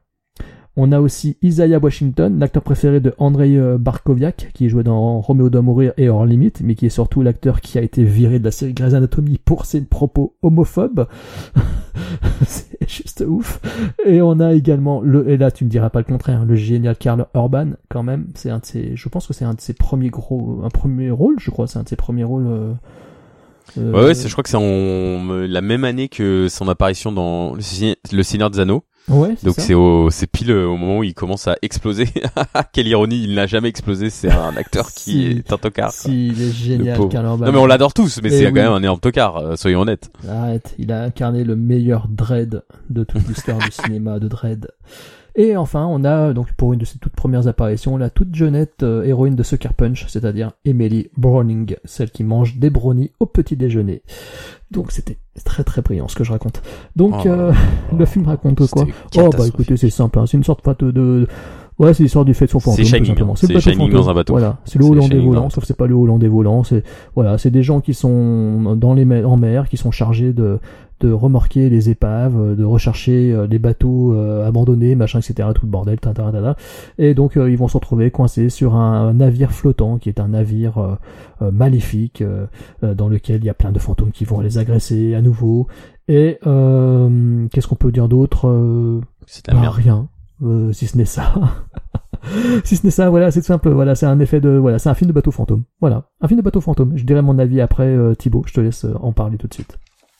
On 0.79 0.93
a 0.93 1.01
aussi 1.01 1.37
Isaiah 1.43 1.79
Washington, 1.79 2.39
l'acteur 2.39 2.63
préféré 2.63 3.01
de 3.01 3.15
Andrei 3.17 3.57
euh, 3.57 3.79
Barkoviak, 3.79 4.51
qui 4.53 4.69
jouait 4.69 4.83
dans 4.83 5.21
Roméo 5.21 5.49
doit 5.49 5.63
mourir 5.63 5.93
et 5.97 6.09
Hors 6.11 6.27
Limite, 6.27 6.61
mais 6.63 6.75
qui 6.75 6.85
est 6.85 6.91
surtout 6.91 7.23
l'acteur 7.23 7.63
qui 7.63 7.79
a 7.79 7.83
été 7.83 8.05
viré 8.05 8.39
de 8.39 8.45
la 8.45 8.51
série 8.51 8.75
Grey's 8.75 8.93
Anatomy 8.93 9.39
pour 9.43 9.65
ses 9.65 9.81
propos 9.81 10.35
homophobes. 10.43 11.07
c'est 12.47 12.89
juste 12.89 13.25
ouf. 13.27 13.61
Et 14.05 14.21
on 14.21 14.39
a 14.41 14.53
également 14.53 15.01
le, 15.01 15.29
et 15.31 15.37
là 15.37 15.51
tu 15.51 15.65
me 15.65 15.71
diras 15.71 15.89
pas 15.91 16.01
le 16.01 16.05
contraire, 16.05 16.45
le 16.45 16.55
génial 16.57 16.97
Karl 16.97 17.27
Urban, 17.35 17.71
quand 17.89 18.03
même. 18.03 18.27
C'est 18.35 18.51
un 18.51 18.59
de 18.59 18.67
ses, 18.67 18.93
je 18.97 19.09
pense 19.09 19.27
que 19.27 19.33
c'est 19.33 19.45
un 19.47 19.55
de 19.55 19.61
ses 19.61 19.73
premiers 19.73 20.11
gros, 20.11 20.61
un 20.63 20.69
premier 20.71 21.11
rôle, 21.11 21.37
je 21.41 21.51
crois, 21.51 21.67
c'est 21.67 21.79
un 21.79 21.85
de 21.85 21.89
ses 21.89 21.97
premiers 21.97 22.25
rôles. 22.25 22.47
euh, 22.47 22.73
euh, 23.79 23.93
Ouais, 24.09 24.15
c'est- 24.15 24.29
je 24.29 24.33
crois 24.35 24.45
que 24.45 24.51
c'est 24.51 24.59
euh, 24.61 25.47
la 25.49 25.61
même 25.63 25.85
année 25.85 26.09
que 26.09 26.49
son 26.51 26.69
apparition 26.69 27.13
dans 27.13 27.55
Le 27.55 28.23
Seigneur 28.23 28.51
des 28.51 28.61
Anneaux. 28.61 28.85
Ouais, 29.09 29.35
Donc 29.43 29.55
c'est 29.59 29.75
au, 29.75 30.11
c'est 30.11 30.27
pile 30.27 30.51
euh, 30.51 30.67
au 30.67 30.77
moment 30.77 30.99
où 30.99 31.05
il 31.05 31.15
commence 31.15 31.47
à 31.49 31.57
exploser. 31.63 32.09
Quelle 32.73 32.87
ironie, 32.89 33.23
il 33.25 33.35
n'a 33.35 33.47
jamais 33.47 33.69
explosé. 33.69 34.11
C'est 34.11 34.31
un 34.31 34.57
acteur 34.57 34.93
qui 34.93 35.27
est 35.27 35.53
un 35.53 35.59
tocard. 35.59 35.93
Si, 35.93 36.29
il 36.29 36.43
est 36.43 36.53
génial. 36.53 36.99
Non 36.99 37.39
mais 37.53 37.59
on 37.59 37.67
l'adore 37.67 37.95
tous, 37.95 38.21
mais 38.23 38.29
Eh 38.33 38.39
c'est 38.39 38.47
oui. 38.47 38.53
quand 38.53 38.63
même 38.63 38.73
un 38.73 38.83
énorme 38.83 39.01
tocard. 39.01 39.37
euh, 39.39 39.57
soyons 39.57 39.81
honnêtes. 39.83 40.11
Arrête, 40.29 40.75
il 40.79 40.93
a 40.93 41.03
incarné 41.03 41.45
le 41.45 41.57
meilleur 41.57 42.09
Dread 42.09 42.63
de 42.91 43.05
toute 43.05 43.27
l'histoire 43.29 43.59
du 43.59 43.71
cinéma 43.71 44.19
de 44.19 44.29
Dread. 44.29 44.69
Et 45.39 45.55
enfin, 45.55 45.85
on 45.85 46.03
a 46.05 46.33
donc 46.33 46.51
pour 46.55 46.73
une 46.73 46.79
de 46.79 46.87
ses 46.87 46.99
toutes 46.99 47.13
premières 47.15 47.47
apparitions 47.47 47.99
la 47.99 48.09
toute 48.09 48.35
jeunette 48.35 48.83
euh, 48.83 49.05
héroïne 49.05 49.35
de 49.37 49.43
Sucker 49.43 49.69
Punch, 49.77 50.07
c'est-à-dire 50.09 50.53
Emily 50.65 51.11
Browning, 51.19 51.77
celle 51.85 52.11
qui 52.11 52.25
mange 52.25 52.57
des 52.57 52.71
brownies 52.71 53.11
au 53.21 53.27
petit 53.27 53.55
déjeuner. 53.55 54.01
Donc 54.71 54.91
c'était 54.93 55.19
très 55.45 55.65
très 55.65 55.83
brillant 55.83 56.09
ce 56.09 56.17
que 56.17 56.25
je 56.25 56.33
raconte. 56.33 56.63
Donc 56.97 57.15
Oh, 57.25 57.29
euh, 57.29 57.53
le 57.97 58.05
film 58.05 58.27
raconte 58.27 58.69
quoi? 58.69 58.85
Oh 59.19 59.31
bah 59.31 59.47
écoutez, 59.47 59.77
c'est 59.77 59.91
simple, 59.91 60.19
hein, 60.19 60.27
c'est 60.27 60.37
une 60.37 60.45
sorte 60.45 60.63
de, 60.81 60.91
de... 60.91 61.29
Ouais, 61.79 61.93
c'est 61.93 62.03
l'histoire 62.03 62.25
du 62.25 62.33
fait 62.33 62.47
de 62.47 62.51
son 62.51 62.61
fantôme, 62.61 62.85
C'est 62.85 62.97
Shining, 62.97 63.21
hein. 63.21 63.33
C'est 63.37 63.53
le 63.53 63.61
C'est 63.61 63.73
Shining 63.73 63.91
dans 63.91 64.09
un 64.09 64.15
bateau. 64.15 64.33
Voilà, 64.33 64.59
c'est 64.65 64.79
le 64.79 64.87
Hollandais 64.87 65.17
Shining 65.17 65.27
volant, 65.27 65.51
sauf 65.51 65.63
que 65.63 65.67
c'est 65.69 65.77
pas 65.77 65.87
le 65.87 65.95
Hollandais 65.95 66.29
volant. 66.29 66.65
C'est 66.65 66.83
voilà, 67.15 67.37
c'est 67.37 67.51
des 67.51 67.63
gens 67.63 67.81
qui 67.81 67.93
sont 67.93 68.77
dans 68.77 68.95
les 68.95 69.05
mer, 69.05 69.29
en 69.31 69.37
mer, 69.37 69.69
qui 69.69 69.77
sont 69.77 69.91
chargés 69.91 70.33
de 70.33 70.59
de 71.01 71.13
remorquer 71.13 71.69
les 71.69 71.91
épaves, 71.91 72.57
de 72.57 72.65
rechercher 72.65 73.31
euh, 73.31 73.47
les 73.47 73.59
bateaux 73.59 74.15
euh, 74.15 74.47
abandonnés, 74.47 74.95
machin, 74.95 75.19
etc. 75.19 75.51
Tout 75.55 75.67
le 75.67 75.71
bordel, 75.71 76.01
tata. 76.01 76.57
Et 76.97 77.13
donc 77.13 77.37
euh, 77.37 77.51
ils 77.51 77.59
vont 77.59 77.69
se 77.69 77.77
retrouver 77.77 78.11
coincés 78.11 78.49
sur 78.49 78.75
un, 78.75 79.13
navire 79.13 79.53
flottant, 79.53 79.99
qui 79.99 80.09
est 80.09 80.21
un 80.21 80.29
navire 80.29 80.99
maléfique, 81.41 82.23
dans 82.83 83.09
lequel 83.09 83.43
il 83.43 83.45
y 83.45 83.51
a 83.51 83.55
plein 83.55 83.73
de 83.73 83.79
fantômes 83.79 84.11
qui 84.11 84.25
vont 84.25 84.41
les 84.41 84.59
agresser 84.59 85.15
à 85.15 85.21
nouveau. 85.21 85.67
Et 86.09 86.39
euh, 86.47 87.47
qu'est-ce 87.51 87.67
qu'on 87.67 87.75
peut 87.75 87.93
dire 87.93 88.09
d'autre 88.09 89.01
C'est 89.27 89.47
bah, 89.49 89.61
merde. 89.61 89.75
rien, 89.75 90.09
euh, 90.43 90.73
si 90.73 90.87
ce 90.87 90.97
n'est 90.97 91.05
ça. 91.05 91.35
si 92.65 92.77
ce 92.77 92.85
n'est 92.85 92.91
ça, 92.91 93.09
voilà, 93.11 93.31
c'est 93.31 93.41
tout 93.41 93.47
simple. 93.47 93.71
Voilà, 93.71 93.95
c'est 93.95 94.07
un 94.07 94.19
effet 94.21 94.41
de, 94.41 94.51
voilà, 94.51 94.79
c'est 94.79 94.89
un 94.89 94.95
film 94.95 95.09
de 95.09 95.13
bateau 95.15 95.31
fantôme. 95.31 95.65
Voilà, 95.81 96.09
un 96.21 96.29
film 96.29 96.39
de 96.41 96.45
bateau 96.45 96.61
fantôme. 96.61 96.93
Je 96.97 97.05
dirais 97.05 97.23
mon 97.23 97.39
avis 97.39 97.61
après, 97.61 97.87
euh, 97.87 98.15
Thibaut. 98.15 98.45
Je 98.47 98.53
te 98.53 98.61
laisse 98.61 98.85
euh, 98.85 98.95
en 99.01 99.13
parler 99.13 99.39
tout 99.39 99.47
de 99.49 99.55
suite. 99.55 99.79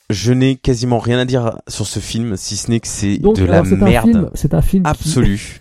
Je 0.09 0.31
n'ai 0.31 0.55
quasiment 0.55 0.99
rien 0.99 1.19
à 1.19 1.25
dire 1.25 1.59
sur 1.67 1.85
ce 1.85 1.99
film, 1.99 2.37
si 2.37 2.55
ce 2.55 2.71
n'est 2.71 2.79
que 2.79 2.87
c'est 2.87 3.17
de 3.17 3.43
la 3.45 3.59
alors, 3.59 3.65
merde 3.77 4.31
c'est 4.35 4.53
un 4.53 4.61
film 4.61 4.83
qui- 4.83 4.89
absolue. 4.89 5.59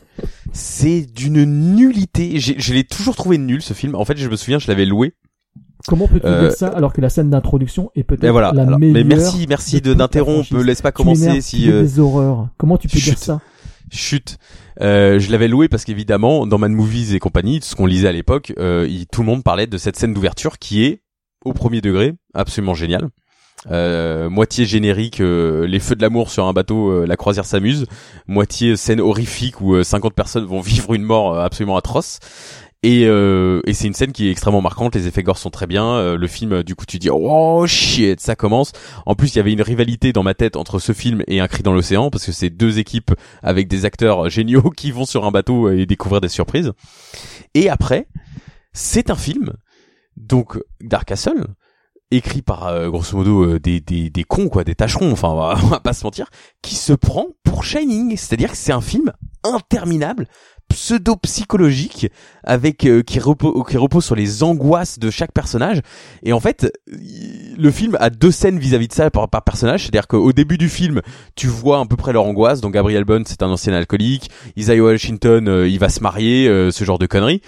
c'est 0.52 1.00
d'une 1.02 1.44
nullité. 1.74 2.38
Je 2.38 2.72
l'ai 2.74 2.84
toujours 2.84 3.16
trouvé 3.16 3.38
nul 3.38 3.60
ce 3.60 3.74
film. 3.74 3.96
En 3.96 4.04
fait, 4.04 4.16
je 4.16 4.28
me 4.28 4.36
souviens, 4.36 4.60
je 4.60 4.68
l'avais 4.68 4.84
loué. 4.86 5.14
Comment 5.88 6.06
peux-tu 6.06 6.26
Euh, 6.26 6.42
dire 6.48 6.52
ça 6.52 6.68
alors 6.68 6.92
que 6.92 7.00
la 7.00 7.08
scène 7.08 7.28
d'introduction 7.30 7.90
est 7.96 8.02
peut-être 8.04 8.30
voilà. 8.30 8.52
la 8.54 8.62
Alors, 8.62 8.78
meilleure 8.78 8.94
mais 8.94 9.04
merci, 9.04 9.46
merci 9.48 9.80
d'interrompre. 9.80 10.56
Laisse 10.58 10.80
pas 10.82 10.92
commencer 10.92 11.40
si. 11.40 11.70
euh, 11.70 11.82
des 11.82 11.98
horreurs. 11.98 12.48
Comment 12.56 12.76
tu 12.78 12.86
peux 12.88 12.98
dire 12.98 13.18
ça? 13.18 13.40
Chut. 13.90 14.38
Euh, 14.80 15.18
je 15.18 15.30
l'avais 15.30 15.48
loué 15.48 15.68
parce 15.68 15.84
qu'évidemment, 15.84 16.46
dans 16.46 16.58
Mad 16.58 16.72
Movies 16.72 17.14
et 17.14 17.18
compagnie, 17.18 17.60
ce 17.62 17.74
qu'on 17.74 17.86
lisait 17.86 18.08
à 18.08 18.12
l'époque, 18.12 18.52
euh, 18.58 18.88
tout 19.12 19.22
le 19.22 19.26
monde 19.26 19.44
parlait 19.44 19.66
de 19.66 19.78
cette 19.78 19.96
scène 19.96 20.14
d'ouverture 20.14 20.58
qui 20.58 20.84
est, 20.84 21.02
au 21.44 21.52
premier 21.52 21.80
degré, 21.80 22.14
absolument 22.34 22.74
géniale. 22.74 23.08
Euh, 23.70 24.30
moitié 24.30 24.64
générique, 24.64 25.20
euh, 25.20 25.66
les 25.66 25.80
feux 25.80 25.96
de 25.96 26.02
l'amour 26.02 26.30
sur 26.30 26.46
un 26.46 26.52
bateau, 26.52 27.04
la 27.04 27.16
croisière 27.16 27.44
s'amuse. 27.44 27.86
Moitié 28.26 28.76
scène 28.76 29.00
horrifique 29.00 29.60
où 29.60 29.74
euh, 29.74 29.82
50 29.82 30.14
personnes 30.14 30.44
vont 30.44 30.60
vivre 30.62 30.94
une 30.94 31.02
mort 31.02 31.38
absolument 31.38 31.76
atroce. 31.76 32.20
Et, 32.86 33.04
euh, 33.06 33.62
et 33.66 33.72
c'est 33.72 33.88
une 33.88 33.94
scène 33.94 34.12
qui 34.12 34.28
est 34.28 34.30
extrêmement 34.30 34.60
marquante. 34.60 34.94
Les 34.94 35.08
effets 35.08 35.24
gore 35.24 35.38
sont 35.38 35.50
très 35.50 35.66
bien. 35.66 35.96
Euh, 35.96 36.16
le 36.16 36.28
film, 36.28 36.52
euh, 36.52 36.62
du 36.62 36.76
coup, 36.76 36.86
tu 36.86 37.00
dis 37.00 37.08
oh 37.10 37.66
shit, 37.66 38.20
ça 38.20 38.36
commence. 38.36 38.70
En 39.06 39.16
plus, 39.16 39.34
il 39.34 39.38
y 39.38 39.40
avait 39.40 39.52
une 39.52 39.60
rivalité 39.60 40.12
dans 40.12 40.22
ma 40.22 40.34
tête 40.34 40.54
entre 40.54 40.78
ce 40.78 40.92
film 40.92 41.24
et 41.26 41.40
Un 41.40 41.48
cri 41.48 41.64
dans 41.64 41.72
l'océan 41.72 42.10
parce 42.10 42.24
que 42.24 42.30
c'est 42.30 42.48
deux 42.48 42.78
équipes 42.78 43.10
avec 43.42 43.66
des 43.66 43.86
acteurs 43.86 44.30
géniaux 44.30 44.70
qui 44.76 44.92
vont 44.92 45.04
sur 45.04 45.24
un 45.24 45.32
bateau 45.32 45.68
et 45.68 45.84
découvrir 45.84 46.20
des 46.20 46.28
surprises. 46.28 46.74
Et 47.54 47.68
après, 47.68 48.06
c'est 48.72 49.10
un 49.10 49.16
film, 49.16 49.54
donc 50.16 50.56
Dark 50.80 51.08
Castle, 51.08 51.44
écrit 52.10 52.42
par 52.42 52.68
euh, 52.68 52.88
grosso 52.88 53.16
modo 53.16 53.44
euh, 53.44 53.58
des, 53.58 53.80
des, 53.80 54.10
des 54.10 54.24
cons 54.24 54.48
quoi, 54.48 54.64
des 54.64 54.74
tâcherons, 54.74 55.10
enfin 55.10 55.28
on 55.28 55.36
va, 55.36 55.58
on 55.64 55.66
va 55.66 55.80
pas 55.80 55.92
se 55.92 56.04
mentir, 56.04 56.30
qui 56.62 56.74
se 56.74 56.92
prend 56.92 57.26
pour 57.42 57.64
Shining, 57.64 58.16
c'est-à-dire 58.16 58.52
que 58.52 58.56
c'est 58.56 58.72
un 58.72 58.80
film 58.80 59.12
interminable 59.42 60.28
pseudo-psychologique 60.68 62.08
avec 62.44 62.86
euh, 62.86 63.02
qui, 63.02 63.18
repose, 63.18 63.64
qui 63.68 63.76
repose 63.76 64.04
sur 64.04 64.14
les 64.14 64.42
angoisses 64.42 64.98
de 64.98 65.10
chaque 65.10 65.32
personnage 65.32 65.80
et 66.22 66.32
en 66.32 66.40
fait 66.40 66.72
le 66.86 67.70
film 67.70 67.96
a 68.00 68.10
deux 68.10 68.30
scènes 68.30 68.58
vis-à-vis 68.58 68.88
de 68.88 68.92
ça 68.92 69.10
par, 69.10 69.28
par 69.28 69.42
personnage 69.42 69.82
c'est-à-dire 69.82 70.06
qu'au 70.06 70.32
début 70.32 70.58
du 70.58 70.68
film 70.68 71.02
tu 71.34 71.46
vois 71.46 71.80
à 71.80 71.86
peu 71.86 71.96
près 71.96 72.12
leur 72.12 72.24
angoisse 72.24 72.60
donc 72.60 72.74
Gabriel 72.74 73.04
Bond 73.04 73.22
c'est 73.26 73.42
un 73.42 73.48
ancien 73.48 73.72
alcoolique 73.72 74.30
Isaiah 74.56 74.82
Washington 74.82 75.48
euh, 75.48 75.68
il 75.68 75.78
va 75.78 75.88
se 75.88 76.00
marier 76.00 76.48
euh, 76.48 76.70
ce 76.70 76.84
genre 76.84 76.98
de 76.98 77.06
conneries 77.06 77.42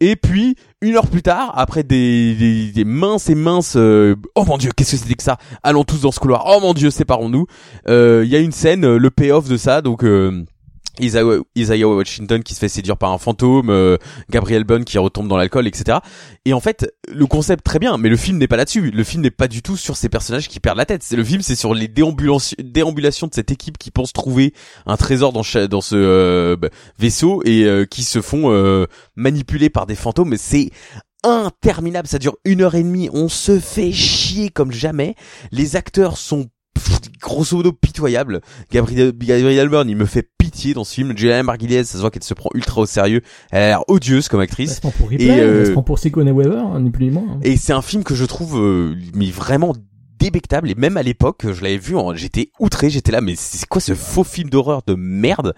et 0.00 0.16
puis 0.16 0.56
une 0.80 0.96
heure 0.96 1.06
plus 1.06 1.20
tard, 1.20 1.52
après 1.56 1.82
des, 1.82 2.34
des, 2.34 2.72
des 2.72 2.84
minces 2.84 3.28
et 3.28 3.34
minces, 3.34 3.74
euh, 3.76 4.16
oh 4.34 4.46
mon 4.46 4.56
dieu, 4.56 4.70
qu'est-ce 4.74 4.92
que 4.92 4.96
c'était 4.96 5.14
que 5.14 5.22
ça? 5.22 5.36
Allons 5.62 5.84
tous 5.84 6.00
dans 6.00 6.10
ce 6.10 6.18
couloir. 6.18 6.44
Oh 6.46 6.58
mon 6.60 6.72
dieu, 6.72 6.88
séparons-nous. 6.88 7.44
Euh, 7.86 8.22
Il 8.24 8.30
y 8.30 8.36
a 8.36 8.38
une 8.38 8.52
scène, 8.52 8.86
euh, 8.86 8.96
le 8.98 9.10
payoff 9.10 9.46
de 9.48 9.58
ça, 9.58 9.82
donc. 9.82 10.02
Euh, 10.02 10.44
Isaiah 11.00 11.88
Washington 11.88 12.42
qui 12.42 12.54
se 12.54 12.60
fait 12.60 12.68
séduire 12.68 12.96
par 12.96 13.12
un 13.12 13.18
fantôme, 13.18 13.70
euh, 13.70 13.96
Gabriel 14.30 14.64
Bond 14.64 14.84
qui 14.84 14.98
retombe 14.98 15.28
dans 15.28 15.36
l'alcool, 15.36 15.66
etc. 15.66 15.98
Et 16.44 16.52
en 16.52 16.60
fait, 16.60 16.92
le 17.08 17.26
concept 17.26 17.64
très 17.64 17.78
bien, 17.78 17.96
mais 17.96 18.08
le 18.08 18.16
film 18.16 18.38
n'est 18.38 18.48
pas 18.48 18.56
là-dessus. 18.56 18.90
Le 18.90 19.04
film 19.04 19.22
n'est 19.22 19.30
pas 19.30 19.48
du 19.48 19.62
tout 19.62 19.76
sur 19.76 19.96
ces 19.96 20.08
personnages 20.08 20.48
qui 20.48 20.60
perdent 20.60 20.78
la 20.78 20.86
tête. 20.86 21.04
Le 21.10 21.24
film, 21.24 21.42
c'est 21.42 21.54
sur 21.54 21.74
les 21.74 21.88
déambulations, 21.88 23.26
de 23.26 23.34
cette 23.34 23.50
équipe 23.50 23.78
qui 23.78 23.90
pense 23.90 24.12
trouver 24.12 24.54
un 24.86 24.96
trésor 24.96 25.32
dans, 25.32 25.42
ce 25.42 25.94
euh, 25.94 26.56
bah, 26.56 26.68
vaisseau 26.98 27.42
et 27.44 27.64
euh, 27.64 27.84
qui 27.84 28.02
se 28.02 28.20
font 28.20 28.52
euh, 28.52 28.86
manipuler 29.16 29.70
par 29.70 29.86
des 29.86 29.94
fantômes. 29.94 30.36
C'est 30.36 30.70
interminable. 31.22 32.08
Ça 32.08 32.18
dure 32.18 32.36
une 32.44 32.62
heure 32.62 32.74
et 32.74 32.82
demie. 32.82 33.10
On 33.12 33.28
se 33.28 33.58
fait 33.58 33.92
chier 33.92 34.50
comme 34.50 34.72
jamais. 34.72 35.14
Les 35.52 35.76
acteurs 35.76 36.16
sont 36.16 36.48
grosso 37.20 37.56
modo 37.56 37.72
pitoyable. 37.72 38.40
Gabriel, 38.72 39.12
Gabriel 39.16 39.68
Byrne, 39.68 39.88
il 39.90 39.96
me 39.96 40.06
fait 40.06 40.28
pitié 40.38 40.74
dans 40.74 40.84
ce 40.84 40.94
film. 40.94 41.16
Juliana 41.16 41.42
Margulies, 41.42 41.84
ça 41.84 41.94
se 41.94 41.98
voit 41.98 42.10
qu'elle 42.10 42.22
se 42.24 42.34
prend 42.34 42.50
ultra 42.54 42.80
au 42.82 42.86
sérieux. 42.86 43.22
Elle 43.50 43.62
a 43.62 43.66
l'air 43.68 43.84
odieuse 43.88 44.28
comme 44.28 44.40
Elle 44.40 44.44
actrice. 44.44 44.76
se 44.76 44.80
prend 44.80 44.90
pour 44.90 45.08
Ripley, 45.08 45.26
Et, 45.26 45.40
euh, 45.40 45.60
elle 45.60 45.66
se 45.66 45.72
prend 45.72 45.82
pour 45.82 45.98
Sigourney 45.98 46.30
Weaver, 46.32 46.58
hein, 46.58 46.80
ni 46.80 46.90
plus 46.90 47.06
ni 47.06 47.10
moins. 47.10 47.24
hein. 47.30 47.38
Et 47.42 47.56
c'est 47.56 47.72
un 47.72 47.82
film 47.82 48.04
que 48.04 48.14
je 48.14 48.24
trouve 48.24 48.58
euh, 48.58 48.94
mais 49.14 49.30
vraiment 49.30 49.74
débectable. 50.20 50.70
Et 50.70 50.74
même 50.74 50.96
à 50.96 51.02
l'époque 51.02 51.50
je 51.50 51.62
l'avais 51.62 51.78
vu 51.78 51.96
j'étais 52.14 52.50
outré 52.60 52.90
j'étais 52.90 53.10
là 53.10 53.20
mais 53.20 53.34
c'est 53.36 53.66
quoi 53.66 53.80
ce 53.80 53.94
faux 53.94 54.24
film 54.24 54.50
d'horreur 54.50 54.82
de 54.86 54.94
merde? 54.94 55.54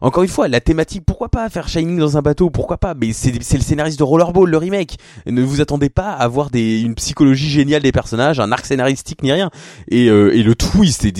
Encore 0.00 0.22
une 0.22 0.28
fois 0.28 0.48
la 0.48 0.60
thématique 0.60 1.02
pourquoi 1.06 1.28
pas 1.28 1.48
faire 1.48 1.68
Shining 1.68 1.98
dans 1.98 2.16
un 2.16 2.22
bateau? 2.22 2.50
Pourquoi 2.50 2.76
pas? 2.76 2.94
Mais 2.94 3.12
c'est 3.12 3.32
le 3.32 3.62
scénariste 3.62 3.98
de 3.98 4.04
Rollerball 4.04 4.48
le 4.48 4.56
remake. 4.58 4.96
Ne 5.26 5.42
vous 5.42 5.60
attendez 5.60 5.88
pas 5.88 6.10
à 6.10 6.22
avoir 6.22 6.50
des 6.50 6.80
une 6.80 6.94
psychologie 6.94 7.50
géniale 7.50 7.82
des 7.82 7.92
personnages 7.92 8.38
un 8.38 8.52
arc 8.52 8.66
scénaristique 8.66 9.22
ni 9.22 9.32
rien. 9.32 9.50
Et, 9.88 10.08
euh, 10.08 10.36
et 10.36 10.42
le 10.42 10.54
twist 10.54 11.04
et- 11.04 11.12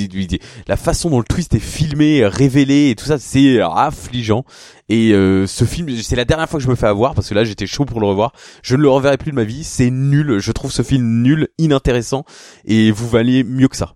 la 0.66 0.76
façon 0.76 1.10
dont 1.10 1.18
le 1.18 1.24
twist 1.24 1.54
est 1.54 1.58
filmé 1.58 2.26
révélé 2.26 2.90
et 2.90 2.94
tout 2.94 3.06
ça 3.06 3.18
c'est 3.18 3.60
affligeant 3.60 4.44
et 4.92 5.14
euh, 5.14 5.46
ce 5.46 5.64
film 5.64 5.88
c'est 6.02 6.16
la 6.16 6.26
dernière 6.26 6.50
fois 6.50 6.60
que 6.60 6.64
je 6.64 6.68
me 6.68 6.74
fais 6.74 6.86
avoir 6.86 7.14
parce 7.14 7.26
que 7.26 7.34
là 7.34 7.44
j'étais 7.44 7.66
chaud 7.66 7.86
pour 7.86 7.98
le 7.98 8.06
revoir. 8.06 8.34
Je 8.62 8.76
ne 8.76 8.82
le 8.82 8.90
reverrai 8.90 9.16
plus 9.16 9.30
de 9.30 9.36
ma 9.36 9.44
vie. 9.44 9.64
C'est 9.64 9.90
nul. 9.90 10.38
Je 10.38 10.52
trouve 10.52 10.70
ce 10.70 10.82
film 10.82 11.22
nul 11.22 11.48
inintéressant. 11.56 12.26
Et 12.66 12.90
vous 12.90 13.08
valez 13.08 13.42
mieux 13.42 13.68
que 13.68 13.76
ça 13.76 13.94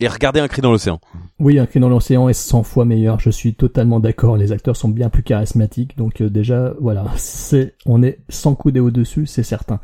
et 0.00 0.08
regardez 0.08 0.40
un 0.40 0.48
cri 0.48 0.62
dans 0.62 0.70
l'océan 0.70 1.00
Oui, 1.40 1.58
un 1.58 1.66
cri 1.66 1.80
dans 1.80 1.88
l'océan 1.88 2.28
est 2.28 2.32
100 2.32 2.62
fois 2.62 2.84
meilleur. 2.84 3.20
Je 3.20 3.30
suis 3.30 3.54
totalement 3.54 4.00
d'accord. 4.00 4.36
Les 4.36 4.52
acteurs 4.52 4.76
sont 4.76 4.88
bien 4.88 5.08
plus 5.08 5.22
charismatiques. 5.22 5.96
Donc 5.96 6.20
euh, 6.20 6.30
déjà, 6.30 6.74
voilà, 6.80 7.04
c'est, 7.16 7.74
on 7.86 8.02
est 8.02 8.18
sans 8.28 8.54
couder 8.54 8.80
au-dessus, 8.80 9.26
c'est 9.26 9.42
certain. 9.42 9.80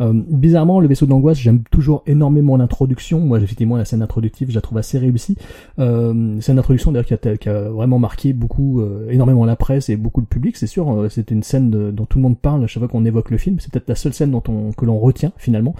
Euh, 0.00 0.12
bizarrement, 0.12 0.80
le 0.80 0.88
vaisseau 0.88 1.06
d'angoisse, 1.06 1.38
j'aime 1.38 1.62
toujours 1.70 2.02
énormément 2.06 2.56
l'introduction. 2.56 3.20
Moi, 3.20 3.38
effectivement, 3.40 3.76
la 3.76 3.84
scène 3.84 4.02
introductive, 4.02 4.50
je 4.50 4.54
la 4.54 4.60
trouve 4.60 4.78
assez 4.78 4.98
réussie. 4.98 5.36
Euh, 5.78 6.40
scène 6.40 6.56
d'introduction, 6.56 6.90
d'ailleurs, 6.92 7.06
qui 7.06 7.14
a, 7.14 7.36
qui 7.36 7.48
a 7.48 7.68
vraiment 7.70 7.98
marqué 7.98 8.32
beaucoup, 8.32 8.80
euh, 8.80 9.08
énormément 9.10 9.44
la 9.44 9.56
presse 9.56 9.88
et 9.88 9.96
beaucoup 9.96 10.20
le 10.20 10.26
public. 10.26 10.56
C'est 10.56 10.66
sûr, 10.66 10.90
euh, 10.92 11.08
c'était 11.08 11.34
une 11.34 11.42
scène 11.44 11.70
de- 11.70 11.90
dont 11.90 12.06
tout 12.06 12.18
le 12.18 12.22
monde 12.22 12.38
parle 12.38 12.64
à 12.64 12.66
chaque 12.66 12.80
fois 12.80 12.88
qu'on 12.88 13.04
évoque 13.04 13.30
le 13.30 13.38
film. 13.38 13.58
C'est 13.60 13.72
peut-être 13.72 13.88
la 13.88 13.94
seule 13.94 14.12
scène 14.14 14.30
dont 14.32 14.42
on, 14.48 14.72
que 14.72 14.84
l'on 14.84 14.98
retient 14.98 15.32
finalement, 15.36 15.74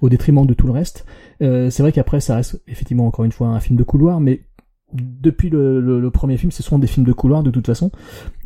au 0.00 0.08
détriment 0.08 0.46
de 0.46 0.54
tout 0.54 0.66
le 0.66 0.72
reste. 0.72 1.06
Euh, 1.42 1.70
c'est 1.70 1.82
vrai 1.82 1.92
qu'après, 1.92 2.20
ça 2.20 2.36
reste 2.36 2.60
effectivement 2.68 3.06
encore 3.06 3.24
une 3.24 3.32
fois 3.32 3.48
un 3.48 3.60
film 3.60 3.78
de 3.78 3.84
couloir, 3.84 4.20
mais 4.20 4.42
depuis 4.92 5.50
le, 5.50 5.80
le- 5.80 6.00
le 6.00 6.10
premier 6.10 6.36
film, 6.36 6.50
ce 6.50 6.64
sont 6.64 6.76
des 6.80 6.88
films 6.88 7.06
de 7.06 7.12
couloir 7.12 7.44
de 7.44 7.50
toute 7.52 7.64
façon. 7.64 7.92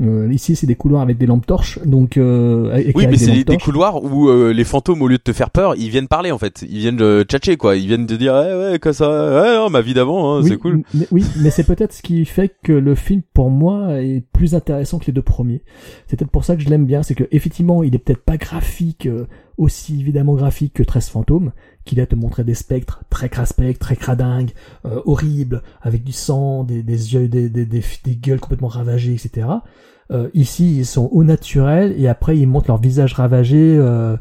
Euh, 0.03 0.31
ici, 0.31 0.57
c'est 0.57 0.67
des 0.67 0.75
couloirs 0.75 1.01
avec 1.01 1.17
des 1.17 1.25
lampes 1.25 1.47
torches, 1.47 1.79
donc 1.87 2.19
euh, 2.19 2.65
oui 2.95 3.05
avec 3.05 3.11
mais 3.11 3.17
c'est 3.17 3.45
des, 3.45 3.57
couloirs 3.57 4.05
où 4.05 4.29
euh, 4.29 4.53
les 4.53 4.65
fantômes 4.65 5.01
au 5.01 5.09
lieu 5.09 5.17
de 5.17 5.23
te 5.23 5.33
faire 5.33 5.49
peur 5.49 5.75
ils 5.77 5.89
viennent 5.89 6.07
parler 6.07 6.33
en 6.33 6.39
fait 6.39 6.63
ils 6.69 6.81
viennent 6.81 6.97
de 6.99 7.25
tchatcher 7.27 7.57
quoi 7.57 7.77
ils 7.77 7.87
viennent 7.87 8.05
te 8.07 8.13
dire 8.13 8.35
ouais 8.35 8.73
ouais 8.73 8.79
que 8.79 8.93
ça 8.93 9.09
ouais 9.09 9.57
non, 9.57 9.71
ma 9.71 9.81
vie 9.81 9.95
d'avant 9.95 10.35
hein, 10.37 10.41
oui, 10.43 10.49
c'est 10.51 10.57
cool 10.59 10.83
mais- 10.93 11.07
oui, 11.13 11.25
mais 11.43 11.49
c'est 11.49 11.65
peut-être 11.65 11.95
ce 11.95 12.03
qui 12.03 12.27
fait 12.27 12.55
que 12.63 12.75
le 12.75 12.95
film, 12.95 13.23
pour 13.33 13.49
moi, 13.49 14.03
est 14.03 14.23
plus 14.35 14.55
intéressant 14.55 14.99
que 14.99 15.07
les 15.07 15.13
deux 15.15 15.23
premiers. 15.23 15.63
C'est 16.09 16.19
peut-être 16.19 16.31
pour 16.31 16.45
ça 16.45 16.57
que 16.57 16.63
je 16.63 16.69
l'aime 16.69 16.85
bien, 16.85 17.03
c'est 17.03 17.15
que 17.15 17.25
effectivement, 17.33 17.83
il 17.83 17.95
est 17.95 17.99
peut-être 17.99 18.23
pas 18.23 18.37
graphique, 18.37 19.07
euh, 19.07 19.25
aussi 19.59 20.01
évidemment 20.01 20.35
graphique 20.35 20.73
que 20.75 20.83
13 20.83 21.09
fantômes, 21.09 21.53
qu'il 21.85 22.01
a 22.01 22.07
te 22.07 22.15
montrer 22.15 22.45
des 22.45 22.55
spectres 22.55 23.03
très 23.11 23.29
craspects, 23.29 23.79
très 23.79 23.97
cradingues, 23.97 24.51
euh, 24.85 25.01
horribles, 25.05 25.63
avec 25.83 26.03
du 26.05 26.13
sang, 26.13 26.65
des, 26.65 26.83
des 26.83 27.15
yeux, 27.15 27.29
des, 27.29 27.49
des, 27.49 27.65
des, 27.67 27.83
gueules 28.17 28.41
complètement 28.41 28.69
ravagées, 28.69 29.13
etc. 29.15 29.47
Euh, 30.11 30.29
ici, 30.35 30.79
ils 30.79 30.87
sont 30.87 31.09
au 31.13 31.25
naturel 31.25 31.95
et 31.99 32.09
après 32.09 32.37
ils 32.39 32.47
montrent 32.47 32.69
leur 32.69 32.81
visage 32.81 33.15
ravagé. 33.15 33.77
euh, 33.79 34.17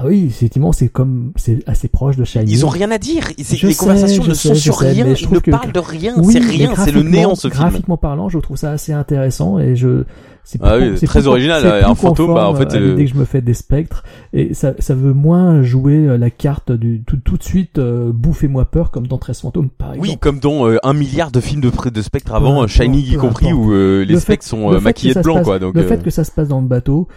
ah 0.00 0.06
oui, 0.06 0.26
effectivement, 0.28 0.70
c'est 0.70 0.88
comme 0.88 1.32
c'est 1.34 1.58
assez 1.68 1.88
proche 1.88 2.16
de 2.16 2.24
Shining. 2.24 2.48
ils 2.48 2.64
ont 2.64 2.68
rien 2.68 2.88
à 2.92 2.98
dire 2.98 3.24
Je 3.36 3.66
les 3.66 3.72
sais, 3.72 3.78
conversations 3.78 4.22
ne 4.24 4.32
sais, 4.32 4.48
sont 4.50 4.54
sur 4.54 4.78
sais, 4.78 4.90
rien 4.92 5.06
ils 5.12 5.28
ne 5.28 5.38
que- 5.40 5.50
parlent 5.50 5.72
de 5.72 5.80
rien 5.80 6.14
Oui, 6.18 6.34
c'est 6.34 6.38
rien 6.38 6.72
c'est 6.76 6.92
le 6.92 7.02
néant 7.02 7.34
ce 7.34 7.48
film 7.48 7.58
Graphiquement 7.60 7.96
parlant, 7.96 8.28
je 8.28 8.38
trouve 8.38 8.56
ça 8.56 8.70
assez 8.70 8.92
intéressant 8.92 9.58
et 9.58 9.74
je 9.74 10.04
c'est 10.50 10.58
Ah 10.62 10.78
oui, 10.78 10.92
c'est 10.96 11.06
très 11.06 11.26
original, 11.26 11.60
c'est 11.60 11.68
euh, 11.68 11.80
plus 11.82 11.90
un 11.90 11.94
fantôme, 11.94 12.32
bah, 12.32 12.48
en 12.48 12.54
fait, 12.54 12.74
euh, 12.74 12.78
l'idée 12.90 13.04
que 13.04 13.10
je 13.10 13.16
me 13.16 13.26
fais 13.26 13.42
des 13.42 13.52
spectres 13.52 14.02
et 14.32 14.54
ça, 14.54 14.72
ça 14.78 14.94
veut 14.94 15.12
moins 15.12 15.62
jouer 15.62 16.06
euh, 16.06 16.16
la 16.16 16.30
carte 16.30 16.72
du 16.72 17.02
tout, 17.06 17.18
tout 17.18 17.36
de 17.36 17.42
suite 17.42 17.78
euh, 17.78 18.12
bouffez-moi 18.14 18.64
peur 18.64 18.90
comme 18.90 19.06
dans 19.06 19.18
13 19.18 19.40
fantômes 19.42 19.68
par 19.68 19.92
exemple. 19.92 20.08
Oui, 20.08 20.16
comme 20.18 20.40
dans 20.40 20.66
euh, 20.66 20.78
un 20.82 20.94
milliard 20.94 21.30
de 21.30 21.40
films 21.40 21.60
de, 21.60 22.00
spectres 22.00 22.32
avant, 22.34 22.62
Peu 22.62 22.66
Shining 22.66 23.04
y 23.04 23.16
compris, 23.16 23.52
où 23.52 23.72
euh, 23.74 24.00
les 24.00 24.14
Le 24.14 24.14
fait- 24.14 24.20
spectres 24.20 24.46
sont 24.46 24.70
le 24.70 24.80
maquillés 24.80 25.12
de 25.12 25.20
blanc, 25.20 25.34
passe- 25.34 25.44
quoi. 25.44 25.58
Donc, 25.58 25.74
le 25.74 25.82
fait 25.82 26.02
que 26.02 26.10
ça 26.10 26.24
se 26.24 26.30
passe 26.32 26.48
dans 26.48 26.62
le 26.62 26.66
bateau, 26.66 27.08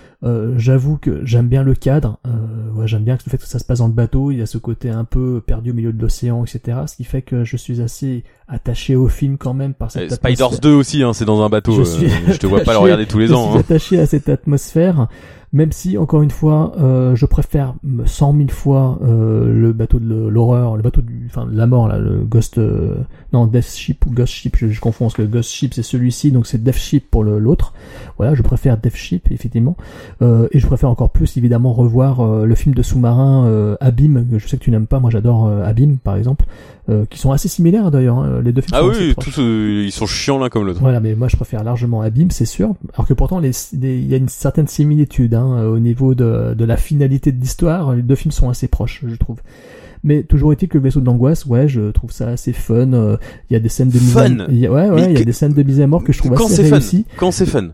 j'avoue 0.57 0.97
que 0.97 1.21
j'aime 1.25 1.47
bien 1.47 1.63
le 1.63 1.73
cadre. 1.73 2.19
Euh, 2.27 2.79
ouais, 2.79 2.87
j'aime 2.87 3.03
bien 3.03 3.17
le 3.25 3.29
fait 3.29 3.37
que 3.37 3.47
ça 3.47 3.59
se 3.59 3.65
passe 3.65 3.79
dans 3.79 3.87
le 3.87 3.93
bateau. 3.93 4.31
Il 4.31 4.39
y 4.39 4.41
a 4.41 4.45
ce 4.45 4.57
côté 4.57 4.89
un 4.89 5.05
peu 5.05 5.41
perdu 5.45 5.71
au 5.71 5.73
milieu 5.73 5.93
de 5.93 6.01
l'océan, 6.01 6.43
etc. 6.43 6.79
Ce 6.87 6.95
qui 6.97 7.03
fait 7.05 7.21
que 7.21 7.43
je 7.43 7.57
suis 7.57 7.81
assez 7.81 8.23
attaché 8.51 8.95
au 8.95 9.07
film 9.07 9.37
quand 9.37 9.53
même 9.53 9.73
par 9.73 9.91
cette 9.91 10.11
euh, 10.11 10.15
Spiders 10.15 10.47
atmosphère. 10.47 10.59
2 10.59 10.73
aussi, 10.73 11.03
hein, 11.03 11.13
c'est 11.13 11.25
dans 11.25 11.41
un 11.41 11.49
bateau. 11.49 11.71
Je 11.73 11.81
euh, 11.81 11.85
suis 11.85 12.07
je 12.27 12.37
te 12.37 12.47
vois 12.47 12.59
pas 12.63 12.73
le 12.73 12.79
regarder 12.79 13.07
tous 13.07 13.17
les 13.19 13.27
je 13.27 13.33
ans. 13.33 13.49
suis 13.49 13.57
hein. 13.57 13.61
attaché 13.61 13.99
à 13.99 14.05
cette 14.05 14.29
atmosphère, 14.29 15.07
même 15.53 15.71
si 15.71 15.97
encore 15.97 16.21
une 16.21 16.31
fois, 16.31 16.73
euh, 16.79 17.15
je 17.15 17.25
préfère 17.25 17.73
cent 18.05 18.31
mille 18.31 18.51
fois 18.51 18.99
euh, 19.03 19.51
le 19.53 19.73
bateau 19.73 19.99
de 19.99 20.27
l'horreur, 20.27 20.77
le 20.77 20.83
bateau 20.83 21.01
du, 21.01 21.27
enfin 21.27 21.45
de 21.45 21.57
la 21.57 21.67
mort 21.67 21.87
là, 21.87 21.97
le 21.97 22.23
Ghost, 22.23 22.57
euh, 22.57 22.95
non 23.33 23.47
Death 23.47 23.71
Ship 23.75 24.05
ou 24.05 24.11
Ghost 24.11 24.33
Ship, 24.33 24.55
je, 24.57 24.69
je 24.69 24.79
confonds 24.79 25.05
parce 25.05 25.15
que 25.15 25.23
Ghost 25.23 25.49
Ship 25.49 25.73
c'est 25.73 25.83
celui-ci, 25.83 26.31
donc 26.31 26.47
c'est 26.47 26.63
Death 26.63 26.77
Ship 26.77 27.05
pour 27.09 27.23
l'autre. 27.23 27.73
Voilà, 28.17 28.33
je 28.33 28.41
préfère 28.41 28.77
Death 28.77 28.95
Ship 28.95 29.29
effectivement, 29.29 29.75
euh, 30.21 30.47
et 30.51 30.59
je 30.59 30.67
préfère 30.67 30.89
encore 30.89 31.09
plus 31.09 31.35
évidemment 31.37 31.73
revoir 31.73 32.21
euh, 32.21 32.45
le 32.45 32.55
film 32.55 32.73
de 32.73 32.81
sous-marin 32.81 33.45
euh, 33.47 33.75
Abîme, 33.81 34.25
que 34.31 34.39
je 34.39 34.47
sais 34.47 34.57
que 34.57 34.63
tu 34.63 34.71
n'aimes 34.71 34.87
pas, 34.87 34.99
moi 34.99 35.09
j'adore 35.11 35.49
Abîme 35.49 35.97
par 35.97 36.15
exemple, 36.15 36.45
euh, 36.89 37.05
qui 37.09 37.19
sont 37.19 37.31
assez 37.31 37.49
similaires 37.49 37.91
d'ailleurs, 37.91 38.19
hein, 38.19 38.41
les 38.41 38.53
deux 38.53 38.61
films 38.61 38.77
Ah 38.79 38.81
sont 38.81 38.89
oui, 38.89 39.15
tous 39.19 39.37
ils 39.37 39.91
sont 39.91 40.07
chiants 40.07 40.39
l'un 40.39 40.49
comme 40.49 40.65
l'autre. 40.65 40.79
Voilà, 40.79 40.99
mais 40.99 41.13
moi 41.15 41.27
je 41.27 41.35
préfère 41.35 41.63
largement 41.63 42.01
Abîme, 42.01 42.31
c'est 42.31 42.45
sûr. 42.45 42.73
Alors 42.93 43.05
que 43.05 43.13
pourtant, 43.13 43.41
il 43.41 44.07
y 44.07 44.13
a 44.13 44.17
une 44.17 44.29
certaine 44.29 44.67
similitude 44.67 45.33
hein, 45.33 45.40
au 45.45 45.79
niveau 45.79 46.15
de, 46.15 46.53
de 46.53 46.65
la 46.65 46.77
finalité 46.77 47.31
de 47.31 47.39
l'histoire. 47.39 47.93
Les 47.95 48.01
deux 48.01 48.15
films 48.15 48.31
sont 48.31 48.49
assez 48.49 48.67
proches, 48.67 49.03
je 49.07 49.15
trouve. 49.15 49.37
Mais 50.03 50.23
toujours 50.23 50.51
est-il 50.51 50.67
que 50.67 50.77
le 50.79 50.83
vaisseau 50.83 50.99
de 50.99 51.05
l'angoisse, 51.05 51.45
ouais, 51.45 51.67
je 51.67 51.91
trouve 51.91 52.11
ça 52.11 52.29
assez 52.29 52.53
fun. 52.53 52.93
euh, 52.93 53.17
Il 53.49 53.53
y 53.53 53.55
a 53.55 53.59
des 53.59 53.69
scènes 53.69 53.89
de 53.89 53.99
mise 53.99 54.17
à- 54.17 54.27
Ouais, 54.49 54.89
ouais, 54.89 55.11
il 55.11 55.17
y 55.17 55.21
a 55.21 55.25
des 55.25 55.31
scènes 55.31 55.53
de 55.53 55.61
mise 55.63 55.79
à 55.79 55.85
mort 55.87 56.03
que 56.03 56.11
je 56.11 56.17
trouve 56.19 56.33
Quand 56.33 56.45
assez 56.47 56.55
c'est 56.55 56.63
fun 56.65 56.75
réussies. 56.77 57.05
Quand 57.17 57.31
c'est 57.31 57.45
fun 57.45 57.69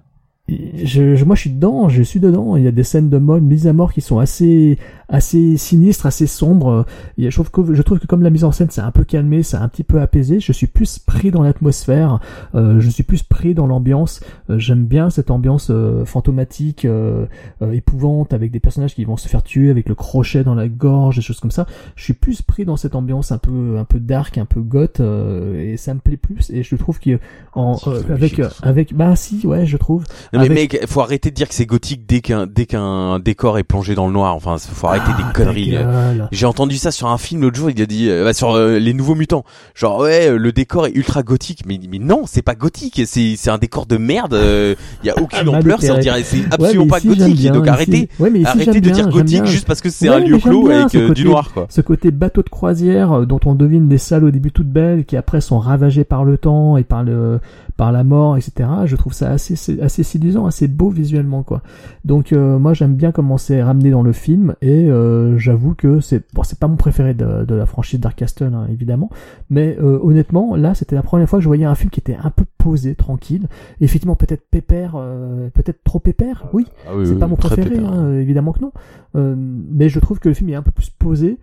Je, 0.49 1.15
je- 1.15 1.25
moi, 1.25 1.35
je 1.35 1.41
suis 1.41 1.49
dedans, 1.49 1.89
je 1.89 2.01
suis 2.01 2.19
dedans. 2.21 2.55
Il 2.55 2.63
y 2.63 2.67
a 2.67 2.71
des 2.71 2.83
scènes 2.83 3.09
de 3.09 3.17
mort, 3.17 3.41
mise 3.41 3.67
à 3.67 3.73
mort 3.73 3.91
qui 3.91 3.99
sont 3.99 4.17
assez, 4.19 4.77
assez 5.09 5.57
sinistres, 5.57 6.05
assez 6.05 6.25
sombres. 6.25 6.85
Il 7.17 7.25
y 7.25 7.27
a- 7.27 7.29
je 7.29 7.35
trouve 7.35 7.51
que, 7.51 7.73
je 7.73 7.81
trouve 7.81 7.99
que 7.99 8.07
comme 8.07 8.21
la 8.23 8.29
mise 8.29 8.45
en 8.45 8.53
scène, 8.53 8.69
c'est 8.69 8.79
un 8.81 8.91
peu 8.91 9.03
calmé, 9.03 9.43
c'est 9.43 9.57
un 9.57 9.67
petit 9.67 9.83
peu 9.83 9.99
apaisé. 9.99 10.39
Je 10.39 10.53
suis 10.53 10.67
plus 10.67 10.99
pris 10.99 11.31
dans 11.31 11.41
l'atmosphère. 11.43 12.19
euh, 12.55 12.79
je 12.79 12.89
suis 12.89 13.03
plus 13.03 13.23
pris 13.23 13.53
dans 13.53 13.67
l'ambiance. 13.67 14.21
Euh, 14.49 14.57
J'aime 14.57 14.85
bien 14.85 15.09
cette 15.09 15.31
ambiance 15.31 15.67
euh, 15.69 16.05
fantomatique, 16.05 16.85
euh, 16.85 17.25
euh, 17.61 17.71
épouvante, 17.73 18.31
avec 18.33 18.51
des 18.51 18.59
personnages 18.61 18.95
qui 18.95 19.03
vont 19.03 19.17
se 19.17 19.27
faire 19.27 19.43
tuer 19.43 19.69
avec 19.69 19.89
le 19.89 19.95
crochet 19.95 20.43
dans 20.45 20.55
la 20.55 20.67
gorge, 20.69 21.17
des 21.17 21.21
choses 21.21 21.41
comme 21.41 21.51
ça. 21.51 21.65
Je 21.97 22.03
suis 22.05 22.13
plus 22.13 22.41
pris 22.41 22.63
dans 22.63 22.77
cette 22.77 22.95
ambiance 22.95 23.31
un 23.33 23.37
peu, 23.37 23.77
un 23.77 23.83
peu 23.85 23.99
dark, 23.99 24.37
un 24.37 24.45
peu 24.45 24.61
goth, 24.61 25.01
euh, 25.01 25.59
et 25.73 25.75
ça 25.77 25.93
me 25.93 25.99
plaît 25.99 26.15
plus. 26.17 26.49
Et 26.51 26.63
je 26.63 26.75
trouve 26.77 26.99
que, 26.99 27.19
en, 27.53 27.75
Ah, 28.07 28.13
avec, 28.13 28.31
avec, 28.63 28.93
bah 28.95 29.15
si, 29.17 29.45
ouais, 29.45 29.65
je 29.65 29.75
trouve. 29.75 30.05
Non 30.37 30.43
mais 30.43 30.49
Avec- 30.59 30.73
mec, 30.73 30.87
faut 30.87 31.01
arrêter 31.01 31.29
de 31.29 31.35
dire 31.35 31.47
que 31.47 31.53
c'est 31.53 31.65
gothique 31.65 32.05
dès 32.07 32.21
qu'un 32.21 32.47
dès 32.47 32.65
qu'un 32.65 33.19
décor 33.19 33.57
est 33.57 33.63
plongé 33.63 33.95
dans 33.95 34.07
le 34.07 34.13
noir. 34.13 34.35
Enfin, 34.35 34.57
faut 34.57 34.87
arrêter 34.87 35.05
Ah, 35.09 35.17
des 35.17 35.33
conneries. 35.33 35.75
euh. 35.77 35.83
gueule. 35.83 36.27
J'ai 36.31 36.45
entendu 36.45 36.77
ça 36.77 36.91
sur 36.91 37.07
un 37.07 37.17
film 37.17 37.41
l'autre 37.41 37.57
jour, 37.57 37.69
il 37.69 37.81
a 37.81 37.85
dit 37.85 38.09
euh, 38.09 38.23
bah, 38.23 38.33
sur 38.33 38.51
euh, 38.55 38.79
les 38.79 38.93
nouveaux 38.93 39.15
mutants. 39.15 39.43
Genre 39.75 39.99
ouais, 39.99 40.27
euh, 40.29 40.37
le 40.37 40.51
décor 40.51 40.87
est 40.87 40.91
ultra 40.95 41.23
gothique, 41.23 41.63
mais 41.67 41.79
mais 41.89 41.99
non, 41.99 42.23
c'est 42.25 42.41
pas 42.41 42.55
gothique, 42.55 43.01
c'est 43.05 43.35
c'est 43.37 43.49
un 43.49 43.57
décor 43.57 43.85
de 43.85 43.97
merde. 43.97 44.33
euh, 44.33 44.75
Il 45.03 45.07
y 45.07 45.09
a 45.09 45.17
aucune 45.21 45.45
Mal 45.45 45.55
ampleur, 45.57 45.79
c'est 45.81 45.91
Ouais, 45.91 46.45
absolument 46.51 46.87
pas 46.87 46.99
ici, 46.99 47.07
gothique. 47.07 47.35
bien, 47.35 47.51
donc 47.51 47.63
ici- 47.63 47.69
arrêtez, 47.69 48.09
Ouais, 48.19 48.29
mais 48.29 48.39
ici, 48.39 48.47
arrêtez 48.47 48.81
de 48.81 48.89
dire 48.89 49.09
gothique 49.09 49.45
juste 49.45 49.65
parce 49.67 49.81
que 49.81 49.89
c'est 49.89 50.09
Ouais, 50.09 50.15
un 50.15 50.19
lieu 50.19 50.37
clos 50.37 50.69
avec 50.69 50.93
euh, 50.95 51.01
du 51.01 51.07
côté- 51.07 51.23
noir 51.23 51.51
quoi. 51.53 51.67
Ce 51.69 51.81
côté 51.81 52.11
bateau 52.11 52.41
de 52.43 52.49
croisière 52.49 53.11
euh, 53.13 53.25
dont 53.25 53.39
on 53.45 53.55
devine 53.55 53.87
des 53.87 53.97
salles 53.97 54.23
au 54.23 54.31
début 54.31 54.51
toutes 54.51 54.67
belles 54.69 55.05
qui 55.05 55.17
après 55.17 55.41
sont 55.41 55.59
ravagées 55.59 56.03
par 56.03 56.23
le 56.25 56.37
temps 56.37 56.77
et 56.77 56.83
par 56.83 57.03
le 57.03 57.39
par 57.77 57.91
la 57.91 58.03
mort, 58.03 58.37
etc. 58.37 58.69
Je 58.85 58.95
trouve 58.95 59.13
ça 59.13 59.29
assez 59.29 59.55
assez 59.81 60.03
séduisant, 60.03 60.45
assez 60.47 60.67
beau 60.67 60.89
visuellement 60.89 61.43
quoi. 61.43 61.61
Donc 62.03 62.33
euh, 62.33 62.57
moi 62.57 62.73
j'aime 62.73 62.95
bien 62.95 63.11
comment 63.11 63.37
c'est 63.37 63.61
ramené 63.61 63.91
dans 63.91 64.01
le 64.01 64.11
film 64.11 64.55
et 64.61 64.89
euh, 64.89 65.37
j'avoue 65.37 65.75
que 65.75 65.99
c'est 65.99 66.23
bon 66.33 66.43
c'est 66.43 66.59
pas 66.59 66.67
mon 66.67 66.75
préféré 66.75 67.13
de, 67.13 67.45
de 67.45 67.55
la 67.55 67.65
franchise 67.65 67.99
Dark 67.99 68.17
Castle 68.17 68.51
hein, 68.53 68.67
évidemment, 68.71 69.09
mais 69.49 69.77
euh, 69.79 69.99
honnêtement 70.01 70.55
là 70.55 70.73
c'était 70.73 70.95
la 70.95 71.03
première 71.03 71.29
fois 71.29 71.39
que 71.39 71.43
je 71.43 71.49
voyais 71.49 71.65
un 71.65 71.75
film 71.75 71.91
qui 71.91 71.99
était 71.99 72.17
un 72.21 72.31
peu 72.31 72.43
posé, 72.57 72.95
tranquille. 72.95 73.47
Effectivement 73.79 74.15
peut-être 74.15 74.43
pépère, 74.49 74.95
euh, 74.95 75.49
peut-être 75.53 75.83
trop 75.83 75.99
pépère, 75.99 76.47
oui. 76.53 76.65
Ah 76.87 76.91
oui, 76.95 77.05
C'est 77.05 77.13
oui, 77.13 77.19
pas 77.19 77.27
mon 77.27 77.35
préféré, 77.35 77.77
hein, 77.77 77.93
euh, 77.93 78.21
évidemment 78.21 78.53
que 78.53 78.61
non. 78.61 78.71
Euh, 79.15 79.35
mais 79.37 79.89
je 79.89 79.99
trouve 79.99 80.19
que 80.19 80.29
le 80.29 80.35
film 80.35 80.49
est 80.49 80.55
un 80.55 80.61
peu 80.61 80.71
plus 80.71 80.89
posé. 80.89 81.37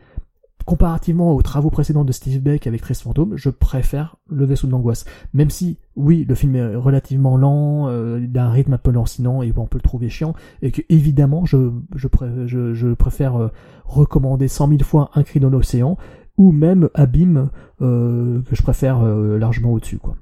Comparativement 0.65 1.35
aux 1.35 1.43
travaux 1.43 1.71
précédents 1.71 2.05
de 2.05 2.13
Steve 2.13 2.41
Beck 2.41 2.67
avec 2.67 2.81
13 2.81 3.03
fantômes, 3.03 3.37
je 3.37 3.51
préfère 3.51 4.17
Le 4.31 4.45
vaisseau 4.47 4.67
de 4.67 4.73
l'angoisse. 4.73 5.05
Même 5.33 5.51
si, 5.51 5.79
oui, 5.97 6.25
le 6.27 6.35
film 6.35 6.57
est 6.57 6.75
relativement 6.75 7.37
lent, 7.37 7.89
euh, 7.89 8.21
il 8.23 8.39
a 8.39 8.47
un 8.47 8.51
rythme 8.51 8.73
un 8.73 8.79
peu 8.79 8.91
lancinant 8.91 9.43
et 9.43 9.53
on 9.57 9.67
peut 9.67 9.79
le 9.79 9.83
trouver 9.83 10.09
chiant, 10.09 10.35
et 10.63 10.71
que 10.71 10.83
évidemment, 10.89 11.45
je, 11.45 11.71
je, 11.95 12.09
je 12.47 12.95
préfère 12.95 13.37
euh, 13.37 13.49
recommander 13.85 14.49
cent 14.49 14.67
mille 14.67 14.85
fois 14.85 15.11
Un 15.15 15.23
cri 15.23 15.39
dans 15.39 15.51
l'océan, 15.51 15.99
ou 16.37 16.53
même 16.53 16.89
Abîme 16.95 17.51
euh, 17.81 18.43
que 18.43 18.57
je 18.57 18.63
préfère 18.63 19.03
euh, 19.03 19.39
largement 19.39 19.73
au-dessus 19.73 19.99
quoi. 19.99 20.17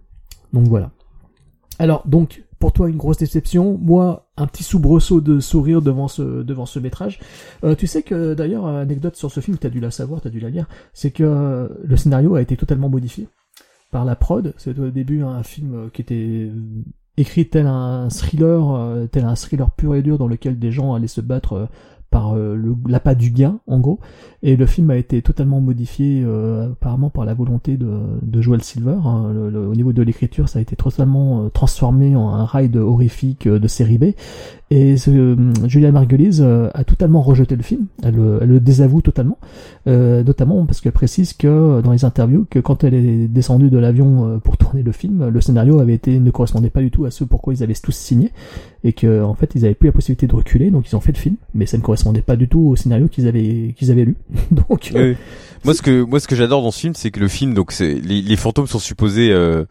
Donc 0.52 0.66
voilà. 0.68 0.90
Alors 1.78 2.02
donc 2.06 2.44
pour 2.62 2.72
toi 2.72 2.88
une 2.88 2.96
grosse 2.96 3.16
déception, 3.16 3.76
moi 3.76 4.28
un 4.36 4.46
petit 4.46 4.62
soubresaut 4.62 5.20
de 5.20 5.40
sourire 5.40 5.82
devant 5.82 6.06
ce 6.06 6.44
devant 6.44 6.64
ce 6.64 6.78
métrage. 6.78 7.18
Euh, 7.64 7.74
tu 7.74 7.88
sais 7.88 8.04
que 8.04 8.34
d'ailleurs 8.34 8.66
anecdote 8.66 9.16
sur 9.16 9.32
ce 9.32 9.40
film, 9.40 9.58
t'as 9.58 9.68
dû 9.68 9.80
la 9.80 9.90
savoir, 9.90 10.20
t'as 10.20 10.30
dû 10.30 10.38
la 10.38 10.48
lire, 10.48 10.68
c'est 10.94 11.10
que 11.10 11.24
euh, 11.24 11.66
le 11.82 11.96
scénario 11.96 12.36
a 12.36 12.40
été 12.40 12.56
totalement 12.56 12.88
modifié 12.88 13.26
par 13.90 14.04
la 14.04 14.14
prod. 14.14 14.54
C'était 14.58 14.78
au 14.78 14.90
début 14.90 15.24
un 15.24 15.42
film 15.42 15.90
qui 15.92 16.02
était 16.02 16.52
écrit 17.16 17.48
tel 17.48 17.66
un 17.66 18.08
thriller, 18.10 18.70
euh, 18.76 19.06
tel 19.08 19.24
un 19.24 19.34
thriller 19.34 19.72
pur 19.72 19.96
et 19.96 20.02
dur 20.02 20.16
dans 20.16 20.28
lequel 20.28 20.60
des 20.60 20.70
gens 20.70 20.94
allaient 20.94 21.08
se 21.08 21.20
battre 21.20 21.68
par 22.10 22.36
l'appât 22.86 23.16
du 23.16 23.30
gain 23.30 23.58
en 23.66 23.80
gros 23.80 23.98
et 24.42 24.56
le 24.56 24.66
film 24.66 24.90
a 24.90 24.96
été 24.96 25.22
totalement 25.22 25.60
modifié 25.60 26.22
euh, 26.24 26.70
apparemment 26.72 27.10
par 27.10 27.24
la 27.24 27.34
volonté 27.34 27.76
de, 27.76 27.88
de 28.22 28.40
Joel 28.40 28.62
Silver 28.62 28.96
hein. 29.04 29.30
Le- 29.32 29.50
le- 29.50 29.68
au 29.68 29.74
niveau 29.74 29.92
de 29.92 30.02
l'écriture 30.02 30.48
ça 30.48 30.58
a 30.58 30.62
été 30.62 30.74
totalement 30.76 31.44
euh, 31.44 31.48
transformé 31.48 32.16
en 32.16 32.28
un 32.30 32.44
ride 32.44 32.76
horrifique 32.76 33.46
euh, 33.46 33.58
de 33.58 33.68
série 33.68 33.98
B. 33.98 34.04
Et 34.74 34.96
ce, 34.96 35.10
euh, 35.10 35.36
Julia 35.66 35.92
Margulies 35.92 36.40
a 36.42 36.82
totalement 36.84 37.20
rejeté 37.20 37.56
le 37.56 37.62
film. 37.62 37.86
Elle, 38.02 38.14
le- 38.14 38.38
elle 38.40 38.48
le 38.48 38.58
désavoue 38.58 39.02
totalement. 39.02 39.36
Euh, 39.86 40.22
notamment 40.24 40.64
parce 40.64 40.80
qu'elle 40.80 40.92
précise 40.92 41.34
que 41.34 41.80
dans 41.82 41.92
les 41.92 42.04
interviews 42.06 42.46
que 42.48 42.58
quand 42.58 42.82
elle 42.84 42.94
est 42.94 43.28
descendue 43.28 43.68
de 43.68 43.76
l'avion 43.78 44.40
pour 44.42 44.56
tourner 44.56 44.82
le 44.82 44.92
film 44.92 45.28
le 45.28 45.40
scénario 45.40 45.78
avait 45.80 45.92
été 45.94 46.18
ne 46.20 46.30
correspondait 46.30 46.70
pas 46.70 46.80
du 46.80 46.90
tout 46.90 47.04
à 47.04 47.10
ce 47.10 47.24
pourquoi 47.24 47.52
ils 47.52 47.62
avaient 47.62 47.74
tous 47.74 47.92
signé. 47.94 48.30
Et 48.84 48.92
que 48.94 49.22
en 49.22 49.34
fait 49.34 49.54
ils 49.54 49.64
avaient 49.66 49.74
plus 49.74 49.88
la 49.88 49.92
possibilité 49.92 50.26
de 50.26 50.34
reculer 50.34 50.70
donc 50.70 50.90
ils 50.90 50.96
ont 50.96 51.00
fait 51.00 51.12
le 51.12 51.18
film. 51.18 51.36
Mais 51.54 51.66
ça 51.66 51.76
ne 51.76 51.82
correspondait 51.82 52.22
pas 52.22 52.36
du 52.36 52.48
tout 52.48 52.60
au 52.60 52.74
scénario 52.76 53.08
qu'ils 53.08 53.28
avaient 53.28 53.74
qu'ils 53.76 53.90
avaient 53.90 54.04
lu 54.06 54.16
donc 54.50 54.92
euh. 54.94 55.14
Moi, 55.64 55.74
ce 55.74 55.82
que 55.82 56.02
moi, 56.02 56.18
ce 56.18 56.26
que 56.26 56.34
j'adore 56.34 56.62
dans 56.62 56.72
ce 56.72 56.80
film, 56.80 56.94
c'est 56.94 57.10
que 57.10 57.20
le 57.20 57.28
film, 57.28 57.54
donc, 57.54 57.70
c'est 57.72 57.94
les, 57.94 58.20
les 58.20 58.36
fantômes 58.36 58.66
sont 58.66 58.80
supposés 58.80 59.30
euh, 59.30 59.64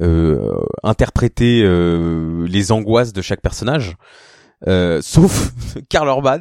euh, 0.00 0.56
interpréter 0.82 1.62
euh, 1.64 2.46
les 2.48 2.72
angoisses 2.72 3.12
de 3.12 3.22
chaque 3.22 3.40
personnage, 3.40 3.96
euh, 4.66 5.00
sauf 5.00 5.52
Karl 5.88 6.08
Urban 6.08 6.40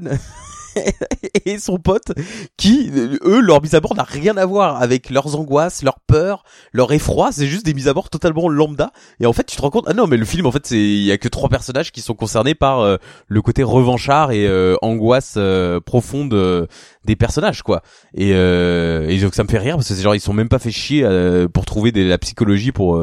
et 1.46 1.60
son 1.60 1.78
pote, 1.78 2.14
qui, 2.58 2.92
eux, 2.94 3.40
leur 3.42 3.62
mise 3.62 3.76
à 3.76 3.80
bord 3.80 3.96
n'a 3.96 4.04
rien 4.04 4.38
à 4.38 4.46
voir 4.46 4.82
avec 4.82 5.10
leurs 5.10 5.36
angoisses, 5.36 5.84
leurs 5.84 6.00
peurs, 6.00 6.44
leur 6.72 6.92
effroi. 6.92 7.32
C'est 7.32 7.48
juste 7.48 7.66
des 7.66 7.74
mises 7.74 7.88
à 7.88 7.94
bord 7.94 8.10
totalement 8.10 8.50
lambda. 8.50 8.92
Et 9.20 9.26
en 9.26 9.34
fait, 9.34 9.46
tu 9.46 9.56
te 9.56 9.62
rends 9.62 9.70
compte, 9.70 9.86
ah 9.88 9.94
non, 9.94 10.08
mais 10.08 10.18
le 10.18 10.26
film, 10.26 10.46
en 10.46 10.52
fait, 10.52 10.66
c'est 10.66 10.78
il 10.78 11.04
y 11.04 11.12
a 11.12 11.18
que 11.18 11.28
trois 11.28 11.50
personnages 11.50 11.92
qui 11.92 12.02
sont 12.02 12.14
concernés 12.14 12.56
par 12.56 12.80
euh, 12.82 12.98
le 13.28 13.42
côté 13.42 13.64
revanchard 13.64 14.32
et 14.32 14.48
euh, 14.48 14.76
angoisse 14.82 15.36
euh, 15.38 15.80
profonde 15.80 16.34
euh, 16.34 16.66
des 17.06 17.16
personnages, 17.16 17.62
quoi. 17.62 17.82
Et, 18.14 18.32
euh, 18.34 19.08
et 19.08 19.18
donc 19.20 19.36
ça 19.36 19.44
me 19.44 19.50
fait 19.50 19.58
rire 19.60 19.76
parce 19.76 19.88
que 19.88 19.94
c'est 19.94 20.02
genre 20.02 20.16
ils 20.16 20.20
sont 20.20 20.34
même 20.34 20.50
pas 20.50 20.60
fait 20.60 20.72
chier 20.72 21.04
euh, 21.04 21.48
pour 21.48 21.66
trouver 21.66 21.92
des, 21.92 22.08
la 22.08 22.18
psychologie 22.18 22.72
pour 22.72 23.02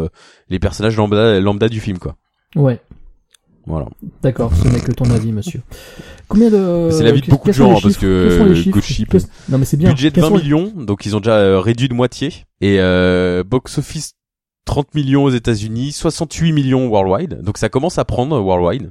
les 0.49 0.59
personnages 0.59 0.97
lambda, 0.97 1.41
lambda 1.41 1.68
du 1.68 1.81
film, 1.81 1.99
quoi. 1.99 2.16
ouais 2.57 2.81
Voilà. 3.67 3.87
d'accord 4.23 4.53
ce 4.55 4.69
n'est 4.69 4.81
que 4.81 4.93
ton 4.93 5.11
avis 5.11 5.33
monsieur 5.33 5.62
combien 6.29 6.51
de 6.51 6.91
C'est 6.93 7.03
l'avis 7.03 7.23
de 7.23 7.27
beaucoup 7.31 7.49
de 7.49 7.55
gens, 7.55 7.77
hein, 7.77 7.79
parce 7.83 7.97
que 7.97 8.53
Qu'est-ce- 9.11 9.27
non 9.49 9.57
mais 9.59 9.65
c'est 9.65 9.79
bien 9.79 9.89
Budget 9.89 10.11
de 10.11 10.15
Quels 10.17 10.23
20 10.25 10.29
sont 10.29 10.37
les- 10.37 10.43
millions, 10.43 10.73
donc 10.77 11.07
ils 11.07 11.17
ont 11.17 11.21
déjà 11.21 11.37
euh, 11.39 11.61
réduit 11.61 11.89
de 11.89 11.95
moitié. 11.95 12.31
Et 12.61 12.77
euh, 12.81 13.43
box 13.43 13.79
office 13.79 14.12
30 14.67 14.95
millions 14.95 15.25
aux 15.25 15.31
États-Unis, 15.31 15.93
68 15.93 16.53
millions 16.53 16.89
worldwide. 16.89 17.41
Donc 17.43 17.57
ça 17.59 17.69
commence 17.71 17.99
à 17.99 18.05
prendre 18.05 18.37
euh, 18.37 18.41
worldwide. 18.41 18.91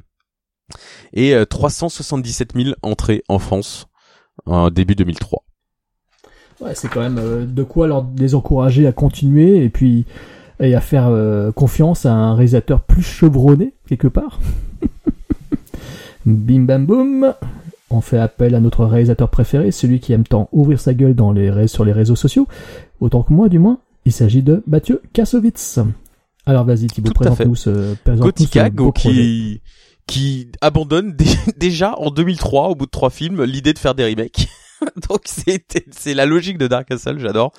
Et 1.14 1.36
euh, 1.36 1.46
377 1.46 2.54
000 2.56 2.76
entrées 2.82 3.24
en 3.30 3.38
France 3.40 3.86
en 4.46 4.70
début 4.72 4.96
2003. 4.96 5.44
Ouais, 6.62 6.74
c'est 6.76 6.88
quand 6.88 7.02
même 7.02 7.18
euh, 7.20 7.46
de 7.46 7.64
quoi 7.64 7.88
leur 7.88 8.06
les 8.18 8.36
encourager 8.36 8.88
à 8.88 8.92
continuer 8.92 9.64
et 9.64 9.70
puis 9.70 10.06
et 10.60 10.76
à 10.76 10.82
faire 10.82 11.08
euh, 11.08 11.52
confiance 11.52 12.06
à 12.06 12.14
un 12.14 12.36
réalisateur 12.36 12.82
plus 12.82 13.04
chevronné 13.04 13.74
quelque 13.88 14.08
part. 14.08 14.40
Bim 16.26 16.62
bam 16.62 16.86
boum. 16.86 17.34
On 17.90 18.02
fait 18.02 18.18
appel 18.18 18.56
à 18.56 18.60
notre 18.60 18.86
réalisateur 18.86 19.30
préféré, 19.30 19.72
celui 19.72 20.00
qui 20.00 20.14
aime 20.14 20.24
tant 20.24 20.50
ouvrir 20.52 20.80
sa 20.80 20.94
gueule 20.96 21.14
dans 21.14 21.32
les 21.32 21.68
sur 21.68 21.86
les 21.86 21.92
réseaux 21.92 22.16
sociaux, 22.16 22.48
autant 23.00 23.22
que 23.24 23.32
moi 23.34 23.50
du 23.50 23.60
moins. 23.60 23.78
Il 24.06 24.12
s'agit 24.12 24.42
de 24.42 24.64
Mathieu 24.68 25.02
Kassovitz. 25.14 25.80
Alors 26.46 26.66
vas-y 26.66 26.88
Thibaut, 26.88 27.12
présente-nous 27.14 27.56
ce, 27.56 27.96
Gothica, 28.18 28.66
ce 28.66 28.70
beau 28.72 28.86
go- 28.86 28.92
projet. 28.92 29.12
qui 29.16 29.62
qui 30.08 30.48
abandonne 30.60 31.14
dé- 31.14 31.26
déjà 31.58 31.98
en 32.00 32.10
2003 32.10 32.70
au 32.70 32.76
bout 32.76 32.86
de 32.86 32.92
trois 32.92 33.10
films 33.10 33.44
l'idée 33.44 33.74
de 33.74 33.80
faire 33.80 33.96
des 33.96 34.04
remakes. 34.06 34.48
Donc 35.10 35.22
c'est 35.28 36.14
la 36.14 36.26
logique 36.26 36.58
de 36.58 36.68
Dark 36.68 36.88
Castle, 36.90 37.20
j'adore. 37.20 37.54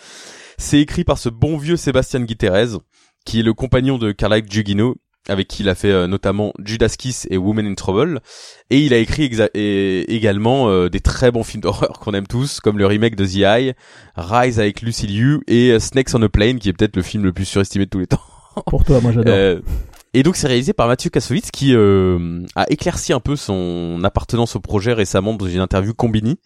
C'est 0.58 0.80
écrit 0.80 1.04
par 1.04 1.18
ce 1.18 1.28
bon 1.28 1.56
vieux 1.56 1.76
Sébastien 1.76 2.20
Guiterres 2.20 2.78
qui 3.24 3.40
est 3.40 3.42
le 3.42 3.54
compagnon 3.54 3.98
de 3.98 4.12
Carla 4.12 4.40
Gugino 4.40 4.96
avec 5.28 5.48
qui 5.48 5.62
il 5.62 5.68
a 5.70 5.74
fait 5.74 5.90
euh, 5.90 6.06
notamment 6.06 6.52
Judas 6.62 6.94
Kiss 6.98 7.26
et 7.30 7.38
Woman 7.38 7.66
in 7.66 7.74
Trouble 7.74 8.20
et 8.68 8.80
il 8.80 8.92
a 8.92 8.98
écrit 8.98 9.30
et 9.54 10.14
également 10.14 10.68
euh, 10.68 10.90
des 10.90 11.00
très 11.00 11.30
bons 11.30 11.44
films 11.44 11.62
d'horreur 11.62 11.98
qu'on 12.00 12.12
aime 12.12 12.26
tous 12.26 12.60
comme 12.60 12.76
le 12.76 12.86
remake 12.86 13.16
de 13.16 13.24
The 13.24 13.36
Eye, 13.36 13.74
Rise 14.16 14.60
avec 14.60 14.82
Lucy 14.82 15.06
Liu 15.06 15.40
et 15.46 15.70
euh, 15.70 15.78
Snakes 15.78 16.14
on 16.14 16.22
a 16.22 16.28
Plane 16.28 16.58
qui 16.58 16.68
est 16.68 16.74
peut-être 16.74 16.96
le 16.96 17.02
film 17.02 17.24
le 17.24 17.32
plus 17.32 17.46
surestimé 17.46 17.86
de 17.86 17.90
tous 17.90 18.00
les 18.00 18.06
temps. 18.06 18.20
Pour 18.66 18.84
toi, 18.84 19.00
moi 19.00 19.12
j'adore. 19.12 19.34
Euh, 19.34 19.60
et 20.14 20.22
donc 20.22 20.36
c'est 20.36 20.46
réalisé 20.46 20.72
par 20.72 20.86
Mathieu 20.86 21.10
Kassovitz 21.10 21.50
qui 21.50 21.74
euh, 21.74 22.40
a 22.54 22.64
éclairci 22.70 23.12
un 23.12 23.20
peu 23.20 23.36
son 23.36 24.00
appartenance 24.04 24.56
au 24.56 24.60
projet 24.60 24.92
récemment 24.92 25.34
dans 25.34 25.46
une 25.46 25.60
interview 25.60 25.92
Combini. 25.92 26.38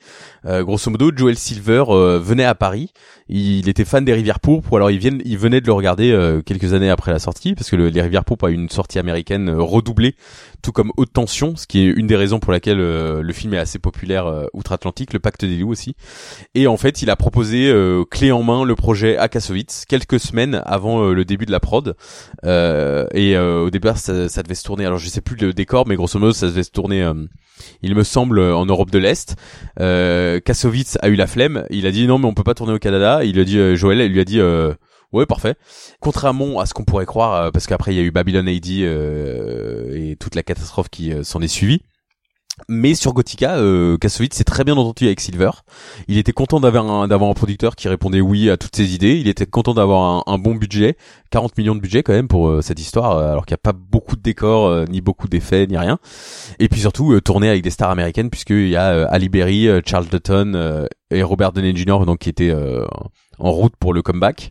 Euh, 0.47 0.65
grosso 0.65 0.91
modo, 0.91 1.11
Joel 1.15 1.37
Silver 1.37 1.85
euh, 1.89 2.19
venait 2.19 2.45
à 2.45 2.55
Paris, 2.55 2.93
il 3.29 3.69
était 3.69 3.85
fan 3.85 4.05
des 4.05 4.15
Rivières 4.15 4.41
Pourpres, 4.41 4.73
ou 4.73 4.77
alors 4.77 4.91
il, 4.91 4.99
venait 5.39 5.61
de 5.61 5.67
le 5.67 5.73
regarder 5.73 6.11
euh, 6.11 6.41
quelques 6.43 6.73
années 6.73 6.91
après 6.91 7.13
la 7.13 7.19
sortie, 7.19 7.55
parce 7.55 7.71
que 7.71 7.77
le- 7.77 7.89
les 7.89 8.01
Rivières 8.01 8.25
Pourpres 8.25 8.47
a 8.47 8.51
une 8.51 8.71
sortie 8.71 8.99
américaine 8.99 9.51
euh, 9.51 9.61
redoublée, 9.61 10.15
tout 10.63 10.73
comme 10.73 10.91
Haute 10.97 11.13
Tension, 11.13 11.55
ce 11.57 11.67
qui 11.67 11.81
est 11.81 11.91
une 11.91 12.07
des 12.07 12.17
raisons 12.17 12.41
pour 12.41 12.53
laquelle 12.53 12.81
euh, 12.81 13.23
le 13.23 13.33
film 13.33 13.55
est 13.55 13.59
assez 13.59 13.79
populaire 13.79 14.49
outre-Atlantique, 14.55 15.13
le 15.13 15.19
Pacte 15.19 15.45
des 15.45 15.57
loups 15.57 15.71
aussi. 15.71 15.95
Et 16.55 16.67
en 16.67 16.77
fait, 16.77 17.03
il 17.03 17.11
a 17.11 17.17
proposé 17.17 17.73
clé 18.11 18.33
en 18.33 18.43
main 18.43 18.65
le 18.65 18.75
projet 18.75 19.17
à 19.17 19.29
Kassovitz 19.29 19.85
quelques 19.87 20.19
semaines 20.19 20.63
avant 20.65 21.11
le 21.11 21.25
début 21.25 21.47
de 21.47 21.53
la 21.53 21.61
prod. 21.61 21.95
Et 22.45 23.37
au 23.61 23.71
départ, 23.71 23.99
ça, 23.99 24.13
devait 24.43 24.55
se 24.55 24.65
tourner. 24.65 24.87
Alors, 24.87 24.99
je 24.99 25.09
sais 25.09 25.21
plus 25.21 25.37
le 25.37 25.53
décor, 25.53 25.87
mais 25.87 25.97
grosso 25.97 26.19
modo, 26.19 26.33
ça 26.33 26.47
devait 26.47 26.63
se 26.63 26.71
tourner. 26.71 27.03
euh, 27.03 27.15
il 27.83 27.95
me 27.95 28.05
semble 28.05 28.41
en 28.41 28.67
Europe 28.67 28.91
de 28.91 28.99
l'Est. 28.99 29.37
Euh, 29.81 30.41
Kassovitz 30.41 30.97
a 31.03 31.09
eu 31.09 31.15
la 31.17 31.27
flemme. 31.27 31.65
Il 31.71 31.87
a 31.87 31.91
dit 31.91 32.07
non, 32.07 32.19
mais 32.19 32.27
on 32.27 32.35
peut 32.35 32.45
pas 32.45 32.55
tourner 32.55 32.73
au 32.73 32.79
Canada. 32.79 33.25
Il 33.25 33.39
a 33.41 33.45
dit 33.45 33.59
euh, 33.59 33.77
Joël, 33.77 34.01
il 34.01 34.13
lui 34.13 34.21
a 34.21 34.25
dit. 34.25 34.41
Euh, 34.41 34.75
Ouais, 35.13 35.25
parfait. 35.25 35.55
Contrairement 36.01 36.61
à 36.61 36.67
ce 36.67 36.75
qu'on 36.75 36.85
pourrait 36.85 37.07
croire, 37.07 37.35
euh, 37.35 37.51
parce 37.51 37.67
qu'après 37.67 37.95
il 37.95 37.97
y 37.97 38.01
a 38.01 38.03
eu 38.03 38.11
Babylon 38.11 38.47
AD 38.47 38.69
euh, 38.69 39.95
et 39.95 40.17
toute 40.17 40.35
la 40.35 40.43
catastrophe 40.43 40.91
qui 40.91 41.13
euh, 41.13 41.23
s'en 41.23 41.41
est 41.41 41.49
suivie. 41.49 41.81
Mais 42.69 42.95
sur 42.95 43.13
Gothica, 43.13 43.57
euh, 43.57 43.97
s'est 44.09 44.45
très 44.45 44.65
bien 44.65 44.77
entendu 44.77 45.07
avec 45.07 45.21
Silver. 45.21 45.51
Il 46.09 46.19
était 46.19 46.33
content 46.33 46.61
d'avoir 46.61 46.91
un, 46.91 47.11
un 47.11 47.35
producteur 47.35 47.77
qui 47.77 47.89
répondait 47.89 48.21
oui 48.21 48.51
à 48.51 48.57
toutes 48.57 48.77
ses 48.77 48.95
idées. 48.95 49.17
Il 49.17 49.29
était 49.29 49.47
content 49.47 49.75
d'avoir 49.75 50.03
un, 50.29 50.33
un 50.35 50.39
bon 50.39 50.55
budget, 50.55 50.97
40 51.31 51.57
millions 51.57 51.75
de 51.75 51.81
budget 51.81 52.03
quand 52.03 52.13
même 52.13 52.29
pour 52.29 52.49
euh, 52.49 52.63
cette 52.63 52.81
histoire, 52.81 53.13
euh, 53.17 53.33
alors 53.33 53.47
qu'il 53.47 53.55
n'y 53.55 53.61
a 53.61 53.73
pas 53.73 53.73
beaucoup 53.73 54.17
de 54.17 54.23
décors, 54.23 54.67
euh, 54.67 54.85
ni 54.89 55.01
beaucoup 55.01 55.29
d'effets, 55.29 55.67
ni 55.67 55.77
rien. 55.77 55.99
Et 56.59 56.69
puis 56.69 56.81
surtout 56.81 57.13
euh, 57.13 57.21
tourné 57.21 57.49
avec 57.49 57.63
des 57.63 57.71
stars 57.71 57.91
américaines, 57.91 58.31
puisqu'il 58.31 58.69
y 58.69 58.77
a 58.77 58.91
euh, 58.91 59.07
Ali 59.11 59.29
Berry, 59.29 59.69
euh, 59.69 59.81
Charles 59.85 60.07
Dutton 60.07 60.87
et 61.11 61.23
Robert 61.23 61.53
Downey 61.53 61.75
Jr. 61.75 62.05
donc 62.05 62.19
qui 62.19 62.29
étaient 62.29 62.55
en 63.39 63.51
route 63.51 63.75
pour 63.79 63.95
le 63.95 64.03
comeback 64.03 64.51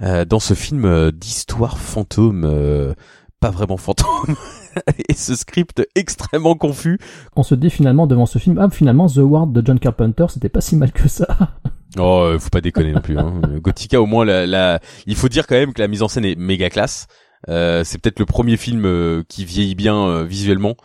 dans 0.00 0.40
ce 0.40 0.54
film 0.54 1.10
d'histoire 1.10 1.78
fantôme. 1.78 2.94
pas 3.40 3.50
vraiment 3.50 3.76
fantôme 3.76 4.36
et 5.08 5.14
ce 5.14 5.34
script 5.34 5.86
extrêmement 5.94 6.54
confus 6.54 6.98
On 7.36 7.42
se 7.42 7.54
dit 7.54 7.70
finalement 7.70 8.06
devant 8.06 8.26
ce 8.26 8.38
film, 8.38 8.58
ah 8.58 8.68
finalement 8.70 9.06
The 9.08 9.18
Ward 9.18 9.52
de 9.52 9.62
John 9.64 9.78
Carpenter, 9.78 10.26
c'était 10.28 10.48
pas 10.48 10.60
si 10.60 10.76
mal 10.76 10.92
que 10.92 11.08
ça. 11.08 11.26
Oh, 11.98 12.20
euh, 12.20 12.38
faut 12.38 12.50
pas 12.50 12.60
déconner 12.60 12.92
non 12.92 13.00
plus. 13.00 13.18
Hein. 13.18 13.40
Gothica, 13.62 14.00
au 14.00 14.04
moins, 14.04 14.26
la, 14.26 14.46
la- 14.46 14.78
il 15.06 15.16
faut 15.16 15.30
dire 15.30 15.46
quand 15.46 15.54
même 15.54 15.72
que 15.72 15.80
la 15.80 15.88
mise 15.88 16.02
en 16.02 16.08
scène 16.08 16.26
est 16.26 16.36
méga 16.38 16.68
classe. 16.68 17.06
Euh, 17.48 17.82
c'est 17.82 17.96
peut-être 17.98 18.18
le 18.18 18.26
premier 18.26 18.58
film 18.58 18.84
euh, 18.84 19.22
qui 19.26 19.46
vieillit 19.46 19.74
bien 19.74 19.96
euh, 20.06 20.24
visuellement 20.24 20.76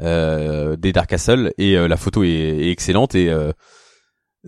euh, 0.00 0.76
des 0.76 0.92
Dark 0.92 1.10
Castle 1.10 1.52
et 1.58 1.74
la 1.76 1.96
photo 1.96 2.22
est, 2.22 2.28
est 2.28 2.70
excellente 2.70 3.16
et 3.16 3.28
euh, 3.28 3.50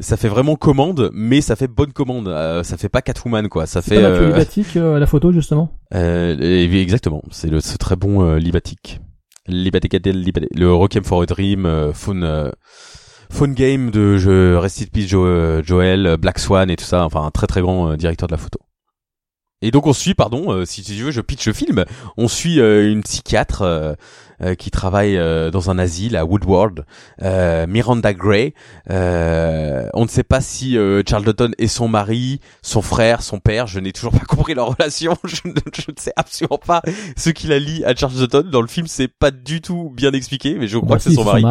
ça 0.01 0.17
fait 0.17 0.29
vraiment 0.29 0.57
commande, 0.57 1.11
mais 1.13 1.41
ça 1.41 1.57
fait 1.57 1.69
bonne 1.69 1.93
commande. 1.93 2.29
Euh, 2.29 2.63
ça 2.65 2.77
fait 2.77 2.89
pas 2.89 3.03
Catwoman 3.03 3.49
quoi. 3.49 3.67
Ça 3.67 3.81
fait 3.83 4.01
pas 4.01 4.09
euh, 4.09 4.27
Libatic 4.29 4.77
euh, 4.77 4.97
à 4.97 4.99
la 4.99 5.07
photo 5.07 5.33
justement? 5.33 5.79
euh, 5.95 6.37
exactement. 6.39 7.23
C'est 7.31 7.49
le 7.49 7.61
ce 7.61 7.77
très 7.77 7.97
bon 7.97 8.25
euh, 8.25 8.39
Libatic. 8.39 9.01
Libatic 9.47 9.95
Adel, 9.95 10.21
Libatic- 10.23 10.49
le 10.57 10.73
Requiem 10.73 11.05
for 11.05 11.23
a 11.23 11.27
Dream, 11.27 11.67
euh, 11.67 11.93
Phone 11.93 12.25
euh, 12.25 12.51
Phone 13.31 13.55
Game 13.55 13.91
de 13.91 14.17
je, 14.17 14.55
Rest 14.57 14.83
in 14.83 14.87
Peace 14.93 15.09
Jo- 15.09 15.27
euh, 15.27 15.63
Joel, 15.65 16.07
euh, 16.07 16.17
Black 16.17 16.39
Swan 16.39 16.71
et 16.71 16.77
tout 16.77 16.85
ça. 16.85 17.05
Enfin, 17.05 17.23
un 17.25 17.31
très 17.31 17.47
très 17.47 17.61
grand 17.61 17.91
euh, 17.91 17.97
directeur 17.97 18.27
de 18.27 18.33
la 18.33 18.39
photo. 18.39 18.59
Et 19.63 19.71
donc 19.71 19.87
on 19.87 19.93
suit, 19.95 20.15
pardon, 20.15 20.53
euh, 20.53 20.65
si 20.67 20.83
tu 20.83 20.93
veux, 20.95 21.11
je 21.11 21.21
pitch 21.23 21.47
le 21.47 21.53
film. 21.55 21.85
On 22.19 22.29
suit 22.29 22.61
euh, 22.61 22.91
une 22.91 23.03
psychiatre 23.03 23.63
euh, 23.63 23.93
euh, 23.93 23.95
qui 24.55 24.71
travaille 24.71 25.17
euh, 25.17 25.51
dans 25.51 25.71
un 25.71 25.79
asile 25.79 26.17
à 26.17 26.25
Woodward, 26.25 26.85
euh, 27.23 27.67
Miranda 27.67 28.13
Gray. 28.13 28.53
Euh, 28.91 29.89
on 29.95 30.03
ne 30.05 30.09
sait 30.09 30.23
pas 30.23 30.41
si 30.41 30.77
euh, 30.77 31.03
Charles 31.09 31.25
Dutton 31.25 31.51
est 31.59 31.67
son 31.69 31.89
mari, 31.89 32.41
son 32.63 32.83
frère, 32.83 33.23
son 33.23 33.39
père. 33.39 33.67
Je 33.67 33.81
n'ai 33.81 33.93
toujours 33.93 34.13
pas 34.13 34.25
compris 34.29 34.55
leur 34.55 34.77
relation. 34.77 35.17
Je 35.25 35.41
ne, 35.47 35.55
je 35.75 35.91
ne 35.91 35.97
sais 35.99 36.13
absolument 36.17 36.59
pas 36.59 36.83
ce 37.17 37.31
qu'il 37.31 37.53
a 37.53 37.59
lié 37.59 37.85
à 37.85 37.95
Charles 37.95 38.15
Dutton. 38.15 38.45
Dans 38.51 38.61
le 38.61 38.67
film, 38.67 38.87
c'est 38.87 39.09
pas 39.09 39.31
du 39.31 39.61
tout 39.61 39.93
bien 39.95 40.13
expliqué, 40.13 40.57
mais 40.59 40.67
je 40.67 40.79
crois 40.79 40.91
Bah 40.91 40.97
que 40.97 41.03
c'est 41.03 41.15
son 41.15 41.25
mari. 41.25 41.45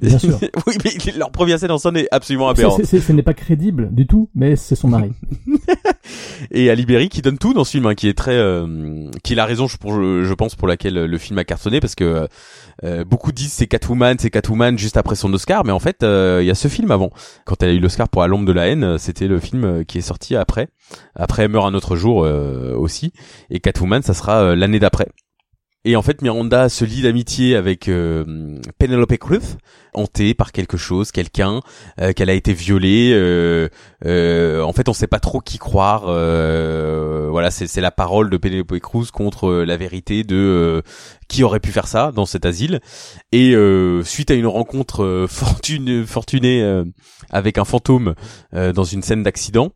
bien 0.00 0.18
sûr. 0.18 0.38
oui, 0.66 0.74
mais 0.84 1.12
leur 1.18 1.30
première 1.30 1.58
scène 1.58 1.70
en 1.70 1.78
scène 1.78 1.96
est 1.96 2.08
absolument 2.10 2.48
aberrante. 2.48 2.84
ce 2.84 3.12
n'est 3.12 3.22
pas 3.22 3.34
crédible 3.34 3.92
du 3.92 4.06
tout, 4.06 4.30
mais 4.34 4.56
c'est 4.56 4.76
son 4.76 4.88
mari. 4.88 5.10
et 6.50 6.70
Ali 6.70 6.86
Berry 6.86 7.08
qui 7.08 7.22
donne 7.22 7.38
tout 7.38 7.52
dans 7.54 7.64
ce 7.64 7.72
film, 7.72 7.86
hein, 7.86 7.94
qui 7.94 8.08
est 8.08 8.16
très, 8.16 8.36
euh, 8.36 9.10
qui 9.22 9.32
est 9.32 9.36
la 9.36 9.44
raison, 9.44 9.66
pour, 9.80 9.94
je 9.94 10.34
pense, 10.34 10.54
pour 10.54 10.68
laquelle 10.68 10.94
le 10.94 11.18
film 11.18 11.38
a 11.38 11.44
cartonné, 11.44 11.80
parce 11.80 11.94
que 11.94 12.28
euh, 12.84 13.04
beaucoup 13.04 13.32
disent 13.32 13.52
c'est 13.52 13.66
Catwoman, 13.66 14.16
c'est 14.18 14.30
Catwoman 14.30 14.78
juste 14.78 14.96
après 14.96 15.16
son 15.16 15.32
Oscar, 15.32 15.64
mais 15.64 15.72
en 15.72 15.78
fait, 15.78 16.02
euh, 16.02 16.38
il 16.42 16.46
y 16.46 16.50
a 16.50 16.54
ce 16.54 16.68
film 16.68 16.90
avant. 16.90 17.10
Quand 17.44 17.62
elle 17.62 17.70
a 17.70 17.72
eu 17.72 17.80
l'Oscar 17.80 18.08
pour 18.08 18.22
À 18.22 18.28
l'ombre 18.28 18.46
de 18.46 18.52
la 18.52 18.68
haine, 18.68 18.84
euh, 18.84 18.98
c'était 18.98 19.28
le 19.28 19.38
film 19.40 19.84
qui 19.84 19.98
est 19.98 20.02
sorti 20.02 20.36
après. 20.36 20.68
Après, 21.14 21.48
meurt 21.48 21.66
un 21.66 21.74
autre 21.74 21.96
jour 21.96 22.26
aussi, 22.76 23.12
et 23.50 23.60
Catwoman, 23.60 24.02
ça 24.02 24.14
sera 24.14 24.56
l'année 24.56 24.80
d'après. 24.80 25.06
Et 25.86 25.96
en 25.96 26.02
fait, 26.02 26.20
Miranda 26.20 26.68
se 26.68 26.84
lie 26.84 27.00
d'amitié 27.00 27.56
avec 27.56 27.88
euh, 27.88 28.58
Penelope 28.78 29.16
Cruz, 29.16 29.56
hantée 29.94 30.34
par 30.34 30.52
quelque 30.52 30.76
chose, 30.76 31.10
quelqu'un, 31.10 31.62
euh, 31.98 32.12
qu'elle 32.12 32.28
a 32.28 32.34
été 32.34 32.52
violée. 32.52 33.12
euh, 33.14 33.70
euh, 34.04 34.60
en 34.60 34.74
fait, 34.74 34.90
on 34.90 34.92
sait 34.92 35.06
pas 35.06 35.20
trop 35.20 35.40
qui 35.40 35.56
croire. 35.56 36.02
voilà, 36.02 37.50
c'est 37.50 37.80
la 37.80 37.90
parole 37.90 38.28
de 38.28 38.36
Penelope 38.36 38.78
Cruz 38.78 39.06
contre 39.10 39.52
la 39.52 39.76
vérité 39.78 40.22
de 40.22 40.82
qui 41.28 41.44
aurait 41.44 41.60
pu 41.60 41.70
faire 41.70 41.86
ça 41.86 42.12
dans 42.12 42.26
cet 42.26 42.44
asile. 42.44 42.80
Et 43.32 43.54
suite 44.04 44.30
à 44.30 44.34
une 44.34 44.46
rencontre 44.46 45.26
fortunée 46.06 46.82
avec 47.30 47.56
un 47.56 47.64
fantôme 47.64 48.14
dans 48.52 48.84
une 48.84 49.02
scène 49.02 49.22
d'accident, 49.22 49.72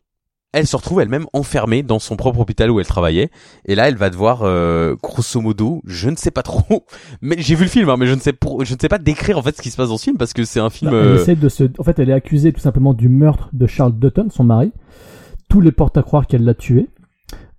elle 0.55 0.67
se 0.67 0.75
retrouve 0.77 1.01
elle-même 1.01 1.25
enfermée 1.33 1.83
dans 1.83 1.99
son 1.99 2.15
propre 2.15 2.39
hôpital 2.39 2.71
où 2.71 2.79
elle 2.79 2.85
travaillait. 2.85 3.29
Et 3.65 3.75
là, 3.75 3.89
elle 3.89 3.97
va 3.97 4.09
devoir, 4.09 4.43
euh, 4.43 4.95
grosso 5.03 5.41
modo, 5.41 5.81
je 5.85 6.09
ne 6.09 6.15
sais 6.15 6.31
pas 6.31 6.43
trop, 6.43 6.85
mais 7.21 7.35
j'ai 7.39 7.55
vu 7.55 7.63
le 7.63 7.69
film, 7.69 7.89
hein, 7.89 7.97
mais 7.99 8.07
je 8.07 8.13
ne 8.13 8.19
sais 8.21 8.33
je 8.61 8.73
ne 8.73 8.79
sais 8.79 8.87
pas 8.87 8.97
décrire 8.97 9.37
en 9.37 9.41
fait 9.41 9.55
ce 9.57 9.61
qui 9.61 9.69
se 9.69 9.75
passe 9.75 9.89
dans 9.89 9.97
ce 9.97 10.03
film 10.05 10.17
parce 10.17 10.33
que 10.33 10.45
c'est 10.45 10.61
un 10.61 10.69
film. 10.69 10.91
Bah, 10.91 10.97
Elle 11.01 11.07
euh, 11.07 11.15
essaie 11.21 11.35
de 11.35 11.49
se, 11.49 11.65
en 11.77 11.83
fait, 11.83 11.99
elle 11.99 12.09
est 12.09 12.13
accusée 12.13 12.53
tout 12.53 12.61
simplement 12.61 12.93
du 12.93 13.09
meurtre 13.09 13.49
de 13.51 13.67
Charles 13.67 13.99
Dutton, 13.99 14.27
son 14.31 14.45
mari. 14.45 14.71
Tous 15.49 15.59
les 15.59 15.73
portent 15.73 15.97
à 15.97 16.03
croire 16.03 16.25
qu'elle 16.25 16.45
l'a 16.45 16.53
tué. 16.53 16.87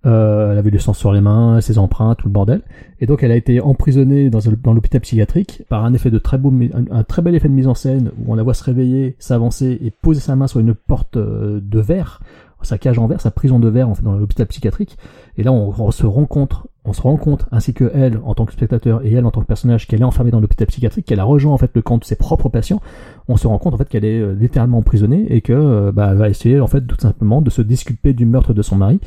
Euh, 0.05 0.51
elle 0.51 0.57
avait 0.57 0.71
du 0.71 0.79
sang 0.79 0.93
sur 0.93 1.11
les 1.11 1.21
mains, 1.21 1.59
ses 1.59 1.77
empreintes, 1.77 2.19
tout 2.19 2.27
le 2.27 2.31
bordel. 2.31 2.61
Et 3.01 3.05
donc, 3.05 3.23
elle 3.23 3.31
a 3.31 3.35
été 3.35 3.59
emprisonnée 3.59 4.29
dans, 4.29 4.39
dans 4.63 4.73
l'hôpital 4.73 5.01
psychiatrique 5.01 5.63
par 5.69 5.83
un 5.83 5.93
effet 5.93 6.09
de 6.09 6.17
très 6.17 6.37
beau, 6.37 6.51
un, 6.51 6.95
un 6.95 7.03
très 7.03 7.21
bel 7.21 7.35
effet 7.35 7.49
de 7.49 7.53
mise 7.53 7.67
en 7.67 7.73
scène 7.73 8.11
où 8.17 8.31
on 8.31 8.35
la 8.35 8.43
voit 8.43 8.53
se 8.53 8.63
réveiller, 8.63 9.15
s'avancer 9.19 9.77
et 9.83 9.91
poser 9.91 10.21
sa 10.21 10.35
main 10.35 10.47
sur 10.47 10.59
une 10.59 10.73
porte 10.73 11.17
euh, 11.17 11.59
de 11.61 11.79
verre, 11.79 12.21
sa 12.61 12.77
cage 12.77 12.99
en 12.99 13.07
verre, 13.07 13.21
sa 13.21 13.31
prison 13.31 13.59
de 13.59 13.69
verre 13.69 13.89
en 13.89 13.95
fait 13.95 14.03
dans 14.03 14.13
l'hôpital 14.13 14.47
psychiatrique. 14.47 14.97
Et 15.37 15.43
là, 15.43 15.51
on, 15.51 15.73
on 15.77 15.91
se 15.91 16.05
rencontre, 16.05 16.67
on 16.87 16.93
se 16.93 17.01
rend 17.01 17.17
compte, 17.17 17.45
ainsi 17.51 17.73
que 17.73 17.91
elle 17.93 18.19
en 18.23 18.33
tant 18.33 18.45
que 18.45 18.53
spectateur 18.53 19.05
et 19.05 19.13
elle 19.13 19.25
en 19.25 19.31
tant 19.31 19.41
que 19.41 19.45
personnage, 19.45 19.87
qu'elle 19.87 20.01
est 20.01 20.05
enfermée 20.05 20.31
dans 20.31 20.39
l'hôpital 20.39 20.67
psychiatrique, 20.67 21.05
qu'elle 21.05 21.19
a 21.19 21.25
rejoint 21.25 21.53
en 21.53 21.57
fait 21.57 21.71
le 21.75 21.81
camp 21.81 21.97
de 21.97 22.05
ses 22.05 22.15
propres 22.15 22.49
patients. 22.49 22.81
On 23.27 23.35
se 23.35 23.45
rend 23.45 23.57
compte 23.59 23.73
en 23.73 23.77
fait 23.77 23.89
qu'elle 23.89 24.05
est 24.05 24.19
euh, 24.19 24.33
littéralement 24.33 24.77
emprisonnée 24.77 25.25
et 25.29 25.41
que 25.41 25.53
euh, 25.53 25.91
bah, 25.91 26.09
elle 26.11 26.17
va 26.17 26.29
essayer 26.29 26.59
en 26.61 26.67
fait 26.67 26.81
tout 26.87 26.95
simplement 26.99 27.41
de 27.41 27.49
se 27.49 27.61
disculper 27.61 28.13
du 28.13 28.25
meurtre 28.25 28.53
de 28.53 28.61
son 28.61 28.77
mari, 28.77 28.99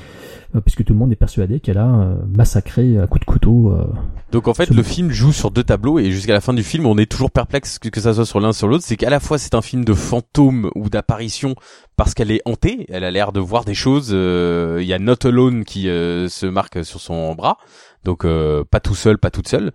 euh, 0.55 0.61
puisque 0.61 0.85
tout 0.85 0.93
le 0.93 0.99
monde 0.99 1.11
est 1.11 1.17
persuadé 1.17 1.59
qu'elle 1.59 1.79
a 1.79 1.89
euh, 1.89 2.15
massacré 2.37 2.99
à 2.99 3.07
coups 3.07 3.21
de 3.21 3.25
couteau. 3.25 3.73
euh, 3.73 3.87
Donc 4.31 4.47
en 4.47 4.55
fait, 4.55 4.69
le 4.71 4.83
film 4.83 5.11
joue 5.11 5.33
sur 5.33 5.51
deux 5.51 5.65
tableaux 5.65 5.99
et 5.99 6.11
jusqu'à 6.11 6.35
la 6.35 6.43
fin 6.43 6.53
du 6.53 6.63
film, 6.63 6.85
on 6.85 6.99
est 6.99 7.11
toujours 7.11 7.31
perplexe 7.31 7.79
que, 7.79 7.89
que 7.89 8.01
ça 8.01 8.13
soit 8.13 8.27
sur 8.27 8.41
l'un 8.41 8.53
sur 8.53 8.69
l'autre. 8.69 8.85
C'est 8.87 8.97
qu'à 8.97 9.11
la 9.11 9.21
fois 9.21 9.39
c'est 9.39 9.55
un 9.55 9.63
film 9.63 9.85
de 9.87 9.95
fantôme 9.95 10.71
ou 10.75 10.91
d'apparition 10.91 11.55
parce 11.97 12.13
qu'elle 12.15 12.31
est 12.31 12.43
hantée, 12.45 12.87
elle 12.91 13.05
a 13.05 13.11
l'air 13.11 13.33
de 13.33 13.41
voir 13.41 13.65
des 13.65 13.75
choses. 13.75 14.11
Il 14.11 14.87
y 14.87 14.93
a 14.93 14.99
Not 14.99 15.27
Alone 15.27 15.65
qui 15.65 15.85
se 15.85 16.47
marque 16.47 16.83
sur 16.85 16.99
son 17.01 17.35
bras, 17.35 17.59
donc 18.05 18.25
euh, 18.25 18.65
pas 18.65 18.81
tout 18.81 18.95
seul, 18.95 19.19
pas 19.19 19.31
toute 19.31 19.49
seule. 19.49 19.73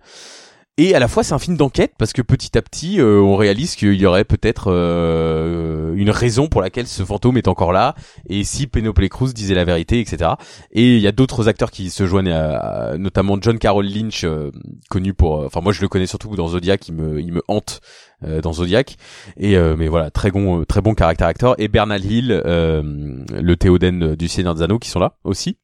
Et 0.78 0.94
à 0.94 0.98
la 0.98 1.08
fois 1.08 1.22
c'est 1.22 1.32
un 1.32 1.38
film 1.38 1.56
d'enquête 1.56 1.92
parce 1.96 2.12
que 2.12 2.20
petit 2.20 2.58
à 2.58 2.60
petit 2.60 3.00
euh, 3.00 3.18
on 3.18 3.34
réalise 3.36 3.76
qu'il 3.76 3.94
y 3.94 4.04
aurait 4.04 4.26
peut-être 4.26 4.70
euh, 4.70 5.94
une 5.96 6.10
raison 6.10 6.48
pour 6.48 6.60
laquelle 6.60 6.86
ce 6.86 7.02
fantôme 7.02 7.38
est 7.38 7.48
encore 7.48 7.72
là 7.72 7.94
et 8.28 8.44
si 8.44 8.66
Penelope 8.66 9.08
Cruz 9.08 9.32
disait 9.32 9.54
la 9.54 9.64
vérité 9.64 10.00
etc. 10.00 10.32
Et 10.72 10.96
il 10.96 11.00
y 11.00 11.06
a 11.06 11.12
d'autres 11.12 11.48
acteurs 11.48 11.70
qui 11.70 11.88
se 11.88 12.06
joignent 12.06 12.30
à, 12.30 12.98
notamment 12.98 13.38
John 13.40 13.58
Carroll 13.58 13.86
Lynch 13.86 14.24
euh, 14.24 14.50
connu 14.90 15.14
pour 15.14 15.40
euh, 15.40 15.46
enfin 15.46 15.62
moi 15.62 15.72
je 15.72 15.80
le 15.80 15.88
connais 15.88 16.06
surtout 16.06 16.36
dans 16.36 16.48
Zodiac 16.48 16.86
il 16.88 16.94
me 16.94 17.20
il 17.22 17.32
me 17.32 17.42
hante 17.48 17.80
euh, 18.24 18.42
dans 18.42 18.52
Zodiac 18.52 18.96
et 19.38 19.56
mais 19.78 19.88
voilà 19.88 20.10
très 20.10 20.30
bon 20.30 20.66
très 20.66 20.82
bon 20.82 20.92
caractère 20.92 21.28
acteur 21.28 21.54
et 21.56 21.68
Bernal 21.68 22.04
Hill 22.04 22.42
le 22.44 23.54
Théoden 23.54 24.14
du 24.14 24.28
Seigneur 24.28 24.54
des 24.54 24.60
Anneaux 24.60 24.78
qui 24.78 24.90
sont 24.90 25.00
là 25.00 25.16
aussi 25.24 25.56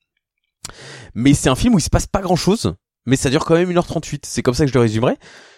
mais 1.14 1.34
c'est 1.34 1.48
un 1.48 1.54
film 1.54 1.74
où 1.74 1.78
il 1.78 1.82
se 1.82 1.90
passe 1.90 2.06
pas 2.06 2.20
grand 2.20 2.36
chose 2.36 2.74
mais 3.06 3.16
ça 3.16 3.30
dure 3.30 3.44
quand 3.44 3.54
même 3.54 3.72
1h38 3.72 4.20
c'est 4.24 4.42
comme 4.42 4.54
ça 4.54 4.64
que 4.64 4.70
je 4.70 4.74
le 4.74 4.80
résumerai 4.80 5.16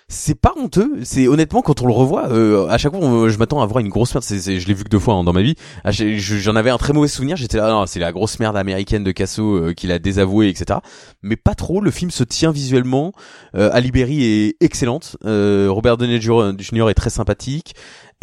c'est 0.08 0.38
pas 0.38 0.52
honteux. 0.56 0.98
C'est 1.02 1.28
honnêtement 1.28 1.62
quand 1.62 1.80
on 1.80 1.86
le 1.86 1.92
revoit 1.92 2.30
euh, 2.30 2.68
à 2.68 2.76
chaque 2.76 2.94
fois 2.94 3.28
je 3.28 3.38
m'attends 3.38 3.62
à 3.62 3.66
voir 3.66 3.78
une 3.80 3.88
grosse 3.88 4.14
merde. 4.14 4.24
Je 4.24 4.66
l'ai 4.66 4.74
vu 4.74 4.84
que 4.84 4.88
deux 4.88 4.98
fois 4.98 5.14
hein, 5.14 5.24
dans 5.24 5.32
ma 5.32 5.42
vie. 5.42 5.54
Ah, 5.82 5.90
j'en 5.92 6.56
avais 6.56 6.70
un 6.70 6.76
très 6.76 6.92
mauvais 6.92 7.08
souvenir. 7.08 7.36
J'étais 7.36 7.56
là 7.56 7.70
non, 7.70 7.86
c'est 7.86 8.00
la 8.00 8.12
grosse 8.12 8.38
merde 8.38 8.56
américaine 8.56 9.02
de 9.02 9.12
Casso 9.12 9.56
euh, 9.56 9.72
qu'il 9.72 9.90
a 9.92 9.98
désavoué 9.98 10.48
etc 10.48 10.80
mais 11.22 11.36
pas 11.36 11.54
trop. 11.54 11.80
Le 11.80 11.90
film 11.90 12.10
se 12.10 12.22
tient 12.22 12.52
visuellement. 12.52 13.12
Euh, 13.56 13.70
Ali 13.72 13.90
Berry 13.90 14.24
est 14.24 14.56
excellente. 14.60 15.16
Euh, 15.24 15.68
Robert 15.70 15.96
Downey 15.96 16.20
Jr. 16.20 16.90
est 16.90 16.94
très 16.94 17.10
sympathique 17.10 17.74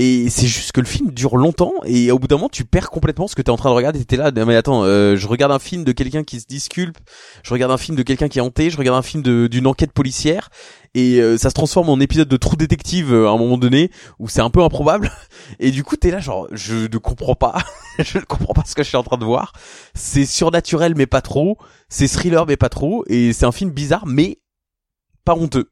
et 0.03 0.31
c'est 0.31 0.47
juste 0.47 0.71
que 0.71 0.81
le 0.81 0.87
film 0.87 1.11
dure 1.11 1.37
longtemps 1.37 1.73
et 1.85 2.11
au 2.11 2.17
bout 2.17 2.27
d'un 2.27 2.37
moment 2.37 2.49
tu 2.49 2.65
perds 2.65 2.89
complètement 2.89 3.27
ce 3.27 3.35
que 3.35 3.43
t'es 3.43 3.51
en 3.51 3.55
train 3.55 3.69
de 3.69 3.75
regarder. 3.75 4.03
T'es 4.03 4.15
là 4.15 4.31
mais 4.31 4.55
attends 4.55 4.83
euh, 4.83 5.15
je 5.15 5.27
regarde 5.27 5.51
un 5.51 5.59
film 5.59 5.83
de 5.83 5.91
quelqu'un 5.91 6.23
qui 6.23 6.39
se 6.39 6.47
disculpe 6.47 6.97
je 7.43 7.53
regarde 7.53 7.71
un 7.71 7.77
film 7.77 7.95
de 7.95 8.01
quelqu'un 8.01 8.27
qui 8.27 8.39
est 8.39 8.41
hanté 8.41 8.71
je 8.71 8.77
regarde 8.77 8.97
un 8.97 9.03
film 9.03 9.21
d'une 9.21 9.67
enquête 9.67 9.91
policière 9.91 10.49
et 10.95 11.21
euh, 11.21 11.37
ça 11.37 11.49
se 11.49 11.53
transforme 11.53 11.89
en 11.89 11.99
épisode 11.99 12.27
de 12.27 12.37
Trou 12.37 12.55
détective 12.55 13.13
euh, 13.13 13.27
à 13.27 13.31
un 13.31 13.37
moment 13.37 13.59
donné 13.59 13.91
où 14.17 14.27
c'est 14.27 14.41
un 14.41 14.49
peu 14.49 14.63
improbable. 14.63 15.11
Et 15.59 15.69
du 15.69 15.83
coup 15.83 15.97
t'es 15.97 16.09
là 16.09 16.19
genre 16.19 16.47
je 16.51 16.87
ne 16.91 16.97
comprends 16.97 17.35
pas. 17.35 17.61
Je 17.99 18.17
ne 18.17 18.23
comprends 18.23 18.53
pas 18.53 18.63
ce 18.65 18.73
que 18.73 18.81
je 18.81 18.87
suis 18.87 18.97
en 18.97 19.03
train 19.03 19.17
de 19.17 19.25
voir. 19.25 19.53
C'est 19.93 20.25
surnaturel 20.25 20.95
mais 20.95 21.05
pas 21.05 21.21
trop. 21.21 21.57
C'est 21.89 22.07
thriller 22.07 22.47
mais 22.47 22.57
pas 22.57 22.69
trop. 22.69 23.03
Et 23.07 23.33
c'est 23.33 23.45
un 23.45 23.51
film 23.51 23.69
bizarre 23.69 24.07
mais 24.07 24.39
pas 25.25 25.35
honteux. 25.35 25.69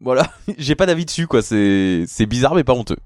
Voilà. 0.00 0.32
J'ai 0.58 0.74
pas 0.74 0.86
d'avis 0.86 1.04
dessus 1.04 1.28
quoi. 1.28 1.42
C'est 1.42 2.04
c'est 2.08 2.26
bizarre 2.26 2.54
mais 2.56 2.64
pas 2.64 2.72
honteux 2.72 2.96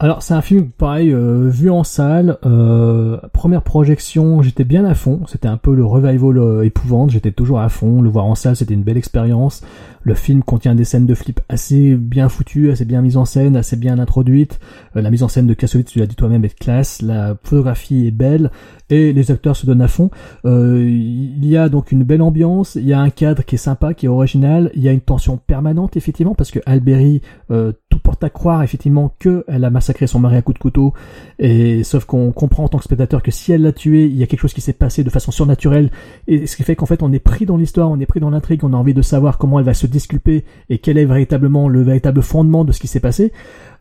Alors 0.00 0.22
c'est 0.22 0.34
un 0.34 0.42
film 0.42 0.70
pareil 0.70 1.12
euh, 1.12 1.48
vu 1.48 1.70
en 1.70 1.82
salle, 1.82 2.38
euh, 2.46 3.18
première 3.32 3.62
projection, 3.62 4.42
j'étais 4.42 4.62
bien 4.62 4.84
à 4.84 4.94
fond. 4.94 5.22
C'était 5.26 5.48
un 5.48 5.56
peu 5.56 5.74
le 5.74 5.84
revival 5.84 6.38
euh, 6.38 6.62
épouvante. 6.64 7.10
J'étais 7.10 7.32
toujours 7.32 7.58
à 7.58 7.68
fond. 7.68 8.00
Le 8.00 8.08
voir 8.08 8.26
en 8.26 8.36
salle, 8.36 8.54
c'était 8.54 8.74
une 8.74 8.84
belle 8.84 8.96
expérience. 8.96 9.62
Le 10.02 10.14
film 10.14 10.42
contient 10.42 10.74
des 10.74 10.84
scènes 10.84 11.06
de 11.06 11.14
flip 11.14 11.40
assez 11.48 11.94
bien 11.94 12.28
foutues, 12.28 12.70
assez 12.70 12.84
bien 12.84 13.02
mises 13.02 13.16
en 13.16 13.24
scène, 13.24 13.56
assez 13.56 13.76
bien 13.76 13.98
introduites. 13.98 14.58
Euh, 14.96 15.02
la 15.02 15.10
mise 15.10 15.22
en 15.22 15.28
scène 15.28 15.46
de 15.46 15.54
Kassovitz, 15.54 15.90
tu 15.90 15.98
l'as 15.98 16.06
dit 16.06 16.14
toi-même, 16.14 16.44
est 16.44 16.58
classe. 16.58 17.02
La 17.02 17.36
photographie 17.42 18.06
est 18.06 18.10
belle 18.10 18.50
et 18.90 19.12
les 19.12 19.30
acteurs 19.30 19.56
se 19.56 19.66
donnent 19.66 19.82
à 19.82 19.88
fond. 19.88 20.10
Euh, 20.44 20.82
il 20.88 21.44
y 21.44 21.56
a 21.56 21.68
donc 21.68 21.92
une 21.92 22.04
belle 22.04 22.22
ambiance. 22.22 22.76
Il 22.76 22.86
y 22.86 22.92
a 22.92 23.00
un 23.00 23.10
cadre 23.10 23.44
qui 23.44 23.56
est 23.56 23.58
sympa, 23.58 23.92
qui 23.92 24.06
est 24.06 24.08
original. 24.08 24.70
Il 24.74 24.82
y 24.82 24.88
a 24.88 24.92
une 24.92 25.00
tension 25.00 25.36
permanente 25.36 25.96
effectivement 25.96 26.34
parce 26.34 26.50
que 26.50 26.60
Alberi 26.64 27.20
euh, 27.50 27.72
tout 27.90 27.98
porte 27.98 28.24
à 28.24 28.30
croire 28.30 28.62
effectivement 28.62 29.14
que 29.18 29.44
elle 29.48 29.64
a 29.64 29.70
massacré 29.70 29.87
son 30.06 30.20
mari 30.20 30.36
à 30.36 30.42
coups 30.42 30.58
de 30.58 30.62
couteau. 30.62 30.92
Et 31.38 31.84
sauf 31.84 32.04
qu'on 32.04 32.32
comprend 32.32 32.64
en 32.64 32.68
tant 32.68 32.78
que 32.78 32.84
spectateur 32.84 33.22
que 33.22 33.30
si 33.30 33.52
elle 33.52 33.62
l'a 33.62 33.72
tué 33.72 34.06
il 34.06 34.16
y 34.16 34.22
a 34.22 34.26
quelque 34.26 34.40
chose 34.40 34.52
qui 34.52 34.60
s'est 34.60 34.72
passé 34.72 35.04
de 35.04 35.10
façon 35.10 35.30
surnaturelle. 35.30 35.90
Et 36.26 36.46
ce 36.46 36.56
qui 36.56 36.62
fait 36.62 36.76
qu'en 36.76 36.86
fait 36.86 37.02
on 37.02 37.12
est 37.12 37.18
pris 37.18 37.46
dans 37.46 37.56
l'histoire 37.56 37.90
on 37.90 37.98
est 38.00 38.06
pris 38.06 38.20
dans 38.20 38.30
l'intrigue 38.30 38.64
on 38.64 38.72
a 38.72 38.76
envie 38.76 38.94
de 38.94 39.02
savoir 39.02 39.38
comment 39.38 39.58
elle 39.58 39.64
va 39.64 39.74
se 39.74 39.86
disculper 39.86 40.44
et 40.68 40.78
quel 40.78 40.98
est 40.98 41.04
véritablement 41.04 41.68
le 41.68 41.82
véritable 41.82 42.22
fondement 42.22 42.64
de 42.64 42.72
ce 42.72 42.80
qui 42.80 42.86
s'est 42.88 43.00
passé. 43.00 43.32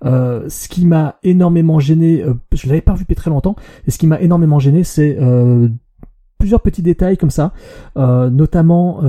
Euh, 0.06 0.46
ce 0.50 0.68
qui 0.68 0.86
m'a 0.86 1.18
énormément 1.24 1.80
gêné 1.80 2.22
euh, 2.24 2.36
je 2.54 2.68
l'avais 2.68 2.82
pas 2.82 2.94
vu 2.94 3.02
depuis 3.02 3.16
très 3.16 3.32
longtemps 3.32 3.56
et 3.88 3.92
ce 3.92 3.98
qui 3.98 4.06
m'a 4.06 4.22
énormément 4.22 4.60
gêné 4.60 4.84
c'est 4.84 5.18
euh, 5.20 5.68
plusieurs 6.38 6.62
petits 6.62 6.84
détails 6.84 7.18
comme 7.18 7.32
ça. 7.32 7.52
Euh, 7.98 8.30
notamment 8.30 9.00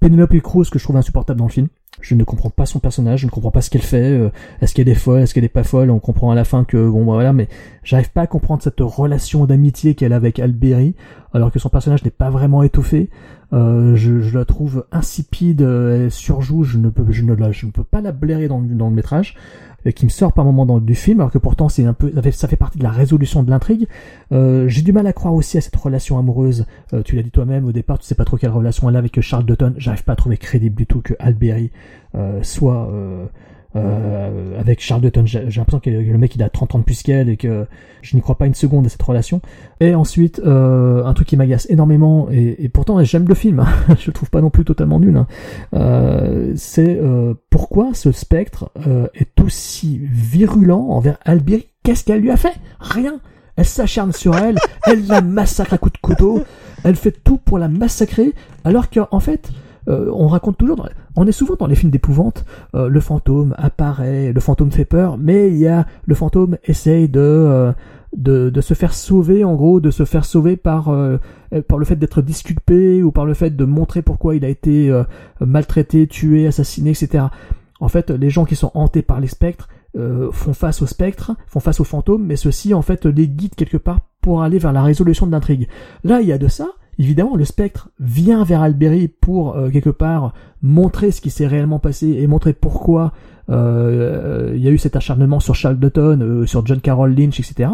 Penelope 0.00 0.40
Cruz 0.40 0.68
que 0.70 0.78
je 0.78 0.84
trouve 0.84 0.96
insupportable 0.96 1.38
dans 1.38 1.46
le 1.46 1.50
film 1.50 1.68
je 2.00 2.14
ne 2.14 2.24
comprends 2.24 2.50
pas 2.50 2.66
son 2.66 2.80
personnage, 2.80 3.20
je 3.20 3.26
ne 3.26 3.30
comprends 3.30 3.50
pas 3.50 3.60
ce 3.60 3.70
qu'elle 3.70 3.82
fait. 3.82 4.10
euh, 4.10 4.30
est-ce 4.60 4.74
qu'elle 4.74 4.88
est 4.88 4.94
folle, 4.94 5.20
est-ce 5.20 5.34
qu'elle 5.34 5.44
est 5.44 5.48
pas 5.48 5.64
folle 5.64 5.90
On 5.90 5.98
comprend 5.98 6.30
à 6.30 6.34
la 6.34 6.44
fin 6.44 6.64
que 6.64 6.88
bon 6.88 7.04
bah, 7.04 7.14
voilà, 7.14 7.32
mais 7.32 7.48
j'arrive 7.82 8.10
pas 8.10 8.22
à 8.22 8.26
comprendre 8.26 8.62
cette 8.62 8.80
relation 8.80 9.46
d'amitié 9.46 9.94
qu'elle 9.94 10.12
a 10.12 10.16
avec 10.16 10.38
Alberi, 10.38 10.94
alors 11.32 11.50
que 11.50 11.58
son 11.58 11.68
personnage 11.68 12.04
n'est 12.04 12.10
pas 12.10 12.30
vraiment 12.30 12.62
étoffé. 12.62 13.10
Euh, 13.52 13.94
je, 13.94 14.36
la 14.36 14.44
trouve 14.44 14.84
insipide, 14.90 15.62
euh, 15.62 16.06
elle 16.06 16.10
surjoue. 16.10 16.64
Je 16.64 16.78
ne 16.78 16.88
peux, 16.88 17.04
je 17.10 17.22
ne 17.22 17.34
la, 17.34 17.52
je 17.52 17.66
ne 17.66 17.70
peux 17.70 17.84
pas 17.84 18.00
la 18.00 18.10
blairer 18.10 18.48
dans 18.48 18.58
le 18.58 18.94
métrage. 18.94 19.36
Euh, 19.86 19.90
qui 19.90 20.04
me 20.04 20.10
sort 20.10 20.32
par 20.32 20.44
moment 20.44 20.66
dans, 20.66 20.78
du 20.78 20.94
film, 20.94 21.20
alors 21.20 21.30
que 21.30 21.38
pourtant 21.38 21.68
c'est 21.68 21.84
un 21.84 21.92
peu, 21.92 22.12
ça 22.32 22.48
fait, 22.48 22.56
partie 22.56 22.78
de 22.78 22.84
la 22.84 22.90
résolution 22.90 23.42
de 23.42 23.50
l'intrigue. 23.50 23.86
Euh, 24.32 24.68
j'ai 24.68 24.82
du 24.82 24.92
mal 24.92 25.06
à 25.06 25.12
croire 25.12 25.34
aussi 25.34 25.58
à 25.58 25.60
cette 25.60 25.76
relation 25.76 26.18
amoureuse. 26.18 26.66
Euh, 26.92 27.02
tu 27.02 27.16
l'as 27.16 27.22
dit 27.22 27.30
toi-même 27.30 27.64
au 27.64 27.72
départ, 27.72 27.98
tu 27.98 28.04
sais 28.04 28.14
pas 28.14 28.24
trop 28.24 28.36
quelle 28.36 28.50
relation 28.50 28.88
elle 28.88 28.96
a 28.96 28.98
avec 28.98 29.20
Charles 29.20 29.44
Dutton. 29.44 29.74
J'arrive 29.76 30.04
pas 30.04 30.12
à 30.12 30.16
trouver 30.16 30.36
crédible 30.36 30.76
du 30.76 30.86
tout 30.86 31.00
que 31.00 31.14
Alberi 31.18 31.70
euh, 32.14 32.42
soit 32.42 32.90
euh, 33.76 34.60
avec 34.60 34.80
Charles 34.80 35.02
Dutton. 35.02 35.24
J'ai 35.26 35.40
l'impression 35.40 35.80
que 35.80 35.90
le 35.90 36.18
mec 36.18 36.34
il 36.34 36.42
a 36.42 36.48
30 36.48 36.74
ans 36.74 36.78
de 36.78 36.84
plus 36.84 37.02
qu'elle 37.02 37.28
et 37.28 37.36
que 37.36 37.66
je 38.04 38.16
n'y 38.16 38.22
crois 38.22 38.36
pas 38.36 38.46
une 38.46 38.54
seconde 38.54 38.86
à 38.86 38.88
cette 38.88 39.02
relation. 39.02 39.40
Et 39.80 39.94
ensuite, 39.94 40.40
euh, 40.44 41.04
un 41.04 41.14
truc 41.14 41.28
qui 41.28 41.36
m'agace 41.36 41.66
énormément, 41.70 42.28
et, 42.30 42.68
pourtant 42.68 43.02
j'aime 43.02 43.26
le 43.26 43.34
film, 43.34 43.60
hein, 43.60 43.66
je 43.98 44.06
le 44.06 44.12
trouve 44.12 44.30
pas 44.30 44.40
non 44.40 44.50
plus 44.50 44.64
totalement 44.64 45.00
nul, 45.00 45.16
hein, 45.16 45.26
euh, 45.74 46.52
c'est 46.56 46.98
euh, 47.00 47.34
pourquoi 47.50 47.94
ce 47.94 48.12
spectre 48.12 48.70
euh, 48.86 49.08
est 49.14 49.40
aussi 49.40 50.00
virulent 50.02 50.90
envers 50.90 51.18
Alberi. 51.24 51.68
Qu'est-ce 51.82 52.04
qu'elle 52.04 52.20
lui 52.20 52.30
a 52.30 52.36
fait? 52.36 52.54
Rien. 52.78 53.20
Elle 53.56 53.64
s'acharne 53.64 54.12
sur 54.12 54.36
elle, 54.36 54.58
elle 54.86 55.06
la 55.06 55.20
massacre 55.20 55.74
à 55.74 55.78
coups 55.78 55.94
de 55.94 55.98
couteau, 55.98 56.42
elle 56.82 56.96
fait 56.96 57.12
tout 57.12 57.38
pour 57.38 57.58
la 57.58 57.68
massacrer, 57.68 58.32
alors 58.64 58.90
qu'en 58.90 59.20
fait, 59.20 59.50
euh, 59.88 60.10
on 60.12 60.28
raconte 60.28 60.58
toujours, 60.58 60.88
on 61.16 61.26
est 61.26 61.32
souvent 61.32 61.54
dans 61.54 61.66
les 61.66 61.76
films 61.76 61.90
d'épouvante, 61.90 62.44
euh, 62.74 62.88
le 62.88 63.00
fantôme 63.00 63.54
apparaît, 63.58 64.32
le 64.32 64.40
fantôme 64.40 64.72
fait 64.72 64.84
peur, 64.84 65.16
mais 65.18 65.48
il 65.48 65.56
y 65.56 65.68
a 65.68 65.86
le 66.06 66.14
fantôme 66.14 66.56
essaye 66.64 67.08
de, 67.08 67.20
euh, 67.20 67.72
de 68.16 68.50
de 68.50 68.60
se 68.60 68.74
faire 68.74 68.94
sauver, 68.94 69.44
en 69.44 69.54
gros, 69.54 69.80
de 69.80 69.90
se 69.90 70.04
faire 70.04 70.24
sauver 70.24 70.56
par 70.56 70.88
euh, 70.88 71.18
par 71.68 71.78
le 71.78 71.84
fait 71.84 71.96
d'être 71.96 72.22
disculpé 72.22 73.02
ou 73.02 73.12
par 73.12 73.26
le 73.26 73.34
fait 73.34 73.50
de 73.50 73.64
montrer 73.64 74.02
pourquoi 74.02 74.34
il 74.34 74.44
a 74.44 74.48
été 74.48 74.90
euh, 74.90 75.04
maltraité, 75.40 76.06
tué, 76.06 76.46
assassiné, 76.46 76.90
etc. 76.90 77.26
En 77.80 77.88
fait, 77.88 78.10
les 78.10 78.30
gens 78.30 78.44
qui 78.44 78.56
sont 78.56 78.70
hantés 78.74 79.02
par 79.02 79.20
les 79.20 79.28
spectres 79.28 79.68
font 80.32 80.54
face 80.54 80.82
au 80.82 80.86
spectre, 80.86 81.36
font 81.46 81.60
face 81.60 81.78
aux 81.78 81.84
fantômes, 81.84 82.24
mais 82.24 82.34
ceci 82.34 82.74
en 82.74 82.82
fait 82.82 83.06
les 83.06 83.28
guide 83.28 83.54
quelque 83.54 83.76
part 83.76 84.00
pour 84.20 84.42
aller 84.42 84.58
vers 84.58 84.72
la 84.72 84.82
résolution 84.82 85.24
de 85.24 85.30
l'intrigue. 85.30 85.68
Là, 86.02 86.20
il 86.20 86.26
y 86.26 86.32
a 86.32 86.38
de 86.38 86.48
ça. 86.48 86.66
Évidemment, 86.98 87.36
le 87.36 87.44
spectre 87.44 87.90
vient 87.98 88.44
vers 88.44 88.62
Alberi 88.62 89.08
pour 89.08 89.56
euh, 89.56 89.70
quelque 89.70 89.90
part 89.90 90.32
montrer 90.62 91.10
ce 91.10 91.20
qui 91.20 91.30
s'est 91.30 91.46
réellement 91.46 91.78
passé 91.78 92.06
et 92.08 92.26
montrer 92.26 92.52
pourquoi 92.52 93.12
euh, 93.50 94.52
il 94.54 94.62
y 94.62 94.68
a 94.68 94.70
eu 94.70 94.78
cet 94.78 94.96
acharnement 94.96 95.40
sur 95.40 95.54
Charles 95.54 95.78
Dutton, 95.78 96.18
euh, 96.22 96.46
sur 96.46 96.64
John 96.66 96.80
Carroll 96.80 97.14
Lynch, 97.14 97.40
etc. 97.40 97.70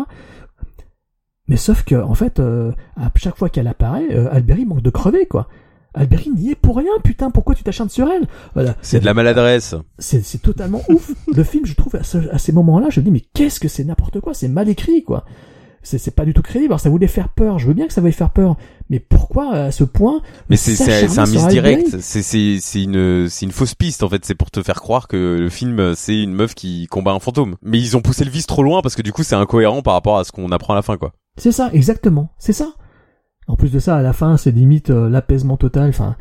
Mais 1.48 1.56
sauf 1.56 1.82
que, 1.84 1.96
en 1.96 2.14
fait, 2.14 2.38
euh, 2.38 2.72
à 2.96 3.10
chaque 3.16 3.36
fois 3.36 3.48
qu'elle 3.48 3.66
apparaît, 3.66 4.06
euh, 4.12 4.28
Alberi 4.32 4.64
manque 4.64 4.82
de 4.82 4.90
crever, 4.90 5.26
quoi. 5.26 5.48
Alberi 5.94 6.30
n'y 6.30 6.52
est 6.52 6.54
pour 6.54 6.76
rien, 6.76 6.92
putain, 7.02 7.30
pourquoi 7.32 7.56
tu 7.56 7.64
t'acharnes 7.64 7.88
sur 7.88 8.08
elle? 8.08 8.28
Voilà. 8.54 8.76
C'est 8.80 9.00
de 9.00 9.04
la 9.04 9.14
maladresse. 9.14 9.74
C'est, 9.98 10.24
c'est 10.24 10.38
totalement 10.38 10.80
ouf. 10.88 11.12
Le 11.34 11.42
film, 11.42 11.66
je 11.66 11.74
trouve, 11.74 11.96
à, 11.96 12.04
ce- 12.04 12.30
à 12.32 12.38
ces 12.38 12.52
moments-là, 12.52 12.86
je 12.90 13.00
me 13.00 13.04
dis, 13.06 13.10
mais 13.10 13.22
qu'est-ce 13.34 13.58
que 13.58 13.66
c'est 13.66 13.82
n'importe 13.84 14.20
quoi 14.20 14.32
C'est 14.32 14.46
mal 14.48 14.68
écrit, 14.68 15.02
quoi. 15.02 15.24
C'est, 15.82 15.98
c'est 15.98 16.10
pas 16.10 16.24
du 16.24 16.34
tout 16.34 16.42
crédible. 16.42 16.72
Alors, 16.72 16.80
ça 16.80 16.90
voulait 16.90 17.06
faire 17.06 17.30
peur. 17.30 17.58
Je 17.58 17.66
veux 17.66 17.72
bien 17.72 17.86
que 17.86 17.92
ça 17.92 18.00
veuille 18.00 18.12
faire 18.12 18.30
peur. 18.30 18.56
Mais 18.90 18.98
pourquoi, 19.00 19.50
à 19.52 19.70
ce 19.70 19.84
point 19.84 20.20
Mais 20.48 20.56
c'est 20.56 20.76
c'est 20.76 20.84
s'acharner 20.84 21.08
c'est 21.08 21.20
un 21.20 21.26
misdirect. 21.26 22.00
C'est 22.00 22.22
c'est 22.22 22.82
une 22.82 23.28
c'est 23.28 23.46
une 23.46 23.52
fausse 23.52 23.74
piste 23.74 24.02
en 24.02 24.08
fait. 24.08 24.24
C'est 24.24 24.34
pour 24.34 24.50
te 24.50 24.62
faire 24.62 24.80
croire 24.80 25.08
que 25.08 25.38
le 25.40 25.48
film 25.48 25.94
c'est 25.94 26.20
une 26.20 26.34
meuf 26.34 26.54
qui 26.54 26.86
combat 26.88 27.12
un 27.12 27.20
fantôme. 27.20 27.56
Mais 27.62 27.78
ils 27.78 27.96
ont 27.96 28.02
poussé 28.02 28.24
le 28.24 28.30
vice 28.30 28.46
trop 28.46 28.62
loin 28.62 28.82
parce 28.82 28.96
que 28.96 29.02
du 29.02 29.12
coup 29.12 29.22
c'est 29.22 29.36
incohérent 29.36 29.82
par 29.82 29.94
rapport 29.94 30.18
à 30.18 30.24
ce 30.24 30.32
qu'on 30.32 30.50
apprend 30.50 30.74
à 30.74 30.76
la 30.76 30.82
fin 30.82 30.96
quoi. 30.96 31.12
C'est 31.36 31.52
ça, 31.52 31.70
exactement. 31.72 32.32
C'est 32.38 32.52
ça. 32.52 32.74
En 33.46 33.56
plus 33.56 33.72
de 33.72 33.78
ça, 33.78 33.96
à 33.96 34.02
la 34.02 34.12
fin, 34.12 34.36
c'est 34.36 34.52
limite 34.52 34.90
euh, 34.90 35.08
l'apaisement 35.08 35.56
total. 35.56 35.88
Enfin, 35.88 36.16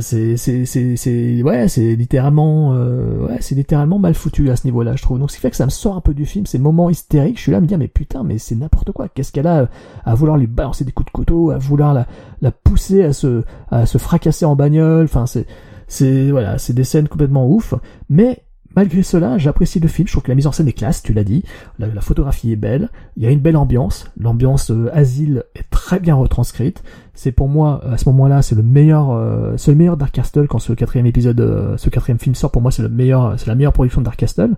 c'est, 0.00 0.36
c'est, 0.36 0.66
c'est, 0.66 0.96
c'est, 0.96 1.42
ouais, 1.42 1.68
c'est 1.68 1.94
littéralement, 1.94 2.74
euh, 2.74 3.26
ouais, 3.26 3.38
c'est 3.40 3.54
littéralement 3.54 3.98
mal 3.98 4.14
foutu 4.14 4.50
à 4.50 4.56
ce 4.56 4.66
niveau-là, 4.66 4.96
je 4.96 5.02
trouve. 5.02 5.18
Donc, 5.18 5.30
ce 5.30 5.36
qui 5.36 5.42
fait 5.42 5.50
que 5.50 5.56
ça 5.56 5.66
me 5.66 5.70
sort 5.70 5.96
un 5.96 6.00
peu 6.00 6.14
du 6.14 6.26
film, 6.26 6.46
ces 6.46 6.58
moments 6.58 6.88
hystériques. 6.90 7.36
Je 7.36 7.42
suis 7.42 7.52
là 7.52 7.58
à 7.58 7.60
me 7.60 7.66
dire, 7.66 7.78
mais 7.78 7.88
putain, 7.88 8.22
mais 8.22 8.38
c'est 8.38 8.54
n'importe 8.54 8.92
quoi. 8.92 9.08
Qu'est-ce 9.08 9.32
qu'elle 9.32 9.46
a 9.46 9.68
à 10.04 10.14
vouloir 10.14 10.36
lui 10.36 10.46
balancer 10.46 10.84
des 10.84 10.92
coups 10.92 11.06
de 11.06 11.12
couteau, 11.12 11.50
à 11.50 11.58
vouloir 11.58 11.94
la, 11.94 12.06
la 12.40 12.50
pousser 12.50 13.02
à 13.04 13.12
se, 13.12 13.44
à 13.70 13.86
se 13.86 13.98
fracasser 13.98 14.44
en 14.44 14.56
bagnole? 14.56 15.04
Enfin, 15.04 15.26
c'est, 15.26 15.46
c'est, 15.88 16.30
voilà, 16.30 16.58
c'est 16.58 16.72
des 16.72 16.84
scènes 16.84 17.08
complètement 17.08 17.48
ouf. 17.48 17.74
Mais, 18.08 18.42
Malgré 18.76 19.02
cela, 19.02 19.38
j'apprécie 19.38 19.80
le 19.80 19.88
film, 19.88 20.06
je 20.06 20.12
trouve 20.12 20.22
que 20.22 20.30
la 20.30 20.34
mise 20.34 20.46
en 20.46 20.52
scène 20.52 20.68
est 20.68 20.72
classe, 20.72 21.02
tu 21.02 21.14
l'as 21.14 21.24
dit, 21.24 21.42
la, 21.78 21.88
photographie 22.02 22.52
est 22.52 22.56
belle, 22.56 22.90
il 23.16 23.22
y 23.22 23.26
a 23.26 23.30
une 23.30 23.40
belle 23.40 23.56
ambiance, 23.56 24.10
l'ambiance 24.20 24.70
euh, 24.70 24.90
asile 24.92 25.44
est 25.54 25.68
très 25.70 25.98
bien 25.98 26.14
retranscrite, 26.14 26.82
c'est 27.14 27.32
pour 27.32 27.48
moi, 27.48 27.82
à 27.90 27.96
ce 27.96 28.06
moment-là, 28.10 28.42
c'est 28.42 28.54
le 28.54 28.62
meilleur, 28.62 29.12
euh, 29.12 29.54
c'est 29.56 29.70
le 29.70 29.78
meilleur 29.78 29.96
Dark 29.96 30.12
Castle 30.12 30.46
quand 30.46 30.58
ce 30.58 30.74
quatrième 30.74 31.06
épisode, 31.06 31.40
euh, 31.40 31.76
ce 31.78 31.88
quatrième 31.88 32.18
film 32.18 32.34
sort, 32.34 32.50
pour 32.50 32.60
moi 32.60 32.70
c'est 32.70 32.82
le 32.82 32.90
meilleur, 32.90 33.40
c'est 33.40 33.46
la 33.46 33.54
meilleure 33.54 33.72
production 33.72 34.02
de 34.02 34.04
Dark 34.04 34.18
Castle, 34.18 34.54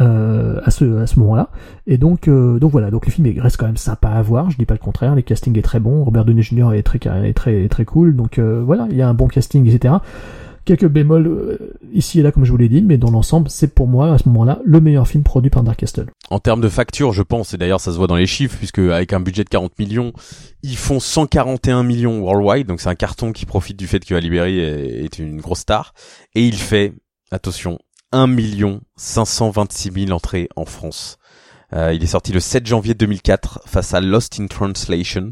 euh, 0.00 0.60
à 0.62 0.70
ce, 0.70 0.98
à 0.98 1.06
ce 1.06 1.18
moment-là, 1.20 1.48
et 1.86 1.96
donc, 1.96 2.28
euh, 2.28 2.58
donc 2.58 2.70
voilà, 2.70 2.90
donc 2.90 3.06
le 3.06 3.12
film 3.12 3.28
il 3.28 3.40
reste 3.40 3.56
quand 3.56 3.64
même 3.64 3.78
sympa 3.78 4.08
à 4.10 4.20
voir, 4.20 4.50
je 4.50 4.58
dis 4.58 4.66
pas 4.66 4.74
le 4.74 4.78
contraire, 4.78 5.14
le 5.14 5.22
casting 5.22 5.56
est 5.56 5.62
très 5.62 5.80
bon, 5.80 6.04
Robert 6.04 6.26
Downey 6.26 6.42
Jr. 6.42 6.74
est 6.74 6.82
très, 6.82 6.98
est 6.98 7.32
très, 7.32 7.66
très 7.68 7.84
cool, 7.86 8.14
donc 8.14 8.38
euh, 8.38 8.60
voilà, 8.62 8.88
il 8.90 8.96
y 8.96 9.02
a 9.02 9.08
un 9.08 9.14
bon 9.14 9.28
casting, 9.28 9.66
etc 9.66 9.94
quelques 10.66 10.88
bémols 10.88 11.26
euh, 11.26 11.78
ici 11.92 12.20
et 12.20 12.22
là 12.22 12.32
comme 12.32 12.44
je 12.44 12.50
vous 12.50 12.58
l'ai 12.58 12.68
dit, 12.68 12.82
mais 12.82 12.98
dans 12.98 13.10
l'ensemble, 13.10 13.48
c'est 13.48 13.72
pour 13.74 13.86
moi 13.86 14.12
à 14.12 14.18
ce 14.18 14.28
moment-là 14.28 14.60
le 14.64 14.80
meilleur 14.80 15.08
film 15.08 15.22
produit 15.22 15.48
par 15.48 15.62
Dark 15.62 15.78
Castle. 15.78 16.10
En 16.28 16.40
termes 16.40 16.60
de 16.60 16.68
facture, 16.68 17.12
je 17.12 17.22
pense, 17.22 17.54
et 17.54 17.56
d'ailleurs 17.56 17.80
ça 17.80 17.92
se 17.92 17.96
voit 17.96 18.08
dans 18.08 18.16
les 18.16 18.26
chiffres, 18.26 18.56
puisque 18.58 18.80
avec 18.80 19.14
un 19.14 19.20
budget 19.20 19.44
de 19.44 19.48
40 19.48 19.78
millions, 19.78 20.12
ils 20.62 20.76
font 20.76 21.00
141 21.00 21.84
millions 21.84 22.20
worldwide, 22.20 22.66
donc 22.66 22.80
c'est 22.80 22.90
un 22.90 22.94
carton 22.96 23.32
qui 23.32 23.46
profite 23.46 23.78
du 23.78 23.86
fait 23.86 24.04
que 24.04 24.14
Ali 24.14 24.28
Berry 24.28 24.58
est, 24.58 25.18
une 25.18 25.40
grosse 25.40 25.60
star, 25.60 25.94
et 26.34 26.46
il 26.46 26.56
fait, 26.56 26.92
attention, 27.30 27.78
1 28.12 28.26
million 28.26 28.80
526 28.96 30.06
000 30.06 30.10
entrées 30.10 30.48
en 30.56 30.64
France. 30.64 31.18
Euh, 31.72 31.92
il 31.92 32.02
est 32.02 32.08
sorti 32.08 32.32
le 32.32 32.40
7 32.40 32.66
janvier 32.66 32.94
2004 32.94 33.60
face 33.66 33.94
à 33.94 34.00
Lost 34.00 34.38
in 34.40 34.46
Translation, 34.48 35.30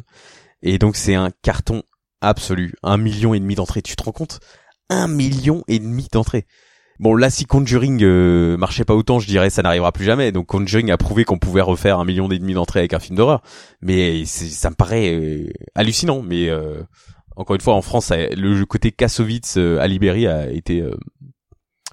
et 0.63 0.79
donc 0.79 0.97
c'est 0.97 1.15
un 1.15 1.31
carton 1.43 1.83
absolu, 2.21 2.75
un 2.83 2.97
million 2.97 3.35
et 3.35 3.41
demi 3.41 3.55
d'entrées. 3.55 3.83
Tu 3.83 3.97
te 3.97 4.03
rends 4.03 4.13
compte? 4.13 4.41
Un 4.91 5.09
million 5.09 5.63
et 5.69 5.79
demi 5.79 6.07
d'entrées. 6.13 6.47
Bon 7.01 7.17
là 7.17 7.29
si 7.29 7.45
Conjuring 7.45 8.05
euh, 8.05 8.57
marchait 8.57 8.85
pas 8.85 8.95
autant, 8.95 9.19
je 9.19 9.27
dirais 9.27 9.51
ça 9.51 9.63
n'arrivera 9.63 9.91
plus 9.91 10.05
jamais. 10.05 10.31
Donc 10.31 10.47
Conjuring 10.47 10.91
a 10.91 10.97
prouvé 10.97 11.25
qu'on 11.25 11.39
pouvait 11.39 11.61
refaire 11.61 11.99
un 11.99 12.05
million 12.05 12.31
et 12.31 12.39
demi 12.39 12.55
d'entrées 12.55 12.81
avec 12.81 12.95
un 12.95 13.01
film 13.01 13.17
d'horreur. 13.17 13.43
Mais 13.83 14.25
ça 14.27 14.71
me 14.71 14.77
paraît 14.77 15.13
euh, 15.13 15.51
hallucinant. 15.75 16.23
Mais 16.23 16.49
euh, 16.49 16.83
encore 17.37 17.57
une 17.57 17.63
fois 17.63 17.75
en 17.75 17.83
France, 17.83 18.13
le 18.13 18.65
côté 18.65 18.93
Kassovitz 18.93 19.57
euh, 19.57 19.81
à 19.81 19.87
Libéry 19.87 20.27
a 20.27 20.51
été 20.51 20.81
euh, 20.81 20.95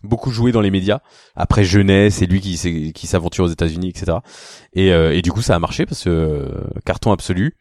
beaucoup 0.04 0.32
joué 0.32 0.52
dans 0.52 0.62
les 0.62 0.72
médias. 0.72 1.00
Après 1.36 1.64
jeunesse, 1.64 2.16
c'est 2.16 2.26
lui 2.26 2.42
qui 2.42 3.08
s'aventure 3.08 3.46
aux 3.46 3.50
États-Unis, 3.50 3.90
etc. 3.90 4.20
Et, 4.74 4.92
euh, 4.92 5.16
et 5.16 5.22
du 5.22 5.32
coup 5.32 5.42
ça 5.42 5.56
a 5.56 5.60
marché 5.60 5.86
parce 5.86 6.04
que 6.04 6.48
carton 6.86 7.12
absolu. 7.12 7.56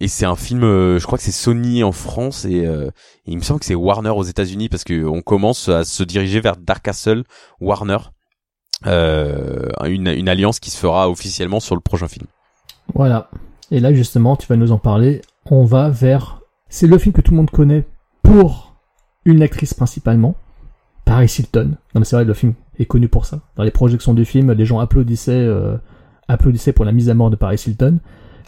Et 0.00 0.08
c'est 0.08 0.26
un 0.26 0.36
film, 0.36 0.64
euh, 0.64 0.98
je 0.98 1.06
crois 1.06 1.18
que 1.18 1.24
c'est 1.24 1.32
Sony 1.32 1.82
en 1.82 1.92
France 1.92 2.44
et, 2.44 2.66
euh, 2.66 2.90
il 3.26 3.36
me 3.36 3.42
semble 3.42 3.60
que 3.60 3.66
c'est 3.66 3.74
Warner 3.74 4.10
aux 4.10 4.22
États-Unis 4.22 4.68
parce 4.68 4.84
que 4.84 5.04
on 5.04 5.22
commence 5.22 5.68
à 5.68 5.84
se 5.84 6.02
diriger 6.02 6.40
vers 6.40 6.56
Dark 6.56 6.82
Castle, 6.82 7.24
Warner, 7.60 7.98
euh, 8.86 9.68
une, 9.84 10.08
une 10.08 10.28
alliance 10.28 10.60
qui 10.60 10.70
se 10.70 10.78
fera 10.78 11.08
officiellement 11.08 11.60
sur 11.60 11.74
le 11.74 11.80
prochain 11.80 12.08
film. 12.08 12.26
Voilà. 12.94 13.30
Et 13.70 13.80
là 13.80 13.94
justement, 13.94 14.36
tu 14.36 14.46
vas 14.46 14.56
nous 14.56 14.72
en 14.72 14.78
parler. 14.78 15.22
On 15.46 15.64
va 15.64 15.90
vers. 15.90 16.40
C'est 16.68 16.86
le 16.86 16.98
film 16.98 17.12
que 17.12 17.20
tout 17.20 17.30
le 17.30 17.36
monde 17.36 17.50
connaît 17.50 17.84
pour 18.22 18.74
une 19.24 19.42
actrice 19.42 19.74
principalement, 19.74 20.34
Paris 21.04 21.32
Hilton. 21.38 21.76
Non 21.94 22.00
mais 22.00 22.04
c'est 22.04 22.16
vrai, 22.16 22.24
le 22.24 22.34
film 22.34 22.54
est 22.78 22.86
connu 22.86 23.08
pour 23.08 23.26
ça. 23.26 23.40
Dans 23.56 23.62
les 23.62 23.70
projections 23.70 24.14
du 24.14 24.24
film, 24.24 24.52
les 24.52 24.66
gens 24.66 24.80
applaudissaient, 24.80 25.32
euh, 25.32 25.76
applaudissaient 26.28 26.72
pour 26.72 26.84
la 26.84 26.92
mise 26.92 27.08
à 27.08 27.14
mort 27.14 27.30
de 27.30 27.36
Paris 27.36 27.62
Hilton. 27.66 28.00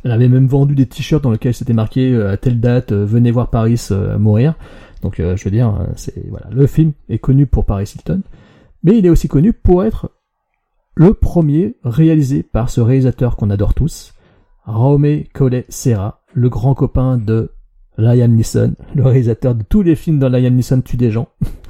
Elle 0.07 0.13
avait 0.13 0.29
même 0.29 0.47
vendu 0.47 0.77
des 0.77 0.87
t-shirts 0.87 1.25
dans 1.25 1.33
lesquels 1.33 1.53
c'était 1.53 1.73
marqué 1.73 2.13
euh, 2.13 2.31
à 2.31 2.37
telle 2.37 2.61
date, 2.61 2.93
euh, 2.93 3.05
venez 3.05 3.33
voir 3.33 3.51
Paris 3.51 3.89
euh, 3.91 4.17
mourir. 4.19 4.55
Donc 5.03 5.19
euh, 5.19 5.37
je 5.37 5.45
veux 5.45 5.51
dire, 5.51 5.85
c'est 5.97 6.29
voilà, 6.29 6.47
le 6.53 6.69
film 6.69 6.93
est 7.09 7.19
connu 7.19 7.47
pour 7.47 7.65
Paris 7.65 7.93
Hilton, 7.93 8.23
mais 8.85 8.97
il 8.97 9.05
est 9.05 9.09
aussi 9.09 9.27
connu 9.27 9.53
pour 9.53 9.83
être 9.83 10.13
le 10.95 11.13
premier 11.13 11.75
réalisé 11.83 12.45
par 12.45 12.71
ce 12.71 12.81
réalisateur 12.81 13.35
qu'on 13.35 13.51
adore 13.51 13.75
tous, 13.75 14.15
Raume 14.65 15.25
Collet 15.35 15.67
Serra, 15.71 16.23
le 16.35 16.51
grand 16.51 16.75
copain 16.75 17.19
de 17.19 17.51
Liam 17.99 18.35
Neeson, 18.35 18.75
le 18.95 19.03
réalisateur 19.03 19.55
de 19.55 19.63
tous 19.63 19.83
les 19.83 19.97
films 19.97 20.19
dans 20.19 20.29
Liam 20.29 20.55
Neeson 20.55 20.83
tue 20.83 20.97
des 20.97 21.11
gens. 21.11 21.29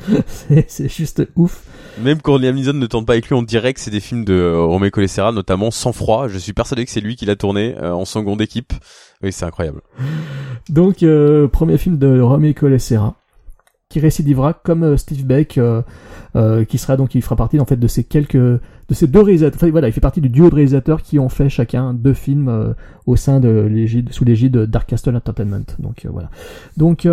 c'est 0.67 0.89
juste 0.89 1.27
ouf. 1.37 1.63
Même 2.03 2.21
quand 2.21 2.37
Liam 2.37 2.55
Neeson 2.55 2.73
ne 2.75 2.87
tourne 2.87 3.05
pas 3.05 3.15
avec 3.15 3.29
lui, 3.31 3.41
dirait 3.45 3.73
que 3.73 3.81
c'est 3.81 3.91
des 3.91 4.01
films 4.01 4.25
de 4.25 4.35
euh, 4.35 4.61
Romeo 4.61 4.91
Colessera, 4.91 5.33
notamment 5.33 5.71
Sans 5.71 5.93
froid. 5.93 6.29
Je 6.29 6.39
suis 6.39 6.53
persuadé 6.53 6.85
que 6.85 6.91
c'est 6.91 7.01
lui 7.01 7.17
qui 7.17 7.27
l'a 7.27 7.37
tourné 7.37 7.75
euh, 7.81 7.93
en 7.93 8.05
seconde 8.05 8.41
équipe. 8.41 8.73
Oui, 9.23 9.33
c'est 9.33 9.45
incroyable. 9.45 9.81
Donc, 10.69 11.03
euh, 11.03 11.49
premier 11.49 11.79
film 11.79 11.97
de 11.97 12.21
Raume 12.21 12.53
Collet 12.55 12.79
Serra, 12.79 13.15
qui 13.89 14.01
récidivera 14.01 14.53
comme 14.53 14.83
euh, 14.83 14.97
Steve 14.97 15.25
Beck, 15.25 15.59
euh, 15.59 15.83
euh, 16.35 16.65
qui 16.65 16.79
sera 16.79 16.97
donc, 16.97 17.15
il 17.15 17.23
fera 17.23 17.37
partie 17.37 17.61
en 17.61 17.65
fait 17.65 17.77
de 17.77 17.87
ces 17.87 18.05
quelques, 18.05 18.37
de 18.37 18.61
ces 18.91 19.07
deux 19.07 19.21
réalisateurs. 19.21 19.57
Enfin, 19.57 19.71
voilà, 19.71 19.89
il 19.89 19.93
fait 19.93 20.01
partie 20.01 20.21
du 20.21 20.29
duo 20.29 20.51
de 20.51 20.55
réalisateurs 20.55 21.03
qui 21.03 21.19
ont 21.19 21.29
fait 21.29 21.49
chacun 21.49 21.95
deux 21.95 22.13
films 22.13 22.49
euh, 22.49 22.75
au 23.07 23.17
sein 23.17 23.41
de 23.41 23.49
l'égide, 23.49 24.13
sous 24.13 24.25
l'égide 24.25 24.53
de 24.53 24.67
Dark 24.67 24.89
Castle 24.89 25.17
Entertainment. 25.17 25.65
Donc 25.79 26.05
euh, 26.05 26.09
voilà. 26.11 26.31
Donc 26.77 27.07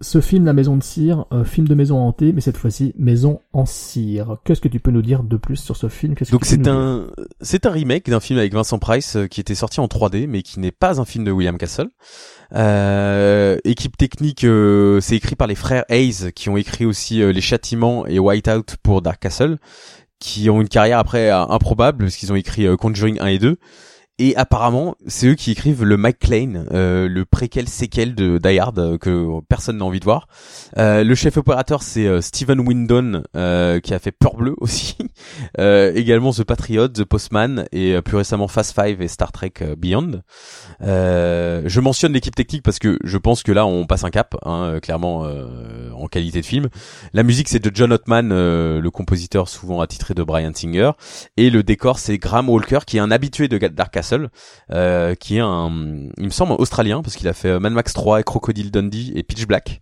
ce 0.00 0.20
film 0.20 0.44
La 0.44 0.52
Maison 0.52 0.76
de 0.76 0.82
Cire, 0.82 1.26
euh, 1.32 1.44
film 1.44 1.66
de 1.66 1.74
maison 1.74 1.98
hantée, 1.98 2.32
mais 2.32 2.40
cette 2.40 2.56
fois-ci 2.56 2.94
Maison 2.96 3.40
en 3.52 3.66
cire. 3.66 4.38
Qu'est-ce 4.44 4.60
que 4.60 4.68
tu 4.68 4.80
peux 4.80 4.90
nous 4.90 5.02
dire 5.02 5.22
de 5.22 5.36
plus 5.36 5.56
sur 5.56 5.76
ce 5.76 5.88
film? 5.88 6.14
Que 6.14 6.30
Donc 6.30 6.44
c'est 6.44 6.68
un 6.68 7.06
c'est 7.40 7.66
un 7.66 7.70
remake 7.70 8.08
d'un 8.08 8.20
film 8.20 8.38
avec 8.38 8.52
Vincent 8.52 8.78
Price 8.78 9.16
euh, 9.16 9.26
qui 9.26 9.40
était 9.40 9.54
sorti 9.54 9.80
en 9.80 9.86
3D 9.86 10.26
mais 10.28 10.42
qui 10.42 10.60
n'est 10.60 10.70
pas 10.70 11.00
un 11.00 11.04
film 11.04 11.24
de 11.24 11.30
William 11.30 11.58
Castle. 11.58 11.88
Euh, 12.54 13.58
équipe 13.64 13.96
technique, 13.96 14.44
euh, 14.44 15.00
c'est 15.00 15.16
écrit 15.16 15.36
par 15.36 15.46
les 15.46 15.54
frères 15.54 15.84
Hayes 15.88 16.32
qui 16.34 16.48
ont 16.48 16.56
écrit 16.56 16.86
aussi 16.86 17.22
euh, 17.22 17.32
Les 17.32 17.40
Châtiments 17.40 18.06
et 18.06 18.18
Whiteout 18.18 18.76
pour 18.82 19.02
Dark 19.02 19.20
Castle, 19.20 19.58
qui 20.18 20.48
ont 20.48 20.60
une 20.60 20.68
carrière 20.68 20.98
après 20.98 21.30
improbable 21.30 22.04
parce 22.04 22.16
qu'ils 22.16 22.32
ont 22.32 22.36
écrit 22.36 22.66
Conjuring 22.76 23.18
1 23.20 23.26
et 23.26 23.38
2. 23.38 23.56
Et 24.20 24.34
apparemment, 24.36 24.96
c'est 25.06 25.28
eux 25.28 25.34
qui 25.34 25.52
écrivent 25.52 25.84
le 25.84 25.96
McLean, 25.96 26.64
euh, 26.72 27.08
le 27.08 27.24
préquel 27.24 27.68
séquel 27.68 28.16
de 28.16 28.38
Die 28.38 28.58
Hard 28.58 28.78
euh, 28.78 28.98
que 28.98 29.40
personne 29.48 29.78
n'a 29.78 29.84
envie 29.84 30.00
de 30.00 30.04
voir. 30.04 30.26
Euh, 30.76 31.04
le 31.04 31.14
chef 31.14 31.36
opérateur, 31.36 31.82
c'est 31.82 32.06
euh, 32.06 32.20
Steven 32.20 32.58
Windon 32.58 33.22
euh, 33.36 33.78
qui 33.78 33.94
a 33.94 34.00
fait 34.00 34.10
Peur 34.10 34.34
Bleu 34.36 34.54
aussi. 34.60 34.96
Également 35.56 36.32
The 36.32 36.42
Patriot, 36.42 36.88
The 36.88 37.04
Postman 37.04 37.66
et 37.72 38.00
plus 38.02 38.16
récemment 38.16 38.48
Fast 38.48 38.74
Five 38.74 39.00
et 39.02 39.08
Star 39.08 39.32
Trek 39.32 39.54
Beyond. 39.76 40.22
Je 40.80 41.80
mentionne 41.80 42.12
l'équipe 42.12 42.34
technique 42.34 42.62
parce 42.62 42.78
que 42.78 42.98
je 43.04 43.18
pense 43.18 43.42
que 43.42 43.52
là 43.52 43.66
on 43.66 43.86
passe 43.86 44.04
un 44.04 44.10
cap, 44.10 44.36
hein, 44.44 44.78
clairement 44.80 45.26
en 45.94 46.06
qualité 46.06 46.40
de 46.40 46.46
film. 46.46 46.68
La 47.12 47.22
musique 47.22 47.48
c'est 47.48 47.58
de 47.58 47.70
John 47.74 47.92
Ottman, 47.92 48.28
le 48.28 48.88
compositeur 48.90 49.48
souvent 49.48 49.80
attitré 49.80 50.14
de 50.14 50.22
Brian 50.22 50.52
Singer, 50.54 50.92
et 51.36 51.50
le 51.50 51.62
décor 51.62 51.98
c'est 51.98 52.18
Graham 52.18 52.48
Walker 52.48 52.80
qui 52.86 52.98
est 52.98 53.00
un 53.00 53.10
habitué 53.10 53.48
de 53.48 53.58
Dark 53.58 53.92
Castle, 53.92 54.07
euh, 54.70 55.14
qui 55.14 55.36
est 55.36 55.40
un, 55.40 55.70
il 56.18 56.24
me 56.24 56.30
semble 56.30 56.52
australien 56.52 57.02
parce 57.02 57.16
qu'il 57.16 57.28
a 57.28 57.32
fait 57.32 57.58
Mad 57.58 57.72
Max 57.72 57.92
3 57.92 58.20
et 58.20 58.22
Crocodile 58.22 58.70
Dundee 58.70 59.12
et 59.14 59.22
Pitch 59.22 59.46
Black. 59.46 59.80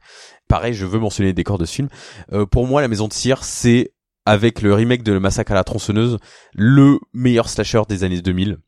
Pareil, 0.48 0.74
je 0.74 0.86
veux 0.86 0.98
mentionner 0.98 1.30
les 1.30 1.34
décors 1.34 1.58
de 1.58 1.64
ce 1.64 1.74
film. 1.74 1.88
Euh, 2.32 2.46
pour 2.46 2.66
moi, 2.66 2.80
La 2.80 2.88
Maison 2.88 3.08
de 3.08 3.12
Cire, 3.12 3.44
c'est 3.44 3.92
avec 4.24 4.62
le 4.62 4.74
remake 4.74 5.02
de 5.02 5.12
Le 5.12 5.20
Massacre 5.20 5.52
à 5.52 5.54
la 5.54 5.64
tronçonneuse, 5.64 6.18
le 6.54 6.98
meilleur 7.12 7.48
slasher 7.48 7.82
des 7.88 8.04
années 8.04 8.20
2000 8.20 8.58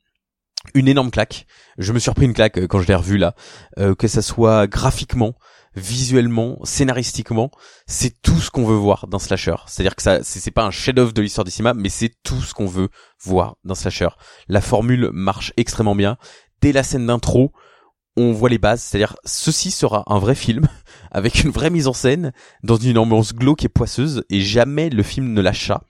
une 0.73 0.87
énorme 0.87 1.11
claque. 1.11 1.45
Je 1.77 1.93
me 1.93 1.99
suis 1.99 2.09
repris 2.09 2.25
une 2.25 2.33
claque 2.33 2.57
euh, 2.57 2.67
quand 2.67 2.81
je 2.81 2.87
l'ai 2.87 2.95
revu 2.95 3.17
là, 3.17 3.35
euh, 3.77 3.95
que 3.95 4.07
ça 4.07 4.21
soit 4.21 4.67
graphiquement, 4.67 5.35
visuellement, 5.75 6.57
scénaristiquement, 6.63 7.51
c'est 7.87 8.21
tout 8.21 8.39
ce 8.39 8.49
qu'on 8.49 8.65
veut 8.65 8.75
voir 8.75 9.07
d'un 9.07 9.19
slasher. 9.19 9.55
C'est-à-dire 9.67 9.95
que 9.95 10.01
ça, 10.01 10.19
c'est 10.23 10.51
pas 10.51 10.65
un 10.65 10.71
chef-d'œuvre 10.71 11.13
de 11.13 11.21
l'histoire 11.21 11.45
du 11.45 11.51
cinéma, 11.51 11.73
mais 11.73 11.89
c'est 11.89 12.11
tout 12.23 12.41
ce 12.41 12.53
qu'on 12.53 12.65
veut 12.65 12.89
voir 13.23 13.55
d'un 13.63 13.75
slasher. 13.75 14.09
La 14.47 14.61
formule 14.61 15.09
marche 15.13 15.53
extrêmement 15.57 15.95
bien. 15.95 16.17
Dès 16.61 16.71
la 16.71 16.83
scène 16.83 17.05
d'intro, 17.07 17.51
on 18.17 18.33
voit 18.33 18.49
les 18.49 18.57
bases, 18.57 18.81
c'est-à-dire 18.81 19.15
ceci 19.23 19.71
sera 19.71 20.03
un 20.07 20.19
vrai 20.19 20.35
film 20.35 20.67
avec 21.11 21.43
une 21.43 21.51
vraie 21.51 21.69
mise 21.69 21.87
en 21.87 21.93
scène 21.93 22.33
dans 22.63 22.75
une 22.75 22.97
ambiance 22.97 23.33
glauque 23.33 23.63
et 23.63 23.69
poisseuse 23.69 24.23
et 24.29 24.41
jamais 24.41 24.89
le 24.89 25.03
film 25.03 25.33
ne 25.33 25.41
lâche 25.41 25.67
ça. 25.67 25.83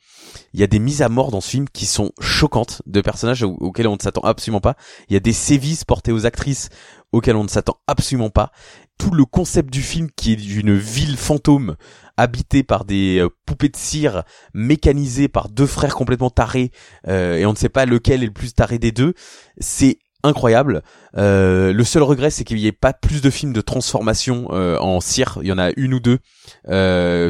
Il 0.54 0.60
y 0.60 0.64
a 0.64 0.68
des 0.68 0.78
mises 0.78 1.02
à 1.02 1.10
mort 1.10 1.32
dans 1.32 1.42
ce 1.42 1.50
film 1.50 1.68
qui 1.70 1.88
sont 1.88 2.12
choquantes 2.20 2.84
de 2.86 3.02
personnages 3.02 3.42
au- 3.42 3.58
auxquels 3.62 3.88
on 3.88 3.96
ne 3.96 4.02
s'attend 4.02 4.22
absolument 4.22 4.62
pas. 4.62 4.76
Il 5.10 5.14
y 5.14 5.18
a 5.18 5.20
des 5.22 5.34
sévices 5.34 5.86
portés 5.86 6.12
aux 6.12 6.28
actrices 6.28 6.70
auxquelles 7.12 7.36
on 7.36 7.44
ne 7.44 7.50
s'attend 7.50 7.78
absolument 7.88 8.30
pas. 8.30 8.52
Tout 9.00 9.12
le 9.12 9.26
concept 9.26 9.74
du 9.74 9.82
film 9.82 10.10
qui 10.16 10.34
est 10.34 10.36
d'une 10.36 10.76
ville 10.76 11.18
fantôme 11.18 11.76
habitée 12.20 12.64
par 12.64 12.84
des 12.84 13.20
euh, 13.20 13.30
poupées 13.46 13.70
de 13.70 13.78
cire 13.78 14.24
mécanisées 14.54 15.30
par 15.30 15.48
deux 15.48 15.66
frères 15.66 15.96
complètement 15.96 16.30
tarés 16.30 16.72
euh, 17.08 17.38
et 17.38 17.46
on 17.46 17.52
ne 17.52 17.58
sait 17.58 17.70
pas 17.70 17.86
lequel 17.86 18.24
est 18.24 18.28
le 18.28 18.34
plus 18.34 18.54
taré 18.54 18.78
des 18.78 18.92
deux, 18.92 19.14
c'est 19.58 20.00
incroyable. 20.22 20.82
Euh, 21.16 21.72
le 21.72 21.84
seul 21.86 22.04
regret, 22.04 22.30
c'est 22.30 22.44
qu'il 22.44 22.58
n'y 22.58 22.68
ait 22.68 22.74
pas 22.74 22.92
plus 22.92 23.22
de 23.22 23.30
films 23.30 23.54
de 23.54 23.62
transformation 23.62 24.52
en 24.52 25.00
cire. 25.00 25.40
Il 25.42 25.48
y 25.48 25.52
en 25.54 25.58
a 25.58 25.72
une 25.78 25.94
ou 25.94 26.02
deux, 26.02 26.20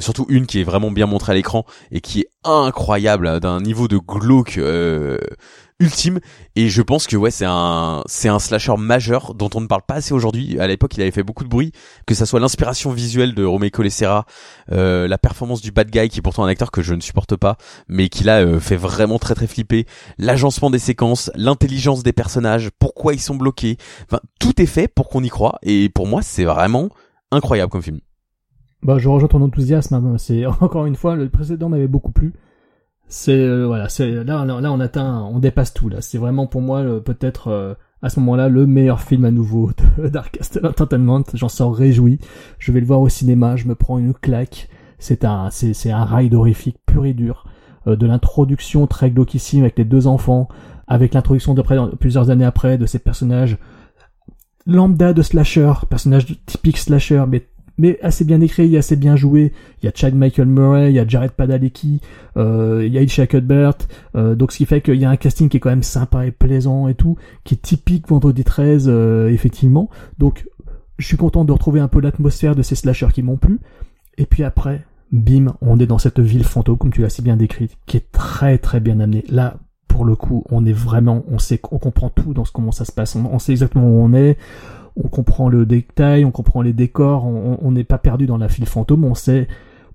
surtout 0.02 0.26
une 0.28 0.48
qui 0.48 0.60
est 0.60 0.64
vraiment 0.64 0.90
bien 0.90 1.06
montrée 1.06 1.34
à 1.34 1.36
l'écran 1.36 1.66
et 1.92 2.02
qui 2.02 2.22
est 2.22 2.30
incroyable, 2.44 3.40
d'un 3.42 3.62
niveau 3.62 3.88
de 3.88 4.00
glauque 4.00 4.60
ultime. 5.80 6.20
Et 6.56 6.70
je 6.70 6.82
pense 6.82 7.08
que 7.08 7.16
ouais, 7.16 7.32
c'est 7.32 7.46
un 7.48 8.04
c'est 8.06 8.30
un 8.30 8.40
slasher 8.40 8.76
majeur 8.78 9.34
dont 9.34 9.50
on 9.56 9.62
ne 9.62 9.68
parle 9.68 9.82
pas 9.82 9.96
assez 9.96 10.14
aujourd'hui. 10.14 10.60
À 10.60 10.68
l'époque, 10.68 10.96
il 10.98 11.02
avait 11.02 11.12
fait 11.12 11.24
beaucoup 11.24 11.44
de 11.44 11.50
bruit, 11.50 11.72
que 12.06 12.14
ça 12.14 12.26
soit 12.26 12.40
l'inspiration 12.40 12.92
visuelle 12.92 13.34
de 13.34 13.44
Romeo 13.44 13.70
Colessera, 13.70 14.26
euh, 14.72 15.08
la 15.08 15.18
performance 15.18 15.62
du 15.62 15.72
bad 15.72 15.90
guy 15.90 16.10
qui 16.10 16.20
est 16.20 16.22
pourtant 16.22 16.44
un 16.44 16.50
acteur 16.50 16.72
que 16.72 16.82
je 16.82 16.94
ne 16.94 17.02
supporte 17.02 17.36
pas, 17.36 17.58
mais 17.88 18.10
qui 18.10 18.24
là 18.24 18.42
euh, 18.42 18.60
fait 18.60 18.76
vraiment 18.76 19.20
très 19.20 19.36
très 19.36 19.48
flipper, 19.48 19.86
l'agencement 20.18 20.70
des 20.70 20.80
séquences, 20.80 21.32
l'intelligence 21.36 22.04
des 22.04 22.14
personnages, 22.14 22.70
pourquoi 22.80 23.14
ils 23.14 23.22
sont 23.22 23.36
bloqués. 23.36 23.78
Enfin, 24.06 24.20
tout 24.40 24.62
est 24.62 24.66
fait 24.66 24.88
pour 24.88 25.10
qu'on 25.10 25.24
y 25.24 25.30
croit. 25.30 25.60
Et 25.64 25.90
pour 25.90 26.08
moi, 26.08 26.22
c'est 26.22 26.46
vraiment 26.46 26.90
incroyable 27.32 27.72
comme 27.72 27.82
film. 27.82 28.00
Bah, 28.82 28.98
je 28.98 29.10
rejoins 29.10 29.28
ton 29.28 29.42
enthousiasme. 29.42 29.96
hein. 29.96 30.16
C'est 30.18 30.46
encore 30.62 30.86
une 30.86 30.96
fois, 30.96 31.16
le 31.16 31.30
précédent 31.30 31.70
m'avait 31.70 31.88
beaucoup 31.88 32.12
plu. 32.12 32.34
C'est 33.10 33.34
euh, 33.34 33.66
voilà, 33.66 33.90
c'est 33.90 34.24
là, 34.24 34.46
là, 34.46 34.72
on 34.72 34.80
atteint, 34.80 35.24
on 35.24 35.40
dépasse 35.40 35.74
tout 35.74 35.90
là. 35.90 36.00
C'est 36.00 36.20
vraiment 36.20 36.46
pour 36.46 36.62
moi 36.62 36.84
peut-être 37.04 37.48
euh, 37.48 37.74
à 38.04 38.10
ce 38.10 38.20
moment-là 38.20 38.50
le 38.50 38.68
meilleur 38.68 39.02
film 39.02 39.26
à 39.26 39.32
nouveau 39.32 39.72
Castle 40.32 40.66
Entertainment. 40.66 41.24
J'en 41.34 41.50
sors 41.50 41.76
réjoui. 41.76 42.20
Je 42.60 42.72
vais 42.72 42.80
le 42.80 42.86
voir 42.86 43.02
au 43.02 43.10
cinéma. 43.10 43.56
Je 43.56 43.68
me 43.68 43.74
prends 43.76 43.98
une 43.98 44.14
claque. 44.14 44.70
C'est 45.00 45.26
un, 45.26 45.50
c'est, 45.50 45.74
c'est 45.74 45.92
un 45.92 46.06
ride 46.06 46.36
horrifique 46.36 46.78
pur 46.86 47.06
et 47.06 47.14
dur. 47.14 47.46
Euh, 47.88 47.96
de 47.96 48.06
l'introduction 48.06 48.86
très 48.86 49.10
glauquissime 49.10 49.62
avec 49.62 49.78
les 49.78 49.86
deux 49.86 50.06
enfants, 50.06 50.48
avec 50.88 51.16
l'introduction 51.16 51.56
de 51.56 51.62
près, 51.64 51.78
plusieurs 52.00 52.30
années 52.30 52.46
après 52.46 52.78
de 52.78 52.86
ces 52.86 53.00
personnages 53.00 53.58
lambda 54.66 55.14
de 55.14 55.22
slasher, 55.22 55.74
personnage 55.90 56.28
typique 56.46 56.78
slasher, 56.78 57.24
mais 57.28 57.48
mais 57.80 57.98
assez 58.04 58.26
bien 58.26 58.42
écrit, 58.42 58.78
assez 58.78 58.98
bien 58.98 59.16
joué. 59.16 59.54
Il 59.82 59.86
y 59.86 59.90
a 59.90 59.92
Chad 59.96 60.14
Michael 60.14 60.48
Murray, 60.48 60.92
il 60.92 60.96
y 60.96 61.00
a 61.00 61.08
Jared 61.08 61.32
Padalecki, 61.32 62.02
euh, 62.38 62.84
il 62.86 62.94
y 62.94 62.98
a 62.98 63.02
Isha 63.02 63.26
Cuthbert, 63.26 63.78
euh, 64.16 64.36
donc 64.36 64.52
ce 64.52 64.58
qui 64.58 64.66
fait 64.66 64.82
qu'il 64.82 64.98
y 64.98 65.06
a 65.06 65.10
un 65.10 65.16
casting 65.16 65.48
qui 65.48 65.58
est 65.58 65.60
quand 65.62 65.70
même 65.70 65.82
sympa 65.82 66.28
et 66.28 66.32
plaisant 66.32 66.90
et 66.90 66.94
tout, 66.94 67.16
qui 67.46 67.56
est 67.56 67.62
typique 67.62 68.10
Vendredi 68.10 68.44
13, 68.44 68.88
euh, 68.90 69.30
effectivement. 69.30 69.90
Donc 70.20 70.46
je 70.98 71.08
suis 71.08 71.18
content 71.18 71.46
de 71.46 71.54
retrouver 71.54 71.80
un 71.80 71.88
peu 71.88 72.02
l'atmosphère 72.02 72.54
de 72.54 72.62
ces 72.62 72.76
slashers 72.76 73.14
qui 73.14 73.24
m'ont 73.24 73.38
plu. 73.38 73.60
Et 74.18 74.26
puis 74.26 74.44
après, 74.44 74.86
bim, 75.14 75.54
on 75.62 75.80
est 75.80 75.88
dans 75.88 76.00
cette 76.00 76.20
ville 76.20 76.44
fantôme, 76.44 76.78
comme 76.78 76.92
tu 76.92 77.02
l'as 77.02 77.10
si 77.10 77.22
bien 77.22 77.38
décrite, 77.38 77.78
qui 77.86 77.96
est 77.96 78.12
très 78.12 78.58
très 78.58 78.82
bien 78.82 79.00
amenée. 79.00 79.24
Là, 79.30 79.56
pour 79.88 80.04
le 80.04 80.18
coup, 80.18 80.44
on 80.50 80.66
est 80.66 80.74
vraiment, 80.74 81.24
on 81.30 81.40
sait, 81.40 81.62
on 81.72 81.80
comprend 81.80 82.10
tout 82.10 82.34
dans 82.34 82.44
ce 82.44 82.52
comment 82.52 82.74
ça 82.74 82.84
se 82.84 82.92
passe. 82.92 83.16
On, 83.16 83.26
on 83.26 83.40
sait 83.40 83.54
exactement 83.54 83.88
où 83.88 84.02
on 84.02 84.14
est. 84.14 84.38
On 85.04 85.08
comprend 85.08 85.50
le 85.50 85.66
détail, 85.66 86.26
on 86.26 86.32
comprend 86.32 86.62
les 86.62 86.74
décors. 86.74 87.26
On 87.26 87.72
n'est 87.72 87.84
pas 87.84 87.98
perdu 87.98 88.26
dans 88.26 88.38
la 88.38 88.48
ville 88.48 88.66
fantôme. 88.66 89.06
On 89.06 89.16
sait 89.16 89.48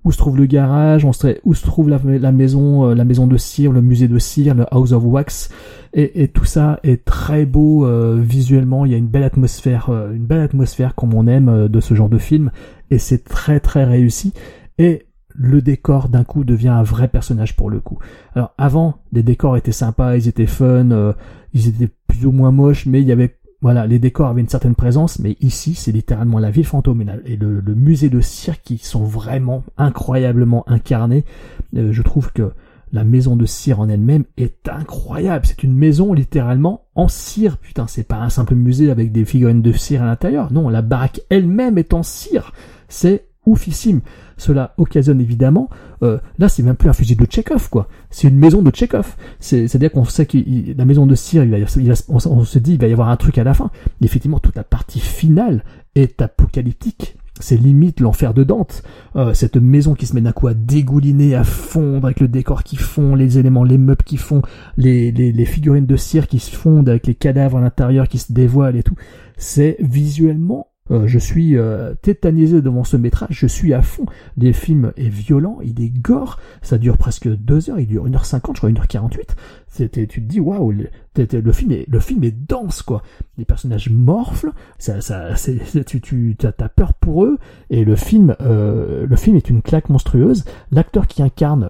où 0.05 0.11
se 0.11 0.17
trouve 0.17 0.37
le 0.37 0.45
garage, 0.45 1.03
on 1.03 1.11
sait 1.11 1.41
où 1.43 1.55
se 1.55 1.65
trouve 1.65 1.89
la, 1.89 1.99
maison, 2.31 2.89
euh, 2.89 2.95
la 2.95 3.03
maison 3.03 3.25
de 3.25 3.37
cire, 3.37 3.71
le 3.71 3.81
musée 3.81 4.07
de 4.07 4.19
cire, 4.19 4.53
le 4.53 4.65
House 4.71 4.91
of 4.91 5.03
Wax, 5.03 5.49
et, 5.93 6.27
tout 6.27 6.45
ça 6.45 6.79
est 6.83 7.03
très 7.05 7.45
beau 7.45 7.85
euh, 7.85 8.21
visuellement. 8.21 8.85
Il 8.85 8.91
y 8.91 8.95
a 8.95 8.97
une 8.97 9.07
belle 9.07 9.23
atmosphère, 9.23 9.89
euh, 9.89 10.13
une 10.13 10.25
belle 10.25 10.41
atmosphère 10.41 10.93
comme 10.93 11.13
on 11.15 11.25
aime 11.25 11.67
de 11.67 11.79
ce 11.79 11.95
genre 11.95 12.09
de 12.09 12.19
film, 12.19 12.51
et 12.91 12.99
c'est 12.99 13.23
très 13.23 13.59
très 13.59 13.83
réussi. 13.83 14.33
Et 14.77 15.07
le 15.29 15.61
décor 15.61 16.07
d'un 16.07 16.23
coup 16.23 16.43
devient 16.43 16.69
un 16.69 16.83
vrai 16.83 17.07
personnage 17.07 17.55
pour 17.55 17.69
le 17.69 17.79
coup. 17.79 17.97
Alors 18.35 18.53
avant, 18.59 18.99
les 19.11 19.23
décors 19.23 19.57
étaient 19.57 19.71
sympas, 19.71 20.15
ils 20.15 20.27
étaient 20.27 20.45
fun, 20.45 21.15
ils 21.53 21.67
étaient 21.67 21.89
plus 22.07 22.25
ou 22.27 22.31
moins 22.31 22.51
moches, 22.51 22.85
mais 22.85 23.01
il 23.01 23.07
y 23.07 23.11
avait 23.11 23.35
voilà, 23.65 23.87
les 23.87 23.97
décors 23.97 24.27
avaient 24.27 24.41
une 24.41 24.47
certaine 24.47 24.75
présence, 24.75 25.17
mais 25.17 25.37
ici, 25.41 25.73
c'est 25.73 25.91
littéralement 25.91 26.37
la 26.37 26.51
ville 26.51 26.67
fantôme 26.67 27.03
et, 27.25 27.35
le, 27.35 27.63
musée 27.73 28.09
de 28.09 28.21
cirque 28.21 28.61
qui 28.63 28.77
sont 28.77 29.03
vraiment 29.03 29.63
incroyablement 29.75 30.63
incarnés. 30.69 31.25
Euh, 31.75 31.91
je 31.91 32.03
trouve 32.03 32.31
que 32.31 32.51
la 32.93 33.03
maison 33.03 33.35
de 33.35 33.47
cire 33.47 33.79
en 33.79 33.89
elle-même 33.89 34.25
est 34.37 34.69
incroyable. 34.69 35.47
C'est 35.47 35.63
une 35.63 35.75
maison 35.75 36.13
littéralement 36.13 36.83
en 36.93 37.07
cire. 37.07 37.57
Putain, 37.57 37.87
c'est 37.87 38.07
pas 38.07 38.17
un 38.17 38.29
simple 38.29 38.53
musée 38.53 38.91
avec 38.91 39.11
des 39.11 39.25
figurines 39.25 39.63
de 39.63 39.71
cire 39.71 40.03
à 40.03 40.05
l'intérieur. 40.05 40.53
Non, 40.53 40.69
la 40.69 40.83
baraque 40.83 41.21
elle-même 41.31 41.79
est 41.79 41.95
en 41.95 42.03
cire. 42.03 42.53
C'est 42.87 43.25
oufissime. 43.45 44.01
Cela 44.37 44.73
occasionne 44.77 45.21
évidemment, 45.21 45.69
euh, 46.03 46.17
là 46.39 46.49
c'est 46.49 46.61
même 46.63 46.75
plus 46.75 46.89
un 46.89 46.93
fusil 46.93 47.15
de 47.15 47.25
Tchekhov 47.25 47.69
quoi. 47.69 47.87
C'est 48.09 48.27
une 48.27 48.37
maison 48.37 48.61
de 48.61 48.69
Tchekhov. 48.69 49.15
C'est, 49.39 49.67
c'est-à-dire 49.67 49.91
qu'on 49.91 50.03
sait 50.05 50.25
que 50.25 50.37
la 50.77 50.85
maison 50.85 51.05
de 51.07 51.15
cire, 51.15 51.43
il 51.43 51.51
va 51.51 51.57
il 51.59 51.65
va- 51.89 51.95
on, 52.09 52.43
se 52.43 52.59
dit 52.59 52.73
il 52.73 52.79
va 52.81 52.87
y 52.87 52.91
avoir 52.93 53.09
un 53.09 53.17
truc 53.17 53.37
à 53.37 53.43
la 53.43 53.53
fin. 53.53 53.71
Effectivement, 54.01 54.39
toute 54.39 54.55
la 54.55 54.63
partie 54.63 54.99
finale 54.99 55.63
est 55.95 56.21
apocalyptique. 56.21 57.15
C'est 57.41 57.57
limite 57.57 57.99
l'enfer 57.99 58.33
de 58.33 58.43
Dante. 58.45 58.81
Euh, 59.17 59.33
cette 59.33 59.57
maison 59.57 59.93
qui 59.93 60.05
se 60.05 60.15
met 60.15 60.21
d'un 60.21 60.31
coup 60.31 60.47
à 60.47 60.53
dégouliner, 60.53 61.35
à 61.35 61.43
fondre 61.43 62.05
avec 62.05 62.21
le 62.21 62.29
décor 62.29 62.63
qui 62.63 62.77
fond, 62.77 63.13
les 63.13 63.37
éléments, 63.37 63.65
les 63.65 63.77
meubles 63.77 64.03
qui 64.05 64.15
font, 64.15 64.41
les, 64.77 65.11
les, 65.11 65.33
les 65.33 65.45
figurines 65.45 65.85
de 65.85 65.97
cire 65.97 66.27
qui 66.27 66.39
se 66.39 66.55
fondent 66.55 66.87
avec 66.87 67.07
les 67.07 67.15
cadavres 67.15 67.57
à 67.57 67.61
l'intérieur 67.61 68.07
qui 68.07 68.19
se 68.19 68.31
dévoilent 68.31 68.77
et 68.77 68.83
tout. 68.83 68.95
C'est 69.37 69.75
visuellement 69.81 70.67
euh, 70.91 71.07
je 71.07 71.17
suis 71.17 71.57
euh, 71.57 71.95
tétanisé 72.01 72.61
devant 72.61 72.83
ce 72.83 72.95
métrage, 72.95 73.29
je 73.31 73.47
suis 73.47 73.73
à 73.73 73.81
fond. 73.81 74.05
Le 74.37 74.51
film 74.51 74.93
est 74.97 75.09
violent, 75.09 75.57
il 75.63 75.81
est 75.81 75.89
gore, 75.89 76.39
ça 76.61 76.77
dure 76.77 76.97
presque 76.97 77.27
deux 77.27 77.69
heures, 77.69 77.79
il 77.79 77.87
dure 77.87 78.07
1h50, 78.07 78.51
je 78.53 78.57
crois 78.57 78.69
1h48. 78.69 79.29
Tu 79.75 79.89
te 80.07 80.19
dis, 80.19 80.39
waouh, 80.39 80.71
le- 80.71 80.87
le 81.17 81.51
film 81.53 81.71
est 81.71 81.85
le 81.89 81.99
film 82.01 82.25
est 82.25 82.35
dense 82.49 82.81
quoi. 82.81 83.01
Les 83.37 83.45
personnages 83.45 83.89
morflent, 83.89 84.51
ça 84.79 84.99
ça 84.99 85.29
tu 85.85 86.01
tu 86.01 86.35
t'as 86.37 86.51
peur 86.67 86.93
pour 86.93 87.23
eux 87.23 87.37
et 87.69 87.85
le 87.85 87.95
film 87.95 88.35
euh, 88.41 89.05
le 89.07 89.15
film 89.15 89.37
est 89.37 89.49
une 89.49 89.61
claque 89.61 89.87
monstrueuse. 89.89 90.43
L'acteur 90.71 91.07
qui 91.07 91.23
incarne 91.23 91.69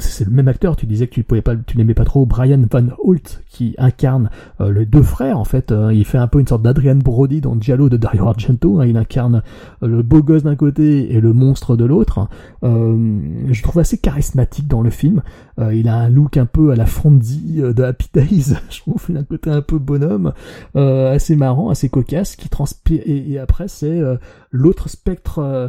c'est 0.00 0.24
le 0.24 0.30
même 0.32 0.48
acteur. 0.48 0.74
Tu 0.74 0.86
disais 0.86 1.06
que 1.06 1.14
tu 1.14 1.22
pouvais 1.22 1.42
pas 1.42 1.54
tu 1.56 1.76
l'aimais 1.76 1.94
pas 1.94 2.04
trop 2.04 2.26
Brian 2.26 2.60
Van 2.72 2.86
Holt 2.98 3.42
qui 3.48 3.76
incarne 3.78 4.30
euh, 4.60 4.72
les 4.72 4.84
deux 4.86 5.02
frères 5.02 5.38
en 5.38 5.44
fait. 5.44 5.70
Euh, 5.70 5.92
il 5.94 6.04
fait 6.04 6.18
un 6.18 6.26
peu 6.26 6.40
une 6.40 6.46
sorte 6.48 6.62
d'Adrian 6.62 6.96
Brody 6.96 7.40
dans 7.40 7.60
Giallo 7.60 7.88
de 7.88 7.96
Dario 7.96 8.26
Argento. 8.26 8.80
hein. 8.80 8.86
Il 8.86 8.96
incarne 8.96 9.42
euh, 9.84 9.86
le 9.86 10.02
beau 10.02 10.22
gosse 10.24 10.42
d'un 10.42 10.56
côté 10.56 11.12
et 11.14 11.20
le 11.20 11.32
monstre 11.32 11.76
de 11.76 11.84
l'autre. 11.84 12.28
Euh, 12.64 13.20
je 13.48 13.62
trouve 13.62 13.78
assez 13.78 13.98
charismatique 13.98 14.66
dans 14.66 14.82
le 14.82 14.90
film. 14.90 15.22
Euh, 15.58 15.74
il 15.74 15.88
a 15.88 15.96
un 15.96 16.08
look 16.08 16.36
un 16.36 16.46
peu 16.46 16.70
à 16.70 16.76
la 16.76 16.86
Fonzie 16.86 17.56
euh, 17.60 17.72
de 17.72 17.82
Happy 17.82 18.08
Days. 18.12 18.54
je 18.70 18.80
trouve 18.80 19.04
il 19.08 19.16
a 19.16 19.20
un 19.20 19.24
côté 19.24 19.50
un 19.50 19.62
peu 19.62 19.78
bonhomme, 19.78 20.32
euh, 20.76 21.12
assez 21.12 21.36
marrant, 21.36 21.70
assez 21.70 21.88
cocasse, 21.88 22.36
qui 22.36 22.48
transpire. 22.48 23.02
Et, 23.04 23.32
et 23.32 23.38
après 23.38 23.68
c'est 23.68 23.98
euh, 24.00 24.16
l'autre 24.50 24.88
spectre. 24.88 25.38
euh, 25.40 25.68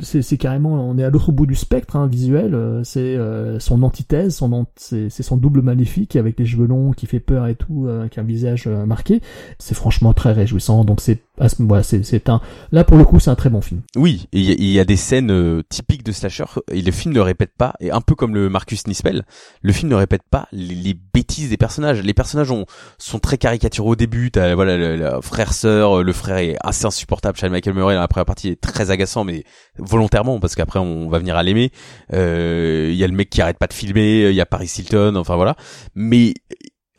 c'est 0.00 0.36
carrément, 0.36 0.74
on 0.88 0.96
est 0.96 1.02
à 1.02 1.10
l'autre 1.10 1.32
bout 1.32 1.44
du 1.46 1.56
spectre 1.56 1.96
hein, 1.96 2.06
visuel. 2.06 2.56
c'est 2.84 3.18
son 3.58 3.82
antithèse, 3.82 4.36
son 4.36 4.52
ant- 4.52 4.66
c'est 4.76 5.10
son 5.10 5.36
double 5.36 5.60
maléfique 5.60 6.14
avec 6.14 6.38
les 6.38 6.46
cheveux 6.46 6.68
longs 6.68 6.92
qui 6.92 7.06
fait 7.06 7.18
peur 7.18 7.48
et 7.48 7.56
tout, 7.56 7.88
avec 7.88 8.16
un 8.16 8.22
visage 8.22 8.68
marqué. 8.68 9.20
C'est 9.58 9.74
franchement 9.74 10.12
très 10.12 10.30
réjouissant. 10.30 10.84
Donc 10.84 11.00
c'est 11.00 11.22
voilà, 11.58 11.82
c'est 11.82 12.28
un. 12.28 12.40
Là 12.70 12.84
pour 12.84 12.96
le 12.96 13.04
coup, 13.04 13.20
c'est 13.20 13.30
un 13.30 13.34
très 13.34 13.50
bon 13.50 13.60
film. 13.60 13.82
Oui, 13.96 14.26
il 14.32 14.40
y, 14.40 14.72
y 14.72 14.80
a 14.80 14.84
des 14.84 14.96
scènes 14.96 15.30
euh, 15.30 15.62
typiques 15.68 16.04
de 16.04 16.12
slasher 16.12 16.44
et 16.70 16.80
le 16.80 16.92
film 16.92 17.14
ne 17.14 17.20
répète 17.20 17.52
pas, 17.56 17.74
et 17.80 17.90
un 17.90 18.00
peu 18.00 18.14
comme 18.14 18.34
le 18.34 18.48
Marcus 18.48 18.86
Nispel, 18.86 19.24
le 19.60 19.72
film 19.72 19.90
ne 19.90 19.96
répète 19.96 20.22
pas 20.30 20.48
les, 20.52 20.74
les 20.74 20.94
bêtises 20.94 21.50
des 21.50 21.56
personnages. 21.56 22.02
Les 22.02 22.14
personnages 22.14 22.50
ont, 22.50 22.66
sont 22.98 23.18
très 23.18 23.38
caricaturaux 23.38 23.92
au 23.92 23.96
début, 23.96 24.30
t'as 24.30 24.54
voilà 24.54 24.76
le, 24.76 24.96
le 24.96 25.20
frère-sœur, 25.20 25.98
euh, 25.98 26.02
le 26.02 26.12
frère 26.12 26.36
est 26.38 26.56
assez 26.62 26.86
insupportable, 26.86 27.38
Charles 27.38 27.52
Michael 27.52 27.74
Murray 27.74 27.94
dans 27.94 28.00
la 28.00 28.08
première 28.08 28.26
partie 28.26 28.48
est 28.48 28.60
très 28.60 28.90
agaçant, 28.90 29.24
mais 29.24 29.44
volontairement 29.78 30.40
parce 30.40 30.54
qu'après 30.54 30.78
on 30.78 31.08
va 31.08 31.18
venir 31.18 31.36
à 31.36 31.42
l'aimer. 31.42 31.72
Euh, 32.12 32.88
Il 32.90 32.96
y 32.96 33.04
a 33.04 33.06
le 33.06 33.14
mec 33.14 33.30
qui 33.30 33.40
arrête 33.40 33.58
pas 33.58 33.66
de 33.66 33.72
filmer, 33.72 34.28
il 34.30 34.34
y 34.34 34.40
a 34.40 34.46
Paris 34.46 34.72
Hilton, 34.78 35.16
enfin 35.16 35.36
voilà. 35.36 35.56
Mais 35.94 36.34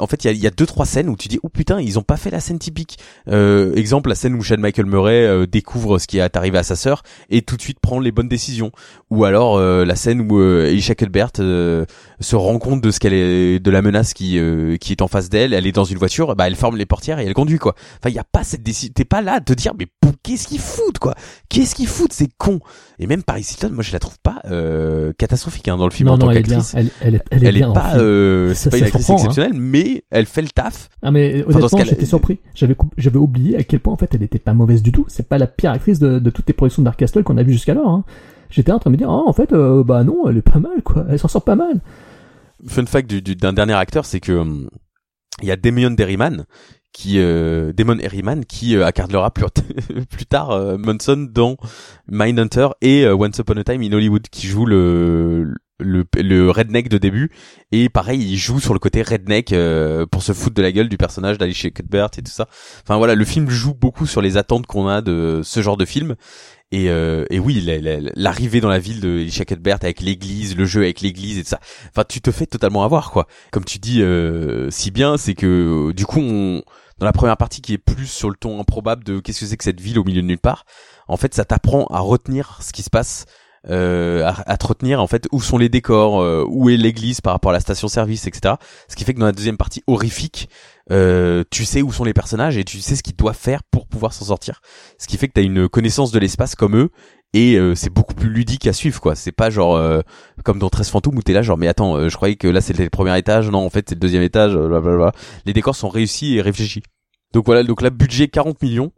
en 0.04 0.08
fait, 0.08 0.24
il 0.24 0.28
y 0.28 0.30
a, 0.30 0.34
y 0.34 0.48
a 0.48 0.52
deux 0.52 0.66
trois 0.66 0.86
scènes 0.86 1.10
où 1.10 1.16
tu 1.16 1.28
dis 1.28 1.40
oh 1.44 1.50
putain, 1.50 1.80
ils 1.82 1.98
ont 1.98 2.04
pas 2.04 2.18
fait 2.18 2.30
la 2.30 2.40
scène 2.40 2.60
typique. 2.60 2.98
Euh, 3.30 3.74
exemple, 3.76 4.10
la 4.10 4.16
scène 4.16 4.36
où 4.36 4.44
Sean 4.44 4.58
Michael 4.58 4.86
Murray 4.86 5.26
euh, 5.26 5.46
découvre 5.48 5.98
ce 6.00 6.08
qui 6.08 6.18
est 6.20 6.36
arrivé 6.38 6.58
à 6.58 6.64
sa 6.64 6.76
sœur 6.76 7.04
et 7.30 7.42
tout 7.42 7.58
de 7.58 7.62
suite 7.62 7.80
prend 7.80 8.00
les 8.00 8.12
bonnes 8.12 8.28
décisions. 8.30 8.72
Ou 9.10 9.26
alors 9.26 9.58
euh, 9.58 9.86
la 9.86 9.96
scène 9.96 10.28
où 10.30 10.40
euh, 10.40 10.68
Elisha 10.70 10.96
Cuthbert 10.96 11.32
euh, 11.40 11.86
se 12.20 12.36
rend 12.36 12.60
compte 12.60 12.82
de 12.82 12.92
ce 12.92 13.00
qu'elle 13.00 13.14
est, 13.14 13.60
de 13.60 13.72
la 13.72 13.82
menace 13.82 14.14
qui 14.14 14.38
euh, 14.38 14.78
qui 14.78 14.92
est 14.92 15.02
en 15.02 15.08
face 15.08 15.30
d'elle. 15.30 15.54
Elle 15.54 15.66
est 15.68 15.72
dans 15.72 15.84
une 15.86 15.98
voiture, 15.98 16.36
bah 16.36 16.48
elle 16.48 16.56
ferme 16.56 16.78
les 16.78 16.86
portières 16.86 17.20
et 17.20 17.26
elle 17.26 17.34
conduit 17.34 17.60
quoi. 17.60 17.74
Enfin, 18.00 18.10
il 18.10 18.16
y 18.16 18.20
a 18.20 18.24
pas 18.24 18.44
cette 18.44 18.64
décision. 18.64 18.92
T'es 18.96 19.06
pas 19.06 19.22
là 19.22 19.34
à 19.36 19.40
te 19.42 19.54
dire 19.54 19.74
mais 19.78 19.88
qu'est-ce 20.24 20.48
qu'ils 20.48 20.60
foutent 20.60 21.00
quoi? 21.00 21.16
Qu'est-ce 21.50 21.76
qu'ils 21.76 21.88
foutent 21.88 22.14
C'est 22.14 22.30
con. 22.38 22.60
Et 23.00 23.08
même 23.08 23.24
Paris 23.24 23.46
Hilton, 23.50 23.72
moi 23.74 23.84
je 23.84 23.92
la 23.94 24.00
trouve 24.00 24.18
pas 24.22 24.42
euh, 24.50 25.14
catastrophique 25.18 25.68
hein, 25.68 25.78
dans 25.78 25.86
le 25.86 25.92
film 25.92 26.08
non 26.08 26.14
en 26.14 26.18
non, 26.18 26.26
tant 26.26 26.32
elle 26.32 26.44
qu'actrice. 26.44 26.74
Elle, 26.76 26.90
elle, 27.02 27.16
est- 27.16 27.22
elle 27.32 27.44
est 27.44 27.48
Elle 27.48 27.58
est 27.58 27.74
pas, 27.74 27.96
euh, 27.98 28.54
c'est 28.56 28.70
pas 28.70 28.78
une 28.78 28.86
actrice 28.86 29.10
hein. 29.10 29.16
exceptionnelle, 29.16 29.54
elle 30.10 30.26
fait 30.26 30.42
le 30.42 30.48
taf. 30.50 30.90
Ah 31.02 31.12
mais 31.12 31.44
Enfin, 31.48 31.58
honnêtement 31.60 31.78
cas-là- 31.80 31.90
j'étais 31.92 32.06
surpris. 32.06 32.40
J'avais 32.56 32.76
j'avais 32.98 33.18
oublié 33.18 33.58
à 33.58 33.64
quel 33.64 33.80
point 33.80 33.94
en 33.94 33.98
fait 33.98 34.14
elle 34.16 34.24
était 34.24 34.40
pas 34.40 34.54
mauvaise 34.54 34.82
du 34.82 34.92
tout. 34.92 35.06
C'est 35.08 35.28
pas 35.30 35.38
la 35.38 35.48
pire 35.48 35.72
actrice 35.72 36.00
de, 36.00 36.20
de 36.20 36.30
toutes 36.30 36.48
les 36.48 36.54
productions 36.54 36.82
de 36.82 36.86
Dark 36.86 36.98
Castle 37.00 37.24
qu'on 37.24 37.38
a 37.38 37.44
vu 37.44 37.54
jusqu'alors. 37.54 37.88
Hein. 37.90 38.04
J'étais 38.50 38.72
en 38.72 38.80
train 38.80 38.90
de 38.90 38.94
me 38.94 38.98
dire 38.98 39.10
ah 39.10 39.24
en 39.26 39.34
fait 39.34 39.52
euh, 39.54 39.84
bah 39.84 40.04
non 40.04 40.28
elle 40.30 40.38
est 40.38 40.42
pas 40.42 40.60
mal 40.60 40.82
quoi. 40.84 41.06
Elle 41.10 41.20
s'en 41.20 41.28
sort 41.28 41.44
pas 41.44 41.56
mal. 41.56 41.82
Fun 42.68 42.86
fact 42.86 43.10
du- 43.10 43.22
du- 43.22 43.36
d'un 43.36 43.54
dernier 43.54 43.74
acteur, 43.74 44.06
c'est 44.06 44.20
que 44.20 44.32
hum, 44.34 44.70
il 45.42 45.48
y 45.48 45.52
a 45.52 45.56
Damon 45.56 45.92
Derryman 45.92 46.46
qui 46.94 47.18
euh, 47.18 47.74
Damon 47.74 47.98
Herriman 48.00 48.46
qui 48.46 48.76
euh, 48.76 48.86
incarnera 48.86 49.32
plus, 49.32 49.46
plus 50.10 50.26
tard 50.28 50.52
euh, 50.52 50.78
Munson 50.78 51.28
dans 51.32 51.58
Mindhunter 52.08 52.68
et 52.82 53.04
euh, 53.06 53.16
Once 53.16 53.40
Upon 53.40 53.58
a 53.58 53.64
Time 53.64 53.82
in 53.82 53.92
Hollywood 53.94 54.28
qui 54.30 54.46
joue 54.48 54.66
le 54.68 55.56
le, 55.84 56.06
le 56.16 56.50
redneck 56.50 56.90
de 56.90 56.98
début. 56.98 57.30
Et 57.72 57.90
pareil 57.90 58.22
il 58.22 58.38
joue 58.38 58.60
sur 58.60 58.74
le 58.74 58.80
côté 58.80 59.02
redneck 59.02 59.54
euh, 59.54 60.06
pour 60.06 60.24
se 60.24 60.34
foutre 60.34 60.56
de 60.56 60.62
la 60.62 60.72
gueule 60.72 60.90
du 60.90 60.98
personnage 60.98 61.38
d'Alicia 61.38 61.70
Cuthbert 61.70 62.10
et 62.18 62.22
tout 62.22 62.32
ça. 62.32 62.48
Enfin 62.84 62.98
voilà 62.98 63.16
le 63.16 63.26
film 63.26 63.50
joue 63.50 63.74
beaucoup 63.74 64.06
sur 64.06 64.22
les 64.22 64.38
attentes 64.38 64.66
qu'on 64.66 64.88
a 64.88 65.02
de 65.02 65.42
ce 65.44 65.62
genre 65.62 65.78
de 65.78 65.86
film. 65.86 66.16
Et, 66.72 66.90
euh, 66.90 67.26
et 67.30 67.38
oui 67.38 67.62
la- 67.62 67.78
la- 67.78 68.10
l'arrivée 68.16 68.60
dans 68.60 68.70
la 68.70 68.80
ville 68.80 69.00
de 69.00 69.20
Alicia 69.20 69.46
Cuthbert 69.46 69.78
avec 69.84 70.02
l'église 70.02 70.56
le 70.58 70.66
jeu 70.66 70.82
avec 70.82 71.02
l'église 71.02 71.38
et 71.38 71.44
tout 71.44 71.50
ça. 71.50 71.60
Enfin 71.90 72.04
tu 72.08 72.20
te 72.20 72.32
fais 72.32 72.48
totalement 72.48 72.84
avoir 72.84 73.12
quoi. 73.12 73.28
Comme 73.52 73.64
tu 73.66 73.78
dis 73.78 74.02
euh, 74.02 74.72
si 74.72 74.90
bien 74.90 75.18
c'est 75.18 75.36
que 75.36 75.90
euh, 75.90 75.94
du 75.94 76.06
coup 76.08 76.20
on 76.20 76.64
dans 77.00 77.06
la 77.06 77.12
première 77.12 77.38
partie 77.38 77.62
qui 77.62 77.74
est 77.74 77.78
plus 77.78 78.08
sur 78.08 78.30
le 78.30 78.36
ton 78.36 78.60
improbable 78.60 79.04
de 79.04 79.20
qu'est-ce 79.20 79.42
que 79.42 79.46
c'est 79.46 79.58
que 79.58 79.64
cette 79.64 79.82
ville 79.82 80.00
au 80.00 80.04
milieu 80.04 80.22
de 80.22 80.28
nulle 80.28 80.40
part 80.40 80.66
en 81.08 81.18
fait 81.18 81.34
ça 81.36 81.44
t'apprend 81.46 81.86
à 81.88 82.00
retenir 82.00 82.58
ce 82.62 82.72
qui 82.72 82.82
se 82.82 82.90
passe 82.90 83.26
euh, 83.70 84.24
à, 84.26 84.52
à 84.52 84.58
te 84.58 84.68
retenir 84.68 85.02
en 85.02 85.08
fait 85.08 85.28
où 85.32 85.42
sont 85.42 85.58
les 85.58 85.70
décors 85.70 86.22
euh, 86.22 86.46
où 86.48 86.70
est 86.70 86.78
l'église 86.78 87.22
par 87.22 87.34
rapport 87.34 87.52
à 87.52 87.54
la 87.54 87.60
station 87.60 87.88
service 87.88 88.28
etc 88.28 88.56
ce 88.90 88.96
qui 88.96 89.06
fait 89.06 89.14
que 89.14 89.20
dans 89.20 89.26
la 89.26 89.32
deuxième 89.32 89.58
partie 89.58 89.84
horrifique 89.88 90.50
euh, 90.92 91.44
tu 91.50 91.64
sais 91.66 91.82
où 91.82 91.92
sont 91.94 92.04
les 92.04 92.14
personnages 92.14 92.58
et 92.58 92.64
tu 92.64 92.80
sais 92.82 92.96
ce 92.96 93.04
qu'ils 93.04 93.16
doivent 93.16 93.38
faire 93.38 93.64
pour 93.64 93.88
pouvoir 93.88 94.14
s'en 94.14 94.26
sortir. 94.26 94.62
Ce 94.98 95.08
qui 95.08 95.18
fait 95.18 95.28
que 95.28 95.34
t'as 95.34 95.42
une 95.42 95.70
connaissance 95.70 96.12
de 96.12 96.20
l'espace 96.20 96.56
comme 96.56 96.76
eux 96.76 96.90
et 97.34 97.56
euh, 97.56 97.74
c'est 97.74 97.90
beaucoup 97.90 98.14
plus 98.14 98.30
ludique 98.30 98.68
à 98.68 98.74
suivre 98.74 99.00
quoi. 99.00 99.16
C'est 99.16 99.32
pas 99.32 99.50
genre 99.50 99.76
euh, 99.76 100.02
comme 100.44 100.60
dans 100.60 100.70
13 100.70 100.90
fantômes 100.90 101.18
où 101.18 101.22
t'es 101.22 101.34
là 101.34 101.42
genre 101.42 101.58
mais 101.58 101.68
attends 101.68 101.96
euh, 101.96 102.10
je 102.10 102.16
croyais 102.16 102.36
que 102.36 102.48
là 102.48 102.62
c'était 102.62 102.84
le 102.84 102.90
premier 102.90 103.18
étage. 103.18 103.50
Non 103.50 103.66
en 103.66 103.70
fait 103.70 103.88
c'est 103.90 103.96
le 103.96 104.02
deuxième 104.02 104.24
étage 104.24 104.56
euh, 104.56 104.68
blablabla. 104.68 105.14
Les 105.46 105.54
décors 105.54 105.76
sont 105.76 105.90
réussis 105.90 106.36
et 106.36 106.42
réfléchis. 106.42 106.84
Donc 107.34 107.46
voilà 107.46 107.64
donc 107.64 107.82
là 107.82 107.90
budget 107.90 108.28
40 108.28 108.62
millions 108.62 108.92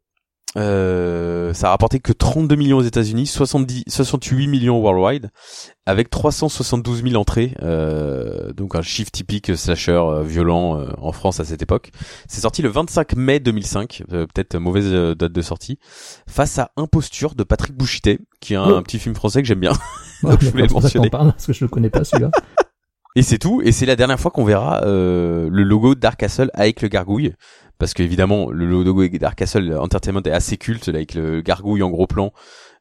euh, 0.57 1.53
ça 1.53 1.67
a 1.67 1.69
rapporté 1.71 1.99
que 1.99 2.11
32 2.13 2.55
millions 2.55 2.77
aux 2.77 2.81
États-Unis, 2.83 3.27
70, 3.27 3.83
68 3.87 4.47
millions 4.47 4.79
worldwide, 4.79 5.29
avec 5.85 6.09
372 6.09 7.03
000 7.03 7.15
entrées, 7.15 7.53
euh, 7.61 8.53
donc 8.53 8.75
un 8.75 8.81
chiffre 8.81 9.11
typique 9.11 9.55
slasher 9.55 9.91
euh, 9.91 10.23
violent 10.23 10.79
euh, 10.79 10.87
en 10.97 11.11
France 11.11 11.39
à 11.39 11.45
cette 11.45 11.61
époque. 11.61 11.91
C'est 12.27 12.41
sorti 12.41 12.61
le 12.61 12.69
25 12.69 13.15
mai 13.15 13.39
2005, 13.39 14.03
euh, 14.13 14.25
peut-être 14.33 14.55
mauvaise 14.57 14.87
euh, 14.87 15.13
date 15.15 15.31
de 15.33 15.41
sortie, 15.41 15.77
face 16.27 16.57
à 16.59 16.71
Imposture 16.77 17.35
de 17.35 17.43
Patrick 17.43 17.75
Bouchité, 17.75 18.19
qui 18.41 18.53
est 18.53 18.57
un, 18.57 18.65
Oh. 18.69 18.75
un 18.75 18.81
petit 18.83 18.99
film 18.99 19.13
français 19.15 19.41
que 19.41 19.47
j'aime 19.47 19.59
bien. 19.59 19.73
Ouais, 20.23 20.31
Donc, 20.31 20.41
je 20.43 20.49
voulais 20.49 20.67
le 20.67 20.73
mentionner. 20.73 21.09
parle 21.09 21.31
parce 21.31 21.45
que 21.47 21.53
je 21.53 21.63
le 21.63 21.69
connais 21.69 21.89
pas 21.89 22.03
celui-là. 22.03 22.31
Et 23.17 23.21
c'est 23.21 23.37
tout. 23.37 23.61
Et 23.63 23.71
c'est 23.71 23.85
la 23.85 23.95
dernière 23.95 24.19
fois 24.19 24.29
qu'on 24.29 24.43
verra 24.43 24.81
euh, 24.83 25.47
le 25.49 25.63
logo 25.63 25.95
Dark 25.95 26.19
Castle 26.19 26.49
avec 26.53 26.81
le 26.81 26.89
gargouille. 26.89 27.33
Parce 27.77 27.93
qu'évidemment, 27.93 28.49
le 28.51 28.65
logo 28.65 29.07
Dark 29.19 29.35
Castle 29.37 29.77
Entertainment 29.77 30.21
est 30.23 30.31
assez 30.31 30.57
culte, 30.57 30.87
là, 30.87 30.95
avec 30.97 31.13
le 31.13 31.41
gargouille 31.41 31.83
en 31.83 31.89
gros 31.89 32.07
plan, 32.07 32.31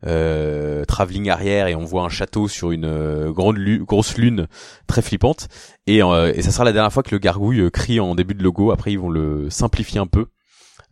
euh, 0.07 0.85
travelling 0.85 1.31
arrière, 1.31 1.67
et 1.67 1.75
on 1.75 1.85
voit 1.85 2.03
un 2.05 2.09
château 2.09 2.49
sur 2.49 2.71
une 2.71 2.85
euh, 2.85 3.33
grande 3.33 3.57
lu- 3.57 3.85
grosse 3.85 4.17
lune 4.19 4.47
très 4.87 5.03
flippante. 5.03 5.49
Et, 5.87 6.03
euh, 6.03 6.33
et 6.35 6.43
ça 6.43 6.51
sera 6.51 6.65
la 6.65 6.73
dernière 6.73 6.93
fois 6.93 7.03
que 7.03 7.15
le 7.15 7.19
gargouille 7.19 7.61
euh, 7.61 7.71
crie 7.71 8.01
en 8.01 8.15
début 8.15 8.35
de 8.35 8.43
logo. 8.43 8.71
Après, 8.71 8.93
ils 8.93 8.99
vont 8.99 9.11
le 9.11 9.49
simplifier 9.51 10.01
un 10.01 10.07
peu. 10.07 10.27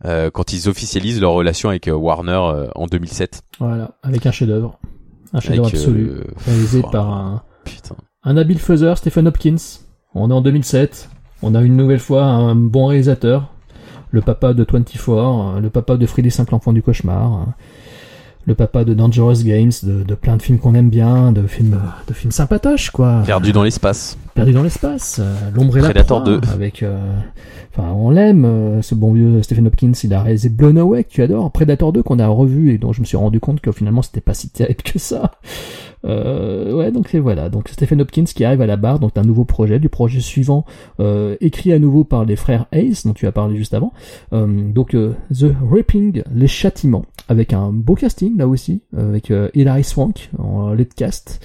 euh, 0.05 0.29
quand 0.31 0.51
ils 0.51 0.67
officialisent 0.67 1.21
leur 1.21 1.31
relation 1.31 1.69
avec 1.69 1.87
euh, 1.87 1.93
Warner 1.93 2.31
euh, 2.53 2.67
en 2.75 2.87
2007. 2.87 3.41
Voilà, 3.59 3.91
avec 4.03 4.25
un 4.25 4.31
chef-d'œuvre, 4.31 4.79
un 5.31 5.39
chef-d'œuvre 5.39 5.67
absolu, 5.69 6.09
euh, 6.09 6.23
réalisé 6.45 6.81
par 6.91 7.09
un, 7.09 7.43
Putain. 7.63 7.95
un 8.23 8.35
habile 8.35 8.59
faiseur, 8.59 8.97
Stephen 8.97 9.27
Hopkins. 9.29 9.55
On 10.13 10.29
est 10.29 10.33
en 10.33 10.41
2007. 10.41 11.09
On 11.41 11.55
a 11.55 11.61
une 11.61 11.77
nouvelle 11.77 11.99
fois 11.99 12.23
un 12.25 12.55
bon 12.55 12.87
réalisateur, 12.87 13.52
le 14.13 14.21
papa 14.21 14.53
de 14.53 14.63
24, 14.63 15.09
euh, 15.09 15.59
le 15.59 15.69
papa 15.69 15.97
de 15.97 16.05
Freddy 16.05 16.31
5 16.31 16.51
l'enfant 16.51 16.71
du 16.71 16.81
cauchemar, 16.81 17.33
euh, 17.33 17.51
le 18.45 18.55
papa 18.55 18.83
de 18.83 18.93
Dangerous 18.93 19.43
Games, 19.43 19.71
de, 19.81 20.03
de 20.03 20.15
plein 20.15 20.37
de 20.37 20.41
films 20.41 20.59
qu'on 20.59 20.75
aime 20.75 20.89
bien, 20.89 21.31
de 21.31 21.47
films, 21.47 21.79
de 22.07 22.13
films 22.13 22.31
sympatoches 22.31 22.91
quoi. 22.91 23.23
Perdu 23.25 23.51
dans 23.51 23.63
l'espace. 23.63 24.17
Perdu 24.35 24.53
dans 24.53 24.63
l'espace, 24.63 25.19
euh, 25.19 25.35
l'ombre 25.53 25.77
et 25.77 25.81
la 25.81 25.87
Predator 25.87 26.21
proie, 26.23 26.39
2. 26.39 26.47
avec, 26.53 26.83
euh, 26.83 26.97
enfin, 27.75 27.89
on 27.89 28.11
l'aime, 28.11 28.45
euh, 28.45 28.81
ce 28.83 28.93
bon 28.93 29.13
vieux 29.13 29.41
Stephen 29.41 29.65
Hopkins, 29.67 29.93
il 30.03 30.13
a 30.13 30.21
réalisé 30.21 30.49
Blown 30.49 30.77
Away, 30.77 31.05
que 31.05 31.09
tu 31.09 31.23
adores, 31.23 31.51
Predator 31.51 31.91
2, 31.91 32.03
qu'on 32.03 32.19
a 32.19 32.27
revu 32.27 32.71
et 32.71 32.77
dont 32.77 32.93
je 32.93 33.01
me 33.01 33.05
suis 33.05 33.17
rendu 33.17 33.39
compte 33.39 33.61
que 33.61 33.71
finalement 33.71 34.03
c'était 34.03 34.21
pas 34.21 34.35
si 34.35 34.49
terrible 34.49 34.83
que 34.83 34.99
ça. 34.99 35.31
Euh, 36.05 36.73
ouais, 36.73 36.91
donc 36.91 37.13
et 37.15 37.19
voilà, 37.19 37.49
donc 37.49 37.69
Stephen 37.69 38.01
Hopkins 38.01 38.25
qui 38.25 38.43
arrive 38.43 38.61
à 38.61 38.65
la 38.67 38.75
barre, 38.75 38.99
donc 38.99 39.15
d'un 39.15 39.23
nouveau 39.23 39.45
projet, 39.45 39.79
du 39.79 39.87
projet 39.89 40.19
suivant, 40.19 40.65
euh, 40.99 41.37
écrit 41.39 41.71
à 41.71 41.79
nouveau 41.79 42.03
par 42.03 42.25
les 42.25 42.35
frères 42.35 42.65
Hayes, 42.73 43.03
dont 43.05 43.13
tu 43.13 43.25
as 43.25 43.31
parlé 43.31 43.55
juste 43.55 43.73
avant, 43.73 43.93
euh, 44.33 44.71
donc 44.71 44.95
euh, 44.95 45.13
The 45.33 45.45
Ripping, 45.71 46.23
les 46.33 46.47
châtiments, 46.47 47.05
avec 47.29 47.53
un 47.53 47.71
beau 47.71 47.95
casting 47.95 48.37
là 48.37 48.47
aussi, 48.49 48.81
avec 48.97 49.31
euh, 49.31 49.47
Hilary 49.53 49.85
Swank 49.85 50.29
en 50.37 50.73
lead 50.73 50.93
cast, 50.93 51.39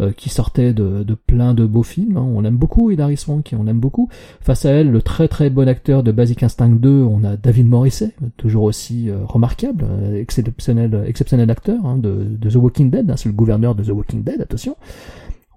euh, 0.00 0.12
qui 0.12 0.28
sortait 0.28 0.74
de, 0.74 1.04
de 1.04 1.14
plein 1.14 1.54
de 1.54 1.64
beaux 1.64 1.82
films. 1.82 2.18
hein. 2.18 2.26
On 2.34 2.42
l'aime 2.42 2.56
beaucoup, 2.56 2.90
Hilary 2.90 3.16
Swank, 3.16 3.54
on 3.58 3.62
l'aime 3.64 3.80
beaucoup. 3.80 4.10
Face 4.42 4.66
à 4.66 4.72
elle, 4.72 4.90
le 4.90 5.00
très 5.00 5.28
très 5.28 5.48
bon 5.48 5.68
acteur 5.68 6.02
de 6.02 6.12
Basic 6.12 6.42
Instinct 6.42 6.68
2, 6.68 6.90
on 7.02 7.24
a 7.24 7.36
David 7.36 7.66
Morrissey, 7.66 8.10
toujours 8.36 8.64
aussi 8.64 9.08
remarquable, 9.26 9.86
exceptionnel, 10.14 11.04
exceptionnel 11.06 11.50
acteur 11.50 11.84
hein, 11.86 11.96
de, 11.96 12.26
de 12.38 12.50
The 12.50 12.56
Walking 12.56 12.90
Dead, 12.90 13.10
hein, 13.10 13.14
c'est 13.16 13.28
le 13.30 13.34
gouverneur 13.34 13.74
de 13.74 13.82
The 13.82 13.88
Walking 13.88 14.01
Dead, 14.10 14.40
attention. 14.40 14.76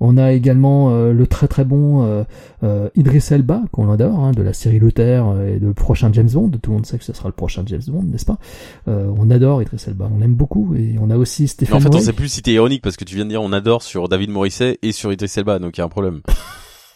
On 0.02 0.18
a 0.18 0.34
également 0.34 0.90
euh, 0.92 1.14
le 1.14 1.26
très 1.26 1.48
très 1.48 1.64
bon 1.64 2.04
euh, 2.04 2.24
euh, 2.64 2.90
Idris 2.96 3.26
Elba, 3.32 3.62
qu'on 3.72 3.90
adore, 3.90 4.20
hein, 4.20 4.32
de 4.34 4.42
la 4.42 4.52
série 4.52 4.78
Luther 4.78 5.24
et 5.48 5.58
de 5.58 5.68
le 5.68 5.74
prochain 5.74 6.10
James 6.12 6.30
Bond. 6.30 6.50
Tout 6.62 6.72
le 6.72 6.76
monde 6.76 6.86
sait 6.86 6.98
que 6.98 7.06
ce 7.06 7.14
sera 7.14 7.30
le 7.30 7.34
prochain 7.34 7.64
James 7.66 7.82
Bond, 7.88 8.04
n'est-ce 8.04 8.26
pas? 8.26 8.38
Euh, 8.90 9.10
On 9.18 9.30
adore 9.32 9.62
Idris 9.62 9.82
Elba, 9.88 10.10
on 10.14 10.20
l'aime 10.20 10.36
beaucoup. 10.36 10.76
Et 10.76 10.96
on 11.00 11.10
a 11.10 11.16
aussi 11.16 11.44
Mais 11.44 11.48
Stephen 11.48 11.76
en 11.78 11.80
fait, 11.80 11.88
on 11.88 11.92
Wright. 11.92 12.04
sait 12.04 12.14
plus 12.14 12.28
si 12.28 12.42
t'es 12.42 12.52
ironique 12.52 12.82
parce 12.82 12.98
que 12.98 13.06
tu 13.06 13.16
viens 13.16 13.24
de 13.24 13.30
dire 13.30 13.42
on 13.42 13.54
adore 13.54 13.84
sur 13.84 14.10
David 14.10 14.32
Morisset 14.32 14.80
et 14.82 14.92
sur 14.92 15.14
Idris 15.14 15.32
Elba, 15.38 15.60
donc 15.60 15.78
il 15.78 15.80
y 15.80 15.82
a 15.82 15.86
un 15.86 15.90
problème. 15.90 16.20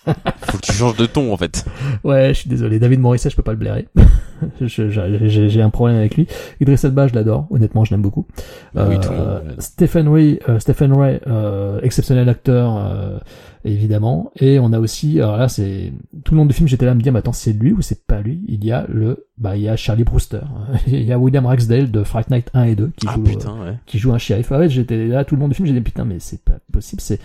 Faut 0.06 0.58
que 0.58 0.62
tu 0.66 0.72
changes 0.74 0.96
de 0.96 1.06
ton 1.06 1.32
en 1.34 1.38
fait. 1.38 1.66
Ouais, 2.04 2.30
je 2.30 2.40
suis 2.40 2.50
désolé. 2.50 2.80
David 2.80 3.00
Morisset, 3.00 3.30
je 3.30 3.36
peux 3.36 3.44
pas 3.44 3.52
le 3.52 3.58
blairer. 3.58 3.88
J'ai 4.62 5.62
un 5.62 5.70
problème 5.70 5.98
avec 5.98 6.16
lui. 6.16 6.28
Idris 6.62 6.80
Elba, 6.84 7.08
je 7.08 7.14
l'adore. 7.14 7.48
Honnêtement, 7.52 7.84
je 7.86 7.92
l'aime 7.92 8.02
beaucoup. 8.02 8.26
Bah 8.74 8.86
oui, 8.90 8.96
Euh. 9.12 9.42
Stephen 9.60 10.08
Ray, 10.08 10.40
euh, 10.48 10.60
Stephen 10.60 10.94
Ray, 10.94 11.20
euh, 11.28 11.80
exceptionnel 11.82 12.30
acteur, 12.30 12.78
euh, 12.78 13.18
évidemment. 13.66 14.32
Et 14.40 14.58
on 14.60 14.72
a 14.74 14.80
aussi, 14.80 15.20
alors 15.20 15.38
là, 15.38 15.50
c'est 15.50 15.92
tout 16.24 16.34
le 16.34 16.40
long 16.40 16.46
du 16.46 16.54
film, 16.54 16.68
j'étais 16.68 16.86
là 16.86 16.92
à 16.92 16.96
me 16.96 17.02
dire, 17.02 17.12
mais 17.14 17.20
attends, 17.20 17.34
c'est 17.34 17.54
lui 17.54 17.74
ou 17.74 17.82
c'est 17.82 18.06
pas 18.08 18.22
lui? 18.22 18.42
Il 18.48 18.64
y 18.64 18.72
a 18.72 18.86
le, 18.88 19.28
bah, 19.38 19.58
il 19.58 19.64
y 19.64 19.70
a 19.70 19.76
Charlie 19.76 20.04
Brewster. 20.06 20.42
il 20.88 21.04
y 21.04 21.12
a 21.12 21.20
William 21.20 21.46
Ragsdale 21.46 21.92
de 21.92 22.04
Fright 22.04 22.30
Night 22.32 22.50
1 22.54 22.64
et 22.64 22.76
2 22.76 22.92
qui 22.96 23.08
Ah 23.10 23.16
joue, 23.16 23.24
putain, 23.24 23.52
ouais. 23.62 23.76
qui 23.86 24.00
joue 24.00 24.14
un 24.14 24.18
shérif. 24.18 24.52
Ah 24.52 24.60
ouais, 24.60 24.70
j'étais 24.70 25.08
là 25.08 25.26
tout 25.26 25.36
le 25.36 25.42
long 25.42 25.50
du 25.50 25.56
film, 25.56 25.68
j'ai 25.68 25.74
dit 25.74 25.82
putain, 25.82 26.06
mais 26.06 26.16
c'est 26.20 26.42
pas 26.44 26.58
possible. 26.72 27.02
C'est, 27.02 27.20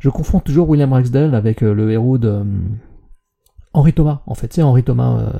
je 0.00 0.08
confonds 0.10 0.40
toujours 0.40 0.68
William 0.68 0.92
Ragsdale 0.92 1.34
avec 1.34 1.62
euh, 1.62 1.72
le 1.72 1.90
héros 1.92 2.18
de 2.18 2.28
euh, 2.28 2.44
Henry 3.72 3.92
Thomas. 3.92 4.20
En 4.26 4.34
fait, 4.34 4.52
c'est 4.52 4.62
Henry 4.62 4.82
Thomas 4.82 5.32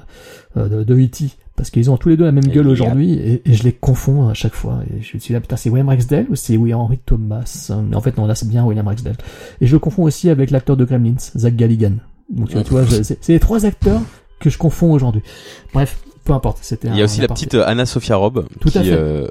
euh, 0.56 0.68
de, 0.68 0.84
de 0.84 0.94
E.T. 0.94 1.30
Parce 1.56 1.68
qu'ils 1.68 1.90
ont 1.90 1.98
tous 1.98 2.08
les 2.08 2.16
deux 2.16 2.24
la 2.24 2.32
même 2.32 2.46
Et 2.46 2.50
gueule 2.52 2.68
aujourd'hui 2.68 3.12
et, 3.14 3.42
et 3.44 3.52
je 3.54 3.64
les 3.64 3.72
confonds 3.72 4.28
à 4.28 4.34
chaque 4.34 4.54
fois. 4.54 4.78
Et 4.90 5.02
je 5.02 5.16
me 5.16 5.20
suis 5.20 5.34
là, 5.34 5.40
putain, 5.40 5.56
c'est 5.56 5.68
William 5.68 5.88
Ragsdale 5.88 6.26
ou 6.30 6.34
c'est 6.36 6.56
William 6.56 6.80
Henry 6.80 6.96
Thomas? 7.04 7.70
Mais 7.86 7.96
en 7.96 8.00
fait, 8.00 8.16
non, 8.16 8.24
là, 8.26 8.34
c'est 8.34 8.48
bien 8.48 8.64
William 8.64 8.86
Ragsdale. 8.86 9.16
Et 9.60 9.66
je 9.66 9.72
le 9.72 9.78
confonds 9.78 10.04
aussi 10.04 10.30
avec 10.30 10.50
l'acteur 10.52 10.76
de 10.78 10.84
Gremlins, 10.86 11.16
Zach 11.36 11.54
Galligan. 11.56 11.94
Donc, 12.30 12.48
tu 12.48 12.56
vois, 12.70 12.84
je- 12.84 13.02
c'est 13.02 13.18
c'est 13.22 13.32
les 13.34 13.40
trois 13.40 13.66
acteurs 13.66 14.00
que 14.38 14.48
je 14.48 14.56
confonds 14.56 14.92
aujourd'hui. 14.92 15.20
Bref, 15.74 15.98
peu 16.24 16.32
importe. 16.32 16.58
C'était 16.62 16.88
Il 16.88 16.96
y 16.96 17.02
a 17.02 17.04
aussi 17.04 17.20
la 17.20 17.28
petite 17.28 17.54
Anna 17.54 17.84
Sophia 17.84 18.16
Robb 18.16 18.46
Tout 18.60 18.70
qui, 18.70 18.78
à 18.78 18.82
fait. 18.82 18.92
euh, 18.92 19.26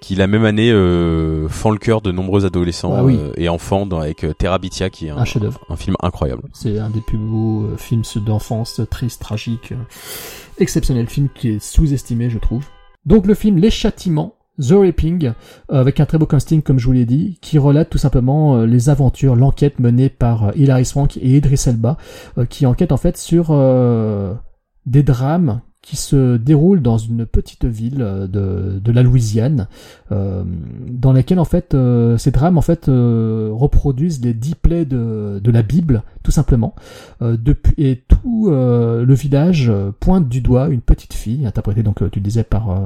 qui 0.00 0.14
la 0.14 0.26
même 0.26 0.44
année 0.44 0.70
euh, 0.72 1.48
fend 1.48 1.70
le 1.70 1.78
cœur 1.78 2.00
de 2.00 2.10
nombreux 2.10 2.46
adolescents 2.46 2.94
Ah 2.96 3.04
oui. 3.04 3.18
euh, 3.20 3.32
et 3.36 3.48
enfants 3.48 3.84
dans, 3.86 4.00
avec 4.00 4.24
euh, 4.24 4.32
Terabithia 4.32 4.88
qui 4.90 5.06
est 5.06 5.10
un, 5.10 5.18
Un 5.18 5.24
chef-d'œuvre. 5.24 5.60
un 5.68 5.76
film 5.76 5.94
incroyable. 6.02 6.42
C'est 6.52 6.78
un 6.78 6.88
des 6.90 7.00
plus 7.02 7.18
beaux 7.18 7.64
euh, 7.64 7.76
films 7.76 8.02
d'enfance, 8.24 8.80
triste, 8.90 9.20
tragique, 9.20 9.72
euh, 9.72 9.76
exceptionnel 10.58 11.06
film 11.06 11.28
qui 11.34 11.50
est 11.50 11.58
sous-estimé, 11.62 12.30
je 12.30 12.38
trouve. 12.38 12.64
Donc 13.04 13.26
le 13.26 13.34
film 13.34 13.58
Les 13.58 13.70
Châtiments, 13.70 14.34
The 14.60 14.72
Raping, 14.72 15.26
euh, 15.70 15.80
avec 15.80 16.00
un 16.00 16.06
très 16.06 16.18
beau 16.18 16.26
casting, 16.26 16.62
comme 16.62 16.78
je 16.78 16.86
vous 16.86 16.92
l'ai 16.92 17.06
dit, 17.06 17.38
qui 17.40 17.58
relate 17.58 17.88
tout 17.90 17.98
simplement 17.98 18.62
les 18.62 18.88
aventures, 18.90 19.36
l'enquête 19.36 19.78
menée 19.80 20.08
par 20.08 20.52
Hilary 20.56 20.84
Swank 20.84 21.16
et 21.18 21.36
Idris 21.36 21.62
Elba, 21.66 21.96
qui 22.48 22.66
enquête 22.66 22.92
en 22.92 22.96
fait 22.98 23.16
sur 23.16 23.48
euh, 23.50 24.34
des 24.86 25.02
drames 25.02 25.60
qui 25.82 25.96
se 25.96 26.36
déroulent 26.36 26.82
dans 26.82 26.98
une 26.98 27.24
petite 27.24 27.64
ville 27.64 28.02
euh, 28.02 28.26
de, 28.26 28.78
de 28.78 28.92
la 28.92 29.02
Louisiane, 29.02 29.66
euh, 30.12 30.44
dans 30.88 31.12
laquelle 31.12 31.38
en 31.38 31.44
fait 31.44 31.74
euh, 31.74 32.18
ces 32.18 32.30
drames 32.30 32.58
en 32.58 32.62
fait 32.62 32.86
reproduisent 32.86 34.22
les 34.22 34.34
dix 34.34 34.54
plaies 34.54 34.84
de, 34.84 35.40
de 35.42 35.50
la 35.50 35.62
Bible, 35.62 36.02
tout 36.22 36.30
simplement. 36.30 36.74
Et 37.78 38.02
tout 38.08 38.50
le 38.50 39.14
village 39.14 39.72
pointe 40.00 40.28
du 40.28 40.40
doigt 40.40 40.68
une 40.68 40.80
petite 40.80 41.14
fille, 41.14 41.46
interprétée 41.46 41.82
donc 41.82 41.98
tu 42.10 42.18
le 42.18 42.24
disais 42.24 42.44
par 42.44 42.78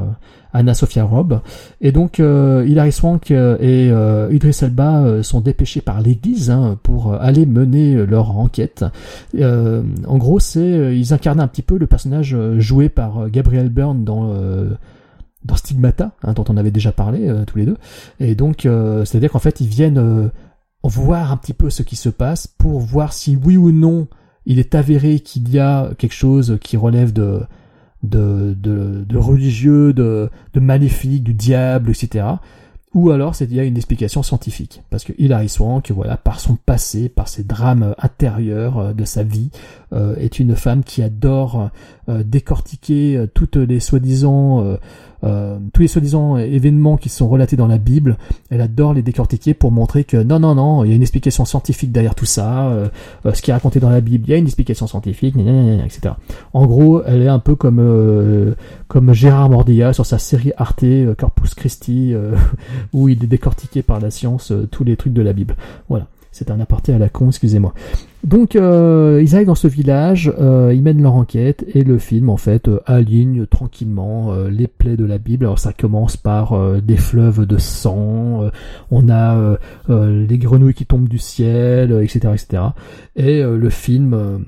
Anna 0.54 0.72
Sophia 0.72 1.04
Robb, 1.04 1.40
et 1.80 1.90
donc 1.90 2.20
euh, 2.20 2.64
Hilary 2.66 2.92
Swank 2.92 3.32
euh, 3.32 3.56
et 3.58 3.90
euh, 3.90 4.32
Idris 4.32 4.56
Elba 4.62 5.22
sont 5.24 5.40
dépêchés 5.40 5.80
par 5.80 6.00
l'Église 6.00 6.48
hein, 6.48 6.78
pour 6.84 7.12
aller 7.12 7.44
mener 7.44 8.06
leur 8.06 8.38
enquête. 8.38 8.84
En 9.36 10.16
gros, 10.18 10.38
c'est 10.38 10.96
ils 10.96 11.12
incarnent 11.12 11.40
un 11.40 11.48
petit 11.48 11.62
peu 11.62 11.76
le 11.76 11.88
personnage 11.88 12.36
joué 12.58 12.88
par 12.88 13.28
Gabriel 13.30 13.68
Byrne 13.68 14.04
dans 14.04 14.32
dans 15.44 15.56
Stigmata, 15.56 16.12
hein, 16.22 16.32
dont 16.32 16.44
on 16.48 16.56
avait 16.56 16.70
déjà 16.70 16.92
parlé 16.92 17.30
tous 17.46 17.58
les 17.58 17.66
deux. 17.66 17.76
Et 18.20 18.36
donc, 18.36 18.60
c'est-à-dire 18.62 19.32
qu'en 19.32 19.40
fait, 19.40 19.60
ils 19.60 19.66
viennent 19.66 20.30
voir 20.84 21.32
un 21.32 21.36
petit 21.36 21.54
peu 21.54 21.68
ce 21.68 21.82
qui 21.82 21.96
se 21.96 22.08
passe 22.08 22.46
pour 22.46 22.78
voir 22.78 23.12
si 23.12 23.36
oui 23.36 23.56
ou 23.56 23.72
non 23.72 24.06
il 24.46 24.58
est 24.58 24.74
avéré 24.74 25.20
qu'il 25.20 25.48
y 25.50 25.58
a 25.58 25.90
quelque 25.96 26.14
chose 26.14 26.58
qui 26.60 26.76
relève 26.76 27.12
de 27.12 27.40
de, 28.04 28.54
de, 28.56 29.04
de 29.04 29.18
religieux, 29.18 29.92
de, 29.92 30.30
de 30.52 30.60
maléfique, 30.60 31.24
du 31.24 31.34
diable, 31.34 31.90
etc. 31.90 32.26
Ou 32.94 33.10
alors 33.10 33.34
c'est 33.34 33.46
il 33.46 33.54
y 33.54 33.60
a 33.60 33.64
une 33.64 33.76
explication 33.76 34.22
scientifique. 34.22 34.82
Parce 34.88 35.02
que 35.02 35.12
Hilary 35.18 35.48
Swank, 35.48 35.90
voilà, 35.90 36.16
par 36.16 36.38
son 36.38 36.54
passé, 36.54 37.08
par 37.08 37.28
ses 37.28 37.42
drames 37.42 37.94
intérieurs 37.98 38.78
euh, 38.78 38.92
de 38.92 39.04
sa 39.04 39.24
vie, 39.24 39.50
euh, 39.92 40.14
est 40.16 40.38
une 40.38 40.54
femme 40.54 40.84
qui 40.84 41.02
adore 41.02 41.70
décortiquer 42.08 43.16
euh, 43.16 43.26
toutes 43.32 43.56
les 43.56 43.80
soi-disant 43.80 44.64
euh, 44.64 44.76
euh, 45.24 45.56
tous 45.72 45.82
les 45.82 45.88
soi-disant 45.88 46.36
événements 46.36 46.96
qui 46.96 47.08
sont 47.08 47.28
relatés 47.28 47.56
dans 47.56 47.66
la 47.66 47.78
Bible, 47.78 48.18
elle 48.50 48.60
adore 48.60 48.92
les 48.92 49.02
décortiquer 49.02 49.54
pour 49.54 49.72
montrer 49.72 50.04
que 50.04 50.18
non, 50.18 50.38
non, 50.38 50.54
non, 50.54 50.84
il 50.84 50.90
y 50.90 50.92
a 50.92 50.96
une 50.96 51.02
explication 51.02 51.44
scientifique 51.44 51.92
derrière 51.92 52.14
tout 52.14 52.26
ça, 52.26 52.68
euh, 52.68 52.88
euh, 53.24 53.32
ce 53.32 53.40
qui 53.40 53.50
est 53.50 53.54
raconté 53.54 53.80
dans 53.80 53.90
la 53.90 54.00
Bible, 54.00 54.24
il 54.26 54.30
y 54.30 54.34
a 54.34 54.36
une 54.36 54.44
explication 54.46 54.86
scientifique, 54.86 55.34
etc. 55.36 56.14
En 56.52 56.66
gros, 56.66 57.02
elle 57.04 57.22
est 57.22 57.28
un 57.28 57.38
peu 57.38 57.54
comme 57.54 57.78
euh, 57.80 58.54
comme 58.88 59.12
Gérard 59.12 59.48
Mordilla 59.48 59.92
sur 59.92 60.04
sa 60.04 60.18
série 60.18 60.52
Arte 60.56 60.84
euh, 60.84 61.14
Corpus 61.14 61.54
Christi, 61.54 62.12
euh, 62.12 62.36
où 62.92 63.08
il 63.08 63.24
est 63.24 63.28
décortiqué 63.28 63.82
par 63.82 64.00
la 64.00 64.10
science 64.10 64.52
euh, 64.52 64.68
tous 64.70 64.84
les 64.84 64.96
trucs 64.96 65.14
de 65.14 65.22
la 65.22 65.32
Bible. 65.32 65.56
Voilà. 65.88 66.06
C'est 66.34 66.50
un 66.50 66.58
aparté 66.58 66.92
à 66.92 66.98
la 66.98 67.08
con, 67.08 67.28
excusez-moi. 67.28 67.74
Donc 68.24 68.56
euh, 68.56 69.20
ils 69.22 69.36
arrivent 69.36 69.46
dans 69.46 69.54
ce 69.54 69.68
village, 69.68 70.32
euh, 70.40 70.72
ils 70.74 70.82
mènent 70.82 71.00
leur 71.00 71.14
enquête 71.14 71.64
et 71.72 71.84
le 71.84 71.96
film 71.98 72.28
en 72.28 72.36
fait 72.36 72.66
euh, 72.66 72.80
aligne 72.86 73.46
tranquillement 73.46 74.32
euh, 74.32 74.48
les 74.48 74.66
plaies 74.66 74.96
de 74.96 75.04
la 75.04 75.18
Bible. 75.18 75.44
Alors 75.44 75.60
ça 75.60 75.72
commence 75.72 76.16
par 76.16 76.54
euh, 76.54 76.80
des 76.80 76.96
fleuves 76.96 77.46
de 77.46 77.56
sang, 77.56 78.50
on 78.90 79.08
a 79.08 79.56
les 79.88 80.38
grenouilles 80.38 80.74
qui 80.74 80.86
tombent 80.86 81.08
du 81.08 81.18
ciel, 81.18 81.92
etc., 82.02 82.34
etc. 82.34 82.62
Et 83.14 83.44
le 83.44 83.70
film 83.70 84.44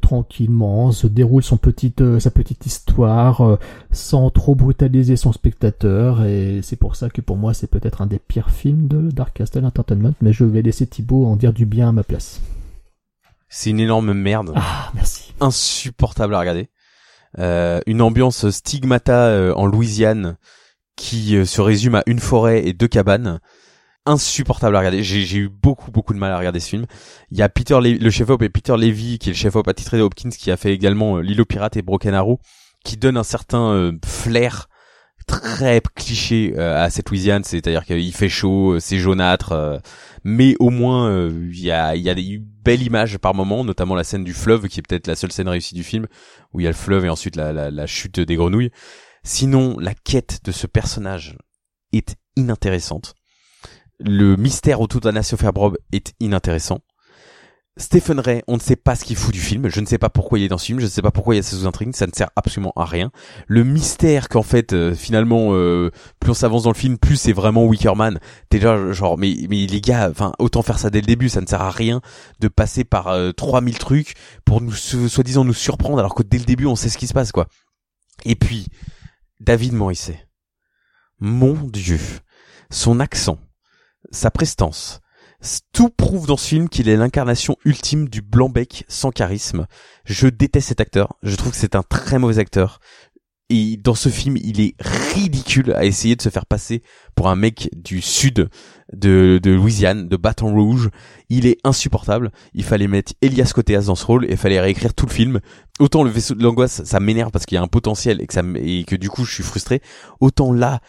tranquillement 0.00 0.92
se 0.92 1.06
déroule 1.06 1.42
son 1.42 1.56
petite 1.56 2.00
euh, 2.00 2.20
sa 2.20 2.30
petite 2.30 2.66
histoire 2.66 3.40
euh, 3.42 3.58
sans 3.90 4.30
trop 4.30 4.54
brutaliser 4.54 5.16
son 5.16 5.32
spectateur 5.32 6.24
et 6.24 6.60
c'est 6.62 6.76
pour 6.76 6.96
ça 6.96 7.08
que 7.08 7.20
pour 7.20 7.36
moi 7.36 7.54
c'est 7.54 7.70
peut-être 7.70 8.02
un 8.02 8.06
des 8.06 8.18
pires 8.18 8.50
films 8.50 8.88
de 8.88 9.10
Dark 9.10 9.34
Castle 9.34 9.64
Entertainment 9.64 10.14
mais 10.20 10.32
je 10.32 10.44
vais 10.44 10.62
laisser 10.62 10.86
Thibaut 10.86 11.26
en 11.26 11.36
dire 11.36 11.52
du 11.52 11.66
bien 11.66 11.88
à 11.88 11.92
ma 11.92 12.02
place. 12.02 12.40
C'est 13.48 13.70
une 13.70 13.80
énorme 13.80 14.12
merde. 14.12 14.52
Ah, 14.56 14.90
merci. 14.94 15.32
Insupportable 15.40 16.34
à 16.34 16.40
regarder. 16.40 16.68
Euh, 17.38 17.80
une 17.86 18.02
ambiance 18.02 18.50
stigmata 18.50 19.54
en 19.54 19.66
Louisiane 19.66 20.36
qui 20.96 21.46
se 21.46 21.60
résume 21.60 21.94
à 21.94 22.02
une 22.06 22.18
forêt 22.18 22.66
et 22.66 22.72
deux 22.72 22.88
cabanes. 22.88 23.40
Insupportable 24.06 24.76
à 24.76 24.78
regarder. 24.78 25.02
J'ai, 25.02 25.36
eu 25.36 25.48
beaucoup 25.48 25.90
beaucoup 25.90 26.14
de 26.14 26.18
mal 26.18 26.32
à 26.32 26.38
regarder 26.38 26.60
ce 26.60 26.68
film. 26.68 26.86
Il 27.30 27.38
y 27.38 27.42
a 27.42 27.48
Peter 27.48 27.78
Le, 27.82 27.94
le 27.94 28.10
chef-op 28.10 28.40
et 28.42 28.48
Peter 28.48 28.76
Levy 28.76 29.18
qui 29.18 29.30
est 29.30 29.32
le 29.32 29.36
chef-op 29.36 29.66
attitré 29.66 29.98
de 29.98 30.02
Hopkins 30.02 30.30
qui 30.30 30.50
a 30.50 30.56
fait 30.56 30.72
également 30.72 31.16
euh, 31.16 31.22
L'île 31.22 31.40
aux 31.40 31.44
pirates 31.44 31.76
et 31.76 31.82
Broken 31.82 32.14
Arrow 32.14 32.38
qui 32.84 32.96
donne 32.96 33.16
un 33.16 33.24
certain 33.24 33.72
euh, 33.72 33.92
flair 34.04 34.68
très 35.26 35.82
cliché 35.94 36.54
euh, 36.56 36.80
à 36.82 36.88
cette 36.88 37.10
Louisiane, 37.10 37.44
c'est-à-dire 37.44 37.84
qu'il 37.84 38.14
fait 38.14 38.28
chaud, 38.28 38.74
euh, 38.74 38.80
c'est 38.80 38.98
jaunâtre, 38.98 39.52
euh, 39.52 39.78
mais 40.22 40.54
au 40.60 40.70
moins 40.70 41.10
euh, 41.10 41.48
il 41.52 41.60
y 41.60 41.72
a 41.72 41.96
il 41.96 42.02
y 42.02 42.10
a 42.10 42.14
des 42.14 42.38
belles 42.40 42.82
images 42.82 43.18
par 43.18 43.34
moment, 43.34 43.64
notamment 43.64 43.94
la 43.94 44.04
scène 44.04 44.24
du 44.24 44.32
fleuve 44.32 44.68
qui 44.68 44.78
est 44.78 44.82
peut-être 44.86 45.08
la 45.08 45.16
seule 45.16 45.32
scène 45.32 45.48
réussie 45.48 45.74
du 45.74 45.82
film 45.82 46.06
où 46.52 46.60
il 46.60 46.64
y 46.64 46.66
a 46.66 46.70
le 46.70 46.76
fleuve 46.76 47.04
et 47.04 47.08
ensuite 47.08 47.36
la, 47.36 47.52
la, 47.52 47.70
la 47.70 47.86
chute 47.86 48.20
des 48.20 48.36
grenouilles. 48.36 48.70
Sinon, 49.24 49.76
la 49.80 49.94
quête 49.94 50.40
de 50.44 50.52
ce 50.52 50.68
personnage 50.68 51.36
est 51.92 52.14
inintéressante. 52.36 53.14
Le 53.98 54.36
mystère 54.36 54.80
autour 54.80 55.00
d'Anna 55.00 55.22
Sophia 55.22 55.50
Robb 55.54 55.78
est 55.92 56.12
inintéressant. 56.20 56.80
Stephen 57.78 58.20
Ray, 58.20 58.42
on 58.46 58.54
ne 58.54 58.60
sait 58.60 58.76
pas 58.76 58.96
ce 58.96 59.04
qu'il 59.04 59.16
fout 59.16 59.34
du 59.34 59.40
film, 59.40 59.68
je 59.68 59.80
ne 59.80 59.86
sais 59.86 59.98
pas 59.98 60.08
pourquoi 60.08 60.38
il 60.38 60.44
est 60.44 60.48
dans 60.48 60.56
ce 60.56 60.64
film, 60.64 60.80
je 60.80 60.86
ne 60.86 60.90
sais 60.90 61.02
pas 61.02 61.10
pourquoi 61.10 61.34
il 61.34 61.38
y 61.38 61.40
a 61.40 61.42
ces 61.42 61.56
sous-intrigues, 61.56 61.94
ça 61.94 62.06
ne 62.06 62.12
sert 62.12 62.30
absolument 62.34 62.72
à 62.74 62.86
rien. 62.86 63.10
Le 63.48 63.64
mystère 63.64 64.30
qu'en 64.30 64.42
fait, 64.42 64.72
euh, 64.72 64.94
finalement, 64.94 65.48
euh, 65.50 65.90
plus 66.18 66.30
on 66.30 66.34
s'avance 66.34 66.62
dans 66.62 66.70
le 66.70 66.76
film, 66.76 66.96
plus 66.96 67.16
c'est 67.16 67.34
vraiment 67.34 67.66
Wickerman. 67.66 68.18
Déjà 68.50 68.92
genre, 68.92 69.18
mais, 69.18 69.36
mais 69.50 69.66
les 69.66 69.82
gars, 69.82 70.08
enfin, 70.10 70.32
autant 70.38 70.62
faire 70.62 70.78
ça 70.78 70.88
dès 70.88 71.02
le 71.02 71.06
début, 71.06 71.28
ça 71.28 71.42
ne 71.42 71.46
sert 71.46 71.60
à 71.60 71.70
rien 71.70 72.00
de 72.40 72.48
passer 72.48 72.84
par 72.84 73.08
euh, 73.08 73.32
3000 73.32 73.76
trucs 73.76 74.14
pour 74.46 74.62
nous, 74.62 74.72
soi-disant 74.72 75.44
nous 75.44 75.52
surprendre, 75.52 75.98
alors 75.98 76.14
que 76.14 76.22
dès 76.22 76.38
le 76.38 76.44
début, 76.44 76.64
on 76.64 76.76
sait 76.76 76.88
ce 76.88 76.96
qui 76.96 77.06
se 77.06 77.14
passe, 77.14 77.30
quoi. 77.30 77.46
Et 78.24 78.36
puis, 78.36 78.68
David 79.40 79.74
Morisset. 79.74 80.26
Mon 81.20 81.52
dieu. 81.52 82.00
Son 82.70 83.00
accent, 83.00 83.38
sa 84.10 84.30
prestance, 84.30 85.00
tout 85.72 85.90
prouve 85.90 86.26
dans 86.26 86.36
ce 86.36 86.48
film 86.48 86.68
qu'il 86.68 86.88
est 86.88 86.96
l'incarnation 86.96 87.56
ultime 87.64 88.08
du 88.08 88.22
blanc-bec 88.22 88.84
sans 88.88 89.10
charisme. 89.10 89.66
Je 90.04 90.28
déteste 90.28 90.68
cet 90.68 90.80
acteur. 90.80 91.14
Je 91.22 91.36
trouve 91.36 91.52
que 91.52 91.58
c'est 91.58 91.76
un 91.76 91.82
très 91.82 92.18
mauvais 92.18 92.38
acteur. 92.38 92.80
Et 93.48 93.76
dans 93.76 93.94
ce 93.94 94.08
film, 94.08 94.36
il 94.38 94.60
est 94.60 94.74
ridicule 94.80 95.72
à 95.74 95.84
essayer 95.84 96.16
de 96.16 96.22
se 96.22 96.30
faire 96.30 96.46
passer 96.46 96.82
pour 97.14 97.28
un 97.28 97.36
mec 97.36 97.70
du 97.76 98.00
sud 98.00 98.48
de, 98.92 99.40
Louisiane, 99.44 100.08
de 100.08 100.16
Baton 100.16 100.52
Rouge. 100.52 100.90
Il 101.28 101.46
est 101.46 101.58
insupportable. 101.62 102.32
Il 102.54 102.64
fallait 102.64 102.88
mettre 102.88 103.12
Elias 103.22 103.52
Koteas 103.54 103.82
dans 103.82 103.94
ce 103.94 104.04
rôle 104.04 104.24
et 104.24 104.32
il 104.32 104.36
fallait 104.36 104.58
réécrire 104.58 104.94
tout 104.94 105.06
le 105.06 105.12
film. 105.12 105.40
Autant 105.78 106.02
le 106.02 106.10
vaisseau 106.10 106.34
de 106.34 106.42
l'angoisse, 106.42 106.82
ça 106.82 106.98
m'énerve 106.98 107.30
parce 107.30 107.46
qu'il 107.46 107.54
y 107.54 107.58
a 107.58 107.62
un 107.62 107.68
potentiel 107.68 108.20
et 108.20 108.84
que 108.84 108.96
du 108.96 109.08
coup 109.08 109.24
je 109.24 109.34
suis 109.34 109.44
frustré. 109.44 109.80
Autant 110.18 110.52
là, 110.52 110.80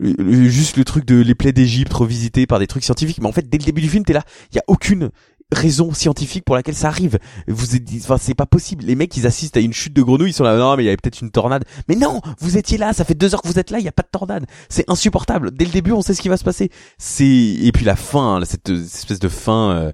juste 0.00 0.76
le 0.76 0.84
truc 0.84 1.04
de 1.04 1.16
les 1.16 1.34
plaies 1.34 1.52
d'Égypte 1.52 1.92
revisitées 1.92 2.46
par 2.46 2.58
des 2.58 2.66
trucs 2.66 2.84
scientifiques. 2.84 3.20
Mais 3.20 3.28
en 3.28 3.32
fait, 3.32 3.48
dès 3.48 3.58
le 3.58 3.64
début 3.64 3.80
du 3.80 3.88
film, 3.88 4.04
t'es 4.04 4.12
là. 4.12 4.22
Il 4.52 4.56
y 4.56 4.58
a 4.58 4.64
aucune 4.66 5.10
raison 5.52 5.92
scientifique 5.92 6.44
pour 6.44 6.56
laquelle 6.56 6.74
ça 6.74 6.88
arrive. 6.88 7.18
Vous 7.46 7.76
êtes, 7.76 7.88
enfin, 8.02 8.16
c'est 8.18 8.34
pas 8.34 8.46
possible. 8.46 8.84
Les 8.84 8.96
mecs, 8.96 9.16
ils 9.16 9.26
assistent 9.26 9.56
à 9.56 9.60
une 9.60 9.72
chute 9.72 9.92
de 9.92 10.02
grenouilles, 10.02 10.30
ils 10.30 10.34
sont 10.34 10.44
là, 10.44 10.56
non, 10.56 10.76
mais 10.76 10.82
il 10.82 10.86
y 10.86 10.88
avait 10.88 10.96
peut-être 10.96 11.20
une 11.20 11.30
tornade. 11.30 11.64
Mais 11.88 11.94
non, 11.94 12.20
vous 12.40 12.58
étiez 12.58 12.78
là, 12.78 12.92
ça 12.92 13.04
fait 13.04 13.14
deux 13.14 13.32
heures 13.32 13.42
que 13.42 13.48
vous 13.48 13.58
êtes 13.58 13.70
là, 13.70 13.78
il 13.78 13.84
y 13.84 13.88
a 13.88 13.92
pas 13.92 14.02
de 14.02 14.08
tornade. 14.10 14.46
C'est 14.68 14.84
insupportable. 14.90 15.52
Dès 15.52 15.64
le 15.64 15.70
début, 15.70 15.92
on 15.92 16.02
sait 16.02 16.14
ce 16.14 16.20
qui 16.20 16.28
va 16.28 16.36
se 16.36 16.44
passer. 16.44 16.70
C'est, 16.98 17.24
et 17.26 17.70
puis 17.72 17.84
la 17.84 17.96
fin, 17.96 18.40
cette, 18.44 18.66
cette 18.66 18.96
espèce 18.96 19.20
de 19.20 19.28
fin, 19.28 19.70
euh, 19.70 19.92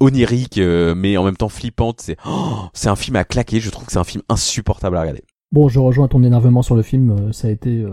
onirique, 0.00 0.58
euh, 0.58 0.94
mais 0.94 1.16
en 1.16 1.24
même 1.24 1.36
temps 1.36 1.50
flippante, 1.50 2.00
c'est, 2.00 2.16
oh, 2.26 2.68
c'est 2.72 2.88
un 2.88 2.96
film 2.96 3.16
à 3.16 3.24
claquer. 3.24 3.60
Je 3.60 3.70
trouve 3.70 3.86
que 3.86 3.92
c'est 3.92 3.98
un 3.98 4.04
film 4.04 4.22
insupportable 4.30 4.96
à 4.96 5.00
regarder. 5.02 5.24
Bon, 5.52 5.68
je 5.68 5.78
rejoins 5.78 6.08
ton 6.08 6.24
énervement 6.24 6.62
sur 6.62 6.74
le 6.74 6.82
film, 6.82 7.10
euh, 7.10 7.32
ça 7.32 7.46
a 7.46 7.50
été 7.52 7.82
euh, 7.82 7.90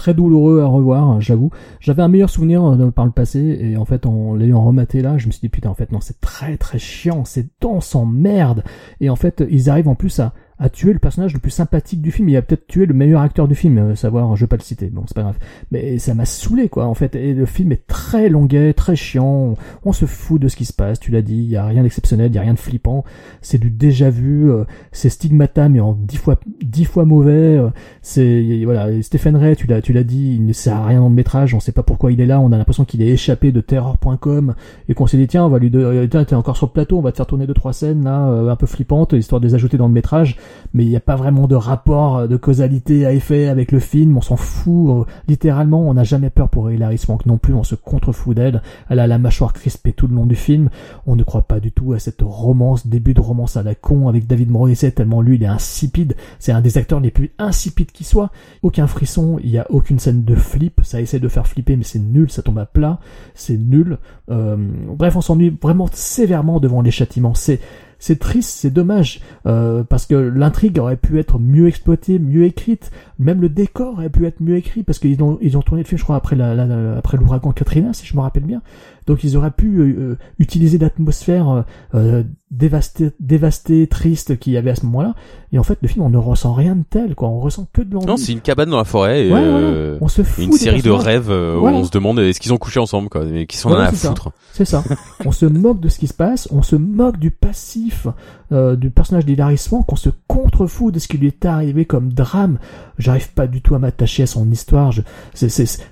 très 0.00 0.14
douloureux 0.14 0.62
à 0.62 0.66
revoir, 0.66 1.20
j'avoue. 1.20 1.50
J'avais 1.78 2.00
un 2.00 2.08
meilleur 2.08 2.30
souvenir 2.30 2.64
euh, 2.64 2.90
par 2.90 3.04
le 3.04 3.10
passé, 3.10 3.58
et 3.60 3.76
en 3.76 3.84
fait, 3.84 4.06
en 4.06 4.34
l'ayant 4.34 4.64
rematé 4.64 5.02
là, 5.02 5.18
je 5.18 5.26
me 5.26 5.30
suis 5.30 5.42
dit, 5.42 5.50
putain, 5.50 5.68
en 5.68 5.74
fait, 5.74 5.92
non, 5.92 6.00
c'est 6.00 6.22
très 6.22 6.56
très 6.56 6.78
chiant, 6.78 7.26
c'est 7.26 7.46
dense 7.60 7.94
en 7.94 8.06
merde. 8.06 8.64
Et 9.02 9.10
en 9.10 9.16
fait, 9.16 9.44
ils 9.50 9.68
arrivent 9.68 9.88
en 9.88 9.94
plus 9.94 10.18
à, 10.18 10.32
à 10.60 10.68
tuer 10.68 10.92
le 10.92 10.98
personnage 10.98 11.32
le 11.32 11.40
plus 11.40 11.50
sympathique 11.50 12.02
du 12.02 12.12
film. 12.12 12.28
Il 12.28 12.36
a 12.36 12.42
peut-être 12.42 12.66
tué 12.66 12.84
le 12.84 12.92
meilleur 12.92 13.22
acteur 13.22 13.48
du 13.48 13.54
film, 13.54 13.78
euh, 13.78 13.94
savoir, 13.96 14.36
je 14.36 14.44
vais 14.44 14.48
pas 14.48 14.56
le 14.56 14.62
citer, 14.62 14.86
bon, 14.86 15.04
c'est 15.06 15.14
pas 15.14 15.22
grave. 15.22 15.38
Mais 15.72 15.98
ça 15.98 16.14
m'a 16.14 16.26
saoulé, 16.26 16.68
quoi, 16.68 16.86
en 16.86 16.94
fait. 16.94 17.16
Et 17.16 17.32
le 17.32 17.46
film 17.46 17.72
est 17.72 17.86
très 17.86 18.28
longuet, 18.28 18.74
très 18.74 18.94
chiant. 18.94 19.54
On 19.84 19.92
se 19.92 20.04
fout 20.04 20.40
de 20.40 20.48
ce 20.48 20.56
qui 20.56 20.66
se 20.66 20.74
passe, 20.74 21.00
tu 21.00 21.10
l'as 21.10 21.22
dit. 21.22 21.36
Il 21.36 21.48
y 21.48 21.56
a 21.56 21.64
rien 21.64 21.82
d'exceptionnel, 21.82 22.30
il 22.30 22.34
y 22.34 22.38
a 22.38 22.42
rien 22.42 22.52
de 22.52 22.58
flippant. 22.58 23.04
C'est 23.40 23.58
du 23.58 23.70
déjà 23.70 24.10
vu. 24.10 24.50
euh, 24.50 24.64
c'est 24.92 25.08
stigmata, 25.08 25.70
mais 25.70 25.80
en 25.80 25.94
dix 25.94 26.18
fois, 26.18 26.38
dix 26.62 26.84
fois 26.84 27.06
mauvais. 27.06 27.56
euh, 27.56 27.70
c'est, 28.02 28.62
voilà. 28.64 28.90
et 28.90 29.00
Stephen 29.02 29.36
Ray, 29.36 29.56
tu 29.56 29.66
l'as, 29.66 29.80
tu 29.80 29.94
l'as 29.94 30.04
dit, 30.04 30.34
il 30.34 30.44
ne 30.44 30.52
sert 30.52 30.76
à 30.76 30.86
rien 30.86 31.00
dans 31.00 31.08
le 31.08 31.14
métrage. 31.14 31.54
On 31.54 31.60
sait 31.60 31.72
pas 31.72 31.82
pourquoi 31.82 32.12
il 32.12 32.20
est 32.20 32.26
là. 32.26 32.38
On 32.38 32.52
a 32.52 32.58
l'impression 32.58 32.84
qu'il 32.84 33.00
est 33.00 33.08
échappé 33.08 33.50
de 33.50 33.62
terror.com 33.62 34.54
et 34.90 34.94
qu'on 34.94 35.06
s'est 35.06 35.16
dit, 35.16 35.26
tiens, 35.26 35.46
on 35.46 35.48
va 35.48 35.58
lui, 35.58 35.70
de, 35.70 36.06
tiens, 36.10 36.24
t'es 36.24 36.34
encore 36.34 36.58
sur 36.58 36.66
le 36.66 36.72
plateau, 36.72 36.98
on 36.98 37.02
va 37.02 37.12
te 37.12 37.16
faire 37.16 37.26
tourner 37.26 37.46
deux, 37.46 37.54
trois 37.54 37.72
scènes, 37.72 38.04
là, 38.04 38.26
un 38.26 38.56
peu 38.56 38.66
flippantes, 38.66 39.14
histoire 39.14 39.40
de 39.40 39.46
les 39.46 39.54
ajouter 39.54 39.78
dans 39.78 39.88
le 39.88 39.94
métrage 39.94 40.36
mais 40.72 40.84
il 40.84 40.88
n'y 40.88 40.96
a 40.96 41.00
pas 41.00 41.16
vraiment 41.16 41.46
de 41.46 41.54
rapport 41.54 42.18
euh, 42.18 42.26
de 42.26 42.36
causalité 42.36 43.06
à 43.06 43.12
effet 43.12 43.48
avec 43.48 43.72
le 43.72 43.80
film, 43.80 44.16
on 44.16 44.20
s'en 44.20 44.36
fout, 44.36 44.90
euh, 44.90 45.10
littéralement, 45.28 45.88
on 45.88 45.94
n'a 45.94 46.04
jamais 46.04 46.30
peur 46.30 46.48
pour 46.48 46.70
Hilary 46.70 46.98
Swank 46.98 47.26
non 47.26 47.38
plus, 47.38 47.54
on 47.54 47.64
se 47.64 47.74
contrefout 47.74 48.34
d'elle, 48.34 48.62
elle 48.88 48.98
a 48.98 49.06
la 49.06 49.18
mâchoire 49.18 49.52
crispée 49.52 49.92
tout 49.92 50.06
le 50.06 50.14
long 50.14 50.26
du 50.26 50.36
film, 50.36 50.70
on 51.06 51.16
ne 51.16 51.22
croit 51.22 51.42
pas 51.42 51.60
du 51.60 51.72
tout 51.72 51.92
à 51.92 51.98
cette 51.98 52.22
romance, 52.22 52.86
début 52.86 53.14
de 53.14 53.20
romance 53.20 53.56
à 53.56 53.62
la 53.62 53.74
con 53.74 54.08
avec 54.08 54.26
David 54.26 54.50
Morrissey, 54.50 54.90
tellement 54.90 55.22
lui 55.22 55.36
il 55.36 55.42
est 55.42 55.46
insipide, 55.46 56.14
c'est 56.38 56.52
un 56.52 56.60
des 56.60 56.78
acteurs 56.78 57.00
les 57.00 57.10
plus 57.10 57.32
insipides 57.38 57.92
qui 57.92 58.04
soit, 58.04 58.30
aucun 58.62 58.86
frisson, 58.86 59.38
il 59.42 59.50
n'y 59.50 59.58
a 59.58 59.70
aucune 59.70 59.98
scène 59.98 60.24
de 60.24 60.34
flip, 60.34 60.80
ça 60.84 61.00
essaie 61.00 61.20
de 61.20 61.28
faire 61.28 61.46
flipper 61.46 61.76
mais 61.76 61.84
c'est 61.84 61.98
nul, 61.98 62.30
ça 62.30 62.42
tombe 62.42 62.58
à 62.58 62.66
plat, 62.66 62.98
c'est 63.34 63.58
nul, 63.58 63.98
Euh, 64.30 64.56
bref 64.86 65.16
on 65.16 65.20
s'ennuie 65.20 65.50
vraiment 65.60 65.88
sévèrement 65.92 66.60
devant 66.60 66.82
les 66.82 66.90
châtiments, 66.90 67.34
c'est 67.34 67.60
c'est 68.00 68.18
triste, 68.18 68.50
c'est 68.50 68.70
dommage, 68.70 69.20
euh, 69.46 69.84
parce 69.84 70.06
que 70.06 70.14
l'intrigue 70.14 70.78
aurait 70.80 70.96
pu 70.96 71.20
être 71.20 71.38
mieux 71.38 71.68
exploitée, 71.68 72.18
mieux 72.18 72.44
écrite, 72.44 72.90
même 73.18 73.40
le 73.40 73.48
décor 73.48 73.92
aurait 73.92 74.08
pu 74.08 74.26
être 74.26 74.40
mieux 74.40 74.56
écrit, 74.56 74.82
parce 74.82 74.98
qu'ils 74.98 75.22
ont, 75.22 75.38
ils 75.40 75.56
ont 75.56 75.62
tourné 75.62 75.82
le 75.82 75.88
film, 75.88 75.98
je 75.98 76.04
crois, 76.04 76.16
après 76.16 76.34
la, 76.34 76.96
après 76.96 77.18
l'ouragan 77.18 77.52
Katrina, 77.52 77.92
si 77.92 78.06
je 78.06 78.16
me 78.16 78.22
rappelle 78.22 78.44
bien. 78.44 78.62
Donc 79.10 79.24
ils 79.24 79.36
auraient 79.36 79.50
pu 79.50 79.78
euh, 79.80 79.82
euh, 80.12 80.18
utiliser 80.38 80.78
l'atmosphère 80.78 81.48
euh, 81.50 81.62
euh, 81.96 82.22
dévastée, 82.52 83.10
dévastée, 83.18 83.88
triste 83.88 84.38
qu'il 84.38 84.52
y 84.52 84.56
avait 84.56 84.70
à 84.70 84.76
ce 84.76 84.86
moment-là. 84.86 85.16
Et 85.52 85.58
en 85.58 85.64
fait, 85.64 85.78
le 85.82 85.88
film, 85.88 86.04
on 86.04 86.10
ne 86.10 86.16
ressent 86.16 86.52
rien 86.54 86.76
de 86.76 86.84
tel, 86.88 87.16
quoi. 87.16 87.28
On 87.28 87.40
ressent 87.40 87.66
que 87.72 87.82
de 87.82 87.92
l'ennui. 87.92 88.06
Non, 88.06 88.16
c'est 88.16 88.30
une 88.30 88.40
cabane 88.40 88.70
dans 88.70 88.76
la 88.76 88.84
forêt. 88.84 89.26
Et, 89.26 89.32
Ouais, 89.32 89.40
euh, 89.42 89.98
On 90.00 90.06
se 90.06 90.22
fout 90.22 90.44
une 90.44 90.52
série 90.52 90.80
de 90.80 90.92
rêves 90.92 91.28
où 91.28 91.66
on 91.66 91.82
se 91.82 91.90
demande 91.90 92.20
est-ce 92.20 92.38
qu'ils 92.38 92.52
ont 92.52 92.56
couché 92.56 92.78
ensemble 92.78 93.08
quoi 93.08 93.24
mais 93.24 93.46
qui 93.46 93.56
sont 93.56 93.70
en 93.70 93.80
a 93.80 93.86
à 93.86 93.90
c'est 93.90 93.96
ça. 93.96 94.08
foutre 94.10 94.30
C'est 94.52 94.64
ça. 94.64 94.84
on 95.24 95.32
se 95.32 95.44
moque 95.46 95.80
de 95.80 95.88
ce 95.88 95.98
qui 95.98 96.06
se 96.06 96.14
passe, 96.14 96.46
on 96.52 96.62
se 96.62 96.76
moque 96.76 97.18
du 97.18 97.32
passif 97.32 98.06
euh, 98.52 98.76
du 98.76 98.90
personnage 98.90 99.26
d'Hilary 99.26 99.58
Swank, 99.58 99.92
on 99.92 99.96
se 99.96 100.10
contrefout 100.26 100.92
de 100.92 100.98
ce 100.98 101.08
qui 101.08 101.18
lui 101.18 101.28
est 101.28 101.44
arrivé 101.44 101.84
comme 101.84 102.12
drame. 102.12 102.58
J'arrive 102.98 103.32
pas 103.32 103.46
du 103.46 103.62
tout 103.62 103.74
à 103.74 103.78
m'attacher 103.78 104.24
à 104.24 104.26
son 104.26 104.50
histoire. 104.50 104.92
Je, 104.92 105.02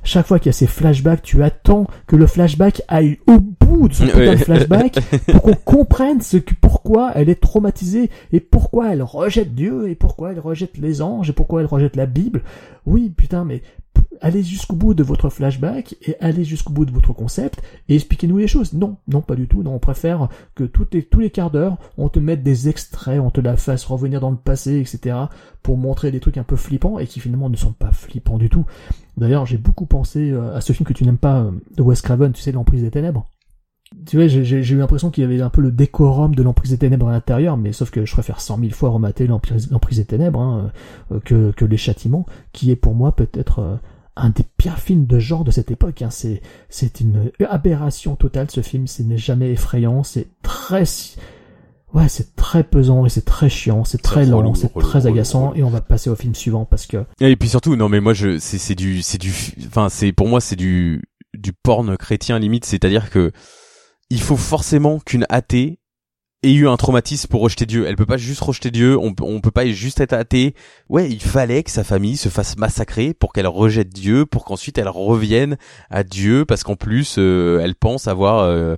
chaque 0.02 0.26
fois 0.26 0.38
qu'il 0.38 0.46
y 0.46 0.50
a 0.50 0.52
ces 0.52 0.66
flashbacks, 0.66 1.22
tu 1.22 1.42
attends 1.42 1.86
que 2.06 2.16
le 2.16 2.26
flashback 2.26 2.82
aille 2.88 3.18
au 3.26 3.38
bout 3.38 3.88
de 3.88 3.94
son 3.94 4.06
flashback 4.06 4.98
pour 5.32 5.42
qu'on 5.42 5.54
comprenne 5.54 6.20
ce 6.20 6.36
que, 6.36 6.54
pourquoi 6.60 7.12
elle 7.14 7.28
est 7.28 7.40
traumatisée 7.40 8.10
et 8.32 8.40
pourquoi 8.40 8.92
elle 8.92 9.02
rejette 9.02 9.54
Dieu 9.54 9.88
et 9.88 9.94
pourquoi 9.94 10.32
elle 10.32 10.40
rejette 10.40 10.78
les 10.78 11.00
anges 11.02 11.30
et 11.30 11.32
pourquoi 11.32 11.60
elle 11.60 11.66
rejette 11.66 11.96
la 11.96 12.06
Bible. 12.06 12.42
Oui, 12.86 13.12
putain, 13.16 13.44
mais 13.44 13.62
allez 14.20 14.42
jusqu'au 14.42 14.74
bout 14.76 14.94
de 14.94 15.02
votre 15.02 15.28
flashback 15.30 15.96
et 16.02 16.16
allez 16.20 16.44
jusqu'au 16.44 16.72
bout 16.72 16.84
de 16.84 16.90
votre 16.92 17.12
concept 17.12 17.62
et 17.88 17.94
expliquez-nous 17.94 18.38
les 18.38 18.48
choses. 18.48 18.72
Non, 18.72 18.96
non, 19.06 19.20
pas 19.20 19.34
du 19.34 19.48
tout. 19.48 19.62
Non, 19.62 19.74
on 19.74 19.78
préfère 19.78 20.28
que 20.54 20.64
les, 20.92 21.02
tous 21.02 21.20
les 21.20 21.30
quarts 21.30 21.50
d'heure, 21.50 21.76
on 21.96 22.08
te 22.08 22.18
mette 22.18 22.42
des 22.42 22.68
extraits, 22.68 23.20
on 23.20 23.30
te 23.30 23.40
la 23.40 23.56
fasse 23.56 23.84
revenir 23.84 24.20
dans 24.20 24.30
le 24.30 24.36
passé, 24.36 24.78
etc. 24.78 25.16
pour 25.62 25.76
montrer 25.76 26.10
des 26.10 26.20
trucs 26.20 26.38
un 26.38 26.44
peu 26.44 26.56
flippants 26.56 26.98
et 26.98 27.06
qui 27.06 27.20
finalement 27.20 27.50
ne 27.50 27.56
sont 27.56 27.72
pas 27.72 27.92
flippants 27.92 28.38
du 28.38 28.48
tout. 28.48 28.64
D'ailleurs, 29.16 29.46
j'ai 29.46 29.58
beaucoup 29.58 29.86
pensé 29.86 30.30
euh, 30.30 30.54
à 30.56 30.60
ce 30.60 30.72
film 30.72 30.86
que 30.86 30.92
tu 30.92 31.04
n'aimes 31.04 31.18
pas, 31.18 31.40
euh, 31.40 31.50
de 31.76 31.82
Wes 31.82 32.00
Craven, 32.00 32.32
tu 32.32 32.40
sais, 32.40 32.52
L'Emprise 32.52 32.82
des 32.82 32.90
Ténèbres. 32.90 33.26
Tu 34.04 34.16
vois, 34.16 34.26
j'ai- 34.28 34.60
eu 34.60 34.76
l'impression 34.76 35.10
qu'il 35.10 35.22
y 35.22 35.24
avait 35.24 35.40
un 35.40 35.48
peu 35.48 35.62
le 35.62 35.72
décorum 35.72 36.34
de 36.34 36.42
l'Emprise 36.42 36.72
des 36.72 36.78
Ténèbres 36.78 37.08
à 37.08 37.12
l'intérieur, 37.12 37.56
mais 37.56 37.72
sauf 37.72 37.90
que 37.90 38.04
je 38.04 38.12
préfère 38.12 38.40
cent 38.42 38.58
mille 38.58 38.74
fois 38.74 38.90
remater 38.90 39.26
l'Emprise 39.26 39.96
des 39.96 40.04
Ténèbres 40.04 40.40
hein, 40.40 40.70
euh, 41.10 41.20
que, 41.52 41.64
Les 41.64 41.76
Châtiments, 41.78 42.26
qui 42.52 42.70
est 42.70 42.76
pour 42.76 42.94
moi 42.94 43.16
peut-être 43.16 43.60
euh, 43.60 43.76
un 44.18 44.30
des 44.30 44.44
pires 44.56 44.78
films 44.78 45.06
de 45.06 45.18
genre 45.18 45.44
de 45.44 45.50
cette 45.50 45.70
époque. 45.70 46.02
Hein. 46.02 46.10
C'est 46.10 46.42
c'est 46.68 47.00
une 47.00 47.30
aberration 47.48 48.16
totale 48.16 48.50
ce 48.50 48.60
film. 48.60 48.86
Ce 48.86 49.02
n'est 49.02 49.18
jamais 49.18 49.50
effrayant. 49.52 50.02
C'est 50.02 50.26
très 50.42 50.84
ouais, 51.94 52.08
c'est 52.08 52.36
très 52.36 52.64
pesant 52.64 53.06
et 53.06 53.08
c'est 53.08 53.24
très 53.24 53.48
chiant. 53.48 53.84
C'est 53.84 54.02
très 54.02 54.26
lent. 54.26 54.38
relou, 54.38 54.54
C'est 54.54 54.72
très 54.72 54.98
relou, 55.00 55.12
agaçant. 55.12 55.50
relou. 55.50 55.60
Et 55.60 55.62
on 55.62 55.70
va 55.70 55.80
passer 55.80 56.10
au 56.10 56.16
film 56.16 56.34
suivant 56.34 56.64
parce 56.64 56.86
que 56.86 57.04
et 57.20 57.36
puis 57.36 57.48
surtout 57.48 57.76
non 57.76 57.88
mais 57.88 58.00
moi 58.00 58.12
je 58.12 58.38
c'est 58.38 58.58
c'est 58.58 58.74
du 58.74 59.02
c'est 59.02 59.18
du 59.18 59.32
enfin 59.66 59.88
c'est 59.88 60.12
pour 60.12 60.28
moi 60.28 60.40
c'est 60.40 60.56
du 60.56 61.02
du 61.34 61.52
porn 61.52 61.96
chrétien 61.96 62.38
limite 62.38 62.64
c'est-à-dire 62.64 63.10
que 63.10 63.32
il 64.10 64.20
faut 64.20 64.36
forcément 64.36 64.98
qu'une 64.98 65.26
athée 65.28 65.78
ait 66.42 66.52
eu 66.52 66.68
un 66.68 66.76
traumatisme 66.76 67.28
pour 67.28 67.40
rejeter 67.40 67.66
Dieu. 67.66 67.86
Elle 67.86 67.96
peut 67.96 68.06
pas 68.06 68.16
juste 68.16 68.40
rejeter 68.40 68.70
Dieu, 68.70 68.96
on, 68.98 69.14
on 69.22 69.40
peut 69.40 69.50
pas 69.50 69.66
juste 69.66 70.00
être 70.00 70.12
athée. 70.12 70.54
Ouais, 70.88 71.08
il 71.08 71.20
fallait 71.20 71.62
que 71.62 71.70
sa 71.70 71.84
famille 71.84 72.16
se 72.16 72.28
fasse 72.28 72.56
massacrer 72.56 73.14
pour 73.14 73.32
qu'elle 73.32 73.46
rejette 73.46 73.90
Dieu, 73.90 74.26
pour 74.26 74.44
qu'ensuite 74.44 74.78
elle 74.78 74.88
revienne 74.88 75.56
à 75.90 76.04
Dieu, 76.04 76.44
parce 76.44 76.62
qu'en 76.62 76.76
plus 76.76 77.16
euh, 77.18 77.60
elle 77.62 77.74
pense 77.74 78.06
avoir 78.06 78.40
euh, 78.40 78.76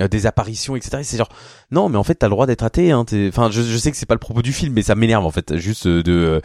euh, 0.00 0.08
des 0.08 0.26
apparitions, 0.26 0.74
etc. 0.74 0.98
Et 1.00 1.04
c'est 1.04 1.16
genre 1.18 1.28
non, 1.70 1.88
mais 1.88 1.98
en 1.98 2.04
fait 2.04 2.16
t'as 2.16 2.26
le 2.26 2.32
droit 2.32 2.46
d'être 2.46 2.64
athée. 2.64 2.90
Hein, 2.90 3.04
enfin, 3.28 3.50
je, 3.50 3.76
sais 3.76 3.90
que 3.90 3.96
c'est 3.96 4.06
pas 4.06 4.14
le 4.14 4.20
propos 4.20 4.42
du 4.42 4.52
film, 4.52 4.72
mais 4.72 4.82
ça 4.82 4.94
m'énerve 4.94 5.24
en 5.24 5.30
fait. 5.30 5.56
Juste 5.56 5.86
euh, 5.86 6.02
de, 6.02 6.40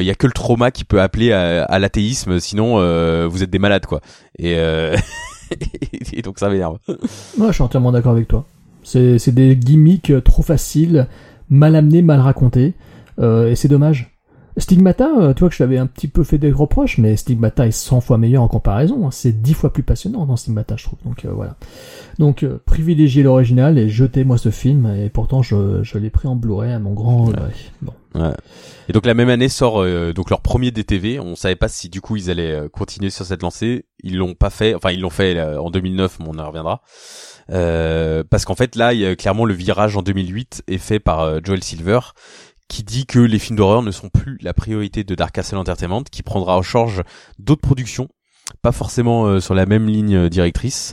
il 0.00 0.04
y 0.06 0.10
a 0.10 0.14
que 0.14 0.26
le 0.26 0.32
trauma 0.32 0.70
qui 0.70 0.84
peut 0.84 1.00
appeler 1.00 1.32
à, 1.32 1.64
à 1.64 1.78
l'athéisme, 1.78 2.40
sinon 2.40 2.78
euh, 2.78 3.28
vous 3.30 3.42
êtes 3.42 3.50
des 3.50 3.58
malades 3.58 3.86
quoi. 3.86 4.00
Et, 4.38 4.54
euh, 4.56 4.96
et 6.12 6.22
donc 6.22 6.38
ça 6.38 6.48
m'énerve. 6.48 6.78
Moi, 7.36 7.48
je 7.48 7.52
suis 7.52 7.62
entièrement 7.62 7.92
d'accord 7.92 8.12
avec 8.12 8.28
toi. 8.28 8.44
C'est 8.88 9.18
c'est 9.18 9.32
des 9.32 9.54
gimmicks 9.54 10.10
euh, 10.10 10.20
trop 10.22 10.42
faciles, 10.42 11.06
mal 11.50 11.76
amenés, 11.76 12.00
mal 12.00 12.20
racontés, 12.20 12.72
euh, 13.18 13.50
et 13.50 13.54
c'est 13.54 13.68
dommage. 13.68 14.14
Stigmata, 14.56 15.08
euh, 15.20 15.34
tu 15.34 15.40
vois 15.40 15.50
que 15.50 15.54
je 15.54 15.58
t'avais 15.60 15.78
un 15.78 15.86
petit 15.86 16.08
peu 16.08 16.24
fait 16.24 16.38
des 16.38 16.50
reproches, 16.50 16.98
mais 16.98 17.14
Stigmata 17.16 17.66
est 17.68 17.70
100 17.70 18.00
fois 18.00 18.18
meilleur 18.18 18.42
en 18.42 18.48
comparaison. 18.48 19.06
hein. 19.06 19.10
C'est 19.12 19.40
10 19.40 19.54
fois 19.54 19.72
plus 19.72 19.84
passionnant 19.84 20.26
dans 20.26 20.36
Stigmata, 20.36 20.74
je 20.76 20.82
trouve. 20.84 20.98
Donc 21.04 21.24
euh, 21.24 21.30
voilà. 21.32 21.54
Donc 22.18 22.42
euh, 22.42 22.60
privilégiez 22.66 23.22
l'original 23.22 23.78
et 23.78 23.88
jetez-moi 23.88 24.36
ce 24.36 24.50
film. 24.50 24.92
Et 24.96 25.10
pourtant, 25.10 25.42
je, 25.42 25.84
je 25.84 25.98
l'ai 25.98 26.10
pris 26.10 26.26
en 26.26 26.34
Blu-ray 26.34 26.72
à 26.72 26.80
mon 26.80 26.92
grand 26.92 27.26
regret. 27.26 27.52
Bon. 27.82 27.92
Ouais. 28.16 28.32
Et 28.88 28.92
donc 28.92 29.06
la 29.06 29.14
même 29.14 29.28
année 29.28 29.48
sort 29.48 29.80
euh, 29.80 30.12
donc 30.12 30.28
leur 30.28 30.40
premier 30.40 30.72
DTV. 30.72 31.20
On 31.20 31.36
savait 31.36 31.54
pas 31.54 31.68
si 31.68 31.88
du 31.88 32.00
coup 32.00 32.16
ils 32.16 32.28
allaient 32.28 32.62
euh, 32.62 32.68
continuer 32.68 33.10
sur 33.10 33.24
cette 33.26 33.42
lancée. 33.42 33.84
Ils 34.02 34.16
l'ont 34.16 34.34
pas 34.34 34.50
fait. 34.50 34.74
Enfin 34.74 34.90
ils 34.90 35.00
l'ont 35.00 35.10
fait 35.10 35.36
euh, 35.38 35.60
en 35.60 35.70
2009, 35.70 36.18
mais 36.18 36.26
on 36.30 36.38
en 36.40 36.46
reviendra. 36.48 36.82
Euh, 37.50 38.22
parce 38.28 38.44
qu'en 38.44 38.54
fait 38.54 38.76
là, 38.76 38.92
il 38.92 39.00
y 39.00 39.06
a 39.06 39.16
clairement 39.16 39.44
le 39.44 39.54
virage 39.54 39.96
en 39.96 40.02
2008 40.02 40.64
est 40.66 40.78
fait 40.78 41.00
par 41.00 41.20
euh, 41.20 41.40
Joel 41.42 41.62
Silver 41.62 42.00
qui 42.68 42.82
dit 42.82 43.06
que 43.06 43.18
les 43.18 43.38
films 43.38 43.56
d'horreur 43.56 43.82
ne 43.82 43.90
sont 43.90 44.10
plus 44.10 44.36
la 44.42 44.52
priorité 44.52 45.02
de 45.02 45.14
Dark 45.14 45.34
Castle 45.34 45.56
Entertainment, 45.56 46.02
qui 46.02 46.22
prendra 46.22 46.54
en 46.54 46.60
charge 46.60 47.02
d'autres 47.38 47.62
productions, 47.62 48.08
pas 48.60 48.72
forcément 48.72 49.24
euh, 49.24 49.40
sur 49.40 49.54
la 49.54 49.64
même 49.64 49.86
ligne 49.88 50.28
directrice, 50.28 50.92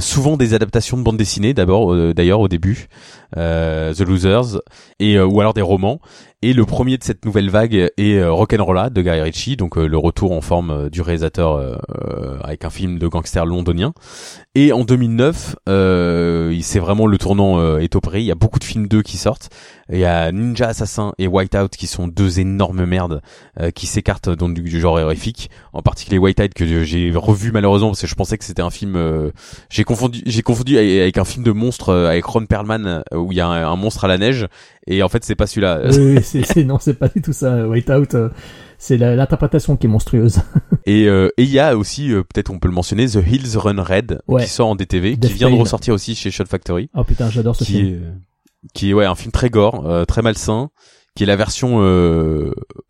souvent 0.00 0.36
des 0.36 0.54
adaptations 0.54 0.96
de 0.96 1.02
bande 1.02 1.16
dessinée 1.16 1.54
d'abord, 1.54 2.14
d'ailleurs 2.14 2.40
au 2.40 2.48
début, 2.48 2.88
The 3.34 4.00
Losers, 4.00 4.60
et 4.98 5.20
ou 5.20 5.40
alors 5.40 5.54
des 5.54 5.62
romans. 5.62 6.00
Et 6.44 6.52
le 6.52 6.66
premier 6.66 6.98
de 6.98 7.02
cette 7.02 7.24
nouvelle 7.24 7.48
vague 7.48 7.90
est 7.96 8.22
Rock'n'Rolla 8.22 8.90
de 8.90 9.00
Guy 9.00 9.18
Ritchie, 9.18 9.56
donc 9.56 9.76
le 9.76 9.96
retour 9.96 10.32
en 10.32 10.42
forme 10.42 10.90
du 10.90 11.00
réalisateur 11.00 11.80
avec 12.44 12.66
un 12.66 12.70
film 12.70 12.98
de 12.98 13.08
gangster 13.08 13.46
londonien. 13.46 13.94
Et 14.54 14.70
en 14.70 14.84
2009, 14.84 15.56
euh, 15.70 16.54
c'est 16.60 16.80
vraiment 16.80 17.06
le 17.06 17.16
tournant 17.16 17.78
est 17.78 17.96
opéré. 17.96 18.20
Il 18.20 18.26
y 18.26 18.30
a 18.30 18.34
beaucoup 18.34 18.58
de 18.58 18.64
films 18.64 18.88
d'eux 18.88 19.00
qui 19.00 19.16
sortent. 19.16 19.48
Il 19.92 19.98
y 19.98 20.04
a 20.04 20.32
Ninja 20.32 20.68
Assassin 20.68 21.12
et 21.18 21.26
Whiteout 21.26 21.68
qui 21.68 21.86
sont 21.86 22.08
deux 22.08 22.40
énormes 22.40 22.84
merdes 22.84 23.20
qui 23.74 23.86
s'écartent 23.86 24.30
donc 24.30 24.54
du, 24.54 24.80
genre 24.80 24.94
horrifique. 24.94 25.50
En 25.72 25.82
particulier 25.82 26.18
Whiteout 26.18 26.48
que 26.54 26.84
j'ai 26.84 27.12
revu 27.14 27.52
malheureusement 27.52 27.90
parce 27.90 28.00
que 28.00 28.06
je 28.06 28.14
pensais 28.14 28.38
que 28.38 28.44
c'était 28.44 28.62
un 28.62 28.70
film. 28.70 28.98
j'ai 29.70 29.84
confondu, 29.84 30.22
j'ai 30.24 30.42
confondu 30.42 30.78
avec, 30.78 31.18
un 31.18 31.24
film 31.24 31.44
de 31.44 31.52
monstre 31.52 31.94
avec 31.94 32.24
Ron 32.24 32.46
Perlman 32.46 33.02
où 33.12 33.32
il 33.32 33.38
y 33.38 33.40
a 33.40 33.46
un, 33.46 33.76
monstre 33.76 34.04
à 34.04 34.08
la 34.08 34.18
neige 34.18 34.46
et 34.86 35.02
en 35.02 35.08
fait 35.08 35.24
c'est 35.24 35.34
pas 35.34 35.46
celui-là. 35.46 35.82
Oui, 35.90 36.20
c'est 36.22 36.64
non, 36.64 36.78
c'est 36.80 36.94
pas 36.94 37.08
du 37.08 37.22
tout 37.22 37.32
ça. 37.32 37.66
Whiteout, 37.66 38.14
euh, 38.14 38.30
c'est 38.78 38.96
l'interprétation 38.96 39.76
qui 39.76 39.86
est 39.86 39.90
monstrueuse. 39.90 40.40
et 40.86 41.06
euh, 41.08 41.28
et 41.36 41.42
il 41.42 41.50
y 41.50 41.58
a 41.58 41.76
aussi 41.76 42.12
euh, 42.12 42.22
peut-être 42.22 42.50
on 42.50 42.58
peut 42.58 42.68
le 42.68 42.74
mentionner 42.74 43.06
The 43.06 43.20
Hills 43.26 43.56
Run 43.56 43.82
Red 43.82 44.20
qui 44.40 44.48
sort 44.48 44.68
en 44.68 44.76
DTV, 44.76 45.16
qui 45.16 45.32
vient 45.32 45.50
de 45.50 45.56
ressortir 45.56 45.94
aussi 45.94 46.14
chez 46.14 46.30
Shot 46.30 46.46
Factory. 46.46 46.90
Oh 46.94 47.04
putain, 47.04 47.30
j'adore 47.30 47.56
ce 47.56 47.64
film. 47.64 48.20
Qui 48.72 48.90
est 48.90 48.92
ouais 48.94 49.04
un 49.04 49.14
film 49.14 49.32
très 49.32 49.50
gore, 49.50 50.06
très 50.06 50.22
malsain 50.22 50.70
qui 51.16 51.22
est 51.22 51.26
la 51.26 51.36
version 51.36 51.78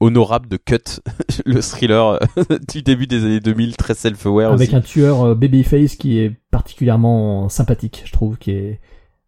honorable 0.00 0.48
de 0.48 0.56
Cut, 0.56 1.00
le 1.44 1.60
thriller 1.60 2.18
du 2.72 2.82
début 2.82 3.06
des 3.06 3.22
années 3.22 3.40
2000, 3.40 3.76
très 3.76 3.94
self-aware 3.94 4.52
Avec 4.52 4.72
un 4.72 4.80
tueur 4.80 5.36
babyface 5.36 5.96
qui 5.96 6.18
est 6.20 6.32
particulièrement 6.50 7.50
sympathique, 7.50 8.02
je 8.06 8.12
trouve, 8.12 8.38
qui 8.38 8.52
est 8.52 8.80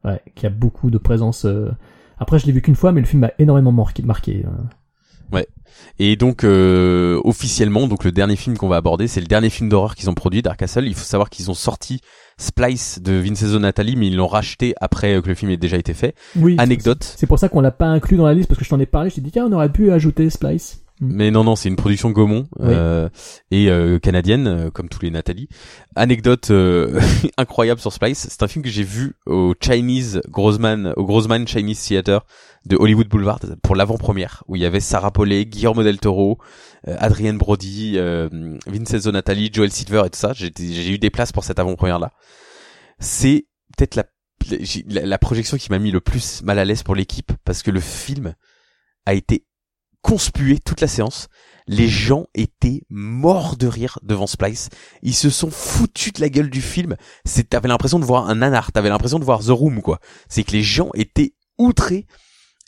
ouais, 0.07 0.21
qui 0.35 0.47
a 0.47 0.51
beaucoup 0.51 0.91
de 0.91 0.99
présence. 0.99 1.45
Euh. 1.45 1.71
Après, 2.19 2.39
je 2.39 2.47
l'ai 2.47 2.53
vu 2.53 2.63
qu'une 2.63 2.77
fois, 2.77 2.93
mais 2.93 3.01
le 3.01 3.07
film 3.07 3.21
m'a 3.21 3.33
énormément 3.39 3.73
marqué. 3.73 4.03
marqué. 4.03 4.45
Euh. 4.47 5.37
Ouais. 5.37 5.47
Et 5.99 6.17
donc 6.17 6.45
euh, 6.45 7.21
officiellement, 7.25 7.89
donc 7.89 8.05
le 8.05 8.13
dernier 8.13 8.37
film 8.37 8.57
qu'on 8.57 8.69
va 8.69 8.77
aborder, 8.77 9.09
c'est 9.09 9.21
le 9.21 9.27
dernier 9.27 9.51
film 9.51 9.69
d'horreur 9.69 9.95
qu'ils 9.95 10.09
ont 10.09 10.15
produit, 10.15 10.41
Dark 10.41 10.59
Castle. 10.59 10.87
Il 10.87 10.95
faut 10.95 11.05
savoir 11.05 11.29
qu'ils 11.29 11.51
ont 11.51 11.55
sorti 11.55 12.01
Splice 12.39 13.01
de 13.01 13.13
Vincenzo 13.13 13.59
Natali, 13.59 13.97
mais 13.97 14.09
ils 14.09 14.17
l'ont 14.17 14.27
racheté 14.27 14.75
après 14.81 15.21
que 15.23 15.29
le 15.29 15.35
film 15.35 15.51
ait 15.51 15.57
déjà 15.57 15.79
été 15.79 15.95
fait. 15.95 16.15
Oui. 16.37 16.57
Anecdote. 16.59 17.03
C'est 17.03 17.27
pour 17.27 17.39
ça 17.39 17.49
qu'on 17.49 17.61
l'a 17.61 17.71
pas 17.71 17.87
inclus 17.87 18.17
dans 18.17 18.27
la 18.27 18.35
liste 18.35 18.49
parce 18.49 18.59
que 18.59 18.65
je 18.65 18.71
t'en 18.71 18.81
ai 18.81 18.87
parlé. 18.87 19.11
Je 19.11 19.17
t'ai 19.17 19.21
dit 19.23 19.31
tiens, 19.31 19.47
on 19.47 19.53
aurait 19.53 19.73
pu 19.73 19.91
ajouter 19.91 20.29
Splice. 20.29 20.83
Mais 21.01 21.31
non, 21.31 21.45
non, 21.45 21.57
c'est 21.57 21.69
une 21.69 21.77
production 21.77 22.11
Gaumont 22.11 22.49
euh, 22.61 23.11
et 23.51 23.69
euh, 23.69 23.99
canadienne, 23.99 24.47
euh, 24.47 24.71
comme 24.71 24.89
tous 24.89 25.03
les 25.03 25.11
Nathalie. 25.11 25.49
Anecdote 25.95 26.51
euh, 26.51 26.99
incroyable 27.37 27.81
sur 27.81 27.93
Splice, 27.93 28.29
c'est 28.31 28.43
un 28.43 28.49
film 28.49 28.65
que 28.65 28.71
j'ai 28.71 28.83
vu 28.83 29.15
au 29.27 29.55
Chinese 29.61 30.23
Grossman, 30.29 30.95
au 30.97 31.05
Grossman 31.05 31.47
Chinese 31.47 31.83
Theater 31.85 32.25
de 32.65 32.77
Hollywood 32.77 33.09
Boulevard 33.09 33.41
pour 33.63 33.77
l'avant-première, 33.77 34.43
où 34.49 34.57
il 34.57 34.63
y 34.63 34.65
avait 34.65 34.81
Sarah 34.81 35.11
Paulet, 35.11 35.45
Guillermo 35.45 35.83
del 35.83 36.01
Toro, 36.01 36.39
Adrienne 36.87 37.39
Brody, 37.39 37.97
Vincenzo 38.67 39.13
Natali, 39.13 39.51
Joel 39.53 39.71
Silver 39.71 40.03
et 40.07 40.11
tout 40.11 40.19
ça. 40.19 40.33
J'ai 40.33 40.91
eu 40.91 40.99
des 40.99 41.11
places 41.11 41.31
pour 41.31 41.45
cette 41.45 41.61
avant-première-là. 41.61 42.13
C'est 42.99 43.47
peut-être 43.77 43.95
la, 43.95 44.07
la, 44.89 45.07
la 45.07 45.19
projection 45.19 45.59
qui 45.59 45.71
m'a 45.71 45.79
mis 45.79 45.93
le 45.93 46.01
plus 46.01 46.43
mal 46.43 46.59
à 46.59 46.65
l'aise 46.65 46.83
pour 46.83 46.97
l'équipe, 46.97 47.31
parce 47.45 47.63
que 47.63 47.71
le 47.71 47.81
film 47.81 48.35
a 49.05 49.15
été 49.15 49.45
conspué 50.07 50.61
toute 50.61 50.81
la 50.81 50.87
séance. 50.87 51.27
Les 51.67 51.89
gens 51.89 52.27
étaient 52.33 52.83
morts 52.89 53.57
de 53.57 53.67
rire 53.67 53.99
devant 54.05 54.29
Splice. 54.29 54.69
Ils 55.03 55.17
se 55.17 55.31
sont 55.31 55.51
foutus 55.51 56.13
de 56.13 56.21
la 56.21 56.29
gueule 56.29 56.49
du 56.49 56.63
film. 56.63 56.95
C'est, 57.25 57.49
t'avais 57.49 57.67
l'impression 57.67 57.99
de 57.99 58.05
voir 58.05 58.31
un 58.31 58.37
nanar. 58.37 58.71
T'avais 58.71 58.89
l'impression 58.89 59.19
de 59.19 59.25
voir 59.25 59.41
The 59.41 59.49
Room, 59.49 59.83
quoi. 59.83 59.99
C'est 60.29 60.45
que 60.45 60.53
les 60.53 60.63
gens 60.63 60.91
étaient 60.95 61.35
outrés. 61.59 62.07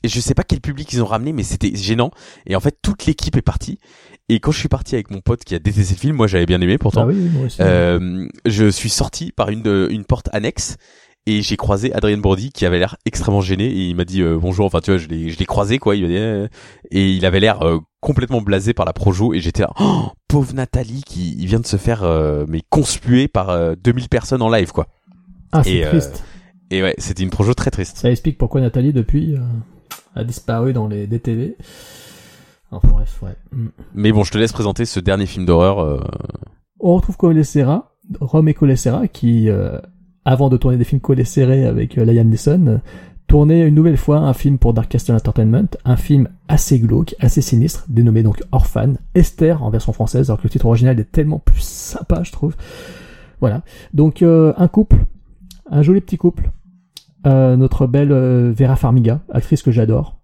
Et 0.03 0.09
je 0.09 0.19
sais 0.19 0.35
pas 0.35 0.43
quel 0.43 0.61
public 0.61 0.93
ils 0.93 1.01
ont 1.01 1.07
ramené, 1.07 1.33
mais 1.33 1.45
c'était 1.45 1.73
gênant. 1.77 2.11
Et 2.45 2.57
en 2.57 2.61
fait, 2.61 2.77
toute 2.83 3.07
l'équipe 3.07 3.37
est 3.37 3.43
partie. 3.43 3.79
Et 4.29 4.41
quand 4.41 4.51
je 4.51 4.59
suis 4.59 4.69
parti 4.69 4.97
avec 4.97 5.13
mon 5.13 5.21
pote 5.21 5.45
qui 5.45 5.55
a 5.55 5.61
détesté 5.61 5.95
le 5.95 6.01
film, 6.01 6.17
moi 6.17 6.27
j'avais 6.27 6.47
bien 6.47 6.61
aimé 6.61 6.77
pourtant. 6.77 7.09
Ah 7.09 7.63
euh, 7.63 8.29
je 8.47 8.69
suis 8.69 8.91
sorti 8.91 9.31
par 9.31 9.49
une, 9.49 9.89
une 9.91 10.05
porte 10.05 10.29
annexe 10.33 10.77
et 11.29 11.43
j'ai 11.43 11.59
croisé 11.59 11.93
Adrien 11.93 12.17
Brody 12.17 12.51
qui 12.51 12.65
avait 12.65 12.79
l'air 12.79 12.97
extrêmement 13.05 13.43
gêné. 13.43 13.67
Et 13.67 13.89
il 13.89 13.97
m'a 13.97 14.07
dit 14.07 14.23
euh, 14.23 14.39
bonjour 14.39 14.65
enfin 14.65 14.81
tu 14.81 14.91
vois 14.91 14.99
je 14.99 15.09
l'ai 15.09 15.29
je 15.29 15.39
l'ai 15.39 15.45
croisé 15.45 15.79
quoi. 15.79 15.95
Il 15.95 16.07
dit 16.07 16.17
euh, 16.17 16.49
et 16.91 17.11
il 17.13 17.27
avait 17.27 17.39
l'air 17.39 17.63
euh, 17.63 17.81
complètement 18.01 18.41
blasé 18.41 18.73
par 18.73 18.87
la 18.87 18.95
projo. 18.95 19.35
Et 19.35 19.41
j'étais 19.41 19.63
là 19.63 19.71
oh, 19.79 20.07
pauvre 20.27 20.55
Nathalie 20.55 21.03
qui 21.05 21.37
il 21.39 21.47
vient 21.47 21.61
de 21.61 21.67
se 21.67 21.77
faire 21.77 22.03
mais 22.49 22.63
conspuer 22.71 23.29
par 23.29 23.77
2000 23.77 24.09
personnes 24.09 24.41
en 24.41 24.49
live 24.49 24.73
quoi. 24.73 24.87
Ah 25.53 25.63
c'est 25.63 25.83
triste. 25.83 26.25
et 26.71 26.83
ouais 26.83 26.95
c'était 26.99 27.23
une 27.23 27.31
projo 27.31 27.53
très 27.53 27.71
triste. 27.71 27.99
Ça 27.99 28.11
explique 28.11 28.39
pourquoi 28.39 28.63
Nathalie 28.63 28.95
depuis 28.95 29.37
a 30.15 30.25
disparu 30.25 30.73
dans 30.73 30.89
les 30.89 31.07
DTV 31.07 31.57
enfin 32.71 32.89
bref 32.89 33.21
ouais. 33.23 33.37
Mm. 33.53 33.69
mais 33.95 34.13
bon 34.13 34.25
je 34.25 34.33
te 34.33 34.37
laisse 34.37 34.53
présenter 34.53 34.85
ce 34.85 35.01
dernier 35.01 35.27
film 35.27 35.47
d'horreur 35.47 36.05
on 36.81 36.97
retrouve 36.97 37.17
Colessera 37.17 37.95
Rome 38.21 38.49
et 38.49 38.55
Colessera 38.55 39.09
qui 39.09 39.49
avant 40.29 40.51
de 40.51 40.59
tourner 40.59 40.77
des 40.77 40.85
films 40.85 41.01
collés 41.01 41.25
serrés 41.25 41.65
avec 41.65 41.97
euh, 41.97 42.05
Liam 42.05 42.29
Neeson, 42.29 42.67
euh, 42.67 42.79
tourner 43.29 43.63
une 43.65 43.75
nouvelle 43.75 43.97
fois 43.97 44.19
un 44.19 44.35
film 44.35 44.59
pour 44.59 44.75
Dark 44.75 44.91
Castle 44.91 45.15
Entertainment, 45.15 45.69
un 45.87 45.97
film 45.97 46.29
assez 46.49 46.79
glauque, 46.79 47.15
assez 47.19 47.41
sinistre, 47.41 47.87
dénommé 47.89 48.23
donc 48.23 48.43
Orphan, 48.53 48.93
Esther 49.15 49.63
en 49.63 49.71
version 49.71 49.95
française, 49.95 50.29
alors 50.29 50.39
que 50.39 50.45
le 50.45 50.51
titre 50.51 50.67
original 50.67 51.01
est 51.01 51.11
tellement 51.11 51.39
plus 51.39 51.63
sympa, 51.63 52.25
je 52.25 52.33
trouve. 52.33 52.57
Voilà. 53.41 53.63
Donc 53.95 54.21
euh, 54.21 54.53
un 54.59 54.69
couple, 54.69 54.97
un 55.71 55.81
joli 55.81 56.03
petit 56.03 56.19
couple, 56.19 56.51
notre 57.25 57.87
belle 57.87 58.13
Vera 58.53 58.77
Farmiga, 58.77 59.21
actrice 59.31 59.63
que 59.63 59.71
j'adore, 59.71 60.18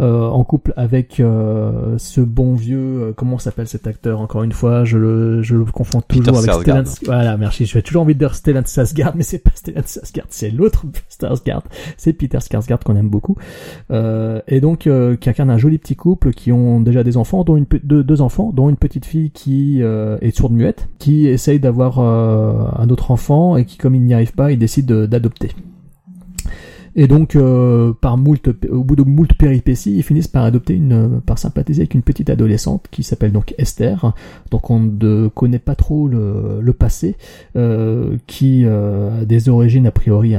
euh, 0.00 0.26
en 0.26 0.42
couple 0.42 0.72
avec 0.76 1.20
euh, 1.20 1.98
ce 1.98 2.20
bon 2.20 2.56
vieux 2.56 2.78
euh, 2.78 3.12
comment 3.16 3.38
s'appelle 3.38 3.68
cet 3.68 3.86
acteur 3.86 4.20
encore 4.20 4.42
une 4.42 4.50
fois 4.50 4.84
je 4.84 4.98
le 4.98 5.40
je 5.42 5.54
le 5.54 5.64
confonds 5.66 6.00
toujours 6.00 6.38
avec 6.38 6.50
Stellan 6.50 6.82
voilà 7.04 7.36
merci 7.36 7.64
j'ai 7.64 7.80
toujours 7.80 8.02
envie 8.02 8.14
de 8.14 8.18
dire 8.18 8.34
Stellan 8.34 8.62
Skarsgård 8.62 9.12
mais 9.14 9.22
c'est 9.22 9.38
pas 9.38 9.52
Stellan 9.54 9.82
Skarsgård 9.82 10.26
c'est 10.30 10.50
l'autre 10.50 10.84
Skarsgård. 11.08 11.62
C'est 11.96 12.12
Peter 12.12 12.38
Skarsgård 12.38 12.82
qu'on 12.82 12.96
aime 12.96 13.08
beaucoup. 13.08 13.36
Et 13.90 14.60
donc 14.60 14.80
qui 15.20 15.30
incarne 15.30 15.50
un 15.50 15.58
joli 15.58 15.78
petit 15.78 15.94
couple 15.94 16.32
qui 16.32 16.50
ont 16.50 16.80
déjà 16.80 17.04
des 17.04 17.16
enfants 17.16 17.44
dont 17.44 17.56
une 17.56 17.66
deux, 17.84 18.02
deux 18.02 18.20
enfants 18.20 18.50
dont 18.52 18.68
une 18.68 18.76
petite 18.76 19.06
fille 19.06 19.30
qui 19.30 19.80
est 19.80 20.36
sourde 20.36 20.52
muette 20.52 20.88
qui 20.98 21.28
essaye 21.28 21.60
d'avoir 21.60 22.00
un 22.00 22.88
autre 22.88 23.12
enfant 23.12 23.56
et 23.56 23.64
qui 23.64 23.78
comme 23.78 23.94
il 23.94 24.02
n'y 24.02 24.14
arrive 24.14 24.32
pas 24.32 24.50
il 24.50 24.58
décide 24.58 24.86
d'adopter 24.86 25.50
et 26.96 27.08
donc, 27.08 27.34
euh, 27.34 27.92
par 27.92 28.16
moult, 28.16 28.48
au 28.70 28.84
bout 28.84 28.94
de 28.94 29.02
moult 29.02 29.32
péripéties, 29.34 29.96
ils 29.96 30.02
finissent 30.02 30.28
par 30.28 30.44
adopter 30.44 30.74
une, 30.74 31.20
par 31.20 31.38
sympathiser 31.38 31.82
avec 31.82 31.94
une 31.94 32.02
petite 32.02 32.30
adolescente 32.30 32.86
qui 32.90 33.02
s'appelle 33.02 33.32
donc 33.32 33.54
Esther. 33.58 34.14
Donc, 34.50 34.70
on 34.70 34.78
ne 34.80 35.28
connaît 35.28 35.58
pas 35.58 35.74
trop 35.74 36.06
le, 36.06 36.60
le 36.60 36.72
passé, 36.72 37.16
euh, 37.56 38.16
qui 38.28 38.64
euh, 38.64 39.22
a 39.22 39.24
des 39.24 39.48
origines 39.48 39.86
a 39.86 39.90
priori 39.90 40.34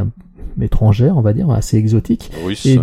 étrangères, 0.62 1.18
on 1.18 1.22
va 1.22 1.34
dire, 1.34 1.50
assez 1.50 1.78
exotiques. 1.78 2.32
et, 2.66 2.80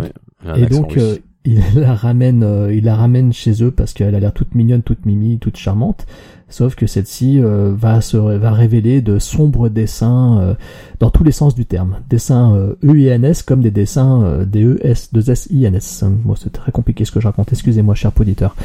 et 0.55 0.65
donc, 0.67 0.97
euh, 0.97 1.17
il 1.43 1.59
la 1.75 1.95
ramène, 1.95 2.69
il 2.71 2.83
la 2.83 2.95
ramène 2.95 3.33
chez 3.33 3.63
eux 3.63 3.71
parce 3.71 3.93
qu'elle 3.93 4.13
a 4.13 4.19
l'air 4.19 4.33
toute 4.33 4.53
mignonne, 4.53 4.83
toute 4.83 5.07
mimi, 5.07 5.39
toute 5.39 5.57
charmante. 5.57 6.05
Sauf 6.53 6.75
que 6.75 6.85
celle-ci 6.85 7.41
euh, 7.41 7.73
va 7.75 7.99
se 7.99 8.15
va 8.15 8.51
révéler 8.51 9.01
de 9.01 9.17
sombres 9.17 9.69
dessins 9.69 10.39
euh, 10.39 10.53
dans 10.99 11.09
tous 11.09 11.23
les 11.23 11.31
sens 11.31 11.55
du 11.55 11.65
terme. 11.65 11.95
Dessins 12.11 12.53
euh, 12.53 12.75
E-I-N-S 12.83 13.41
comme 13.41 13.61
des 13.61 13.71
dessins 13.71 14.45
des 14.45 14.63
E-S, 14.63 15.09
2 15.13 15.31
S-I-N-S. 15.31 16.03
Bon, 16.23 16.35
c'est 16.35 16.51
très 16.51 16.71
compliqué 16.71 17.05
ce 17.05 17.11
que 17.11 17.19
je 17.19 17.25
raconte, 17.25 17.51
excusez-moi 17.51 17.95
cher 17.95 18.11
auditeur. 18.19 18.55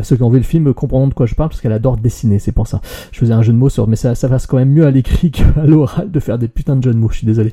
ceux 0.00 0.16
qui 0.16 0.22
ont 0.22 0.30
vu 0.30 0.38
le 0.38 0.44
film 0.44 0.72
comprendront 0.72 1.08
de 1.08 1.12
quoi 1.12 1.26
je 1.26 1.34
parle 1.34 1.50
parce 1.50 1.60
qu'elle 1.60 1.74
adore 1.74 1.98
dessiner, 1.98 2.38
c'est 2.38 2.50
pour 2.50 2.66
ça. 2.66 2.80
Je 3.12 3.18
faisais 3.18 3.34
un 3.34 3.42
jeu 3.42 3.52
de 3.52 3.58
mots 3.58 3.68
sur, 3.68 3.88
mais 3.88 3.96
ça, 3.96 4.14
ça 4.14 4.26
passe 4.30 4.46
quand 4.46 4.56
même 4.56 4.70
mieux 4.70 4.86
à 4.86 4.90
l'écrit 4.90 5.30
qu'à 5.30 5.66
l'oral 5.66 6.10
de 6.10 6.20
faire 6.20 6.38
des 6.38 6.48
putains 6.48 6.76
de 6.76 6.82
jeux 6.82 6.94
de 6.94 6.98
mots, 6.98 7.10
je 7.10 7.18
suis 7.18 7.26
désolé. 7.26 7.52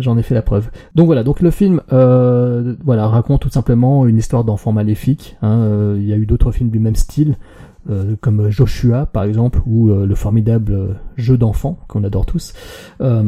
J'en 0.00 0.18
ai 0.18 0.24
fait 0.24 0.34
la 0.34 0.42
preuve. 0.42 0.68
Donc 0.96 1.06
voilà, 1.06 1.22
donc 1.22 1.38
le 1.38 1.52
film 1.52 1.80
voilà, 1.88 3.06
raconte 3.06 3.42
tout 3.42 3.50
simplement 3.50 4.04
une 4.04 4.18
histoire 4.18 4.42
d'enfant 4.42 4.72
maléfique. 4.72 5.36
Hein, 5.42 5.94
il 5.96 6.08
y 6.08 6.12
a 6.12 6.16
eu 6.16 6.26
d'autres 6.26 6.50
films 6.50 6.70
du 6.70 6.80
même 6.80 6.96
style. 6.96 7.36
Euh, 7.90 8.14
comme 8.20 8.48
Joshua 8.48 9.06
par 9.06 9.24
exemple 9.24 9.60
ou 9.66 9.90
euh, 9.90 10.06
le 10.06 10.14
formidable 10.14 11.00
jeu 11.16 11.36
d'enfant 11.36 11.80
qu'on 11.88 12.04
adore 12.04 12.26
tous 12.26 12.52
euh, 13.00 13.24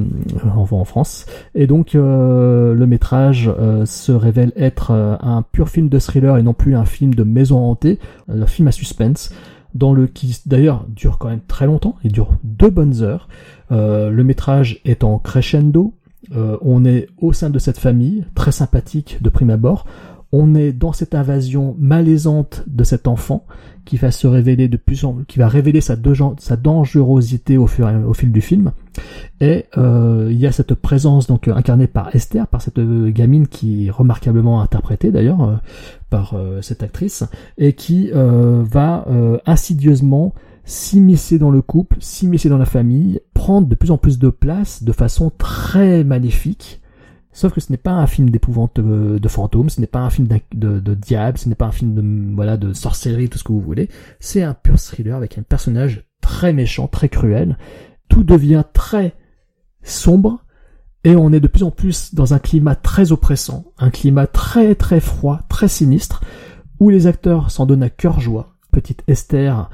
en 0.47 0.85
France. 0.85 1.26
Et 1.56 1.66
donc 1.66 1.94
le 1.94 2.85
métrage 2.86 3.51
se 3.85 4.12
révèle 4.12 4.52
être 4.55 4.93
un 4.93 5.43
pur 5.43 5.68
film 5.68 5.89
de 5.89 5.98
thriller 5.98 6.36
et 6.39 6.43
non 6.43 6.55
plus 6.55 6.76
un 6.76 6.85
film 6.85 7.14
de 7.14 7.24
maison 7.24 7.59
hantée 7.59 7.98
un 8.28 8.47
film 8.47 8.68
à 8.68 8.72
suspense 8.72 9.32
dans 9.74 9.93
le 9.93 10.06
qui 10.06 10.40
d'ailleurs 10.47 10.86
dure 10.89 11.18
quand 11.18 11.28
même 11.28 11.40
très 11.47 11.66
longtemps 11.66 11.97
il 12.05 12.12
dure 12.12 12.35
deux 12.44 12.70
bonnes 12.70 13.02
heures. 13.02 13.28
Le 13.70 14.22
métrage 14.22 14.81
est 14.85 15.02
en 15.05 15.18
crescendo 15.18 15.94
on 16.32 16.85
est 16.85 17.09
au 17.18 17.32
sein 17.32 17.51
de 17.51 17.59
cette 17.59 17.78
famille 17.78 18.24
très 18.35 18.52
sympathique 18.52 19.18
de 19.20 19.31
prime 19.31 19.51
abord 19.51 19.85
on 20.36 20.56
est 20.56 20.73
dans 20.73 20.93
cette 20.93 21.15
invasion 21.15 21.77
malaisante 21.78 22.65
de 22.66 22.82
cet 22.82 23.06
enfant 23.06 23.47
qui 23.85 23.97
va 23.97 24.11
se 24.11 24.27
révéler 24.27 24.66
de 24.66 24.77
plus 24.77 25.05
en 25.05 25.19
qui 25.28 25.39
va 25.39 25.47
révéler 25.47 25.81
sa, 25.81 25.94
dangerosité 25.94 27.56
au, 27.56 27.69
fil 27.69 28.32
du 28.32 28.40
film. 28.40 28.73
Et 29.40 29.66
euh, 29.78 30.28
il 30.32 30.36
y 30.36 30.48
a 30.48 30.52
cette 30.52 30.74
présence 30.74 31.28
donc 31.28 31.47
incarnée 31.47 31.86
par 31.86 32.15
Esther, 32.16 32.48
par 32.48 32.62
cette 32.62 32.81
gamine 32.81 33.47
qui 33.47 33.86
est 33.86 33.90
remarquablement 33.90 34.61
interprétée 34.61 35.12
d'ailleurs 35.12 35.43
euh, 35.43 35.55
par 36.11 36.35
euh, 36.35 36.61
cette 36.62 36.82
actrice, 36.82 37.23
et 37.56 37.74
qui 37.74 38.11
euh, 38.12 38.65
va 38.69 39.06
insidieusement 39.47 40.35
s'immiscer 40.65 41.39
dans 41.39 41.51
le 41.51 41.62
couple, 41.62 41.97
s'immiscer 42.01 42.48
dans 42.48 42.59
la 42.59 42.66
famille, 42.66 43.20
prendre 43.35 43.69
de 43.69 43.74
plus 43.77 43.93
en 43.93 43.98
plus 43.98 44.19
de 44.19 44.31
place 44.31 44.82
de 44.82 44.93
façon 44.93 45.31
très 45.39 46.02
maléfique. 46.02 46.81
Sauf 47.35 47.52
que 47.52 47.61
ce 47.61 47.73
n'est 47.73 47.78
pas 47.78 47.90
un 47.90 48.06
film 48.06 48.31
d'épouvante 48.31 48.81
de, 48.81 49.19
de, 49.19 49.28
fantômes, 49.28 49.69
ce 49.69 49.81
n'est 49.81 49.89
pas 49.89 49.98
un 49.98 50.09
film 50.09 50.28
de, 50.28 50.78
de, 50.78 50.94
diable, 50.94 51.36
ce 51.36 51.48
n'est 51.48 51.56
pas 51.56 51.66
un 51.66 51.73
film 51.73 51.94
de, 51.94 52.35
voilà, 52.35 52.56
de 52.56 52.73
sorcellerie, 52.73 53.28
tout 53.28 53.39
ce 53.39 53.44
que 53.44 53.52
vous 53.52 53.61
voulez. 53.61 53.89
C'est 54.20 54.44
un 54.44 54.55
pur 54.55 54.78
thriller 54.78 55.16
avec 55.16 55.36
un 55.36 55.43
personnage 55.43 56.05
très 56.20 56.52
méchant, 56.52 56.86
très 56.86 57.09
cruel. 57.09 57.59
Tout 58.09 58.23
devient 58.23 58.62
très 58.73 59.15
sombre 59.82 60.44
et 61.02 61.16
on 61.16 61.32
est 61.32 61.40
de 61.40 61.48
plus 61.48 61.65
en 61.65 61.73
plus 61.73 62.15
dans 62.15 62.35
un 62.35 62.39
climat 62.39 62.77
très 62.77 63.11
oppressant, 63.11 63.65
un 63.78 63.90
climat 63.90 64.28
très 64.28 64.77
très 64.77 65.01
froid, 65.01 65.40
très 65.48 65.66
sinistre, 65.69 66.23
où 66.78 66.89
les 66.89 67.09
acteurs 67.09 67.51
s'en 67.51 67.66
donnent 67.66 67.82
à 67.82 67.90
cœur 67.90 68.20
joie. 68.20 68.55
Petite 68.70 69.02
Esther 69.09 69.70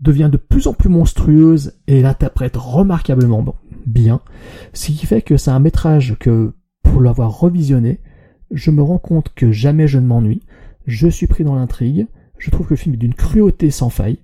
devient 0.00 0.28
de 0.30 0.36
plus 0.36 0.68
en 0.68 0.74
plus 0.74 0.88
monstrueuse 0.88 1.72
et 1.88 2.02
l'interprète 2.02 2.56
remarquablement 2.56 3.44
bien, 3.84 4.20
ce 4.72 4.86
qui 4.92 5.06
fait 5.06 5.22
que 5.22 5.36
c'est 5.36 5.50
un 5.50 5.58
métrage 5.58 6.16
que, 6.20 6.52
pour 6.84 7.00
l'avoir 7.00 7.40
revisionné, 7.40 7.98
je 8.52 8.70
me 8.70 8.82
rends 8.82 8.98
compte 8.98 9.32
que 9.34 9.50
jamais 9.50 9.88
je 9.88 9.98
ne 9.98 10.06
m'ennuie, 10.06 10.42
je 10.86 11.08
suis 11.08 11.26
pris 11.26 11.42
dans 11.42 11.56
l'intrigue, 11.56 12.06
je 12.38 12.50
trouve 12.50 12.66
que 12.66 12.74
le 12.74 12.78
film 12.78 12.94
est 12.94 12.98
d'une 12.98 13.14
cruauté 13.14 13.72
sans 13.72 13.90
faille, 13.90 14.18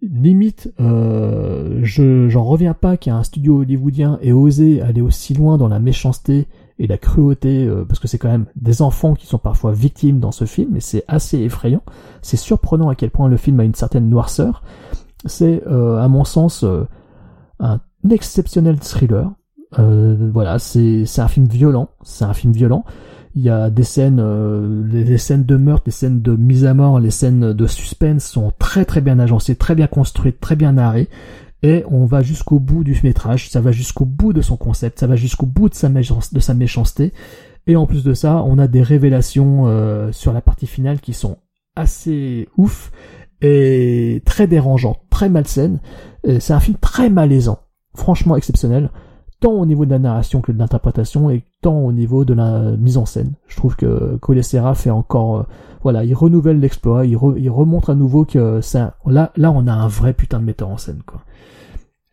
limite, 0.00 0.72
euh, 0.80 1.80
je 1.82 2.28
j'en 2.28 2.44
reviens 2.44 2.74
pas 2.74 2.96
qu'un 2.96 3.22
studio 3.22 3.60
hollywoodien 3.60 4.18
ait 4.22 4.32
osé 4.32 4.80
aller 4.80 5.02
aussi 5.02 5.34
loin 5.34 5.58
dans 5.58 5.68
la 5.68 5.78
méchanceté 5.78 6.46
et 6.78 6.86
la 6.86 6.98
cruauté, 6.98 7.66
euh, 7.66 7.84
parce 7.84 7.98
que 7.98 8.08
c'est 8.08 8.18
quand 8.18 8.30
même 8.30 8.46
des 8.54 8.82
enfants 8.82 9.14
qui 9.14 9.26
sont 9.26 9.38
parfois 9.38 9.72
victimes 9.72 10.20
dans 10.20 10.32
ce 10.32 10.44
film, 10.44 10.76
et 10.76 10.80
c'est 10.80 11.04
assez 11.08 11.38
effrayant. 11.38 11.82
C'est 12.22 12.36
surprenant 12.36 12.88
à 12.88 12.94
quel 12.94 13.10
point 13.10 13.28
le 13.28 13.36
film 13.36 13.60
a 13.60 13.64
une 13.64 13.74
certaine 13.74 14.08
noirceur, 14.08 14.62
c'est, 15.24 15.62
euh, 15.66 15.98
à 15.98 16.08
mon 16.08 16.24
sens, 16.24 16.64
euh, 16.64 16.84
un 17.58 17.80
exceptionnel 18.10 18.78
thriller. 18.78 19.32
Euh, 19.78 20.30
voilà, 20.32 20.58
c'est 20.58 21.04
un 21.18 21.28
film 21.28 21.46
violent. 21.46 21.90
C'est 22.02 22.24
un 22.24 22.34
film 22.34 22.52
violent. 22.52 22.84
Il 23.34 23.42
y 23.42 23.50
a 23.50 23.68
des 23.68 23.84
scènes, 23.84 24.22
les, 24.90 25.18
scènes 25.18 25.44
de 25.44 25.56
meurtre, 25.56 25.82
les 25.86 25.92
scènes 25.92 26.22
de 26.22 26.34
mise 26.34 26.64
à 26.64 26.72
mort, 26.72 27.00
les 27.00 27.10
scènes 27.10 27.52
de 27.52 27.66
suspense 27.66 28.24
sont 28.24 28.50
très 28.58 28.86
très 28.86 29.02
bien 29.02 29.18
agencées, 29.18 29.56
très 29.56 29.74
bien 29.74 29.86
construites, 29.86 30.40
très 30.40 30.56
bien 30.56 30.72
narrées 30.72 31.10
et 31.62 31.84
on 31.90 32.04
va 32.04 32.22
jusqu'au 32.22 32.58
bout 32.58 32.84
du 32.84 32.98
métrage, 33.02 33.50
ça 33.50 33.60
va 33.60 33.72
jusqu'au 33.72 34.04
bout 34.04 34.32
de 34.32 34.40
son 34.40 34.56
concept, 34.56 35.00
ça 35.00 35.06
va 35.06 35.16
jusqu'au 35.16 35.46
bout 35.46 35.68
de 35.68 35.74
sa, 35.74 35.88
de 35.88 36.40
sa 36.40 36.54
méchanceté, 36.54 37.12
et 37.66 37.76
en 37.76 37.86
plus 37.86 38.04
de 38.04 38.14
ça, 38.14 38.42
on 38.46 38.58
a 38.58 38.68
des 38.68 38.82
révélations 38.82 40.12
sur 40.12 40.32
la 40.32 40.40
partie 40.40 40.66
finale 40.66 41.00
qui 41.00 41.12
sont 41.12 41.38
assez 41.74 42.48
ouf, 42.56 42.92
et 43.40 44.22
très 44.24 44.46
dérangeant, 44.46 44.98
très 45.10 45.28
malsaine. 45.28 45.80
C'est 46.38 46.52
un 46.52 46.60
film 46.60 46.76
très 46.80 47.10
malaisant, 47.10 47.58
franchement 47.94 48.36
exceptionnel, 48.36 48.90
tant 49.40 49.52
au 49.52 49.66
niveau 49.66 49.84
de 49.84 49.90
la 49.90 49.98
narration 49.98 50.40
que 50.40 50.52
de 50.52 50.58
l'interprétation 50.58 51.30
et 51.30 51.44
tant 51.62 51.78
au 51.78 51.92
niveau 51.92 52.24
de 52.24 52.34
la 52.34 52.76
mise 52.76 52.96
en 52.96 53.06
scène. 53.06 53.32
Je 53.48 53.56
trouve 53.56 53.76
que 53.76 54.16
Colessera 54.16 54.74
fait 54.74 54.90
encore, 54.90 55.36
euh, 55.36 55.42
voilà, 55.82 56.04
il 56.04 56.14
renouvelle 56.14 56.60
l'exploit, 56.60 57.06
il, 57.06 57.16
remontre 57.16 57.90
à 57.90 57.94
nouveau 57.94 58.24
que 58.24 58.60
ça, 58.60 58.96
là, 59.06 59.32
là, 59.36 59.52
on 59.52 59.66
a 59.66 59.72
un 59.72 59.88
vrai 59.88 60.12
putain 60.12 60.40
de 60.40 60.44
metteur 60.44 60.68
en 60.68 60.78
scène, 60.78 61.02
quoi. 61.06 61.22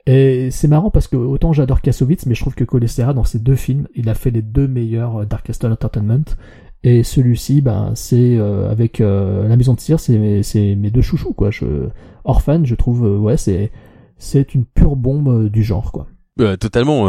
Et 0.05 0.51
c'est 0.51 0.67
marrant 0.67 0.91
parce 0.91 1.07
que 1.07 1.15
autant 1.15 1.53
j'adore 1.53 1.79
Kassovitz, 1.79 2.25
mais 2.25 2.35
je 2.35 2.41
trouve 2.41 2.55
que 2.55 2.65
Colessera, 2.65 3.13
dans 3.13 3.23
ces 3.23 3.39
deux 3.39 3.55
films, 3.55 3.87
il 3.95 4.09
a 4.09 4.15
fait 4.15 4.31
les 4.31 4.41
deux 4.41 4.67
meilleurs 4.67 5.21
euh, 5.21 5.25
Dark 5.25 5.45
Castle 5.45 5.71
Entertainment. 5.71 6.25
Et 6.83 7.03
celui-ci, 7.03 7.61
ben, 7.61 7.93
c'est 7.95 8.35
euh, 8.37 8.69
avec 8.69 8.99
euh, 8.99 9.47
la 9.47 9.55
maison 9.55 9.73
de 9.73 9.79
cire, 9.79 9.99
c'est 9.99 10.17
mes, 10.17 10.41
mes 10.75 10.91
deux 10.91 11.01
chouchous 11.01 11.33
quoi. 11.33 11.49
Je, 11.49 11.87
Orphan, 12.25 12.63
je 12.65 12.75
trouve, 12.75 13.05
euh, 13.05 13.17
ouais, 13.17 13.37
c'est 13.37 13.71
c'est 14.17 14.53
une 14.53 14.65
pure 14.65 14.95
bombe 14.97 15.49
du 15.49 15.63
genre 15.63 15.91
quoi. 15.91 16.07
Totalement, 16.37 17.03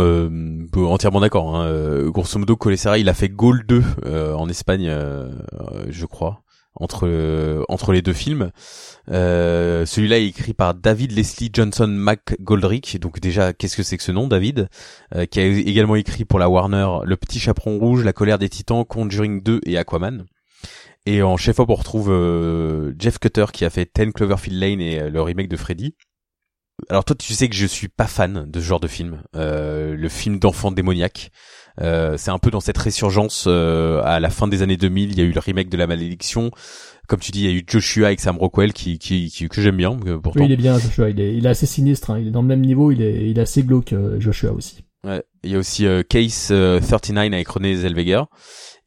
entièrement 0.77 1.21
d'accord. 1.21 1.57
Hein. 1.57 2.09
grosso 2.11 2.39
modo, 2.39 2.57
Colessera, 2.57 2.99
il 2.99 3.09
a 3.09 3.15
fait 3.15 3.29
Goal 3.29 3.65
2 3.67 3.83
en 4.35 4.49
Espagne, 4.49 4.95
je 5.89 6.07
crois 6.07 6.45
entre 6.77 7.65
entre 7.69 7.93
les 7.93 8.03
deux 8.03 8.13
films. 8.13 8.51
Euh, 9.11 9.87
celui-là 9.87 10.19
est 10.19 10.27
écrit 10.27 10.55
par 10.55 10.75
David 10.75 11.13
Leslie 11.13 11.51
Johnson 11.53 11.87
McGoldrick. 11.89 12.99
Donc 13.01 13.21
déjà, 13.21 13.53
qu'est-ce 13.53 13.77
que 13.77 13.83
c'est 13.83 13.97
que 13.97 14.03
ce 14.03 14.13
nom, 14.13 14.27
David? 14.27 14.69
Euh, 15.15 15.27
Qui 15.27 15.41
a 15.41 15.45
également 15.45 15.97
écrit 15.97 16.25
pour 16.25 16.39
la 16.39 16.49
Warner 16.49 16.89
Le 17.05 17.17
Petit 17.17 17.39
Chaperon 17.39 17.79
Rouge, 17.79 18.05
La 18.05 18.13
Colère 18.13 18.39
des 18.39 18.49
Titans, 18.49 18.85
Conjuring 18.85 19.43
2 19.43 19.61
et 19.67 19.79
Aquaman. 19.79 20.27
Et 21.07 21.23
en 21.23 21.37
chef-op, 21.37 21.69
on 21.69 21.75
retrouve 21.75 22.11
euh, 22.11 22.95
Jeff 22.99 23.19
Cutter 23.19 23.47
qui 23.53 23.65
a 23.65 23.71
fait 23.71 23.87
Ten 23.87 24.13
Cloverfield 24.13 24.59
Lane 24.59 24.81
et 24.81 25.11
le 25.11 25.23
remake 25.23 25.49
de 25.49 25.57
Freddy. 25.57 25.95
Alors 26.89 27.05
toi, 27.05 27.17
tu 27.17 27.33
sais 27.35 27.49
que 27.49 27.55
je 27.55 27.67
suis 27.67 27.89
pas 27.89 28.07
fan 28.07 28.51
de 28.51 28.61
ce 28.61 28.65
genre 28.65 28.81
de 28.81 28.89
film, 28.89 29.23
le 29.35 30.09
film 30.09 30.39
d'enfant 30.39 30.73
démoniaque. 30.73 31.31
Euh, 31.81 32.17
c'est 32.17 32.31
un 32.31 32.39
peu 32.39 32.51
dans 32.51 32.61
cette 32.61 32.79
résurgence 32.79 33.45
euh, 33.49 34.01
à 34.05 34.21
la 34.21 34.31
fin 34.31 34.47
des 34.47 34.63
années 34.63 34.77
2000. 34.77 35.13
Il 35.13 35.19
y 35.19 35.23
a 35.23 35.25
eu 35.25 35.33
le 35.33 35.41
remake 35.41 35.69
de 35.69 35.77
La 35.77 35.87
Malédiction. 35.87 36.51
Comme 37.09 37.21
tu 37.21 37.33
dis, 37.33 37.41
il 37.41 37.51
y 37.51 37.53
a 37.53 37.57
eu 37.57 37.65
Joshua 37.67 38.07
avec 38.07 38.21
Sam 38.21 38.39
Rockwell 38.39 38.73
qui, 38.73 38.99
qui, 38.99 39.31
qui 39.31 39.49
que 39.49 39.61
j'aime 39.61 39.77
bien. 39.77 39.97
Pourtant. 40.23 40.41
Oui, 40.41 40.47
il 40.47 40.53
est 40.53 40.57
bien 40.57 40.79
Joshua. 40.79 41.11
Il 41.11 41.21
est, 41.21 41.35
il 41.35 41.47
est 41.47 41.49
assez 41.49 41.67
sinistre. 41.67 42.11
Hein. 42.11 42.19
Il 42.21 42.29
est 42.29 42.31
dans 42.31 42.43
le 42.43 42.49
même 42.49 42.61
niveau. 42.61 42.93
Il 42.93 43.03
est, 43.03 43.29
il 43.29 43.39
est 43.39 43.43
assez 43.43 43.63
glauque 43.63 43.93
euh, 43.93 44.21
Joshua 44.21 44.53
aussi. 44.53 44.85
Ouais. 45.05 45.23
Il 45.43 45.51
y 45.51 45.57
a 45.57 45.59
aussi 45.59 45.87
Case 46.09 46.47
39 46.47 47.19
avec 47.19 47.49
René 47.49 47.77
Zellweger. 47.77 48.23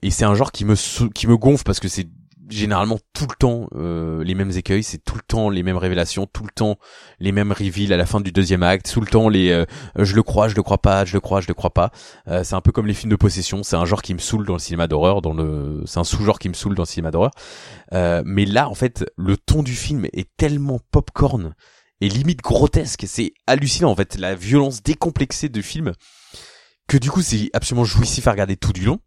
Et 0.02 0.10
c'est 0.10 0.26
un 0.26 0.36
genre 0.36 0.52
qui 0.52 0.66
me 0.66 0.76
qui 1.10 1.28
me 1.28 1.38
gonfle 1.38 1.64
parce 1.64 1.80
que 1.80 1.88
c'est 1.88 2.08
généralement 2.50 3.00
tout 3.14 3.28
le 3.30 3.36
temps 3.36 3.68
euh, 3.76 4.24
les 4.24 4.36
mêmes 4.36 4.52
écueils, 4.52 4.84
c'est 4.84 4.98
tout 4.98 5.16
le 5.16 5.22
temps 5.22 5.50
les 5.50 5.64
mêmes 5.64 5.78
révélations, 5.78 6.26
tout 6.26 6.44
le 6.44 6.52
temps 6.54 6.78
les 7.20 7.32
mêmes 7.32 7.52
reveals 7.52 7.94
à 7.94 7.98
la 7.98 8.06
fin 8.06 8.22
du 8.22 8.32
deuxième 8.32 8.64
acte, 8.64 8.92
tout 8.92 9.02
le 9.02 9.08
temps 9.08 9.30
les 9.30 9.52
euh, 9.52 9.66
je 9.98 10.16
le 10.16 10.24
crois, 10.24 10.48
je 10.48 10.56
le 10.56 10.64
crois 10.64 10.78
pas, 10.78 11.06
je 11.06 11.14
le 11.14 11.20
crois, 11.20 11.42
je 11.42 11.48
le 11.48 11.54
crois 11.54 11.74
pas. 11.74 11.92
Euh, 12.28 12.44
c'est 12.44 12.56
un 12.56 12.62
peu 12.62 12.72
comme 12.72 12.88
les 12.88 12.94
films 12.94 13.12
de 13.12 13.16
possession, 13.16 13.64
c'est 13.64 13.76
un 13.76 13.86
genre 13.86 14.02
qui 14.02 14.14
me 14.14 14.20
saoule 14.20 14.46
dans 14.46 14.54
le 14.54 14.60
cinéma 14.60 14.88
d'horreur, 14.88 15.22
dans 15.22 15.34
le 15.34 15.84
c'est 15.86 16.00
un 16.00 16.04
sous-genre 16.04 16.40
qui 16.40 16.50
me 16.50 16.54
saoule 16.54 16.76
dans 16.76 16.84
le 16.84 16.88
cinéma 16.88 17.12
d'horreur. 17.12 17.32
mais 17.92 18.46
là 18.46 18.70
en 18.70 18.76
fait, 18.76 19.06
le 19.18 19.38
ton 19.38 19.64
du 19.64 19.74
film 19.74 20.06
est 20.14 20.30
tellement 20.38 20.80
popcorn 20.92 21.54
et 22.00 22.10
limite 22.10 22.42
grotesque, 22.42 23.06
c'est 23.08 23.34
hallucinant 23.48 23.90
en 23.90 23.96
fait, 23.96 24.18
la 24.18 24.36
violence 24.36 24.84
décomplexée 24.84 25.50
du 25.50 25.64
film 25.64 25.94
que 26.88 26.98
du 26.98 27.12
coup 27.12 27.22
c'est 27.22 27.50
absolument 27.54 27.86
jouissif 27.86 28.28
à 28.28 28.32
regarder 28.32 28.56
tout 28.56 28.72
du 28.72 28.86
long 28.86 29.00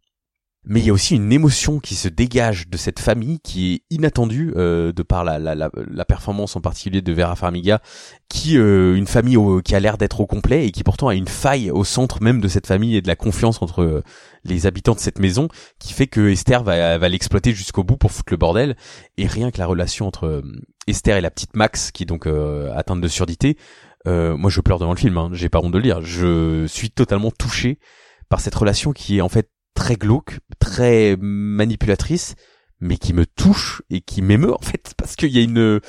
mais 0.65 0.81
il 0.81 0.87
y 0.87 0.91
a 0.91 0.93
aussi 0.93 1.15
une 1.15 1.33
émotion 1.33 1.81
qui 1.81 1.95
se 1.95 2.07
dégage 2.07 2.69
de 2.69 2.77
cette 2.77 2.99
famille 2.99 3.41
qui 3.41 3.73
est 3.73 3.83
inattendue 3.89 4.53
euh, 4.57 4.93
de 4.93 5.03
par 5.03 5.25
la, 5.25 5.39
la, 5.39 5.55
la, 5.55 6.05
performance 6.05 6.55
en 6.55 6.61
particulier 6.61 7.01
de 7.01 7.13
Vera 7.15 7.35
Farmiga, 7.35 7.81
qui 8.29 8.59
euh, 8.59 8.95
une 8.95 9.07
famille 9.07 9.39
qui 9.65 9.75
a 9.75 9.81
l'air 9.81 9.97
d'être 9.97 10.21
au 10.21 10.27
complet 10.27 10.67
et 10.67 10.71
qui 10.71 10.85
pourtant 10.85 11.09
a 11.09 11.15
une 11.15 11.29
faille 11.29 11.71
au 11.71 11.83
centre 11.83 12.23
même 12.23 12.43
de 12.43 12.49
cette 12.49 12.67
famille 12.67 12.95
et 12.95 13.01
de 13.01 13.09
la 13.09 13.17
confiance 13.17 13.63
entre 13.63 13.83
euh, 13.83 14.03
les 14.45 14.67
habitants 14.67 14.95
de 14.95 15.01
cette 15.01 15.19
maison, 15.19 15.49
qui 15.79 15.95
fait 15.95 16.07
que 16.07 16.29
Esther 16.29 16.63
va, 16.63 16.99
va 16.99 17.09
l'exploiter 17.09 17.53
jusqu'au 17.53 17.83
bout 17.83 17.97
pour 17.97 18.13
foutre 18.13 18.33
le 18.33 18.37
bordel. 18.37 18.77
Et 19.17 19.27
rien 19.27 19.51
que 19.51 19.59
la 19.59 19.67
relation 19.67 20.07
entre 20.07 20.43
Esther 20.87 21.17
et 21.17 21.21
la 21.23 21.31
petite 21.31 21.57
Max, 21.57 21.91
qui 21.91 22.03
est 22.03 22.07
donc 22.07 22.27
atteinte 22.75 23.01
de 23.01 23.09
surdité, 23.09 23.57
moi 24.07 24.51
je 24.51 24.61
pleure 24.61 24.79
devant 24.79 24.93
le 24.93 24.99
film, 24.99 25.17
hein, 25.19 25.31
j'ai 25.33 25.51
pas 25.51 25.61
honte 25.61 25.73
de 25.73 25.79
le 25.79 25.85
dire, 25.85 26.01
je 26.01 26.67
suis 26.67 26.91
totalement 26.91 27.31
touché 27.31 27.79
par 28.31 28.41
cette 28.41 28.55
relation 28.55 28.93
qui 28.93 29.19
est 29.19 29.21
en 29.21 29.29
fait 29.29 29.51
très 29.81 29.97
glauque, 29.97 30.41
très 30.59 31.17
manipulatrice, 31.19 32.35
mais 32.81 32.99
qui 32.99 33.15
me 33.15 33.25
touche 33.25 33.81
et 33.89 34.03
qui 34.03 34.21
m'émeut 34.21 34.53
en 34.53 34.61
fait 34.61 34.93
parce 34.99 35.17
qu'il 35.17 35.31
y 35.31 35.39
a 35.39 35.43
une 35.43 35.81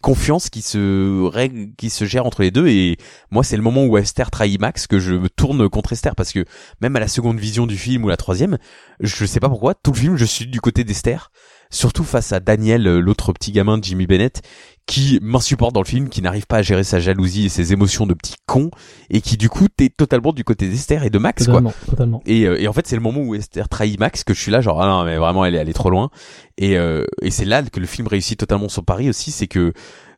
confiance 0.00 0.50
qui 0.50 0.62
se 0.62 1.24
règle, 1.24 1.74
qui 1.76 1.90
se 1.90 2.04
gère 2.04 2.26
entre 2.26 2.42
les 2.42 2.52
deux 2.52 2.68
et 2.68 2.96
moi 3.32 3.42
c'est 3.42 3.56
le 3.56 3.62
moment 3.62 3.86
où 3.86 3.98
Esther 3.98 4.30
trahit 4.30 4.60
Max 4.60 4.86
que 4.86 5.00
je 5.00 5.14
me 5.14 5.28
tourne 5.28 5.68
contre 5.68 5.94
Esther 5.94 6.14
parce 6.14 6.32
que 6.32 6.44
même 6.80 6.94
à 6.94 7.00
la 7.00 7.08
seconde 7.08 7.40
vision 7.40 7.66
du 7.66 7.76
film 7.76 8.04
ou 8.04 8.08
la 8.08 8.16
troisième, 8.16 8.56
je 9.00 9.26
sais 9.26 9.40
pas 9.40 9.48
pourquoi 9.48 9.74
tout 9.74 9.90
le 9.90 9.98
film 9.98 10.16
je 10.16 10.26
suis 10.26 10.46
du 10.46 10.60
côté 10.60 10.84
d'Esther 10.84 11.32
surtout 11.74 12.04
face 12.04 12.32
à 12.32 12.40
Daniel, 12.40 12.86
euh, 12.86 13.00
l'autre 13.00 13.32
petit 13.32 13.52
gamin 13.52 13.78
de 13.78 13.84
Jimmy 13.84 14.06
Bennett, 14.06 14.42
qui 14.86 15.18
m'insupporte 15.22 15.74
dans 15.74 15.80
le 15.80 15.86
film, 15.86 16.08
qui 16.08 16.20
n'arrive 16.20 16.46
pas 16.46 16.58
à 16.58 16.62
gérer 16.62 16.84
sa 16.84 17.00
jalousie 17.00 17.46
et 17.46 17.48
ses 17.48 17.72
émotions 17.72 18.06
de 18.06 18.14
petit 18.14 18.34
con, 18.46 18.70
et 19.08 19.20
qui 19.20 19.36
du 19.36 19.48
coup 19.48 19.66
t'es 19.74 19.88
totalement 19.88 20.32
du 20.32 20.44
côté 20.44 20.68
d'Esther 20.68 21.04
et 21.04 21.10
de 21.10 21.18
Max, 21.18 21.46
totalement, 21.46 21.70
quoi. 21.70 21.90
Totalement. 21.90 22.22
Et, 22.26 22.46
euh, 22.46 22.60
et 22.60 22.68
en 22.68 22.72
fait 22.72 22.86
c'est 22.86 22.96
le 22.96 23.02
moment 23.02 23.20
où 23.20 23.34
Esther 23.34 23.68
trahit 23.68 23.98
Max 23.98 24.24
que 24.24 24.34
je 24.34 24.40
suis 24.40 24.50
là 24.50 24.60
genre 24.60 24.82
ah 24.82 24.86
non 24.86 25.04
mais 25.04 25.16
vraiment 25.16 25.44
elle 25.44 25.54
est 25.54 25.58
allée 25.58 25.72
trop 25.72 25.90
loin. 25.90 26.10
Et, 26.58 26.76
euh, 26.76 27.04
et 27.22 27.30
c'est 27.30 27.46
là 27.46 27.62
que 27.62 27.80
le 27.80 27.86
film 27.86 28.06
réussit 28.08 28.38
totalement 28.38 28.68
son 28.68 28.82
pari 28.82 29.08
aussi, 29.08 29.30
c'est 29.30 29.48
que 29.48 29.72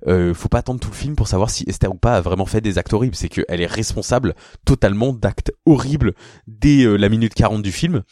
euh, 0.08 0.34
faut 0.34 0.48
pas 0.48 0.58
attendre 0.58 0.80
tout 0.80 0.90
le 0.90 0.96
film 0.96 1.14
pour 1.16 1.28
savoir 1.28 1.48
si 1.48 1.64
Esther 1.68 1.92
ou 1.92 1.96
pas 1.96 2.16
a 2.16 2.20
vraiment 2.20 2.46
fait 2.46 2.60
des 2.60 2.76
actes 2.76 2.92
horribles. 2.92 3.14
C'est 3.14 3.28
qu'elle 3.28 3.60
est 3.60 3.66
responsable 3.66 4.34
totalement 4.64 5.12
d'actes 5.12 5.52
horribles 5.64 6.12
dès 6.46 6.84
la 6.98 7.08
minute 7.08 7.34
40 7.34 7.62
du 7.62 7.72
film 7.72 8.02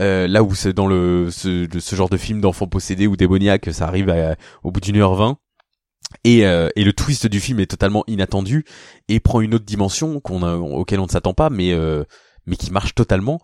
Euh, 0.00 0.26
là 0.26 0.42
où 0.42 0.54
c'est 0.54 0.72
dans 0.72 0.86
le 0.86 1.28
ce, 1.30 1.94
genre 1.94 2.08
de 2.08 2.16
film 2.16 2.40
d'enfants 2.40 2.66
possédés 2.66 3.06
ou 3.06 3.16
démoniaques, 3.16 3.72
ça 3.72 3.86
arrive 3.86 4.12
au 4.62 4.70
bout 4.70 4.80
d'une 4.80 4.96
heure 4.96 5.14
vingt. 5.14 5.38
Et, 6.24 6.46
euh, 6.46 6.68
et 6.76 6.84
le 6.84 6.92
twist 6.92 7.26
du 7.26 7.40
film 7.40 7.60
est 7.60 7.70
totalement 7.70 8.04
inattendu 8.06 8.64
et 9.08 9.20
prend 9.20 9.40
une 9.40 9.54
autre 9.54 9.64
dimension 9.64 10.20
auquel 10.24 11.00
on 11.00 11.04
ne 11.04 11.10
s'attend 11.10 11.34
pas, 11.34 11.50
mais 11.50 11.72
euh, 11.72 12.04
mais 12.46 12.56
qui 12.56 12.70
marche 12.70 12.94
totalement 12.94 13.40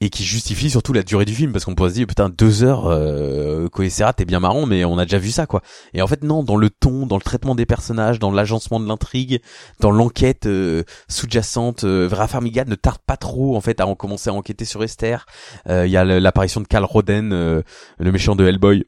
et 0.00 0.10
qui 0.10 0.24
justifie 0.24 0.68
surtout 0.68 0.92
la 0.92 1.02
durée 1.02 1.24
du 1.24 1.34
film 1.34 1.52
parce 1.52 1.64
qu'on 1.64 1.74
pourrait 1.74 1.90
se 1.90 1.94
dire 1.94 2.06
putain 2.06 2.28
deux 2.28 2.62
heures 2.62 2.86
euh, 2.86 3.68
Coessera 3.68 4.12
t'es 4.12 4.26
bien 4.26 4.40
marrant 4.40 4.66
mais 4.66 4.84
on 4.84 4.98
a 4.98 5.04
déjà 5.04 5.18
vu 5.18 5.30
ça 5.30 5.46
quoi. 5.46 5.62
Et 5.94 6.02
en 6.02 6.06
fait 6.06 6.22
non 6.22 6.42
dans 6.42 6.56
le 6.56 6.68
ton 6.68 7.06
dans 7.06 7.16
le 7.16 7.22
traitement 7.22 7.54
des 7.54 7.64
personnages 7.64 8.18
dans 8.18 8.30
l'agencement 8.30 8.78
de 8.78 8.86
l'intrigue 8.86 9.40
dans 9.80 9.90
l'enquête 9.90 10.46
euh, 10.46 10.82
sous-jacente 11.08 11.84
euh, 11.84 12.08
Vera 12.08 12.28
Farmiga 12.28 12.64
ne 12.66 12.74
tarde 12.74 13.00
pas 13.06 13.16
trop 13.16 13.56
en 13.56 13.60
fait 13.62 13.80
à 13.80 13.86
en 13.86 13.94
commencer 13.94 14.28
à 14.28 14.34
enquêter 14.34 14.66
sur 14.66 14.84
Esther. 14.84 15.24
Euh, 15.66 15.86
il 15.86 15.92
y 15.92 15.96
a 15.96 16.04
l'apparition 16.04 16.60
de 16.60 16.66
Carl 16.66 16.84
Roden 16.84 17.32
euh, 17.32 17.62
le 17.98 18.12
méchant 18.12 18.36
de 18.36 18.46
Hellboy 18.46 18.84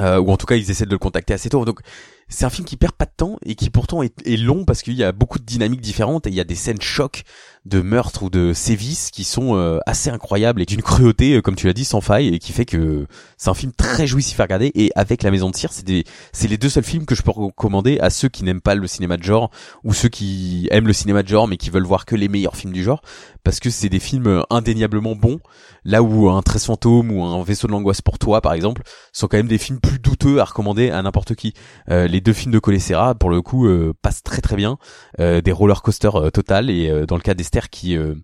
euh, 0.00 0.18
ou 0.18 0.30
en 0.30 0.36
tout 0.36 0.46
cas 0.46 0.56
ils 0.56 0.70
essaient 0.70 0.86
de 0.86 0.90
le 0.90 0.98
contacter 0.98 1.34
assez 1.34 1.50
tôt. 1.50 1.64
Donc 1.64 1.80
c'est 2.28 2.44
un 2.44 2.50
film 2.50 2.66
qui 2.66 2.76
perd 2.76 2.94
pas 2.94 3.04
de 3.04 3.12
temps 3.16 3.36
et 3.44 3.54
qui 3.54 3.68
pourtant 3.68 4.02
est, 4.02 4.14
est 4.26 4.38
long 4.38 4.64
parce 4.64 4.82
qu'il 4.82 4.94
y 4.94 5.04
a 5.04 5.12
beaucoup 5.12 5.38
de 5.38 5.44
dynamiques 5.44 5.82
différentes 5.82 6.26
et 6.26 6.30
il 6.30 6.36
y 6.36 6.40
a 6.40 6.44
des 6.44 6.54
scènes 6.54 6.80
chocs 6.80 7.24
de 7.64 7.80
meurtres 7.80 8.24
ou 8.24 8.30
de 8.30 8.52
sévices 8.52 9.10
qui 9.10 9.24
sont 9.24 9.56
euh, 9.56 9.78
assez 9.86 10.10
incroyables 10.10 10.60
et 10.60 10.66
d'une 10.66 10.82
cruauté 10.82 11.34
euh, 11.34 11.42
comme 11.42 11.54
tu 11.54 11.66
l'as 11.66 11.72
dit 11.72 11.84
sans 11.84 12.00
faille 12.00 12.34
et 12.34 12.38
qui 12.38 12.52
fait 12.52 12.64
que 12.64 13.06
c'est 13.36 13.50
un 13.50 13.54
film 13.54 13.72
très 13.72 14.06
jouissif 14.06 14.40
à 14.40 14.44
regarder. 14.44 14.72
Et 14.74 14.90
avec 14.96 15.22
la 15.22 15.30
maison 15.30 15.50
de 15.50 15.56
cire 15.56 15.72
c'est 15.72 15.84
des 15.84 16.04
c'est 16.32 16.48
les 16.48 16.58
deux 16.58 16.68
seuls 16.68 16.84
films 16.84 17.06
que 17.06 17.14
je 17.14 17.22
peux 17.22 17.30
recommander 17.30 17.98
à 18.00 18.10
ceux 18.10 18.28
qui 18.28 18.42
n'aiment 18.44 18.60
pas 18.60 18.74
le 18.74 18.86
cinéma 18.86 19.16
de 19.16 19.22
genre 19.22 19.50
ou 19.84 19.94
ceux 19.94 20.08
qui 20.08 20.68
aiment 20.70 20.86
le 20.86 20.92
cinéma 20.92 21.22
de 21.22 21.28
genre 21.28 21.46
mais 21.46 21.56
qui 21.56 21.70
veulent 21.70 21.86
voir 21.86 22.04
que 22.04 22.16
les 22.16 22.28
meilleurs 22.28 22.56
films 22.56 22.72
du 22.72 22.82
genre 22.82 23.02
parce 23.44 23.60
que 23.60 23.70
c'est 23.70 23.88
des 23.88 24.00
films 24.00 24.26
euh, 24.26 24.42
indéniablement 24.50 25.14
bons. 25.14 25.40
Là 25.84 26.02
où 26.02 26.30
un 26.30 26.42
13 26.42 26.64
fantôme 26.66 27.10
ou 27.10 27.24
un 27.24 27.42
vaisseau 27.42 27.66
de 27.66 27.72
l'angoisse 27.72 28.02
pour 28.02 28.18
toi 28.18 28.40
par 28.40 28.52
exemple 28.52 28.82
sont 29.12 29.26
quand 29.26 29.36
même 29.36 29.48
des 29.48 29.58
films 29.58 29.80
plus 29.80 29.98
douteux 29.98 30.40
à 30.40 30.44
recommander 30.44 30.90
à 30.90 31.02
n'importe 31.02 31.34
qui. 31.34 31.54
Euh, 31.90 32.06
les 32.06 32.20
deux 32.20 32.32
films 32.32 32.52
de 32.52 32.58
Colessera 32.58 33.14
pour 33.14 33.30
le 33.30 33.42
coup 33.42 33.66
euh, 33.66 33.92
passent 34.02 34.22
très 34.22 34.40
très 34.40 34.56
bien. 34.56 34.78
Euh, 35.20 35.40
des 35.40 35.52
roller 35.52 35.82
coasters 35.82 36.30
total 36.32 36.70
et 36.70 37.06
dans 37.06 37.16
le 37.16 37.22
cas 37.22 37.34
d'Esther 37.52 37.70
qui 37.70 37.96
euh, 37.96 38.14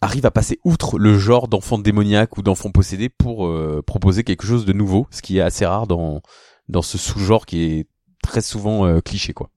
arrive 0.00 0.26
à 0.26 0.30
passer 0.30 0.58
outre 0.64 0.98
le 0.98 1.18
genre 1.18 1.48
d'enfant 1.48 1.78
démoniaque 1.78 2.36
ou 2.36 2.42
d'enfant 2.42 2.70
possédé 2.70 3.08
pour 3.08 3.46
euh, 3.46 3.82
proposer 3.86 4.24
quelque 4.24 4.46
chose 4.46 4.64
de 4.64 4.72
nouveau 4.72 5.06
ce 5.10 5.22
qui 5.22 5.38
est 5.38 5.42
assez 5.42 5.66
rare 5.66 5.86
dans 5.86 6.22
dans 6.68 6.82
ce 6.82 6.98
sous-genre 6.98 7.46
qui 7.46 7.62
est 7.62 7.86
très 8.22 8.40
souvent 8.40 8.86
euh, 8.86 9.00
cliché 9.00 9.32
quoi 9.32 9.50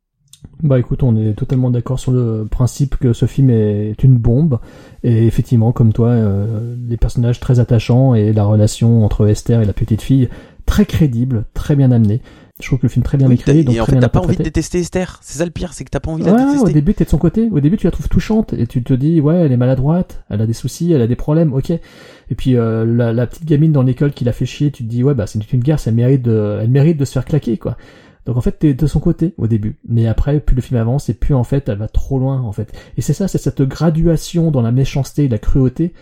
Bah 0.63 0.79
écoute, 0.79 1.03
on 1.03 1.17
est 1.17 1.33
totalement 1.33 1.69
d'accord 1.69 1.99
sur 1.99 2.11
le 2.11 2.47
principe 2.49 2.95
que 2.97 3.11
ce 3.11 3.25
film 3.25 3.49
est 3.49 4.01
une 4.03 4.17
bombe. 4.17 4.59
Et 5.03 5.27
effectivement, 5.27 5.73
comme 5.73 5.91
toi, 5.91 6.09
euh, 6.09 6.75
les 6.87 6.97
personnages 6.97 7.41
très 7.41 7.59
attachants 7.59 8.15
et 8.15 8.31
la 8.31 8.45
relation 8.45 9.03
entre 9.03 9.27
Esther 9.27 9.61
et 9.61 9.65
la 9.65 9.73
petite 9.73 10.01
fille 10.01 10.29
très 10.65 10.85
crédible, 10.85 11.45
très 11.53 11.75
bien 11.75 11.91
amenée. 11.91 12.21
Je 12.61 12.67
trouve 12.67 12.79
que 12.79 12.85
le 12.85 12.89
film 12.89 13.01
est 13.01 13.05
très 13.05 13.17
bien 13.17 13.27
Oui, 13.27 13.33
écrit, 13.35 13.63
donc 13.63 13.75
et 13.75 13.81
en 13.81 13.85
fait 13.85 13.99
t'as 13.99 14.07
pas 14.09 14.19
envie 14.21 14.37
de 14.37 14.43
détester 14.43 14.79
Esther 14.79 15.19
c'est 15.21 15.39
ça 15.39 15.45
le 15.45 15.51
pire 15.51 15.73
c'est 15.73 15.83
que 15.83 15.89
t'as 15.89 15.99
pas 15.99 16.11
envie 16.11 16.23
de 16.23 16.29
Ouais, 16.29 16.37
la 16.37 16.43
au 16.43 16.51
détester 16.51 16.73
début 16.73 16.93
t'es 16.93 17.03
de 17.05 17.09
son 17.09 17.17
côté. 17.17 17.49
Au 17.51 17.59
début 17.59 17.77
tu 17.77 17.87
la 17.87 17.91
trouves 17.91 18.07
touchante 18.07 18.53
et 18.53 18.67
tu 18.67 18.83
te 18.83 18.93
dis 18.93 19.19
ouais 19.19 19.35
elle 19.35 19.51
est 19.51 19.57
maladroite, 19.57 20.23
elle 20.29 20.41
a 20.41 20.45
des 20.45 20.53
soucis, 20.53 20.93
elle 20.93 21.01
a 21.01 21.07
des 21.07 21.15
problèmes, 21.15 21.53
ok. 21.53 21.71
Et 21.71 22.35
puis 22.35 22.55
euh, 22.55 22.85
la, 22.85 23.11
la 23.11 23.27
petite 23.27 23.45
gamine 23.45 23.71
dans 23.71 23.83
l'école 23.83 24.13
qui 24.13 24.23
l'a 24.23 24.31
fait 24.33 24.45
chier, 24.45 24.71
tu 24.71 24.83
te 24.83 24.89
dis 24.89 25.03
ouais 25.03 25.13
bah 25.13 25.27
c'est 25.27 25.51
une 25.51 25.59
garce, 25.61 25.87
elle 25.87 25.95
mérite 25.95 26.21
de, 26.21 26.59
elle 26.61 26.69
mérite 26.69 26.97
de 26.97 27.05
se 27.05 27.13
faire 27.13 27.25
claquer 27.25 27.57
quoi. 27.57 27.75
Donc 28.25 28.37
en 28.37 28.41
fait 28.41 28.51
t'es 28.59 28.73
de 28.73 28.87
son 28.87 28.99
côté 28.99 29.33
au 29.37 29.47
début, 29.47 29.77
mais 29.87 30.07
après 30.07 30.39
plus 30.39 30.55
le 30.55 30.61
film 30.61 30.79
avance 30.79 31.09
et 31.09 31.15
plus 31.15 31.33
en 31.33 31.43
fait 31.43 31.67
elle 31.69 31.79
va 31.79 31.87
trop 31.87 32.19
loin 32.19 32.41
en 32.41 32.51
fait. 32.51 32.71
Et 32.95 33.01
c'est 33.01 33.13
ça, 33.13 33.27
c'est 33.27 33.39
cette 33.39 33.63
graduation 33.63 34.51
dans 34.51 34.61
la 34.61 34.71
méchanceté 34.71 35.23
et 35.25 35.27
la 35.27 35.39
cruauté. 35.39 35.93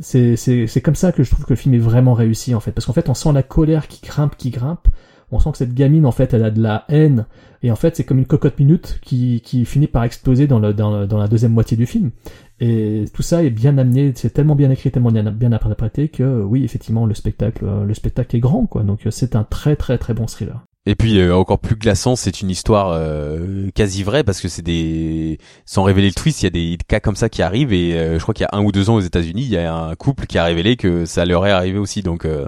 C'est 0.00 0.34
c'est 0.36 0.66
c'est 0.66 0.80
comme 0.80 0.94
ça 0.96 1.12
que 1.12 1.22
je 1.22 1.30
trouve 1.30 1.44
que 1.44 1.50
le 1.52 1.56
film 1.56 1.74
est 1.74 1.78
vraiment 1.78 2.14
réussi 2.14 2.54
en 2.54 2.60
fait, 2.60 2.72
parce 2.72 2.86
qu'en 2.86 2.92
fait 2.92 3.08
on 3.08 3.14
sent 3.14 3.32
la 3.32 3.42
colère 3.42 3.86
qui 3.86 4.00
grimpe, 4.04 4.36
qui 4.36 4.50
grimpe. 4.50 4.88
On 5.32 5.38
sent 5.40 5.52
que 5.52 5.58
cette 5.58 5.74
gamine 5.74 6.06
en 6.06 6.12
fait 6.12 6.34
elle 6.34 6.44
a 6.44 6.50
de 6.50 6.60
la 6.62 6.84
haine 6.88 7.26
et 7.62 7.70
en 7.70 7.76
fait, 7.76 7.94
c'est 7.94 8.04
comme 8.04 8.18
une 8.18 8.24
cocotte 8.24 8.58
minute 8.58 9.00
qui, 9.02 9.42
qui 9.44 9.66
finit 9.66 9.86
par 9.86 10.02
exploser 10.04 10.46
dans, 10.46 10.58
le, 10.58 10.72
dans, 10.72 10.98
le- 11.00 11.06
dans 11.06 11.18
la 11.18 11.28
deuxième 11.28 11.52
moitié 11.52 11.76
du 11.76 11.84
film. 11.84 12.10
Et 12.58 13.04
tout 13.12 13.20
ça 13.22 13.42
est 13.44 13.50
bien 13.50 13.76
amené, 13.76 14.12
c'est 14.14 14.30
tellement 14.30 14.54
bien 14.54 14.70
écrit, 14.70 14.90
tellement 14.90 15.10
bien, 15.10 15.24
bien 15.30 15.52
interprété 15.52 16.08
que 16.08 16.42
oui, 16.42 16.64
effectivement, 16.64 17.04
le 17.04 17.14
spectacle, 17.14 17.64
euh, 17.66 17.84
le 17.84 17.92
spectacle 17.92 18.34
est 18.36 18.40
grand, 18.40 18.64
quoi. 18.64 18.82
Donc 18.82 19.06
euh, 19.06 19.10
c'est 19.10 19.36
un 19.36 19.44
très 19.44 19.76
très 19.76 19.98
très 19.98 20.14
bon 20.14 20.24
thriller. 20.24 20.64
Et 20.86 20.94
puis 20.94 21.18
euh, 21.20 21.36
encore 21.36 21.58
plus 21.58 21.76
glaçant, 21.76 22.16
c'est 22.16 22.40
une 22.40 22.48
histoire 22.48 22.92
euh, 22.92 23.68
quasi 23.74 24.02
vraie 24.02 24.24
parce 24.24 24.40
que 24.40 24.48
c'est 24.48 24.62
des 24.62 25.38
sans 25.66 25.82
révéler 25.82 26.08
le 26.08 26.14
twist, 26.14 26.40
il 26.40 26.44
y 26.44 26.46
a 26.46 26.50
des 26.50 26.78
cas 26.88 27.00
comme 27.00 27.16
ça 27.16 27.28
qui 27.28 27.42
arrivent 27.42 27.74
et 27.74 27.92
euh, 27.98 28.14
je 28.18 28.22
crois 28.22 28.32
qu'il 28.32 28.44
y 28.50 28.54
a 28.54 28.58
un 28.58 28.64
ou 28.64 28.72
deux 28.72 28.88
ans 28.88 28.94
aux 28.94 29.00
États-Unis, 29.00 29.42
il 29.42 29.50
y 29.50 29.58
a 29.58 29.74
un 29.74 29.94
couple 29.96 30.24
qui 30.26 30.38
a 30.38 30.44
révélé 30.44 30.76
que 30.76 31.04
ça 31.04 31.26
leur 31.26 31.46
est 31.46 31.50
arrivé 31.50 31.78
aussi 31.78 32.00
donc 32.02 32.24
euh, 32.24 32.46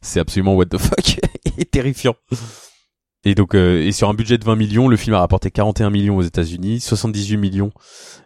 c'est 0.00 0.20
absolument 0.20 0.54
what 0.54 0.66
the 0.66 0.78
fuck 0.78 1.18
et 1.58 1.64
terrifiant. 1.64 2.16
Et 3.24 3.34
donc 3.34 3.54
euh, 3.54 3.82
et 3.82 3.92
sur 3.92 4.08
un 4.08 4.14
budget 4.14 4.38
de 4.38 4.44
20 4.44 4.56
millions, 4.56 4.88
le 4.88 4.96
film 4.96 5.14
a 5.14 5.18
rapporté 5.20 5.50
41 5.50 5.90
millions 5.90 6.16
aux 6.16 6.22
États-Unis, 6.22 6.80
78 6.80 7.36
millions 7.36 7.70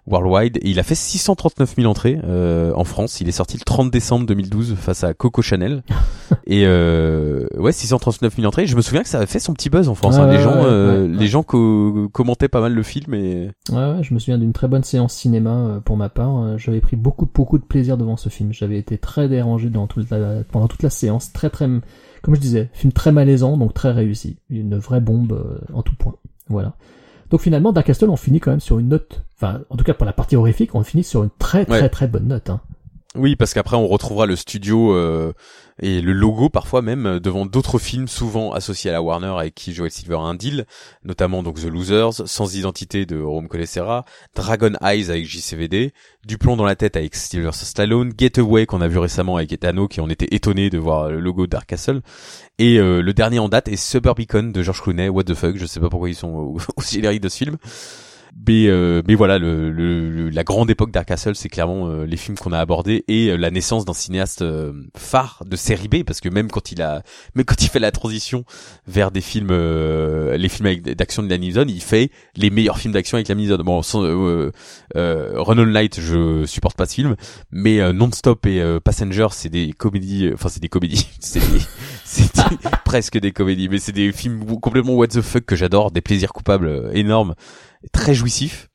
worldwide 0.07 0.59
et 0.59 0.69
il 0.71 0.79
a 0.79 0.83
fait 0.85 0.95
639 0.95 1.75
000 1.77 1.91
entrées 1.91 2.21
euh, 2.25 2.73
en 2.77 2.85
France. 2.85 3.21
Il 3.21 3.29
est 3.29 3.33
sorti 3.33 3.57
le 3.57 3.65
30 3.65 3.91
décembre 3.91 4.25
2012 4.27 4.77
face 4.77 5.03
à 5.03 5.13
Coco 5.15 5.43
Chanel 5.43 5.83
et 6.47 6.65
euh, 6.67 7.47
ouais 7.57 7.73
639 7.73 8.37
000 8.37 8.47
entrées. 8.47 8.67
Je 8.69 8.77
me 8.77 8.83
souviens 8.83 9.03
que 9.03 9.09
ça 9.09 9.17
avait 9.19 9.27
fait 9.27 9.41
son 9.41 9.53
petit 9.53 9.69
buzz 9.69 9.89
en 9.89 9.97
France. 9.97 10.15
Hein. 10.17 10.31
Les 10.31 10.39
gens 10.41 10.55
ouais, 10.55 10.63
euh, 10.65 11.03
ouais, 11.09 11.19
les 11.19 11.27
gens 11.27 11.43
co- 11.43 12.09
commentaient 12.13 12.49
pas 12.49 12.61
mal 12.61 12.73
le 12.75 12.83
film 12.85 13.15
et 13.15 13.51
Ouais, 13.73 13.77
ouais, 13.77 14.03
je 14.03 14.15
me 14.15 14.21
souviens 14.21 14.39
d'une 14.39 14.53
très 14.53 14.69
bonne 14.69 14.85
séance 14.85 15.15
cinéma 15.15 15.51
euh, 15.51 15.81
pour 15.81 15.97
ma 15.97 16.09
part. 16.09 16.39
Euh, 16.39 16.57
J'avais 16.59 16.81
pris 16.81 16.95
beaucoup 16.97 17.29
beaucoup 17.35 17.59
de 17.59 17.65
plaisir 17.65 17.97
devant 17.97 18.17
ce 18.17 18.29
film. 18.29 18.53
J'avais 18.53 18.79
été 18.79 18.97
très 18.99 19.29
dérangé 19.29 19.71
dans 19.71 19.89
toute 19.89 20.09
la, 20.11 20.45
pendant 20.53 20.69
toute 20.69 20.83
la 20.85 20.91
séance. 20.91 21.33
Très 21.33 21.51
très, 21.51 21.67
comme 22.25 22.35
je 22.35 22.41
disais, 22.41 22.71
film 22.73 22.93
très 22.93 23.13
malaisant, 23.13 23.57
donc 23.59 23.75
très 23.75 23.93
réussi. 23.93 24.39
Une 24.49 24.77
vraie 24.79 25.01
bombe 25.01 25.33
euh, 25.33 25.59
en 25.75 25.83
tout 25.83 25.95
point. 25.95 26.15
Voilà. 26.49 26.75
Donc 27.31 27.41
finalement, 27.43 27.73
Dark 27.73 27.87
Castle, 27.87 28.09
on 28.11 28.17
finit 28.17 28.41
quand 28.41 28.51
même 28.51 28.61
sur 28.61 28.79
une 28.79 28.89
note. 28.89 29.23
Enfin, 29.37 29.61
en 29.71 29.77
tout 29.77 29.85
cas 29.85 29.93
pour 29.95 30.07
la 30.07 30.13
partie 30.13 30.35
horrifique, 30.37 30.75
on 30.75 30.83
finit 30.83 31.05
sur 31.05 31.23
une 31.23 31.31
très 31.39 31.65
très 31.67 31.83
Ouais. 31.83 31.89
très 31.89 32.09
bonne 32.09 32.27
note. 32.29 32.49
Hein. 32.51 32.61
Oui, 33.17 33.37
parce 33.37 33.55
qu'après 33.55 33.77
on 33.77 33.87
retrouvera 33.87 34.27
le 34.27 34.35
studio 34.35 34.93
euh, 34.93 35.33
et 35.81 36.01
le 36.01 36.13
logo 36.13 36.49
parfois 36.49 36.83
même 36.83 37.07
euh, 37.07 37.21
devant 37.21 37.47
d'autres 37.47 37.79
films 37.79 38.09
souvent 38.09 38.53
associés 38.53 38.91
à 38.91 38.93
la 38.93 39.03
Warner 39.03 39.35
avec 39.39 39.55
qui 39.55 39.73
Joel 39.73 39.93
Silver 39.93 40.17
a 40.17 40.23
un 40.23 40.35
deal, 40.35 40.67
notamment 41.05 41.45
donc 41.45 41.61
The 41.61 41.67
Losers, 41.67 42.27
Sans 42.27 42.57
identité 42.57 43.07
de 43.07 43.21
Rome 43.21 43.47
Colessera, 43.47 44.05
Dragon 44.35 44.73
Eyes 44.83 45.11
avec 45.11 45.27
JCVD, 45.27 45.93
Du 46.27 46.39
plomb 46.39 46.57
dans 46.57 46.65
la 46.65 46.75
tête 46.75 46.97
avec 46.97 47.15
Sylvester 47.15 47.65
Stallone, 47.65 48.13
Getaway 48.19 48.67
qu'on 48.67 48.81
a 48.81 48.89
vu 48.89 48.99
récemment 48.99 49.37
avec 49.37 49.53
Etano 49.53 49.87
qui 49.87 50.01
on 50.01 50.09
était 50.11 50.35
étonné 50.35 50.69
de 50.69 50.79
voir 50.79 51.09
le 51.09 51.21
logo 51.21 51.47
Dark 51.47 51.67
Castle 51.67 52.01
et 52.59 52.79
euh, 52.81 53.01
le 53.01 53.13
dernier 53.15 53.39
en 53.39 53.49
date 53.49 53.69
est 53.69 53.77
Suburbicon 53.77 54.51
de 54.53 54.63
George 54.63 54.83
Clooney, 54.83 55.09
What 55.09 55.25
the 55.25 55.35
fuck, 55.35 55.57
je 55.57 55.67
sais 55.67 55.79
pas 55.79 55.89
pourquoi 55.89 56.09
ils 56.09 56.17
sont 56.17 56.31
au- 56.31 56.59
aussi 56.77 56.97
générique 56.97 57.21
de 57.23 57.29
ce 57.29 57.37
film. 57.37 57.59
Mais, 58.47 58.67
euh, 58.67 59.01
mais 59.07 59.15
voilà, 59.15 59.39
le, 59.39 59.71
le- 59.71 60.29
la 60.29 60.43
grande 60.45 60.69
époque 60.69 60.91
Dark 60.91 61.07
Castle, 61.07 61.37
c'est 61.37 61.49
clairement 61.49 61.89
euh, 61.89 62.05
les 62.05 62.17
films 62.17 62.37
qu'on 62.37 62.53
a 62.53 62.59
abordés 62.59 63.05
et 63.07 63.29
euh, 63.31 63.37
la 63.37 63.51
naissance 63.51 63.85
d'un 63.85 63.93
cinéaste 63.95 64.43
euh, 64.43 64.73
phare 64.97 65.45
de 65.47 65.55
série 65.57 65.87
B, 65.89 66.03
parce 66.05 66.21
que 66.21 66.29
même 66.29 66.51
quand 66.51 66.73
il 66.73 66.83
a, 66.83 67.03
même 67.37 67.45
quand 67.45 67.63
il 67.63 67.69
fait 67.69 67.79
la 67.79 67.93
transition 67.93 68.45
vers 68.87 69.13
des 69.13 69.21
films, 69.21 69.49
euh, 69.53 70.37
les 70.37 70.49
films 70.49 70.75
d'action 70.81 71.23
de 71.23 71.29
Liam 71.29 71.41
Neeson, 71.41 71.65
il 71.69 71.81
fait 71.81 72.11
les 72.37 72.51
meilleurs 72.51 72.79
films 72.79 72.93
d'action 72.93 73.17
avec 73.17 73.29
Liam 73.29 73.39
Neeson. 73.39 73.59
Bon, 73.65 73.83
sans, 73.83 74.03
euh, 74.03 74.51
Run 74.95 75.59
on 75.59 75.65
Light, 75.67 76.01
je 76.01 76.45
supporte 76.45 76.77
pas 76.77 76.87
ce 76.87 76.95
film, 76.95 77.15
mais 77.53 77.81
euh, 77.81 77.93
Non-Stop 77.93 78.45
et 78.47 78.61
Passenger, 78.83 79.29
c'est 79.31 79.49
des 79.49 79.73
comédies, 79.73 80.31
enfin 80.35 80.49
c'est 80.49 80.61
des 80.61 80.69
comédies, 80.69 81.07
c'est 81.21 81.41
presque 82.85 83.19
des 83.19 83.33
comédies, 83.33 83.69
mais 83.69 83.79
c'est 83.79 83.93
des 83.93 84.13
films 84.13 84.45
complètement 84.61 84.95
what 84.95 85.07
the 85.09 85.21
fuck 85.21 85.45
que 85.45 85.57
j'adore, 85.57 85.91
des 85.93 86.01
plaisirs 86.01 86.33
coupables 86.33 86.91
énormes 86.95 87.35
très 87.93 88.15
jouissif. 88.15 88.69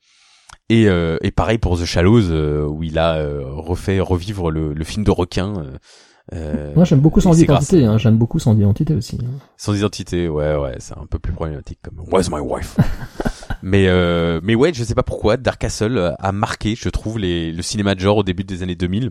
Et, 0.68 0.88
euh, 0.88 1.18
et 1.22 1.32
pareil 1.32 1.58
pour 1.58 1.78
The 1.78 1.84
Shallows, 1.84 2.30
euh, 2.30 2.64
où 2.64 2.84
il 2.84 2.98
a 2.98 3.16
euh, 3.16 3.42
refait 3.44 3.98
revivre 3.98 4.50
le, 4.52 4.72
le 4.72 4.84
film 4.84 5.04
de 5.04 5.10
requin. 5.10 5.54
euh, 5.58 5.76
euh, 6.32 6.72
Moi 6.76 6.84
j'aime 6.84 7.00
beaucoup 7.00 7.20
grâce 7.20 7.40
identité. 7.40 7.84
Hein. 7.86 7.98
J'aime 7.98 8.16
beaucoup 8.16 8.38
son 8.38 8.56
identité 8.56 8.94
aussi. 8.94 9.18
hein. 9.20 9.30
Sans 9.56 9.74
identité, 9.74 10.28
ouais, 10.28 10.54
ouais, 10.54 10.76
c'est 10.78 10.96
un 10.96 11.06
peu 11.10 11.18
plus 11.18 11.32
problématique 11.32 11.80
comme 11.82 11.98
Where's 12.12 12.30
my 12.30 12.38
wife? 12.38 12.76
mais, 13.62 13.88
euh, 13.88 14.40
mais 14.44 14.54
ouais, 14.54 14.72
je 14.72 14.84
sais 14.84 14.94
pas 14.94 15.02
pourquoi, 15.02 15.36
Dark 15.36 15.60
Castle 15.60 16.14
a 16.16 16.30
marqué, 16.32 16.76
je 16.76 16.88
trouve, 16.88 17.18
les, 17.18 17.50
le 17.50 17.62
cinéma 17.62 17.96
de 17.96 18.00
genre 18.00 18.18
au 18.18 18.22
début 18.22 18.44
des 18.44 18.62
années 18.62 18.76
2000. 18.76 19.10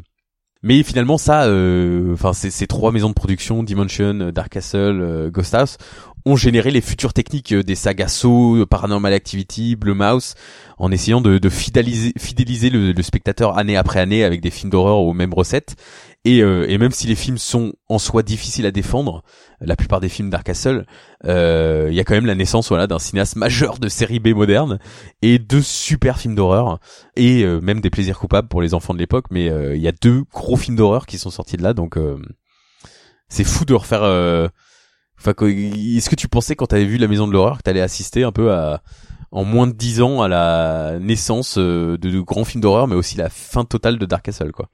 Mais 0.62 0.84
finalement, 0.84 1.18
ça, 1.18 1.46
euh, 1.46 2.14
enfin, 2.14 2.34
ces, 2.34 2.52
ces 2.52 2.68
trois 2.68 2.92
maisons 2.92 3.08
de 3.10 3.14
production, 3.14 3.64
Dimension, 3.64 4.20
euh, 4.20 4.32
Dark 4.32 4.50
Castle, 4.50 5.00
euh, 5.02 5.30
Ghost 5.30 5.54
House, 5.56 5.78
ont 6.26 6.36
généré 6.36 6.72
les 6.72 6.82
futures 6.82 7.14
techniques 7.14 7.54
euh, 7.54 7.64
des 7.64 7.76
sagas 7.76 8.10
Saw, 8.10 8.66
Paranormal 8.66 9.14
Activity, 9.14 9.76
Blue 9.76 9.94
Mouse, 9.94 10.36
en 10.78 10.92
essayant 10.92 11.22
de, 11.22 11.38
de 11.38 11.50
fidéliser, 11.50 12.14
fidéliser 12.18 12.70
le, 12.70 12.92
le 12.92 13.04
spectateur 13.04 13.58
année 13.58 13.78
après 13.78 14.00
année 14.00 14.24
avec 14.24 14.42
des 14.42 14.52
films 14.52 14.70
d'horreur 14.70 15.00
aux 15.00 15.14
mêmes 15.14 15.34
recettes. 15.34 15.76
Et, 16.26 16.44
euh, 16.44 16.70
et 16.70 16.78
même 16.78 16.92
si 16.92 17.08
les 17.08 17.16
films 17.16 17.38
sont 17.38 17.74
en 17.88 17.98
soi 17.98 18.24
difficiles 18.24 18.66
à 18.66 18.72
défendre, 18.72 19.24
la 19.62 19.78
plupart 19.78 20.02
des 20.02 20.10
films 20.10 20.30
Dark 20.30 20.46
Castle, 20.46 20.86
euh, 21.26 21.88
il 21.90 21.96
y 21.96 22.00
a 22.02 22.04
quand 22.04 22.14
même 22.14 22.26
la 22.26 22.36
naissance 22.36 22.68
voilà 22.68 22.88
d'un 22.88 23.00
cinéaste 23.00 23.38
majeur 23.38 23.80
de 23.80 23.88
série 23.88 24.20
B 24.20 24.30
moderne 24.30 24.80
et 25.22 25.40
deux 25.40 25.62
super 25.62 26.20
films 26.20 26.36
d'horreur 26.36 26.80
et 27.16 27.44
euh, 27.44 27.62
même 27.62 27.80
des 27.80 27.90
plaisirs 27.90 28.20
coupables 28.20 28.50
pour 28.50 28.62
les 28.62 28.74
enfants 28.74 28.94
de 28.94 29.00
l'époque. 29.00 29.28
Mais 29.32 29.46
il 29.46 29.82
y 29.82 29.88
a 29.88 29.94
deux 29.94 30.24
gros 30.34 30.58
films 30.58 30.76
d'horreur 30.76 31.06
qui 31.06 31.18
sont 31.18 31.30
sortis 31.30 31.56
de 31.56 31.64
là, 31.64 31.74
donc 31.74 31.98
c'est 33.30 33.46
fou 33.46 33.64
de 33.64 33.74
refaire. 33.74 34.04
Enfin, 35.20 35.34
est-ce 35.46 36.10
que 36.10 36.16
tu 36.16 36.28
pensais 36.28 36.56
quand 36.56 36.68
t'avais 36.68 36.86
vu 36.86 36.98
La 36.98 37.08
Maison 37.08 37.28
de 37.28 37.34
l'horreur 37.34 37.58
que 37.58 37.64
t'allais 37.64 37.82
assister 37.82 38.24
un 38.24 38.32
peu 38.32 38.52
à 38.52 38.82
en 39.32 39.44
moins 39.44 39.68
de 39.68 39.74
dix 39.74 40.02
ans 40.02 40.22
à 40.22 40.28
la 40.28 40.98
naissance 41.00 41.58
de, 41.58 41.98
de 42.02 42.20
grands 42.20 42.46
films 42.46 42.62
d'horreur, 42.62 42.88
mais 42.88 42.96
aussi 42.96 43.18
la 43.18 43.30
fin 43.30 43.64
totale 43.64 44.00
de 44.00 44.06
Dark 44.06 44.26
Castle, 44.26 44.52
quoi? 44.52 44.70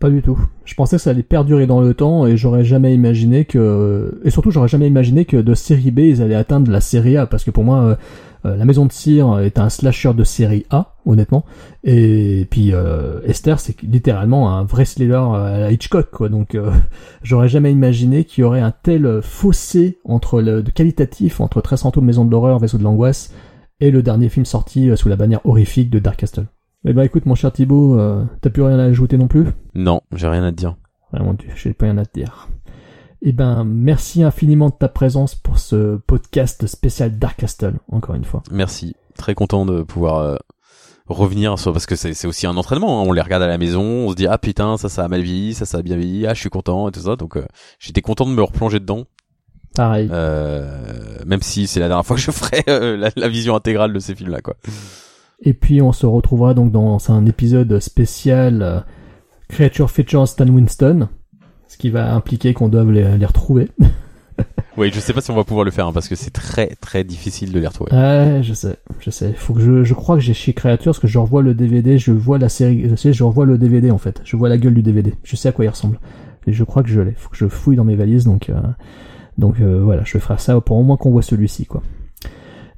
Pas 0.00 0.08
du 0.08 0.22
tout. 0.22 0.38
Je 0.64 0.74
pensais 0.74 0.96
que 0.96 1.02
ça 1.02 1.10
allait 1.10 1.22
perdurer 1.22 1.66
dans 1.66 1.82
le 1.82 1.92
temps 1.92 2.26
et 2.26 2.34
j'aurais 2.38 2.64
jamais 2.64 2.94
imaginé 2.94 3.44
que 3.44 4.18
et 4.24 4.30
surtout 4.30 4.50
j'aurais 4.50 4.66
jamais 4.66 4.86
imaginé 4.86 5.26
que 5.26 5.36
de 5.36 5.52
série 5.52 5.90
B 5.90 5.98
ils 5.98 6.22
allaient 6.22 6.34
atteindre 6.34 6.70
la 6.72 6.80
série 6.80 7.18
A 7.18 7.26
parce 7.26 7.44
que 7.44 7.50
pour 7.50 7.64
moi 7.64 7.80
euh, 7.80 7.90
euh, 7.90 7.96
la 8.44 8.64
Maison 8.64 8.86
de 8.86 8.92
Cire 8.92 9.38
est 9.40 9.58
un 9.58 9.68
slasher 9.68 10.14
de 10.14 10.24
série 10.24 10.66
A 10.70 10.96
honnêtement 11.06 11.44
et 11.84 12.46
puis 12.50 12.72
euh, 12.72 13.20
Esther 13.24 13.60
c'est 13.60 13.82
littéralement 13.82 14.56
un 14.56 14.64
vrai 14.64 14.84
thriller 14.84 15.34
à 15.34 15.58
la 15.58 15.72
Hitchcock 15.72 16.10
quoi 16.10 16.28
donc 16.28 16.56
j'aurais 17.22 17.48
jamais 17.48 17.72
imaginé 17.72 18.24
qu'il 18.24 18.42
y 18.42 18.44
aurait 18.44 18.60
un 18.60 18.72
tel 18.72 19.20
fossé 19.22 19.98
entre 20.04 20.40
le 20.40 20.62
de 20.62 20.70
qualitatif 20.70 21.40
entre 21.40 21.60
Tressanto 21.60 22.00
Maison 22.00 22.24
de 22.24 22.30
l'horreur 22.30 22.58
Vaisseau 22.58 22.78
de 22.78 22.84
l'angoisse 22.84 23.32
et 23.80 23.90
le 23.90 24.02
dernier 24.02 24.28
film 24.28 24.44
sorti 24.44 24.90
sous 24.96 25.08
la 25.08 25.16
bannière 25.16 25.44
horrifique 25.44 25.90
de 25.90 25.98
Dark 25.98 26.18
Castle. 26.18 26.46
Eh 26.86 26.94
ben 26.94 27.02
écoute 27.02 27.26
mon 27.26 27.34
cher 27.34 27.52
Thibaut, 27.52 27.98
euh, 27.98 28.24
t'as 28.40 28.48
plus 28.48 28.62
rien 28.62 28.78
à 28.78 28.84
ajouter 28.84 29.18
non 29.18 29.28
plus? 29.28 29.46
Non, 29.74 30.00
j'ai 30.14 30.28
rien 30.28 30.42
à 30.44 30.50
te 30.50 30.56
dire. 30.56 30.76
Ah 31.12 31.22
mon 31.22 31.34
dieu, 31.34 31.50
j'ai 31.54 31.74
pas 31.74 31.84
rien 31.84 31.98
à 31.98 32.06
te 32.06 32.18
dire. 32.18 32.48
Eh 33.22 33.32
ben 33.32 33.64
merci 33.64 34.22
infiniment 34.22 34.70
de 34.70 34.74
ta 34.74 34.88
présence 34.88 35.34
pour 35.34 35.58
ce 35.58 35.96
podcast 36.06 36.66
spécial 36.66 37.18
Dark 37.18 37.38
Castle, 37.38 37.74
encore 37.90 38.14
une 38.14 38.24
fois. 38.24 38.42
Merci, 38.50 38.96
très 39.16 39.34
content 39.34 39.66
de 39.66 39.82
pouvoir 39.82 40.18
euh, 40.18 40.36
revenir 41.06 41.58
sur 41.58 41.72
parce 41.72 41.86
que 41.86 41.96
c'est 41.96 42.26
aussi 42.26 42.46
un 42.46 42.56
entraînement. 42.56 43.00
Hein. 43.00 43.04
On 43.06 43.12
les 43.12 43.20
regarde 43.20 43.42
à 43.42 43.46
la 43.46 43.58
maison, 43.58 43.82
on 43.82 44.10
se 44.10 44.16
dit 44.16 44.26
ah 44.26 44.38
putain 44.38 44.76
ça 44.76 44.88
ça 44.88 45.04
a 45.04 45.08
mal 45.08 45.22
vieilli, 45.22 45.54
ça 45.54 45.66
ça 45.66 45.78
a 45.78 45.82
bien 45.82 45.96
vieilli, 45.96 46.26
ah 46.26 46.34
je 46.34 46.40
suis 46.40 46.50
content 46.50 46.88
et 46.88 46.92
tout 46.92 47.00
ça. 47.00 47.16
Donc 47.16 47.36
euh, 47.36 47.46
j'étais 47.78 48.00
content 48.00 48.26
de 48.26 48.32
me 48.32 48.42
replonger 48.42 48.80
dedans. 48.80 49.04
Pareil. 49.74 50.08
même 50.08 51.42
si 51.42 51.68
c'est 51.68 51.78
la 51.78 51.86
dernière 51.86 52.04
fois 52.04 52.16
que 52.16 52.22
je 52.22 52.32
ferai 52.32 52.64
la, 52.66 53.10
la, 53.14 53.28
vision 53.28 53.54
intégrale 53.54 53.92
de 53.92 54.00
ces 54.00 54.16
films 54.16 54.30
là 54.30 54.40
quoi. 54.40 54.56
Et 55.42 55.54
puis 55.54 55.80
on 55.80 55.92
se 55.92 56.06
retrouvera 56.06 56.54
donc 56.54 56.70
dans 56.70 57.10
un 57.10 57.24
épisode 57.26 57.80
spécial 57.80 58.62
euh, 58.62 58.80
Creature 59.48 59.90
Features 59.90 60.28
Stan 60.28 60.46
Winston, 60.46 61.08
qui 61.80 61.90
va 61.90 62.14
impliquer 62.14 62.52
qu'on 62.52 62.68
doive 62.68 62.92
les, 62.92 63.24
retrouver. 63.24 63.68
oui, 64.76 64.90
je 64.92 65.00
sais 65.00 65.14
pas 65.14 65.22
si 65.22 65.30
on 65.30 65.34
va 65.34 65.44
pouvoir 65.44 65.64
le 65.64 65.70
faire 65.70 65.86
hein, 65.86 65.92
parce 65.92 66.08
que 66.08 66.14
c'est 66.14 66.30
très 66.30 66.68
très 66.76 67.04
difficile 67.04 67.52
de 67.52 67.58
les 67.58 67.66
retrouver. 67.66 67.92
Ouais, 67.92 68.40
je 68.42 68.52
sais, 68.52 68.76
je 69.00 69.10
sais. 69.10 69.32
Faut 69.32 69.54
que 69.54 69.60
je, 69.60 69.82
je 69.82 69.94
crois 69.94 70.16
que 70.16 70.20
j'ai 70.20 70.34
chez 70.34 70.52
Creature 70.52 70.92
parce 70.92 70.98
que 70.98 71.08
je 71.08 71.18
revois 71.18 71.42
le 71.42 71.54
DVD, 71.54 71.98
je 71.98 72.12
vois 72.12 72.38
la 72.38 72.50
série, 72.50 72.88
je 72.88 72.94
sais, 72.94 73.12
je 73.14 73.24
revois 73.24 73.46
le 73.46 73.56
DVD 73.56 73.90
en 73.90 73.98
fait, 73.98 74.20
je 74.24 74.36
vois 74.36 74.50
la 74.50 74.58
gueule 74.58 74.74
du 74.74 74.82
DVD, 74.82 75.14
je 75.24 75.36
sais 75.36 75.48
à 75.48 75.52
quoi 75.52 75.64
il 75.64 75.68
ressemble. 75.68 75.98
Et 76.46 76.52
je 76.52 76.64
crois 76.64 76.82
que 76.82 76.90
je 76.90 77.00
l'ai. 77.00 77.12
Faut 77.12 77.30
que 77.30 77.36
je 77.36 77.48
fouille 77.48 77.76
dans 77.76 77.84
mes 77.84 77.96
valises 77.96 78.24
donc 78.24 78.50
euh, 78.50 78.60
donc 79.38 79.58
euh, 79.60 79.80
voilà, 79.82 80.02
je 80.04 80.12
vais 80.12 80.20
faire 80.20 80.40
ça 80.40 80.60
pour 80.60 80.76
au 80.76 80.82
moins 80.82 80.98
qu'on 80.98 81.10
voit 81.10 81.22
celui-ci 81.22 81.64
quoi. 81.64 81.82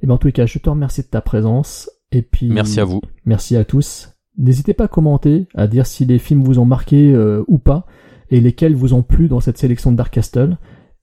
Et 0.01 0.07
ben 0.07 0.13
en 0.13 0.17
tout 0.17 0.31
cas, 0.31 0.45
je 0.45 0.59
te 0.59 0.69
remercie 0.69 1.01
de 1.01 1.07
ta 1.07 1.21
présence 1.21 1.89
et 2.13 2.21
puis 2.21 2.47
merci 2.49 2.79
à 2.79 2.85
vous. 2.85 3.01
Merci 3.25 3.57
à 3.57 3.65
tous. 3.65 4.13
N'hésitez 4.37 4.73
pas 4.73 4.85
à 4.85 4.87
commenter, 4.87 5.47
à 5.55 5.67
dire 5.67 5.85
si 5.85 6.05
les 6.05 6.19
films 6.19 6.43
vous 6.43 6.57
ont 6.57 6.65
marqué 6.65 7.13
euh, 7.13 7.43
ou 7.47 7.59
pas, 7.59 7.85
et 8.33 8.41
lesquels 8.41 8.75
vous 8.75 8.95
ont 8.95 9.03
plu 9.03 9.27
dans 9.27 9.39
cette 9.39 9.59
sélection 9.59 9.91
de 9.91 9.97
Dark 9.97 10.11
Castle. 10.11 10.57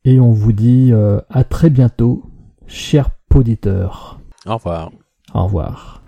Et 0.05 0.19
on 0.19 0.33
vous 0.33 0.53
dit 0.53 0.89
euh, 0.91 1.21
à 1.31 1.45
très 1.45 1.71
bientôt, 1.71 2.25
chers 2.67 3.11
auditeurs. 3.33 4.19
Au 4.47 4.55
revoir. 4.55 4.91
Au 5.33 5.45
revoir. 5.45 6.00